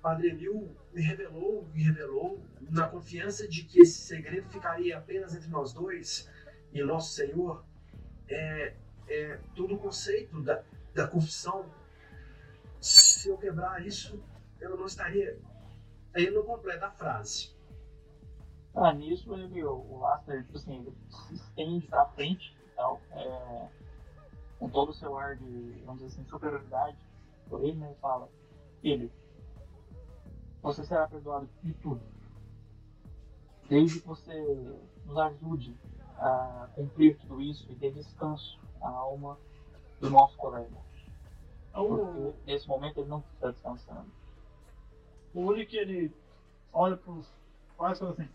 Padre 0.00 0.30
Emil 0.30 0.74
me 0.94 1.02
revelou, 1.02 1.68
me 1.74 1.82
revelou, 1.82 2.42
na 2.70 2.88
confiança 2.88 3.46
de 3.46 3.64
que 3.64 3.82
esse 3.82 4.00
segredo 4.00 4.48
ficaria 4.48 4.96
apenas 4.96 5.34
entre 5.34 5.50
nós 5.50 5.74
dois 5.74 6.26
e 6.72 6.82
nosso 6.82 7.12
Senhor. 7.12 7.62
É, 8.28 8.74
é 9.08 9.40
todo 9.54 9.74
o 9.74 9.78
conceito 9.78 10.40
da, 10.42 10.62
da 10.94 11.06
confissão. 11.06 11.66
Se 12.80 13.28
eu 13.28 13.38
quebrar 13.38 13.84
isso, 13.84 14.22
eu 14.60 14.76
não 14.76 14.86
estaria. 14.86 15.38
Aí 16.14 16.30
não 16.30 16.42
completo 16.42 16.84
a 16.84 16.90
frase. 16.90 17.54
Ah, 18.74 18.92
nisso 18.92 19.34
ele, 19.34 19.62
o 19.64 19.98
Laster, 19.98 20.44
tipo 20.44 20.56
assim, 20.56 20.80
ele 20.80 20.96
se 21.10 21.34
estende 21.34 21.86
pra 21.86 22.06
frente 22.06 22.56
tal, 22.74 23.00
é, 23.12 23.68
com 24.58 24.68
todo 24.68 24.90
o 24.90 24.94
seu 24.94 25.16
ar 25.16 25.36
de, 25.36 25.82
vamos 25.84 26.02
dizer 26.02 26.06
assim, 26.06 26.28
superioridade 26.28 26.96
por 27.48 27.62
ele, 27.62 27.76
né, 27.76 27.92
e 27.96 28.00
fala, 28.00 28.28
filho, 28.80 29.10
você 30.62 30.84
será 30.84 31.06
perdoado 31.06 31.48
de 31.62 31.74
tudo. 31.74 32.00
Desde 33.68 34.00
que 34.00 34.06
você 34.06 34.32
nos 35.04 35.18
ajude 35.18 35.76
a 36.18 36.68
cumprir 36.74 37.18
tudo 37.18 37.40
isso 37.40 37.66
e 37.70 37.74
dê 37.74 37.90
descanso 37.90 38.58
à 38.80 38.88
alma 38.88 39.38
do 40.00 40.10
nosso 40.10 40.36
colega. 40.36 40.82
Porque 41.72 42.32
nesse 42.46 42.68
momento 42.68 43.00
ele 43.00 43.08
não 43.08 43.24
está 43.34 43.50
descansando. 43.50 44.06
o 45.34 45.40
Ulrich, 45.40 45.76
ele 45.76 46.12
olha 46.72 46.96
pro 46.96 47.24
quase 47.76 48.00
fala 48.00 48.12
assim: 48.12 48.28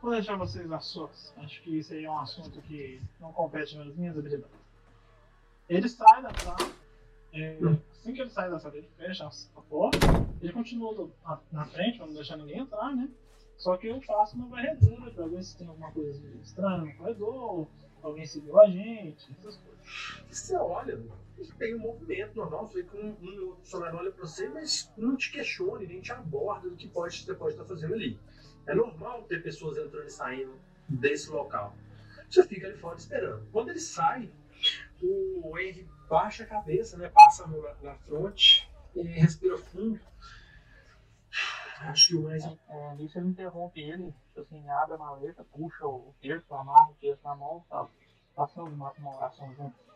Vou 0.00 0.12
deixar 0.12 0.36
vocês 0.36 0.70
as 0.70 0.84
suas. 0.86 1.34
Acho 1.38 1.62
que 1.62 1.78
isso 1.78 1.92
aí 1.92 2.04
é 2.04 2.10
um 2.10 2.18
assunto 2.18 2.60
que 2.62 3.02
não 3.20 3.32
compete 3.32 3.76
nas 3.76 3.94
minhas 3.94 4.16
habilidades. 4.16 4.56
Ele 5.68 5.88
sai 5.88 6.22
da 6.22 6.32
sala. 6.34 6.72
é, 7.32 7.58
assim 7.90 8.14
que 8.14 8.20
ele 8.20 8.30
sai 8.30 8.50
da 8.50 8.58
sala, 8.58 8.76
ele 8.76 8.88
fecha 8.96 9.26
a 9.26 9.60
porta. 9.62 9.98
Ele 10.40 10.52
continua 10.52 11.10
na, 11.24 11.40
na 11.50 11.64
frente, 11.64 11.98
pra 11.98 12.06
não 12.06 12.14
deixar 12.14 12.36
ninguém 12.36 12.60
entrar, 12.60 12.94
né? 12.94 13.08
Só 13.56 13.76
que 13.76 13.86
eu 13.86 14.00
faço 14.02 14.36
uma 14.36 14.48
varredura 14.48 15.10
pra 15.10 15.26
ver 15.26 15.42
se 15.42 15.56
tem 15.56 15.66
alguma 15.66 15.90
coisa 15.90 16.22
estranha 16.42 16.78
no 16.78 16.94
corredor, 16.94 17.66
alguém 18.02 18.26
seguiu 18.26 18.58
a 18.60 18.68
gente, 18.68 19.30
essas 19.38 19.56
coisas. 19.56 20.22
Você 20.30 20.56
olha, 20.56 21.00
tem 21.58 21.74
um 21.74 21.78
movimento 21.78 22.36
normal, 22.36 22.66
você 22.66 22.82
vê 22.82 22.88
que 22.88 22.96
um, 22.96 23.10
um 23.10 23.56
funcionário 23.56 23.98
olha 23.98 24.10
pra 24.10 24.26
você, 24.26 24.48
mas 24.48 24.92
não 24.96 25.16
te 25.16 25.30
questione, 25.30 25.86
nem 25.86 26.00
te 26.00 26.12
aborda 26.12 26.68
do 26.68 26.76
que 26.76 26.88
pode, 26.88 27.22
você 27.22 27.34
pode 27.34 27.54
estar 27.54 27.64
fazendo 27.64 27.94
ali. 27.94 28.18
É 28.66 28.74
normal 28.74 29.22
ter 29.22 29.42
pessoas 29.42 29.76
entrando 29.78 30.06
e 30.06 30.10
saindo 30.10 30.58
desse 30.88 31.30
local. 31.30 31.74
Você 32.28 32.46
fica 32.46 32.66
ali 32.66 32.76
fora 32.76 32.96
esperando. 32.96 33.46
Quando 33.52 33.70
ele 33.70 33.80
sai, 33.80 34.30
o 35.02 35.56
Henry 35.58 35.88
baixa 36.08 36.42
a 36.42 36.46
cabeça, 36.46 36.96
né? 36.96 37.08
Passa 37.08 37.44
a 37.44 37.46
mão 37.46 37.62
na, 37.62 37.74
na 37.82 37.94
fronte 37.94 38.68
e 38.94 39.02
respira 39.02 39.56
fundo. 39.56 40.00
Acho 41.80 42.08
que 42.08 42.16
o 42.16 42.22
mais. 42.22 42.44
É, 42.44 42.94
nisso 42.96 43.18
ele 43.18 43.28
interrompe 43.28 43.80
ele, 43.80 44.14
tipo 44.28 44.40
assim, 44.40 44.68
abre 44.68 44.94
a 44.94 44.98
maleta, 44.98 45.44
puxa 45.44 45.86
o 45.86 46.14
terço, 46.20 46.54
amarra 46.54 46.90
o 46.90 46.94
terço 46.94 47.22
na 47.22 47.34
mão 47.34 47.62
e 47.64 47.68
tal. 47.68 47.90
Passamos 48.34 48.72
uma, 48.72 48.92
uma 48.92 49.16
oração 49.16 49.54
junto. 49.54 49.86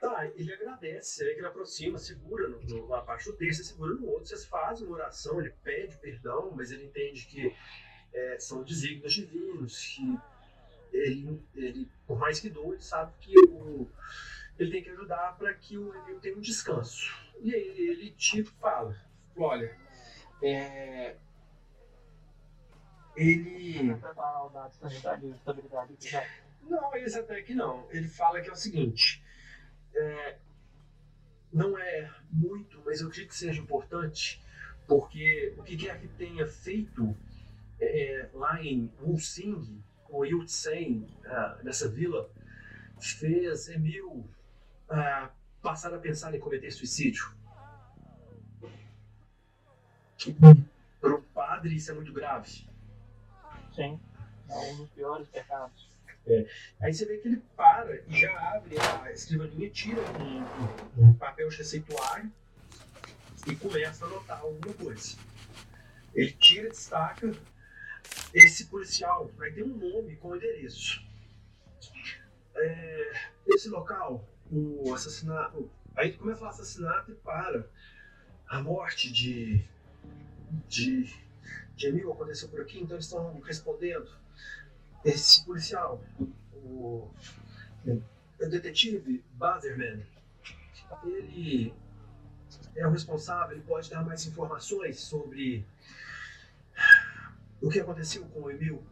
Tá, 0.00 0.26
ele 0.26 0.52
agradece, 0.52 1.16
você 1.16 1.24
vê 1.24 1.34
que 1.34 1.40
ele 1.40 1.46
aproxima, 1.46 1.98
segura 1.98 2.48
no, 2.48 2.60
no, 2.62 2.88
na 2.88 3.02
parte 3.02 3.26
do 3.26 3.36
texto, 3.36 3.64
segura 3.64 3.94
no 3.94 4.06
outro, 4.06 4.26
vocês 4.26 4.46
fazem 4.46 4.86
uma 4.86 4.96
oração, 4.96 5.38
ele 5.40 5.50
pede 5.62 5.98
perdão, 5.98 6.52
mas 6.54 6.70
ele 6.70 6.86
entende 6.86 7.26
que 7.26 7.54
é, 8.14 8.38
são 8.38 8.62
desígnios 8.62 9.12
divinos, 9.12 9.86
que 9.88 10.18
ele, 10.92 11.42
ele, 11.54 11.90
por 12.06 12.18
mais 12.18 12.40
que 12.40 12.48
doe, 12.48 12.76
ele 12.76 12.82
sabe 12.82 13.12
que 13.20 13.38
o, 13.50 13.90
ele 14.58 14.70
tem 14.70 14.82
que 14.82 14.90
ajudar 14.90 15.36
para 15.36 15.52
que 15.52 15.76
o 15.76 15.94
Emil 15.94 16.20
tenha 16.20 16.36
um 16.36 16.40
descanso. 16.40 17.14
E 17.40 17.54
aí 17.54 17.78
ele 17.78 18.10
te 18.12 18.42
fala, 18.42 18.96
olha, 19.36 19.76
é, 20.42 21.16
ele... 23.16 23.94
Não, 26.62 26.94
esse 26.96 27.18
até 27.18 27.42
que 27.42 27.54
não. 27.54 27.86
Ele 27.90 28.08
fala 28.08 28.40
que 28.40 28.48
é 28.48 28.52
o 28.52 28.56
seguinte: 28.56 29.22
é, 29.94 30.36
não 31.52 31.78
é 31.78 32.10
muito, 32.30 32.80
mas 32.84 33.00
eu 33.00 33.08
acredito 33.08 33.30
que 33.30 33.36
seja 33.36 33.60
importante, 33.60 34.42
porque 34.86 35.54
o 35.56 35.62
que 35.62 35.76
quer 35.76 35.98
que 35.98 36.08
tenha 36.08 36.46
feito 36.46 37.16
é, 37.80 38.28
lá 38.34 38.62
em 38.62 38.92
Wulsing, 39.00 39.82
com 40.04 40.24
Yurtsen, 40.24 41.06
ah, 41.26 41.58
nessa 41.62 41.88
vila, 41.88 42.30
fez 43.00 43.68
Emil 43.68 44.28
ah, 44.88 45.30
passar 45.62 45.92
a 45.94 45.98
pensar 45.98 46.34
em 46.34 46.40
cometer 46.40 46.70
suicídio. 46.70 47.37
Para 51.00 51.14
o 51.14 51.22
padre, 51.22 51.76
isso 51.76 51.90
é 51.90 51.94
muito 51.94 52.12
grave. 52.12 52.66
Sim, 53.74 54.00
é 54.48 54.54
um 54.58 54.76
dos 54.76 54.90
piores 54.90 55.28
pecados. 55.28 55.88
Aí 56.80 56.92
você 56.92 57.06
vê 57.06 57.18
que 57.18 57.28
ele 57.28 57.42
para 57.56 58.02
e 58.06 58.20
já 58.20 58.54
abre 58.54 58.76
a 58.78 59.10
escrivaninha, 59.12 59.70
tira 59.70 60.00
um, 60.20 61.08
um- 61.08 61.14
papel 61.14 61.48
receituário 61.48 62.30
e 63.46 63.56
começa 63.56 64.04
a 64.04 64.08
anotar 64.08 64.40
alguma 64.40 64.74
coisa. 64.74 65.16
Ele 66.14 66.30
tira, 66.32 66.68
destaca 66.68 67.32
esse 68.34 68.66
policial, 68.66 69.28
vai 69.38 69.50
ter 69.52 69.62
um 69.62 69.68
nome 69.74 70.16
com 70.16 70.36
endereço. 70.36 71.02
É, 72.54 73.12
esse 73.46 73.68
local, 73.70 74.28
o 74.50 74.92
assassinato. 74.92 75.70
Aí 75.96 76.12
começa 76.12 76.40
falar 76.40 76.50
assassinato 76.50 77.10
e 77.12 77.14
para. 77.14 77.66
A 78.48 78.60
morte 78.62 79.10
de. 79.12 79.64
De. 80.68 81.04
de 81.76 81.86
Emil 81.86 82.12
aconteceu 82.12 82.48
por 82.48 82.60
aqui, 82.60 82.80
então 82.80 82.96
eles 82.96 83.06
estão 83.06 83.38
respondendo 83.40 84.10
esse 85.04 85.44
policial, 85.44 86.02
o, 86.52 87.08
o 87.86 88.48
detetive 88.48 89.24
Buzzerman, 89.34 90.04
ele 91.04 91.72
é 92.74 92.86
o 92.86 92.90
responsável, 92.90 93.56
ele 93.56 93.64
pode 93.64 93.90
dar 93.90 94.04
mais 94.04 94.26
informações 94.26 95.00
sobre 95.00 95.64
o 97.60 97.68
que 97.68 97.80
aconteceu 97.80 98.24
com 98.26 98.42
o 98.42 98.50
Emil. 98.50 98.82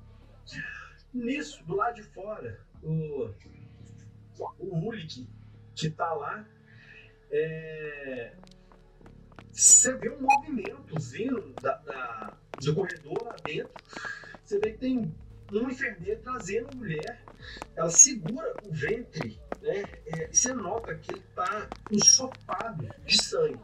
Nisso, 1.12 1.64
do 1.64 1.74
lado 1.74 1.94
de 1.94 2.02
fora, 2.02 2.60
o, 2.82 3.30
o 4.58 4.88
Hulik, 4.88 5.26
que 5.74 5.86
está 5.88 6.12
lá, 6.14 6.46
é, 7.30 8.34
você 9.56 9.92
vê 9.96 10.10
um 10.10 10.20
movimento 10.20 10.98
vindo 10.98 11.54
da, 11.60 11.76
da- 11.78 12.38
do 12.60 12.74
corredor 12.74 13.24
lá 13.24 13.36
dentro. 13.36 13.72
Você 14.44 14.58
vê 14.58 14.72
que 14.72 14.78
tem 14.78 15.14
uma 15.50 15.70
enfermeira 15.72 16.20
trazendo 16.20 16.68
a 16.68 16.72
mulher, 16.72 17.26
ela 17.74 17.90
segura 17.90 18.58
o 18.62 18.70
ventre, 18.72 19.40
né? 19.62 19.88
É, 20.06 20.28
você 20.32 20.52
nota 20.52 20.94
que 20.96 21.12
ele 21.12 21.20
está 21.20 21.70
ensopado 21.90 22.86
de 23.04 23.18
sangue. 23.18 23.60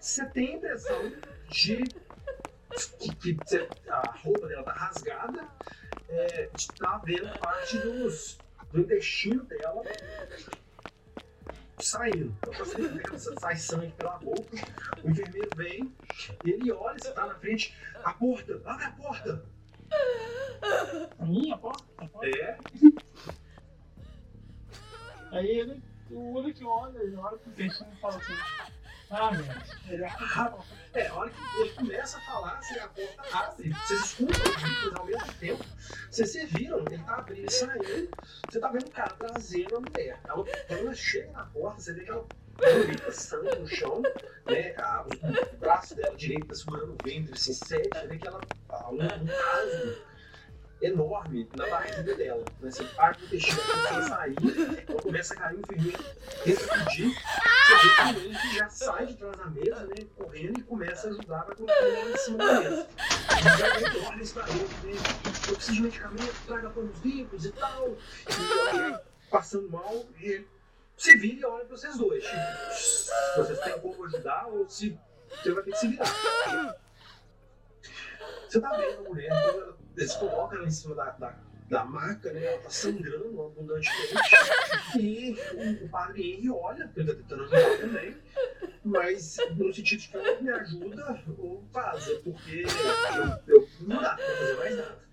Você 0.00 0.24
tem 0.26 0.54
a 0.54 0.56
impressão 0.56 1.12
de 1.48 1.94
que, 3.20 3.40
a 3.88 4.10
roupa 4.16 4.48
dela 4.48 4.60
está 4.60 4.72
rasgada, 4.72 5.48
é, 6.08 6.50
estar 6.54 6.98
vendo 6.98 7.38
parte 7.38 7.78
dos, 7.78 8.40
do 8.72 8.80
intestino 8.80 9.44
dela 9.44 9.82
saindo. 11.78 12.34
Então, 12.38 12.52
você 12.54 12.98
que 12.98 13.40
sai 13.40 13.56
sangue 13.56 13.92
pela 13.92 14.18
boca, 14.18 14.56
o 15.02 15.10
enfermeiro 15.10 15.50
vem, 15.56 15.92
ele 16.44 16.72
olha, 16.72 16.98
você 16.98 17.08
está 17.08 17.26
na 17.26 17.34
frente, 17.34 17.76
a 18.02 18.12
porta, 18.12 18.60
abre 18.64 18.84
a 18.84 18.90
porta! 18.92 19.44
A 21.18 21.24
minha 21.26 21.56
porta? 21.58 21.84
A 21.98 22.06
porta? 22.06 22.28
É, 22.28 22.58
Aí 25.34 25.48
ele, 25.48 25.82
o 26.10 26.18
Ulrich 26.36 26.64
olha, 26.64 26.98
ele 26.98 27.16
olha 27.16 27.36
pro 27.36 27.50
intestino 27.50 27.90
e 27.92 28.00
fala 28.00 28.16
assim: 28.16 28.32
Ah, 29.10 29.30
meu. 29.30 29.44
É, 30.94 31.06
a 31.08 31.14
hora 31.14 31.30
que 31.30 31.60
ele 31.60 31.70
começa 31.70 32.18
a 32.18 32.20
falar, 32.22 32.58
assim, 32.58 32.78
a 32.78 32.88
porta 32.88 33.22
abre, 33.36 33.70
vocês 33.70 34.00
escutam 34.04 34.40
os 34.42 34.62
gritos 34.62 34.94
ao 34.94 35.04
mesmo 35.06 35.32
tempo, 35.34 35.64
vocês 36.10 36.30
se 36.30 36.46
viram, 36.46 36.78
ele 36.80 36.98
tá 36.98 37.16
abrindo 37.16 37.46
e 37.48 37.52
saindo, 37.52 38.08
você 38.48 38.60
tá 38.60 38.68
vendo 38.68 38.86
o 38.86 38.90
cara 38.90 39.14
trazendo 39.18 39.76
a 39.76 39.80
mulher. 39.80 40.20
Ela, 40.24 40.44
quando 40.44 40.80
ela 40.80 40.94
chega 40.94 41.32
na 41.32 41.44
porta, 41.46 41.80
você 41.80 41.92
vê 41.92 42.04
que 42.04 42.10
ela 42.10 42.24
vomita 42.56 43.12
sangue 43.12 43.56
no 43.58 43.66
chão, 43.66 44.02
né? 44.46 44.74
A- 44.78 45.04
o, 45.04 45.56
braço 45.56 45.94
dela 45.96 46.16
direito 46.16 46.46
tá 46.46 46.54
segurando 46.54 46.92
o 46.92 46.96
ventre, 47.04 47.32
assim, 47.34 47.52
sério, 47.52 47.90
você 47.92 48.06
vê 48.06 48.18
que 48.18 48.26
ela, 48.28 48.40
há 48.68 48.90
um, 48.90 48.94
um 48.94 49.26
caso 49.26 50.02
enorme 50.82 51.48
na 51.56 51.66
barriga 51.68 52.14
dela. 52.14 52.44
Né? 52.60 52.70
Você 52.70 52.84
para 52.84 53.16
o 53.18 53.24
intestino 53.24 53.60
começa 53.62 53.98
a 53.98 54.02
sair, 54.02 54.36
ela 54.88 55.02
começa 55.02 55.34
a 55.34 55.36
cair, 55.36 55.56
o 55.56 55.60
enfermeiro 55.60 56.04
tenta 56.44 56.78
pedir, 56.84 57.14
você 57.14 58.12
vê 58.12 58.38
que 58.38 58.56
já 58.58 58.68
sai 58.68 58.93
da 59.44 59.50
mesa, 59.50 59.86
né, 59.86 60.06
correndo 60.16 60.58
e 60.58 60.62
começa 60.62 61.06
a 61.06 61.10
ajudar 61.10 61.42
para 61.44 61.54
colocar 61.54 61.74
ela 61.74 62.10
em 62.10 62.16
cima 62.16 62.38
da 62.38 62.60
mesa. 62.60 62.88
Já 63.42 63.90
vem 63.90 64.06
ordens 64.06 64.32
para 64.32 64.48
ele, 64.48 64.58
né, 64.58 65.00
eu 65.48 65.54
preciso 65.54 65.76
de 65.76 65.82
medicamento, 65.82 66.46
traga 66.46 66.70
panos 66.70 67.00
limpos 67.04 67.44
e 67.44 67.52
tal, 67.52 67.88
e 67.88 68.78
ela 68.78 69.04
passando 69.30 69.68
mal, 69.70 70.04
e 70.18 70.46
se 70.96 71.16
vira 71.16 71.40
e 71.40 71.44
olha 71.44 71.64
para 71.64 71.76
vocês 71.76 71.96
dois, 71.98 72.24
tipo, 72.24 72.36
vocês 73.36 73.58
têm 73.60 73.78
como 73.80 74.04
ajudar 74.04 74.46
ou 74.46 74.68
se 74.68 74.98
você 75.30 75.52
vai 75.52 75.62
ter 75.64 75.70
que 75.72 75.78
se 75.78 75.88
virar. 75.88 76.76
Você 78.48 78.60
tá 78.60 78.72
vendo 78.76 78.98
a 78.98 79.08
mulher, 79.08 79.32
eles 79.96 80.14
colocam 80.14 80.58
ela 80.58 80.66
em 80.66 80.70
cima 80.70 80.94
da, 80.94 81.10
da, 81.10 81.34
da 81.74 81.84
maca, 81.84 82.32
né? 82.32 82.44
Ela 82.44 82.62
tá 82.62 82.70
sangrando 82.70 83.42
abundantemente. 83.42 84.14
E 84.96 85.36
o, 85.54 85.84
o 85.84 85.88
padre 85.88 86.34
Henry 86.34 86.50
olha, 86.50 86.86
porque 86.86 87.00
ele 87.00 87.12
tá 87.12 87.16
tentando 87.16 87.42
ajudar 87.42 87.78
também. 87.78 88.16
Mas 88.84 89.36
no 89.56 89.74
sentido 89.74 90.00
de 90.00 90.08
que 90.08 90.16
ou 90.16 90.42
me 90.42 90.50
ajuda 90.50 91.24
ou 91.36 91.64
vaza, 91.72 92.20
porque 92.22 92.64
eu, 93.48 93.54
eu 93.54 93.68
não 93.80 94.00
dá 94.00 94.14
pra 94.14 94.24
fazer 94.24 94.56
mais 94.56 94.76
nada. 94.76 95.04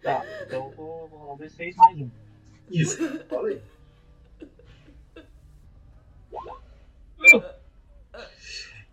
Tá, 0.00 0.24
então 0.42 0.66
eu 0.66 0.70
vou, 0.76 1.06
rolar 1.06 1.34
um 1.34 1.38
D6 1.38 1.74
mais 1.74 1.98
um. 1.98 2.10
Isso, 2.70 3.24
fala 3.26 3.48
aí. 3.48 3.62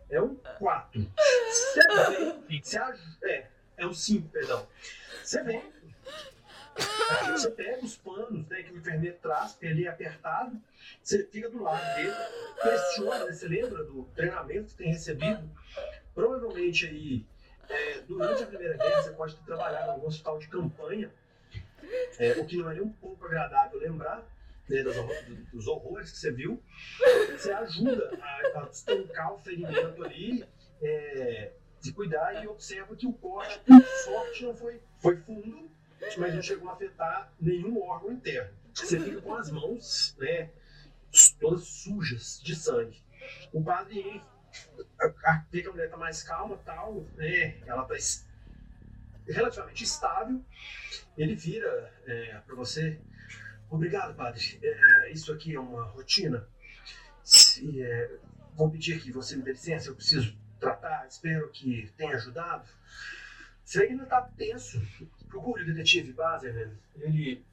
É 0.10 0.20
um 0.20 0.36
4. 0.36 1.12
Você 1.48 1.88
vem, 2.48 2.62
você 2.64 2.80
é, 3.24 3.48
é 3.78 3.86
um 3.86 3.94
5, 3.94 4.30
perdão. 4.30 4.68
Você 5.24 5.44
vem, 6.78 7.32
você 7.32 7.50
pega 7.52 7.84
os 7.86 7.96
panos 7.98 8.48
né, 8.48 8.64
que 8.64 8.72
o 8.74 8.78
enfermeiro 8.78 9.18
traz, 9.22 9.56
que 9.56 9.66
ele 9.66 9.86
é 9.86 9.90
apertado, 9.90 10.60
você 11.02 11.26
fica 11.26 11.50
do 11.50 11.62
lado 11.62 11.96
dele, 11.96 12.14
questiona, 12.62 13.26
né, 13.26 13.32
você 13.34 13.48
lembra 13.48 13.84
do 13.84 14.04
treinamento 14.16 14.70
que 14.70 14.76
tem 14.76 14.92
recebido? 14.92 15.50
Provavelmente 16.14 16.86
aí, 16.86 17.26
é, 17.70 18.00
durante 18.02 18.44
a 18.44 18.48
Primeira 18.48 18.78
Guerra, 18.78 19.02
você 19.02 19.12
pode 19.12 19.36
ter 19.36 19.44
trabalhado 19.46 19.88
em 19.88 19.92
algum 19.92 20.08
hospital 20.08 20.38
de 20.40 20.48
campanha, 20.48 21.12
é, 22.20 22.32
o 22.34 22.46
que 22.46 22.58
não 22.58 22.70
é 22.70 22.74
nem 22.76 22.84
um 22.84 22.92
pouco 22.94 23.26
agradável 23.26 23.80
lembrar, 23.80 24.24
né, 24.70 24.82
dos, 24.84 24.96
horror- 24.96 25.24
dos 25.52 25.68
horrores 25.68 26.12
que 26.12 26.18
você 26.18 26.32
viu. 26.32 26.62
Você 27.32 27.52
ajuda 27.52 28.12
a, 28.22 28.60
a 28.62 28.70
estancar 28.72 29.34
o 29.34 29.40
ferimento 29.40 30.04
ali, 30.04 30.46
é, 30.82 31.52
de 31.82 31.92
cuidar 31.92 32.42
e 32.44 32.48
observa 32.48 32.96
que 32.96 33.06
o 33.06 33.12
corte, 33.14 33.60
por 33.60 33.84
sorte, 34.06 34.46
não 34.46 34.56
foi, 34.56 34.82
foi 35.00 35.18
fundo, 35.18 35.70
mas 36.18 36.34
não 36.34 36.42
chegou 36.42 36.70
a 36.70 36.74
afetar 36.74 37.34
nenhum 37.40 37.82
órgão 37.82 38.12
interno. 38.12 38.54
Você 38.74 39.00
fica 39.00 39.22
com 39.22 39.36
as 39.36 39.52
mãos, 39.52 40.16
né, 40.18 40.50
todas 41.40 41.64
sujas 41.64 42.42
de 42.44 42.56
sangue. 42.56 43.04
O 43.52 43.64
padre 43.64 44.22
vê 45.52 45.62
que 45.62 45.68
a 45.68 45.72
mulher 45.72 45.86
está 45.86 45.98
mais 45.98 46.24
calma, 46.24 46.58
tal, 46.66 47.02
né, 47.16 47.60
ela 47.66 47.88
está 47.96 48.26
relativamente 49.28 49.84
estável. 49.84 50.44
Ele 51.18 51.36
vira 51.36 51.94
para 52.46 52.56
você, 52.56 53.00
obrigado, 53.70 54.16
padre. 54.16 54.60
É, 54.62 55.12
isso 55.12 55.32
aqui 55.32 55.56
é 55.56 55.60
uma 55.60 55.84
rotina. 55.86 56.48
Se, 57.24 57.82
é, 57.82 58.18
vou 58.56 58.70
pedir 58.70 59.02
que 59.02 59.12
você 59.12 59.36
me 59.36 59.44
dê 59.44 59.52
licença, 59.52 59.90
eu 59.90 59.96
preciso 59.96 60.36
tratar, 60.60 61.08
espero 61.08 61.50
que 61.52 61.92
tenha 61.96 62.16
ajudado. 62.16 62.68
Você 63.64 63.84
ainda 63.84 64.04
está 64.04 64.22
tenso. 64.22 64.82
Procure 65.34 65.64
o 65.64 65.66
detetive 65.66 66.14
Bazerman, 66.14 66.72
ele 66.96 67.44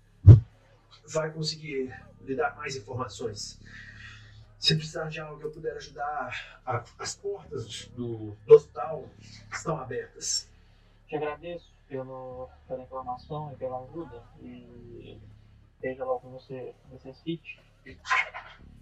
vai 1.09 1.31
conseguir 1.33 1.91
lhe 2.21 2.37
dar 2.37 2.55
mais 2.55 2.77
informações. 2.77 3.59
Se 4.59 4.77
precisar 4.77 5.09
de 5.09 5.19
algo 5.19 5.41
que 5.41 5.47
eu 5.47 5.51
puder 5.51 5.75
ajudar, 5.79 6.61
a- 6.67 6.85
as 6.99 7.17
portas 7.17 7.87
do, 7.97 8.37
do 8.47 8.55
hospital 8.55 9.09
estão 9.51 9.79
abertas. 9.81 10.47
Te 11.09 11.17
agradeço 11.17 11.73
pelo, 11.89 12.51
pela 12.69 12.83
informação 12.83 13.51
e 13.55 13.57
pela 13.57 13.83
ajuda 13.85 14.23
e 14.43 15.19
seja 15.81 16.05
lá 16.05 16.13
o 16.17 16.21
que 16.21 16.27
você 16.27 16.75
necessite. 16.93 17.59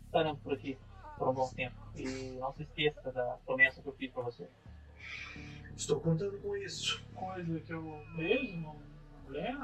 Estaremos 0.06 0.40
por 0.40 0.54
aqui 0.54 0.76
por 1.16 1.28
um 1.28 1.34
bom 1.34 1.48
tempo 1.54 1.76
e 1.94 2.36
não 2.40 2.52
se 2.52 2.64
esqueça 2.64 3.12
da 3.12 3.38
promessa 3.46 3.80
que 3.80 3.86
eu 3.88 3.92
fiz 3.94 4.10
para 4.10 4.24
você. 4.24 4.48
Estou 5.78 6.00
contando 6.00 6.36
com 6.40 6.56
isso. 6.56 7.00
Coisa 7.14 7.60
que 7.60 7.72
eu 7.72 8.04
vejo 8.16 8.56
numa 8.56 8.74
mulher. 9.24 9.56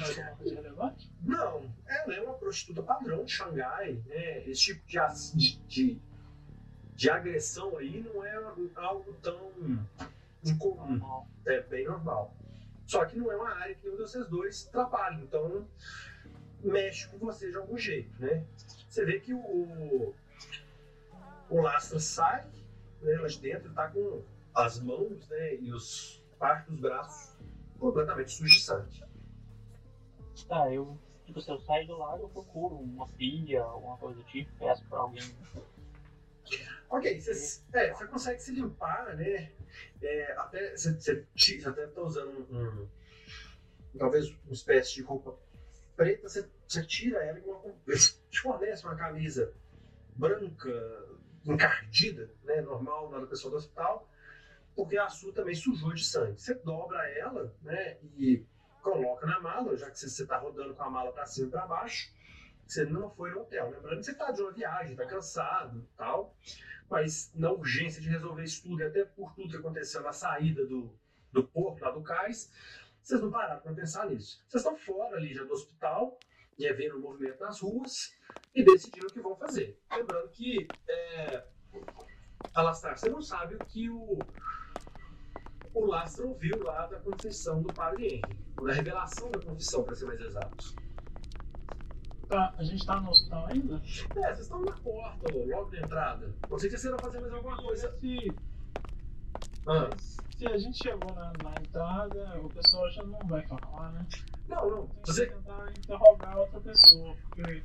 Mas 0.00 0.18
é 0.18 0.22
uma 0.22 0.36
coisa 0.36 0.54
relevante? 0.56 1.10
Não, 1.22 1.72
ela 1.86 2.14
é 2.14 2.20
uma 2.20 2.34
prostituta 2.34 2.82
padrão 2.82 3.24
de 3.24 3.30
Xangai, 3.30 4.02
né? 4.08 4.44
Esse 4.48 4.60
tipo 4.60 4.84
de, 4.88 5.56
de, 5.68 6.00
de, 6.96 7.08
agressão 7.08 7.78
aí 7.78 8.02
não 8.02 8.24
é 8.24 8.34
algo 8.74 9.14
tão 9.22 9.52
incomum, 10.44 10.96
Normal. 10.96 11.28
é 11.46 11.60
bem 11.60 11.84
normal. 11.86 12.34
Só 12.88 13.04
que 13.04 13.16
não 13.16 13.30
é 13.30 13.36
uma 13.36 13.54
área 13.54 13.76
que 13.76 13.84
nenhum 13.84 13.96
de 13.98 14.02
vocês 14.02 14.26
dois 14.26 14.64
trabalham, 14.64 15.20
então 15.20 15.64
mexe 16.60 17.06
com 17.06 17.18
você 17.18 17.52
de 17.52 17.56
algum 17.56 17.78
jeito, 17.78 18.20
né? 18.20 18.44
Você 18.88 19.04
vê 19.04 19.20
que 19.20 19.32
o, 19.32 20.12
o 21.48 21.60
Lastra 21.60 22.00
sai 22.00 22.44
né, 23.04 23.16
de 23.26 23.38
dentro, 23.40 23.72
tá 23.72 23.88
com 23.90 24.22
as 24.54 24.80
mãos 24.80 25.28
né, 25.28 25.54
e 25.56 25.72
os 25.72 26.22
parte 26.38 26.70
dos 26.70 26.80
braços 26.80 27.36
completamente 27.78 28.32
sangue. 28.60 29.04
Tá, 30.48 30.72
eu, 30.72 30.98
tipo, 31.24 31.40
se 31.40 31.50
eu 31.50 31.58
sair 31.60 31.86
do 31.86 31.96
lago, 31.96 32.24
eu 32.24 32.28
procuro 32.28 32.76
uma 32.76 33.06
pilha, 33.08 33.62
alguma 33.62 33.96
coisa 33.96 34.16
do 34.18 34.24
tipo, 34.24 34.50
peço 34.58 34.84
pra 34.86 34.98
alguém. 34.98 35.22
Ok, 36.90 37.20
você 37.20 37.62
é, 37.72 37.92
você 37.92 38.06
consegue 38.06 38.40
se 38.40 38.52
limpar, 38.52 39.16
né? 39.16 39.52
É, 40.02 40.32
até 40.36 40.76
você, 40.76 41.26
até 41.66 41.86
tá 41.86 42.02
usando 42.02 42.46
um, 42.50 42.82
um- 42.82 42.88
talvez 43.98 44.28
uma 44.44 44.52
espécie 44.52 44.94
de 44.94 45.02
roupa 45.02 45.36
preta, 45.96 46.28
você, 46.28 46.48
você 46.66 46.84
tira 46.84 47.24
ela 47.24 47.38
e 47.38 47.42
uma, 47.42 47.60
te 48.30 48.40
fornece 48.40 48.84
uma 48.84 48.96
camisa 48.96 49.52
branca, 50.16 50.70
encardida, 51.44 52.30
né? 52.42 52.60
Normal 52.60 53.10
lá 53.10 53.20
da 53.20 53.26
pessoa 53.26 53.50
do 53.50 53.56
hospital, 53.56 54.08
porque 54.74 54.96
a 54.96 55.08
sua 55.08 55.32
também 55.32 55.54
sujou 55.54 55.92
de 55.92 56.04
sangue. 56.04 56.40
Você 56.40 56.54
dobra 56.54 56.98
ela, 57.10 57.54
né? 57.62 57.98
E 58.16 58.44
coloca 58.82 59.26
na 59.26 59.40
mala, 59.40 59.76
já 59.76 59.90
que 59.90 59.98
você 59.98 60.22
está 60.22 60.36
rodando 60.38 60.74
com 60.74 60.82
a 60.82 60.90
mala 60.90 61.12
para 61.12 61.26
cima 61.26 61.48
e 61.48 61.50
para 61.50 61.66
baixo. 61.66 62.12
Você 62.66 62.84
não 62.84 63.10
foi 63.10 63.30
no 63.30 63.40
hotel. 63.40 63.70
Lembrando 63.70 63.98
que 63.98 64.04
você 64.04 64.12
está 64.12 64.30
de 64.30 64.40
uma 64.40 64.52
viagem, 64.52 64.92
está 64.92 65.06
cansado 65.06 65.86
tal 65.96 66.34
mas 66.88 67.32
na 67.34 67.50
urgência 67.50 68.00
de 68.00 68.08
resolver 68.08 68.44
isso 68.44 68.62
tudo, 68.62 68.82
e 68.82 68.86
até 68.86 69.04
por 69.04 69.34
tudo 69.34 69.50
que 69.50 69.56
aconteceu 69.56 70.02
na 70.02 70.12
saída 70.12 70.64
do, 70.66 70.96
do 71.32 71.44
porto, 71.44 71.82
lá 71.82 71.90
do 71.90 72.02
cais, 72.02 72.52
vocês 73.02 73.20
não 73.20 73.30
pararam 73.30 73.60
para 73.60 73.72
pensar 73.72 74.08
nisso. 74.08 74.42
Vocês 74.46 74.62
estão 74.62 74.76
fora 74.76 75.16
ali 75.16 75.34
já 75.34 75.44
do 75.44 75.52
hospital, 75.52 76.18
e 76.58 76.66
é 76.66 76.72
vendo 76.72 76.96
o 76.96 77.00
movimento 77.00 77.40
nas 77.40 77.60
ruas, 77.60 78.14
e 78.54 78.64
decidiram 78.64 79.08
o 79.08 79.12
que 79.12 79.20
vão 79.20 79.36
fazer. 79.36 79.78
Lembrando 79.90 80.28
que, 80.30 80.68
é, 80.88 81.44
Alastar, 82.54 82.96
você 82.96 83.10
não 83.10 83.20
sabe 83.20 83.56
o 83.56 83.60
que 83.66 83.90
o, 83.90 84.18
o 85.74 85.86
Lastra 85.86 86.24
ouviu 86.24 86.62
lá 86.62 86.86
da 86.86 87.00
confissão 87.00 87.60
do 87.62 87.72
padre 87.72 88.06
Henry, 88.06 88.38
ou 88.56 88.66
da 88.66 88.72
revelação 88.72 89.30
da 89.30 89.40
confissão, 89.40 89.82
para 89.82 89.94
ser 89.94 90.04
mais 90.06 90.20
exato. 90.20 90.84
Tá, 92.28 92.54
a 92.56 92.62
gente 92.62 92.86
tá 92.86 93.00
no 93.00 93.10
hospital 93.10 93.46
ainda? 93.46 93.76
É, 93.76 93.80
vocês 93.80 94.40
estão 94.40 94.60
na 94.62 94.72
porta, 94.72 95.32
logo 95.32 95.70
na 95.70 95.80
entrada. 95.80 96.34
Não 96.48 96.58
sei 96.58 96.70
se 96.70 96.78
vocês 96.78 96.90
vão 96.92 97.00
fazer 97.00 97.20
mais 97.20 97.32
alguma 97.32 97.56
coisa. 97.56 97.92
Se, 97.98 98.34
Ah. 99.66 99.90
Se 100.36 100.46
a 100.46 100.58
gente 100.58 100.78
chegou 100.78 101.14
na, 101.14 101.32
na 101.42 101.54
entrada, 101.60 102.40
o 102.40 102.48
pessoal 102.50 102.90
já 102.90 103.02
não 103.04 103.18
vai 103.20 103.42
falar, 103.46 103.92
né? 103.92 104.06
Não, 104.48 104.70
não. 104.70 104.86
Tem 104.86 105.02
que 105.02 105.06
Você, 105.12 105.26
tentar 105.26 105.72
interrogar 105.78 106.36
outra 106.38 106.60
pessoa, 106.60 107.16
porque 107.22 107.62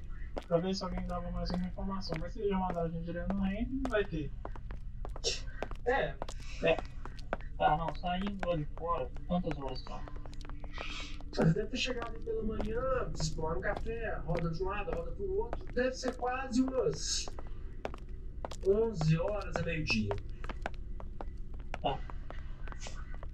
pra 0.47 0.57
ver 0.59 0.73
se 0.75 0.83
alguém 0.83 1.05
dava 1.07 1.29
mais 1.31 1.49
uma 1.49 1.65
informação. 1.65 2.17
Mas 2.19 2.33
se 2.33 2.47
já 2.47 2.57
mandaram 2.57 2.87
a 2.87 2.89
gente 2.89 3.05
direto 3.05 3.33
no 3.33 3.41
reino, 3.41 3.81
não 3.83 3.89
vai 3.89 4.05
ter. 4.05 4.31
É, 5.85 6.15
Tá, 7.57 7.75
não, 7.75 7.93
saindo 7.95 8.47
lá 8.47 8.55
de 8.55 8.65
fora, 8.77 9.09
quantas 9.27 9.57
horas 9.57 9.79
são? 9.81 9.99
você 11.29 11.43
deve 11.53 11.67
ter 11.67 11.77
chegado 11.77 12.15
aí 12.15 12.19
pela 12.21 12.43
manhã, 12.43 13.11
explora 13.13 13.59
um 13.59 13.61
café, 13.61 14.15
roda 14.25 14.49
de 14.49 14.63
um 14.63 14.67
lado, 14.67 14.91
roda 14.91 15.11
pro 15.11 15.37
outro. 15.37 15.65
Deve 15.73 15.93
ser 15.93 16.15
quase 16.15 16.61
umas 16.61 17.25
11 18.65 19.17
horas 19.19 19.57
a 19.57 19.63
meio-dia. 19.63 20.09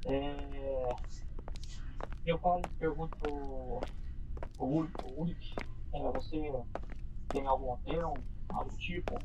É... 0.05 0.95
Eu 2.25 2.39
falo, 2.39 2.63
pergunto 2.79 3.15
pro 3.17 3.83
Ulrich, 4.59 5.57
é, 5.93 6.11
você 6.11 6.51
tem 7.31 7.45
algum 7.45 7.71
hotel, 7.71 8.23
algo 8.49 8.69
do 8.71 8.77
tipo? 8.77 9.21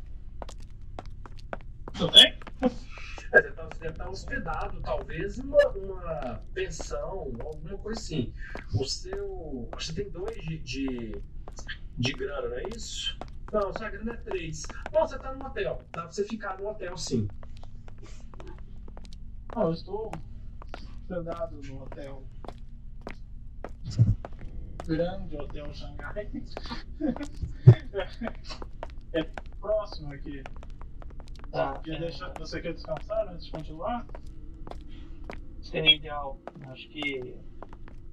Tu 1.94 2.10
tem? 2.10 2.38
É, 3.32 3.42
você 3.42 3.78
deve 3.78 3.90
estar 3.90 4.08
hospedado, 4.08 4.82
talvez, 4.82 5.38
uma, 5.38 5.68
uma 5.68 6.42
pensão, 6.52 7.10
alguma 7.10 7.78
coisa 7.78 8.00
assim. 8.00 8.34
O 8.74 8.84
seu. 8.84 9.70
Você 9.72 9.92
tem 9.92 10.10
dois 10.10 10.34
de, 10.42 10.58
de, 10.58 11.22
de 11.96 12.12
grana, 12.14 12.48
não 12.48 12.56
é 12.56 12.68
isso? 12.70 13.16
Não, 13.52 13.72
sua 13.72 13.88
grana 13.88 14.14
é 14.14 14.16
três. 14.16 14.68
Bom, 14.90 15.06
você 15.06 15.14
está 15.14 15.32
no 15.32 15.46
hotel. 15.46 15.80
Dá 15.92 16.02
pra 16.02 16.10
você 16.10 16.24
ficar 16.24 16.58
no 16.58 16.68
hotel 16.68 16.96
sim. 16.96 17.30
Não, 19.54 19.62
eu 19.62 19.72
estou 19.72 20.12
hospedado 21.10 21.60
no 21.62 21.82
hotel. 21.82 22.22
Grande 24.86 25.36
Hotel 25.36 25.74
Xangai. 25.74 26.30
é 29.12 29.24
próximo 29.60 30.12
aqui. 30.12 30.42
Tá, 31.50 31.80
Quer 31.80 31.98
deixar, 31.98 32.32
você 32.38 32.60
quer 32.60 32.74
descansar 32.74 33.26
antes 33.28 33.46
de 33.46 33.52
continuar? 33.52 34.06
seria 35.60 35.96
ideal. 35.96 36.38
Acho 36.68 36.88
que 36.88 37.36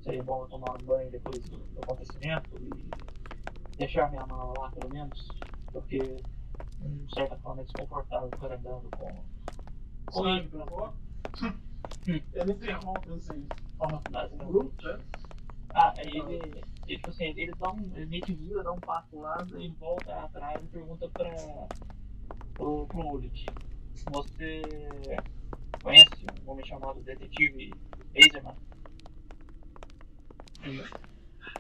seria 0.02 0.24
bom 0.24 0.42
eu 0.44 0.48
tomar 0.48 0.82
um 0.82 0.86
banho 0.86 1.12
depois 1.12 1.48
do, 1.50 1.58
do 1.58 1.82
acontecimento 1.82 2.50
e 2.58 3.78
deixar 3.78 4.10
minha 4.10 4.26
mala 4.26 4.60
lá, 4.60 4.72
pelo 4.72 4.90
menos. 4.90 5.28
Porque, 5.72 6.00
de 6.00 7.14
certa 7.14 7.38
forma, 7.38 7.62
é 7.62 7.66
desconfortável 7.66 8.30
ficar 8.30 8.54
andando 8.54 8.90
com. 8.98 9.24
com 10.12 10.28
isso. 10.30 10.50
por 10.50 10.66
favor? 10.66 10.94
Ele 12.08 12.52
interrompe 12.52 13.12
assim. 13.14 13.46
Ó, 13.80 13.88
Basicamente. 13.88 14.44
o 14.44 14.48
grupo, 14.48 14.84
né? 14.84 15.00
Ah, 15.74 15.94
aí 15.98 16.18
ele, 16.18 16.66
ele, 16.88 16.98
tipo 16.98 17.10
assim, 17.10 17.26
ele 17.26 17.54
dá 17.54 17.72
um. 17.72 17.92
Ele 17.96 18.06
meio 18.06 18.24
que 18.24 18.34
vira, 18.34 18.64
dá 18.64 18.72
um 18.72 18.80
passo 18.80 19.10
pro 19.10 19.20
lado 19.20 19.62
e 19.62 19.70
volta 19.74 20.14
atrás 20.16 20.64
e 20.64 20.68
pergunta 20.68 21.08
pra. 21.10 21.36
pro, 22.56 22.88
pro 22.88 23.00
Ulrich. 23.00 23.46
Você 24.10 24.62
conhece 25.84 26.26
um 26.46 26.50
homem 26.52 26.66
chamado 26.66 27.02
Detetive 27.02 27.78
Eiserman? 28.16 28.56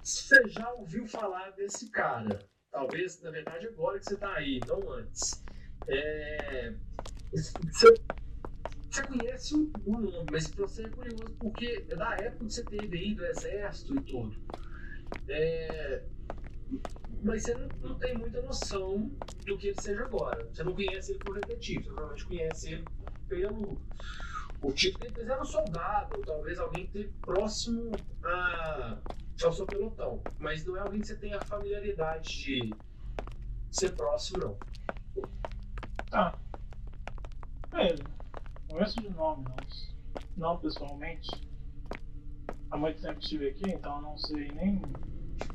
Você 0.01 0.47
já 0.49 0.71
ouviu 0.73 1.05
falar 1.07 1.51
desse 1.51 1.89
cara? 1.91 2.47
Talvez, 2.71 3.21
na 3.21 3.31
verdade, 3.31 3.67
agora 3.67 3.99
que 3.99 4.05
você 4.05 4.13
está 4.15 4.33
aí, 4.35 4.59
não 4.65 4.89
antes. 4.91 5.43
É, 5.87 6.73
Você, 7.31 8.01
você 8.97 9.05
conhece 9.05 9.53
o 9.55 9.99
nome, 9.99 10.31
mas 10.31 10.49
você 10.51 10.85
é 10.85 10.89
curioso 10.89 11.35
porque 11.39 11.85
é 11.89 11.95
da 11.95 12.17
época 12.19 12.45
que 12.45 12.53
você 12.53 12.63
teve 12.65 12.97
aí 12.97 13.15
do 13.15 13.25
exército 13.25 13.95
e 13.95 14.01
tudo. 14.01 14.35
É, 15.27 16.03
Mas 17.23 17.43
você 17.43 17.55
não, 17.55 17.69
não 17.81 17.99
tem 17.99 18.17
muita 18.17 18.41
noção 18.41 19.09
do 19.45 19.57
que 19.57 19.67
ele 19.67 19.75
seja 19.75 20.03
agora. 20.03 20.47
Você 20.51 20.63
não 20.63 20.73
conhece 20.73 21.11
ele 21.11 21.19
por 21.19 21.35
detetive, 21.35 21.83
você 21.83 21.89
provavelmente 21.89 22.25
conhece 22.25 22.71
ele 22.71 22.89
pelo 23.27 23.79
o 24.61 24.73
tipo 24.73 24.99
que 24.99 25.05
ele 25.05 25.21
era 25.21 25.41
um 25.41 25.45
soldado, 25.45 26.15
ou 26.15 26.23
talvez 26.23 26.59
alguém 26.59 26.87
que 26.87 26.97
esteve 26.99 27.13
próximo 27.23 28.05
a, 28.23 29.01
ao 29.43 29.53
seu 29.53 29.67
pelotão. 29.67 30.25
Mas 30.39 30.65
não 30.65 30.75
é 30.77 30.81
alguém 30.81 31.01
que 31.01 31.07
você 31.07 31.15
tenha 31.15 31.41
familiaridade 31.41 32.29
de 32.43 32.77
ser 33.71 33.95
próximo, 33.95 34.39
não. 34.39 34.59
Tá. 36.09 36.37
É 37.73 37.87
ele. 37.89 38.16
Conheço 38.67 39.01
de 39.01 39.09
nome, 39.09 39.45
não, 39.45 39.65
não 40.35 40.59
pessoalmente. 40.59 41.47
Há 42.69 42.77
muito 42.77 43.01
tempo 43.01 43.19
estive 43.19 43.49
aqui, 43.49 43.69
então 43.69 43.95
eu 43.95 44.01
não 44.01 44.17
sei 44.17 44.53
nem 44.53 44.97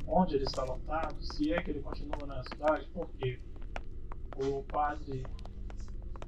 onde 0.07 0.35
ele 0.35 0.43
está 0.43 0.63
lotado, 0.63 1.21
se 1.21 1.53
é 1.53 1.61
que 1.61 1.69
ele 1.69 1.81
continua 1.81 2.25
na 2.25 2.43
cidade, 2.43 2.87
porque 2.93 3.39
o 4.35 4.63
padre 4.63 5.27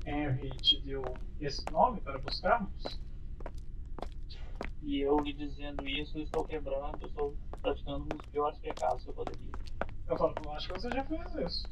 Henry 0.06 0.60
te 0.62 0.80
deu 0.82 1.18
esse 1.40 1.70
nome 1.72 2.02
para 2.02 2.20
buscarmos? 2.20 3.02
E 4.84 4.99
eu 4.99 5.20
lhe 5.22 5.34
dizendo 5.34 5.86
isso, 5.88 6.20
estou 6.20 6.45
quebrando, 6.45 7.03
estou 7.06 7.36
praticando 7.62 8.06
um 8.06 8.10
dos 8.12 8.26
piores 8.26 8.57
pecados 8.60 9.03
que 9.03 9.10
eu 9.10 9.14
poderia. 9.16 9.53
Eu 10.07 10.18
falo, 10.18 10.36
eu 10.38 10.52
acho 10.52 10.68
que 10.68 10.74
você 10.74 10.91
já 10.91 11.03
fez 11.03 11.36
isso. 11.36 11.70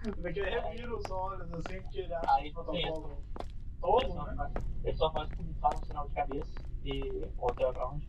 Porque 0.00 0.40
ele 0.40 0.48
revira 0.48 0.96
os 0.96 1.10
olhos 1.10 1.52
assim, 1.52 1.82
porque 1.82 1.98
ele 1.98 2.14
acha 2.14 2.34
Aí 2.36 2.44
que 2.44 2.58
o 2.58 2.64
protocolo 2.64 3.22
todo, 3.80 4.14
né? 4.14 4.50
ele 4.84 4.96
só 4.96 5.10
faz 5.12 5.28
faz 5.60 5.80
um 5.80 5.86
sinal 5.86 6.08
de 6.08 6.14
cabeça 6.14 6.60
e 6.84 7.28
hotel 7.38 7.72
pra 7.72 7.88
onde? 7.88 8.06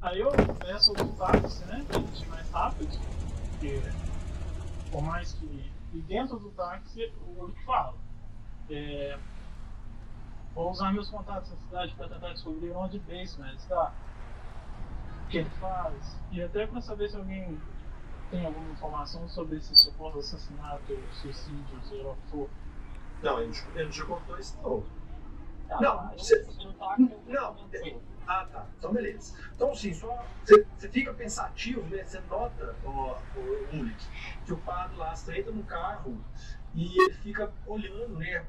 Aí 0.00 0.20
eu 0.20 0.30
peço 0.58 0.92
do 0.94 1.16
táxi, 1.16 1.64
né? 1.66 1.84
Pra 1.86 2.00
gente 2.00 2.22
ir 2.22 2.28
mais 2.28 2.50
rápido. 2.50 2.98
Porque 3.50 3.80
por 4.90 5.02
mais 5.02 5.32
que. 5.34 5.72
E 5.94 6.00
dentro 6.00 6.38
do 6.38 6.50
táxi 6.50 7.12
o 7.20 7.40
olho 7.40 7.54
fala. 7.64 7.94
É, 8.70 9.18
vou 10.54 10.70
usar 10.70 10.92
meus 10.92 11.10
contatos 11.10 11.50
na 11.50 11.56
cidade 11.56 11.94
para 11.94 12.08
tentar 12.08 12.32
descobrir 12.32 12.70
onde 12.72 12.98
Baseman 13.00 13.54
está. 13.54 13.92
O 15.24 15.28
que 15.28 15.38
ele 15.38 15.50
faz. 15.60 16.18
E 16.30 16.42
até 16.42 16.66
para 16.66 16.80
saber 16.80 17.08
se 17.08 17.16
alguém 17.16 17.60
tem 18.30 18.46
alguma 18.46 18.70
informação 18.70 19.28
sobre 19.28 19.58
esse 19.58 19.76
suposto 19.76 20.18
assassinato, 20.18 20.98
suicídio, 21.20 22.04
lá 22.04 22.12
o 22.12 22.16
que 22.16 22.30
for. 22.30 22.50
Não, 23.22 23.40
ele, 23.40 23.52
não- 23.52 23.80
ele 23.80 23.90
te 23.90 24.04
contou 24.04 24.38
isso, 24.38 24.58
não. 24.62 24.84
Tá, 25.68 25.80
Não, 25.80 26.10
você- 26.18 26.44
não 26.64 26.72
tá 26.74 26.96
Não. 27.26 27.70
Ah, 28.26 28.44
tá. 28.46 28.70
Então, 28.78 28.92
beleza. 28.92 29.34
Então, 29.54 29.74
sim, 29.74 29.92
só. 29.94 30.30
Você, 30.44 30.66
você 30.76 30.88
fica 30.88 31.12
pensativo, 31.14 31.82
né? 31.88 32.04
Você 32.04 32.20
nota, 32.20 32.76
o 32.84 33.16
Ulrich, 33.72 34.10
que 34.44 34.52
o 34.52 34.58
padre 34.58 34.96
lá 34.96 35.14
entra 35.36 35.52
no 35.52 35.64
carro 35.64 36.22
e 36.74 37.00
ele 37.02 37.14
fica 37.14 37.52
olhando, 37.66 38.18
né? 38.18 38.46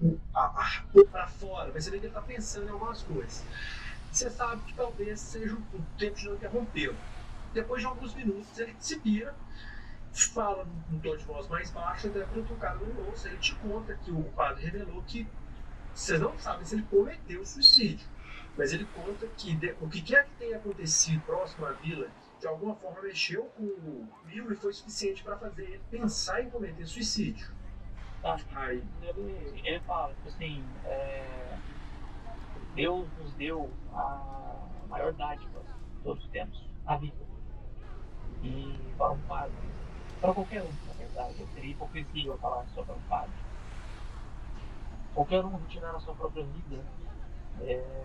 o- 0.00 0.18
a- 0.34 0.46
a- 0.46 0.84
Pra 1.10 1.26
fora, 1.28 1.70
mas 1.72 1.84
você 1.84 1.90
vê 1.90 2.00
que 2.00 2.06
ele 2.06 2.12
tá 2.14 2.20
pensando 2.22 2.66
em 2.66 2.70
algumas 2.70 3.02
coisas. 3.02 3.46
Você 4.10 4.28
sabe 4.30 4.64
que 4.64 4.74
talvez 4.74 5.20
seja 5.20 5.54
o 5.54 5.82
tempo 5.96 6.16
de 6.16 6.26
não 6.26 6.34
interrompê-lo. 6.34 6.98
Depois 7.52 7.80
de 7.82 7.86
alguns 7.86 8.14
minutos, 8.14 8.58
ele 8.58 8.74
se 8.80 8.98
vira, 8.98 9.36
fala 10.12 10.64
num 10.90 11.00
tom 11.00 11.16
de 11.16 11.24
voz 11.24 11.48
mais 11.48 11.70
baixo, 11.70 12.08
até 12.08 12.24
para 12.24 12.40
o 12.40 12.56
cara 12.56 12.74
não 12.76 13.06
ouça. 13.06 13.28
Ele 13.28 13.38
te 13.38 13.54
conta 13.56 13.94
que 13.94 14.10
o 14.10 14.22
padre 14.32 14.64
revelou 14.64 15.02
que 15.02 15.26
vocês 15.92 16.20
não 16.20 16.38
sabem 16.38 16.64
se 16.64 16.74
ele 16.74 16.84
cometeu 16.84 17.44
suicídio. 17.44 18.06
Mas 18.56 18.72
ele 18.72 18.84
conta 18.86 19.26
que 19.28 19.54
de- 19.54 19.74
o 19.80 19.88
que 19.88 20.02
quer 20.02 20.26
que 20.26 20.36
tenha 20.36 20.56
acontecido 20.58 21.22
próximo 21.22 21.64
à 21.66 21.72
vila, 21.72 22.10
de 22.38 22.46
alguma 22.46 22.74
forma 22.74 23.02
mexeu 23.02 23.44
com 23.56 23.62
o 23.64 24.08
Will 24.26 24.52
e 24.52 24.56
foi 24.56 24.72
suficiente 24.72 25.22
para 25.22 25.36
fazer 25.38 25.64
ele 25.64 25.82
pensar 25.90 26.42
em 26.42 26.50
cometer 26.50 26.84
suicídio. 26.86 27.50
Tá. 28.20 28.38
Aí, 28.54 28.82
Ele, 29.02 29.62
ele 29.64 29.80
fala, 29.80 30.14
tipo 30.14 30.28
assim, 30.28 30.64
é, 30.84 31.58
Deus 32.74 33.08
nos 33.18 33.32
deu 33.34 33.70
a 33.92 34.86
maior 34.88 35.12
dádiva 35.12 35.60
que 35.60 36.02
todos 36.04 36.26
temos, 36.28 36.62
a 36.86 36.96
vida. 36.96 37.16
E 38.42 38.92
para 38.96 39.12
um 39.12 39.20
padre, 39.22 39.56
para 40.22 40.32
qualquer 40.32 40.62
um, 40.62 40.72
na 40.86 40.92
verdade, 40.94 41.34
seria 41.52 41.72
hipocrisia 41.72 42.28
eu 42.28 42.38
falar 42.38 42.64
só 42.68 42.84
para 42.84 42.94
um 42.94 43.02
padre. 43.02 43.34
Qualquer 45.12 45.44
um 45.44 45.56
retirar 45.56 45.96
a 45.96 45.98
sua 45.98 46.14
própria 46.14 46.44
vida 46.44 46.84
é 47.60 48.04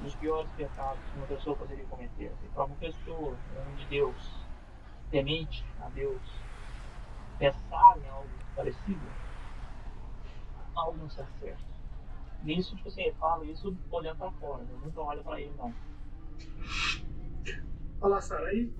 um 0.00 0.02
dos 0.02 0.14
piores 0.16 0.50
pecados 0.56 1.00
que 1.08 1.16
uma 1.16 1.26
pessoa 1.28 1.54
poderia 1.54 1.86
cometer. 1.86 2.32
E 2.42 2.48
para 2.48 2.64
uma 2.64 2.74
pessoa 2.74 3.38
onde 3.68 3.86
Deus, 3.86 4.44
temente 5.12 5.64
a 5.80 5.88
Deus, 5.90 6.20
pensar 7.38 7.96
em 7.96 8.08
algo 8.08 8.28
parecido, 8.56 9.06
algo 10.74 10.98
não 10.98 11.06
está 11.06 11.24
certo. 11.38 11.62
Nisso, 12.42 12.74
tipo 12.74 12.88
assim, 12.88 13.02
ele 13.02 13.12
fala 13.12 13.44
isso 13.44 13.72
olhando 13.92 14.18
pra 14.18 14.32
fora, 14.32 14.64
né? 14.64 14.80
nunca 14.84 15.00
olha 15.00 15.22
pra 15.22 15.40
ele, 15.40 15.54
não. 15.56 15.72
Lá, 18.04 18.20
Sara, 18.20 18.48
aí 18.48 18.70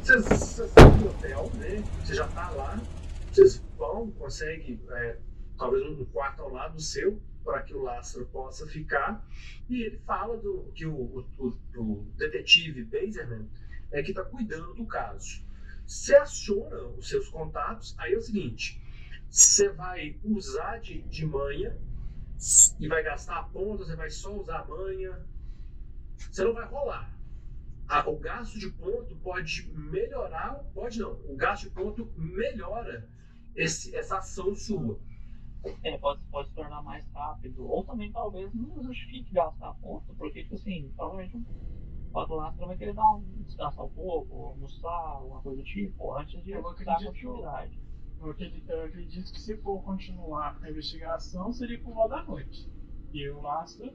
vocês 0.00 0.58
estão 0.60 0.96
no 0.98 1.08
hotel, 1.10 1.50
né? 1.54 1.82
Você 2.04 2.14
já 2.14 2.28
tá 2.28 2.48
lá, 2.50 2.80
vocês 3.32 3.60
vão, 3.76 4.12
conseguem 4.12 4.80
é, 4.90 5.18
talvez 5.58 5.84
um 5.84 6.04
quarto 6.04 6.42
ao 6.42 6.50
lado 6.50 6.80
seu, 6.80 7.20
para 7.42 7.62
que 7.62 7.74
o 7.74 7.82
Lázaro 7.82 8.26
possa 8.26 8.64
ficar. 8.68 9.26
E 9.68 9.82
ele 9.82 9.98
fala 10.06 10.36
do 10.36 10.70
que 10.72 10.86
o, 10.86 11.26
o, 11.36 11.48
o- 11.76 12.06
detetive 12.16 12.84
Baserman 12.84 13.48
é 13.90 14.04
que 14.04 14.10
está 14.10 14.22
cuidando 14.24 14.72
do 14.72 14.86
caso. 14.86 15.42
Você 15.84 16.14
aciona 16.14 16.80
os 16.96 17.08
seus 17.08 17.28
contatos, 17.28 17.96
aí 17.98 18.14
é 18.14 18.18
o 18.18 18.22
seguinte: 18.22 18.80
você 19.28 19.68
vai 19.70 20.16
usar 20.22 20.78
de, 20.78 21.02
de 21.02 21.26
manha 21.26 21.76
e 22.78 22.86
vai 22.86 23.02
gastar 23.02 23.40
a 23.40 23.42
ponta, 23.42 23.84
você 23.84 23.96
vai 23.96 24.10
só 24.10 24.32
usar 24.32 24.60
a 24.60 24.64
manha. 24.64 25.26
Você 26.30 26.44
não 26.44 26.54
vai 26.54 26.66
rolar. 26.66 27.17
O 28.06 28.18
gasto 28.18 28.58
de 28.58 28.70
ponto 28.70 29.16
pode 29.16 29.70
melhorar, 29.72 30.62
pode 30.74 30.98
não. 30.98 31.12
O 31.26 31.34
gasto 31.36 31.64
de 31.64 31.70
ponto 31.70 32.12
melhora 32.16 33.08
esse, 33.56 33.96
essa 33.96 34.18
ação 34.18 34.54
sua. 34.54 35.00
É, 35.82 35.96
pode, 35.98 36.22
pode 36.30 36.48
se 36.48 36.54
tornar 36.54 36.82
mais 36.82 37.04
rápido. 37.12 37.66
Ou 37.66 37.82
também 37.84 38.12
talvez 38.12 38.52
não 38.54 38.82
justifique 38.82 39.32
gastar 39.32 39.72
ponto, 39.74 40.14
porque, 40.16 40.42
tipo 40.42 40.54
assim, 40.54 40.92
provavelmente 40.96 41.36
o 41.36 42.12
Pato 42.12 42.34
Lastro 42.34 42.66
vai 42.66 42.76
querer 42.76 42.94
dar 42.94 43.10
um, 43.14 43.22
descansar 43.42 43.84
um 43.84 43.90
pouco, 43.90 44.46
almoçar, 44.46 44.88
alguma 44.88 45.40
coisa 45.40 45.62
do 45.62 45.64
tipo, 45.64 46.16
antes 46.16 46.44
de 46.44 46.52
dar 46.52 46.62
continuidade. 46.62 47.80
eu 48.20 48.30
acredito, 48.30 48.70
eu 48.70 48.84
acredito 48.84 49.32
que 49.32 49.40
se 49.40 49.56
for 49.58 49.82
continuar 49.82 50.58
a 50.62 50.70
investigação, 50.70 51.52
seria 51.52 51.80
por 51.80 51.94
volta 51.94 52.16
da 52.16 52.22
noite. 52.24 52.70
E 53.12 53.28
o 53.28 53.40
Lastro 53.40 53.92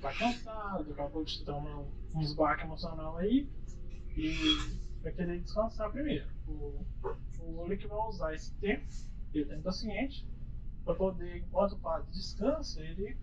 tá 0.00 0.12
cansado, 0.12 0.92
acabou 0.92 1.24
de 1.24 1.44
tomar 1.44 1.78
um, 1.78 1.90
um 2.14 2.20
esbarque 2.20 2.64
emocional 2.64 3.16
aí 3.18 3.48
e 4.16 4.32
vai 5.02 5.12
querer 5.12 5.40
descansar 5.40 5.90
primeiro. 5.90 6.26
O, 6.46 6.84
o 7.40 7.62
Ulrich 7.62 7.86
vai 7.86 7.98
usar 8.08 8.34
esse 8.34 8.54
tempo, 8.56 8.86
ele 9.32 9.44
tá 9.44 9.56
impaciente, 9.56 10.26
para 10.84 10.94
poder, 10.94 11.38
enquanto 11.38 11.72
o 11.72 11.78
padre 11.78 12.10
descansa, 12.10 12.80
ele 12.82 13.16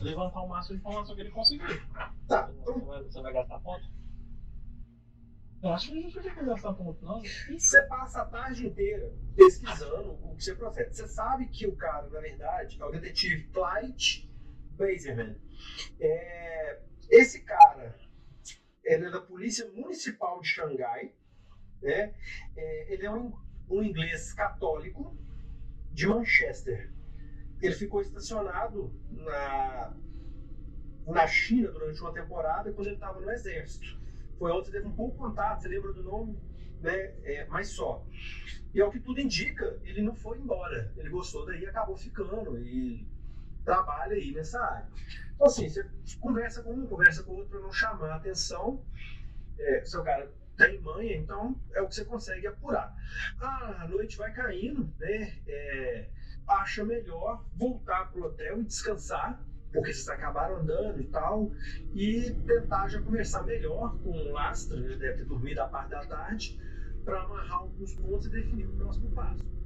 levantar 0.00 0.40
o 0.40 0.48
máximo 0.48 0.76
de 0.76 0.80
informação 0.80 1.14
que 1.14 1.20
ele 1.20 1.30
conseguir. 1.30 1.86
Tá, 2.26 2.46
Você 2.46 2.60
então 2.60 2.80
vai, 2.86 3.02
você 3.02 3.20
vai 3.20 3.32
gastar 3.32 3.58
ponto? 3.60 4.00
Eu 5.62 5.70
acho 5.70 5.88
que 5.88 5.98
a 5.98 6.00
gente 6.00 6.16
não 6.16 6.22
tem 6.22 6.34
que 6.34 6.44
gastar 6.44 6.72
ponto, 6.72 7.04
não. 7.04 7.22
você 7.22 7.82
passa 7.82 8.22
a 8.22 8.24
tarde 8.24 8.66
inteira 8.66 9.12
pesquisando 9.36 10.12
o 10.24 10.34
que 10.34 10.44
você 10.44 10.54
processa. 10.54 10.92
Você 10.92 11.08
sabe 11.08 11.48
que 11.48 11.66
o 11.66 11.76
cara, 11.76 12.08
na 12.08 12.20
verdade, 12.20 12.80
é 12.80 12.84
o 12.84 12.90
detetive 12.90 13.48
Clyde 13.48 14.30
Baserman. 14.78 15.36
É, 15.98 16.80
esse 17.10 17.42
cara, 17.42 17.98
ele 18.84 19.06
é 19.06 19.10
da 19.10 19.20
Polícia 19.20 19.68
Municipal 19.72 20.40
de 20.40 20.48
Xangai. 20.48 21.12
Né? 21.82 22.14
É, 22.56 22.92
ele 22.92 23.06
é 23.06 23.10
um, 23.10 23.32
um 23.68 23.82
inglês 23.82 24.32
católico 24.32 25.16
de 25.92 26.06
Manchester. 26.06 26.92
Ele 27.60 27.74
ficou 27.74 28.00
estacionado 28.00 28.92
na, 29.10 29.96
na 31.06 31.26
China 31.26 31.70
durante 31.70 32.00
uma 32.00 32.12
temporada 32.12 32.72
quando 32.72 32.86
ele 32.86 32.96
estava 32.96 33.20
no 33.20 33.30
exército. 33.30 34.00
Foi 34.38 34.50
onde 34.52 34.70
teve 34.70 34.86
um 34.86 34.94
pouco 34.94 35.18
contato, 35.18 35.62
você 35.62 35.68
lembra 35.68 35.92
do 35.92 36.02
nome? 36.02 36.38
Né? 36.80 37.14
É, 37.24 37.46
mas 37.48 37.68
só. 37.68 38.06
E 38.72 38.80
ao 38.80 38.90
que 38.90 39.00
tudo 39.00 39.20
indica, 39.20 39.78
ele 39.84 40.00
não 40.00 40.14
foi 40.14 40.38
embora. 40.38 40.92
Ele 40.96 41.10
gostou 41.10 41.44
daí 41.44 41.60
e 41.60 41.66
acabou 41.66 41.96
ficando. 41.96 42.56
E 42.58 43.06
trabalha 43.64 44.14
aí 44.14 44.32
nessa 44.32 44.60
área. 44.60 44.88
Então, 45.34 45.46
assim, 45.46 45.68
você 45.68 45.88
conversa 46.20 46.62
com 46.62 46.72
um, 46.72 46.86
conversa 46.86 47.22
com 47.22 47.32
outro 47.32 47.60
não 47.60 47.72
chamar 47.72 48.10
a 48.10 48.16
atenção. 48.16 48.84
É, 49.58 49.84
seu 49.84 50.02
cara 50.02 50.30
tem 50.56 50.80
manha, 50.80 51.16
então 51.16 51.58
é 51.72 51.80
o 51.80 51.88
que 51.88 51.94
você 51.94 52.04
consegue 52.04 52.46
apurar. 52.46 52.94
Ah, 53.40 53.82
a 53.82 53.88
noite 53.88 54.18
vai 54.18 54.32
caindo, 54.32 54.92
né? 54.98 55.38
É, 55.46 56.10
acha 56.46 56.84
melhor 56.84 57.44
voltar 57.54 58.10
pro 58.10 58.26
hotel 58.26 58.60
e 58.60 58.64
descansar, 58.64 59.42
porque 59.72 59.92
vocês 59.92 60.08
acabaram 60.08 60.56
andando 60.56 61.00
e 61.00 61.06
tal, 61.06 61.50
e 61.94 62.36
tentar 62.46 62.88
já 62.88 63.00
conversar 63.00 63.44
melhor 63.44 63.96
com 64.02 64.10
o 64.10 64.32
Lastra, 64.32 64.78
né? 64.78 64.96
deve 64.96 65.18
ter 65.18 65.24
dormido 65.24 65.62
a 65.62 65.68
parte 65.68 65.90
da 65.90 66.04
tarde, 66.04 66.58
para 67.04 67.22
amarrar 67.22 67.58
alguns 67.58 67.94
pontos 67.94 68.26
e 68.26 68.30
definir 68.30 68.66
o 68.66 68.76
próximo 68.76 69.10
passo. 69.12 69.59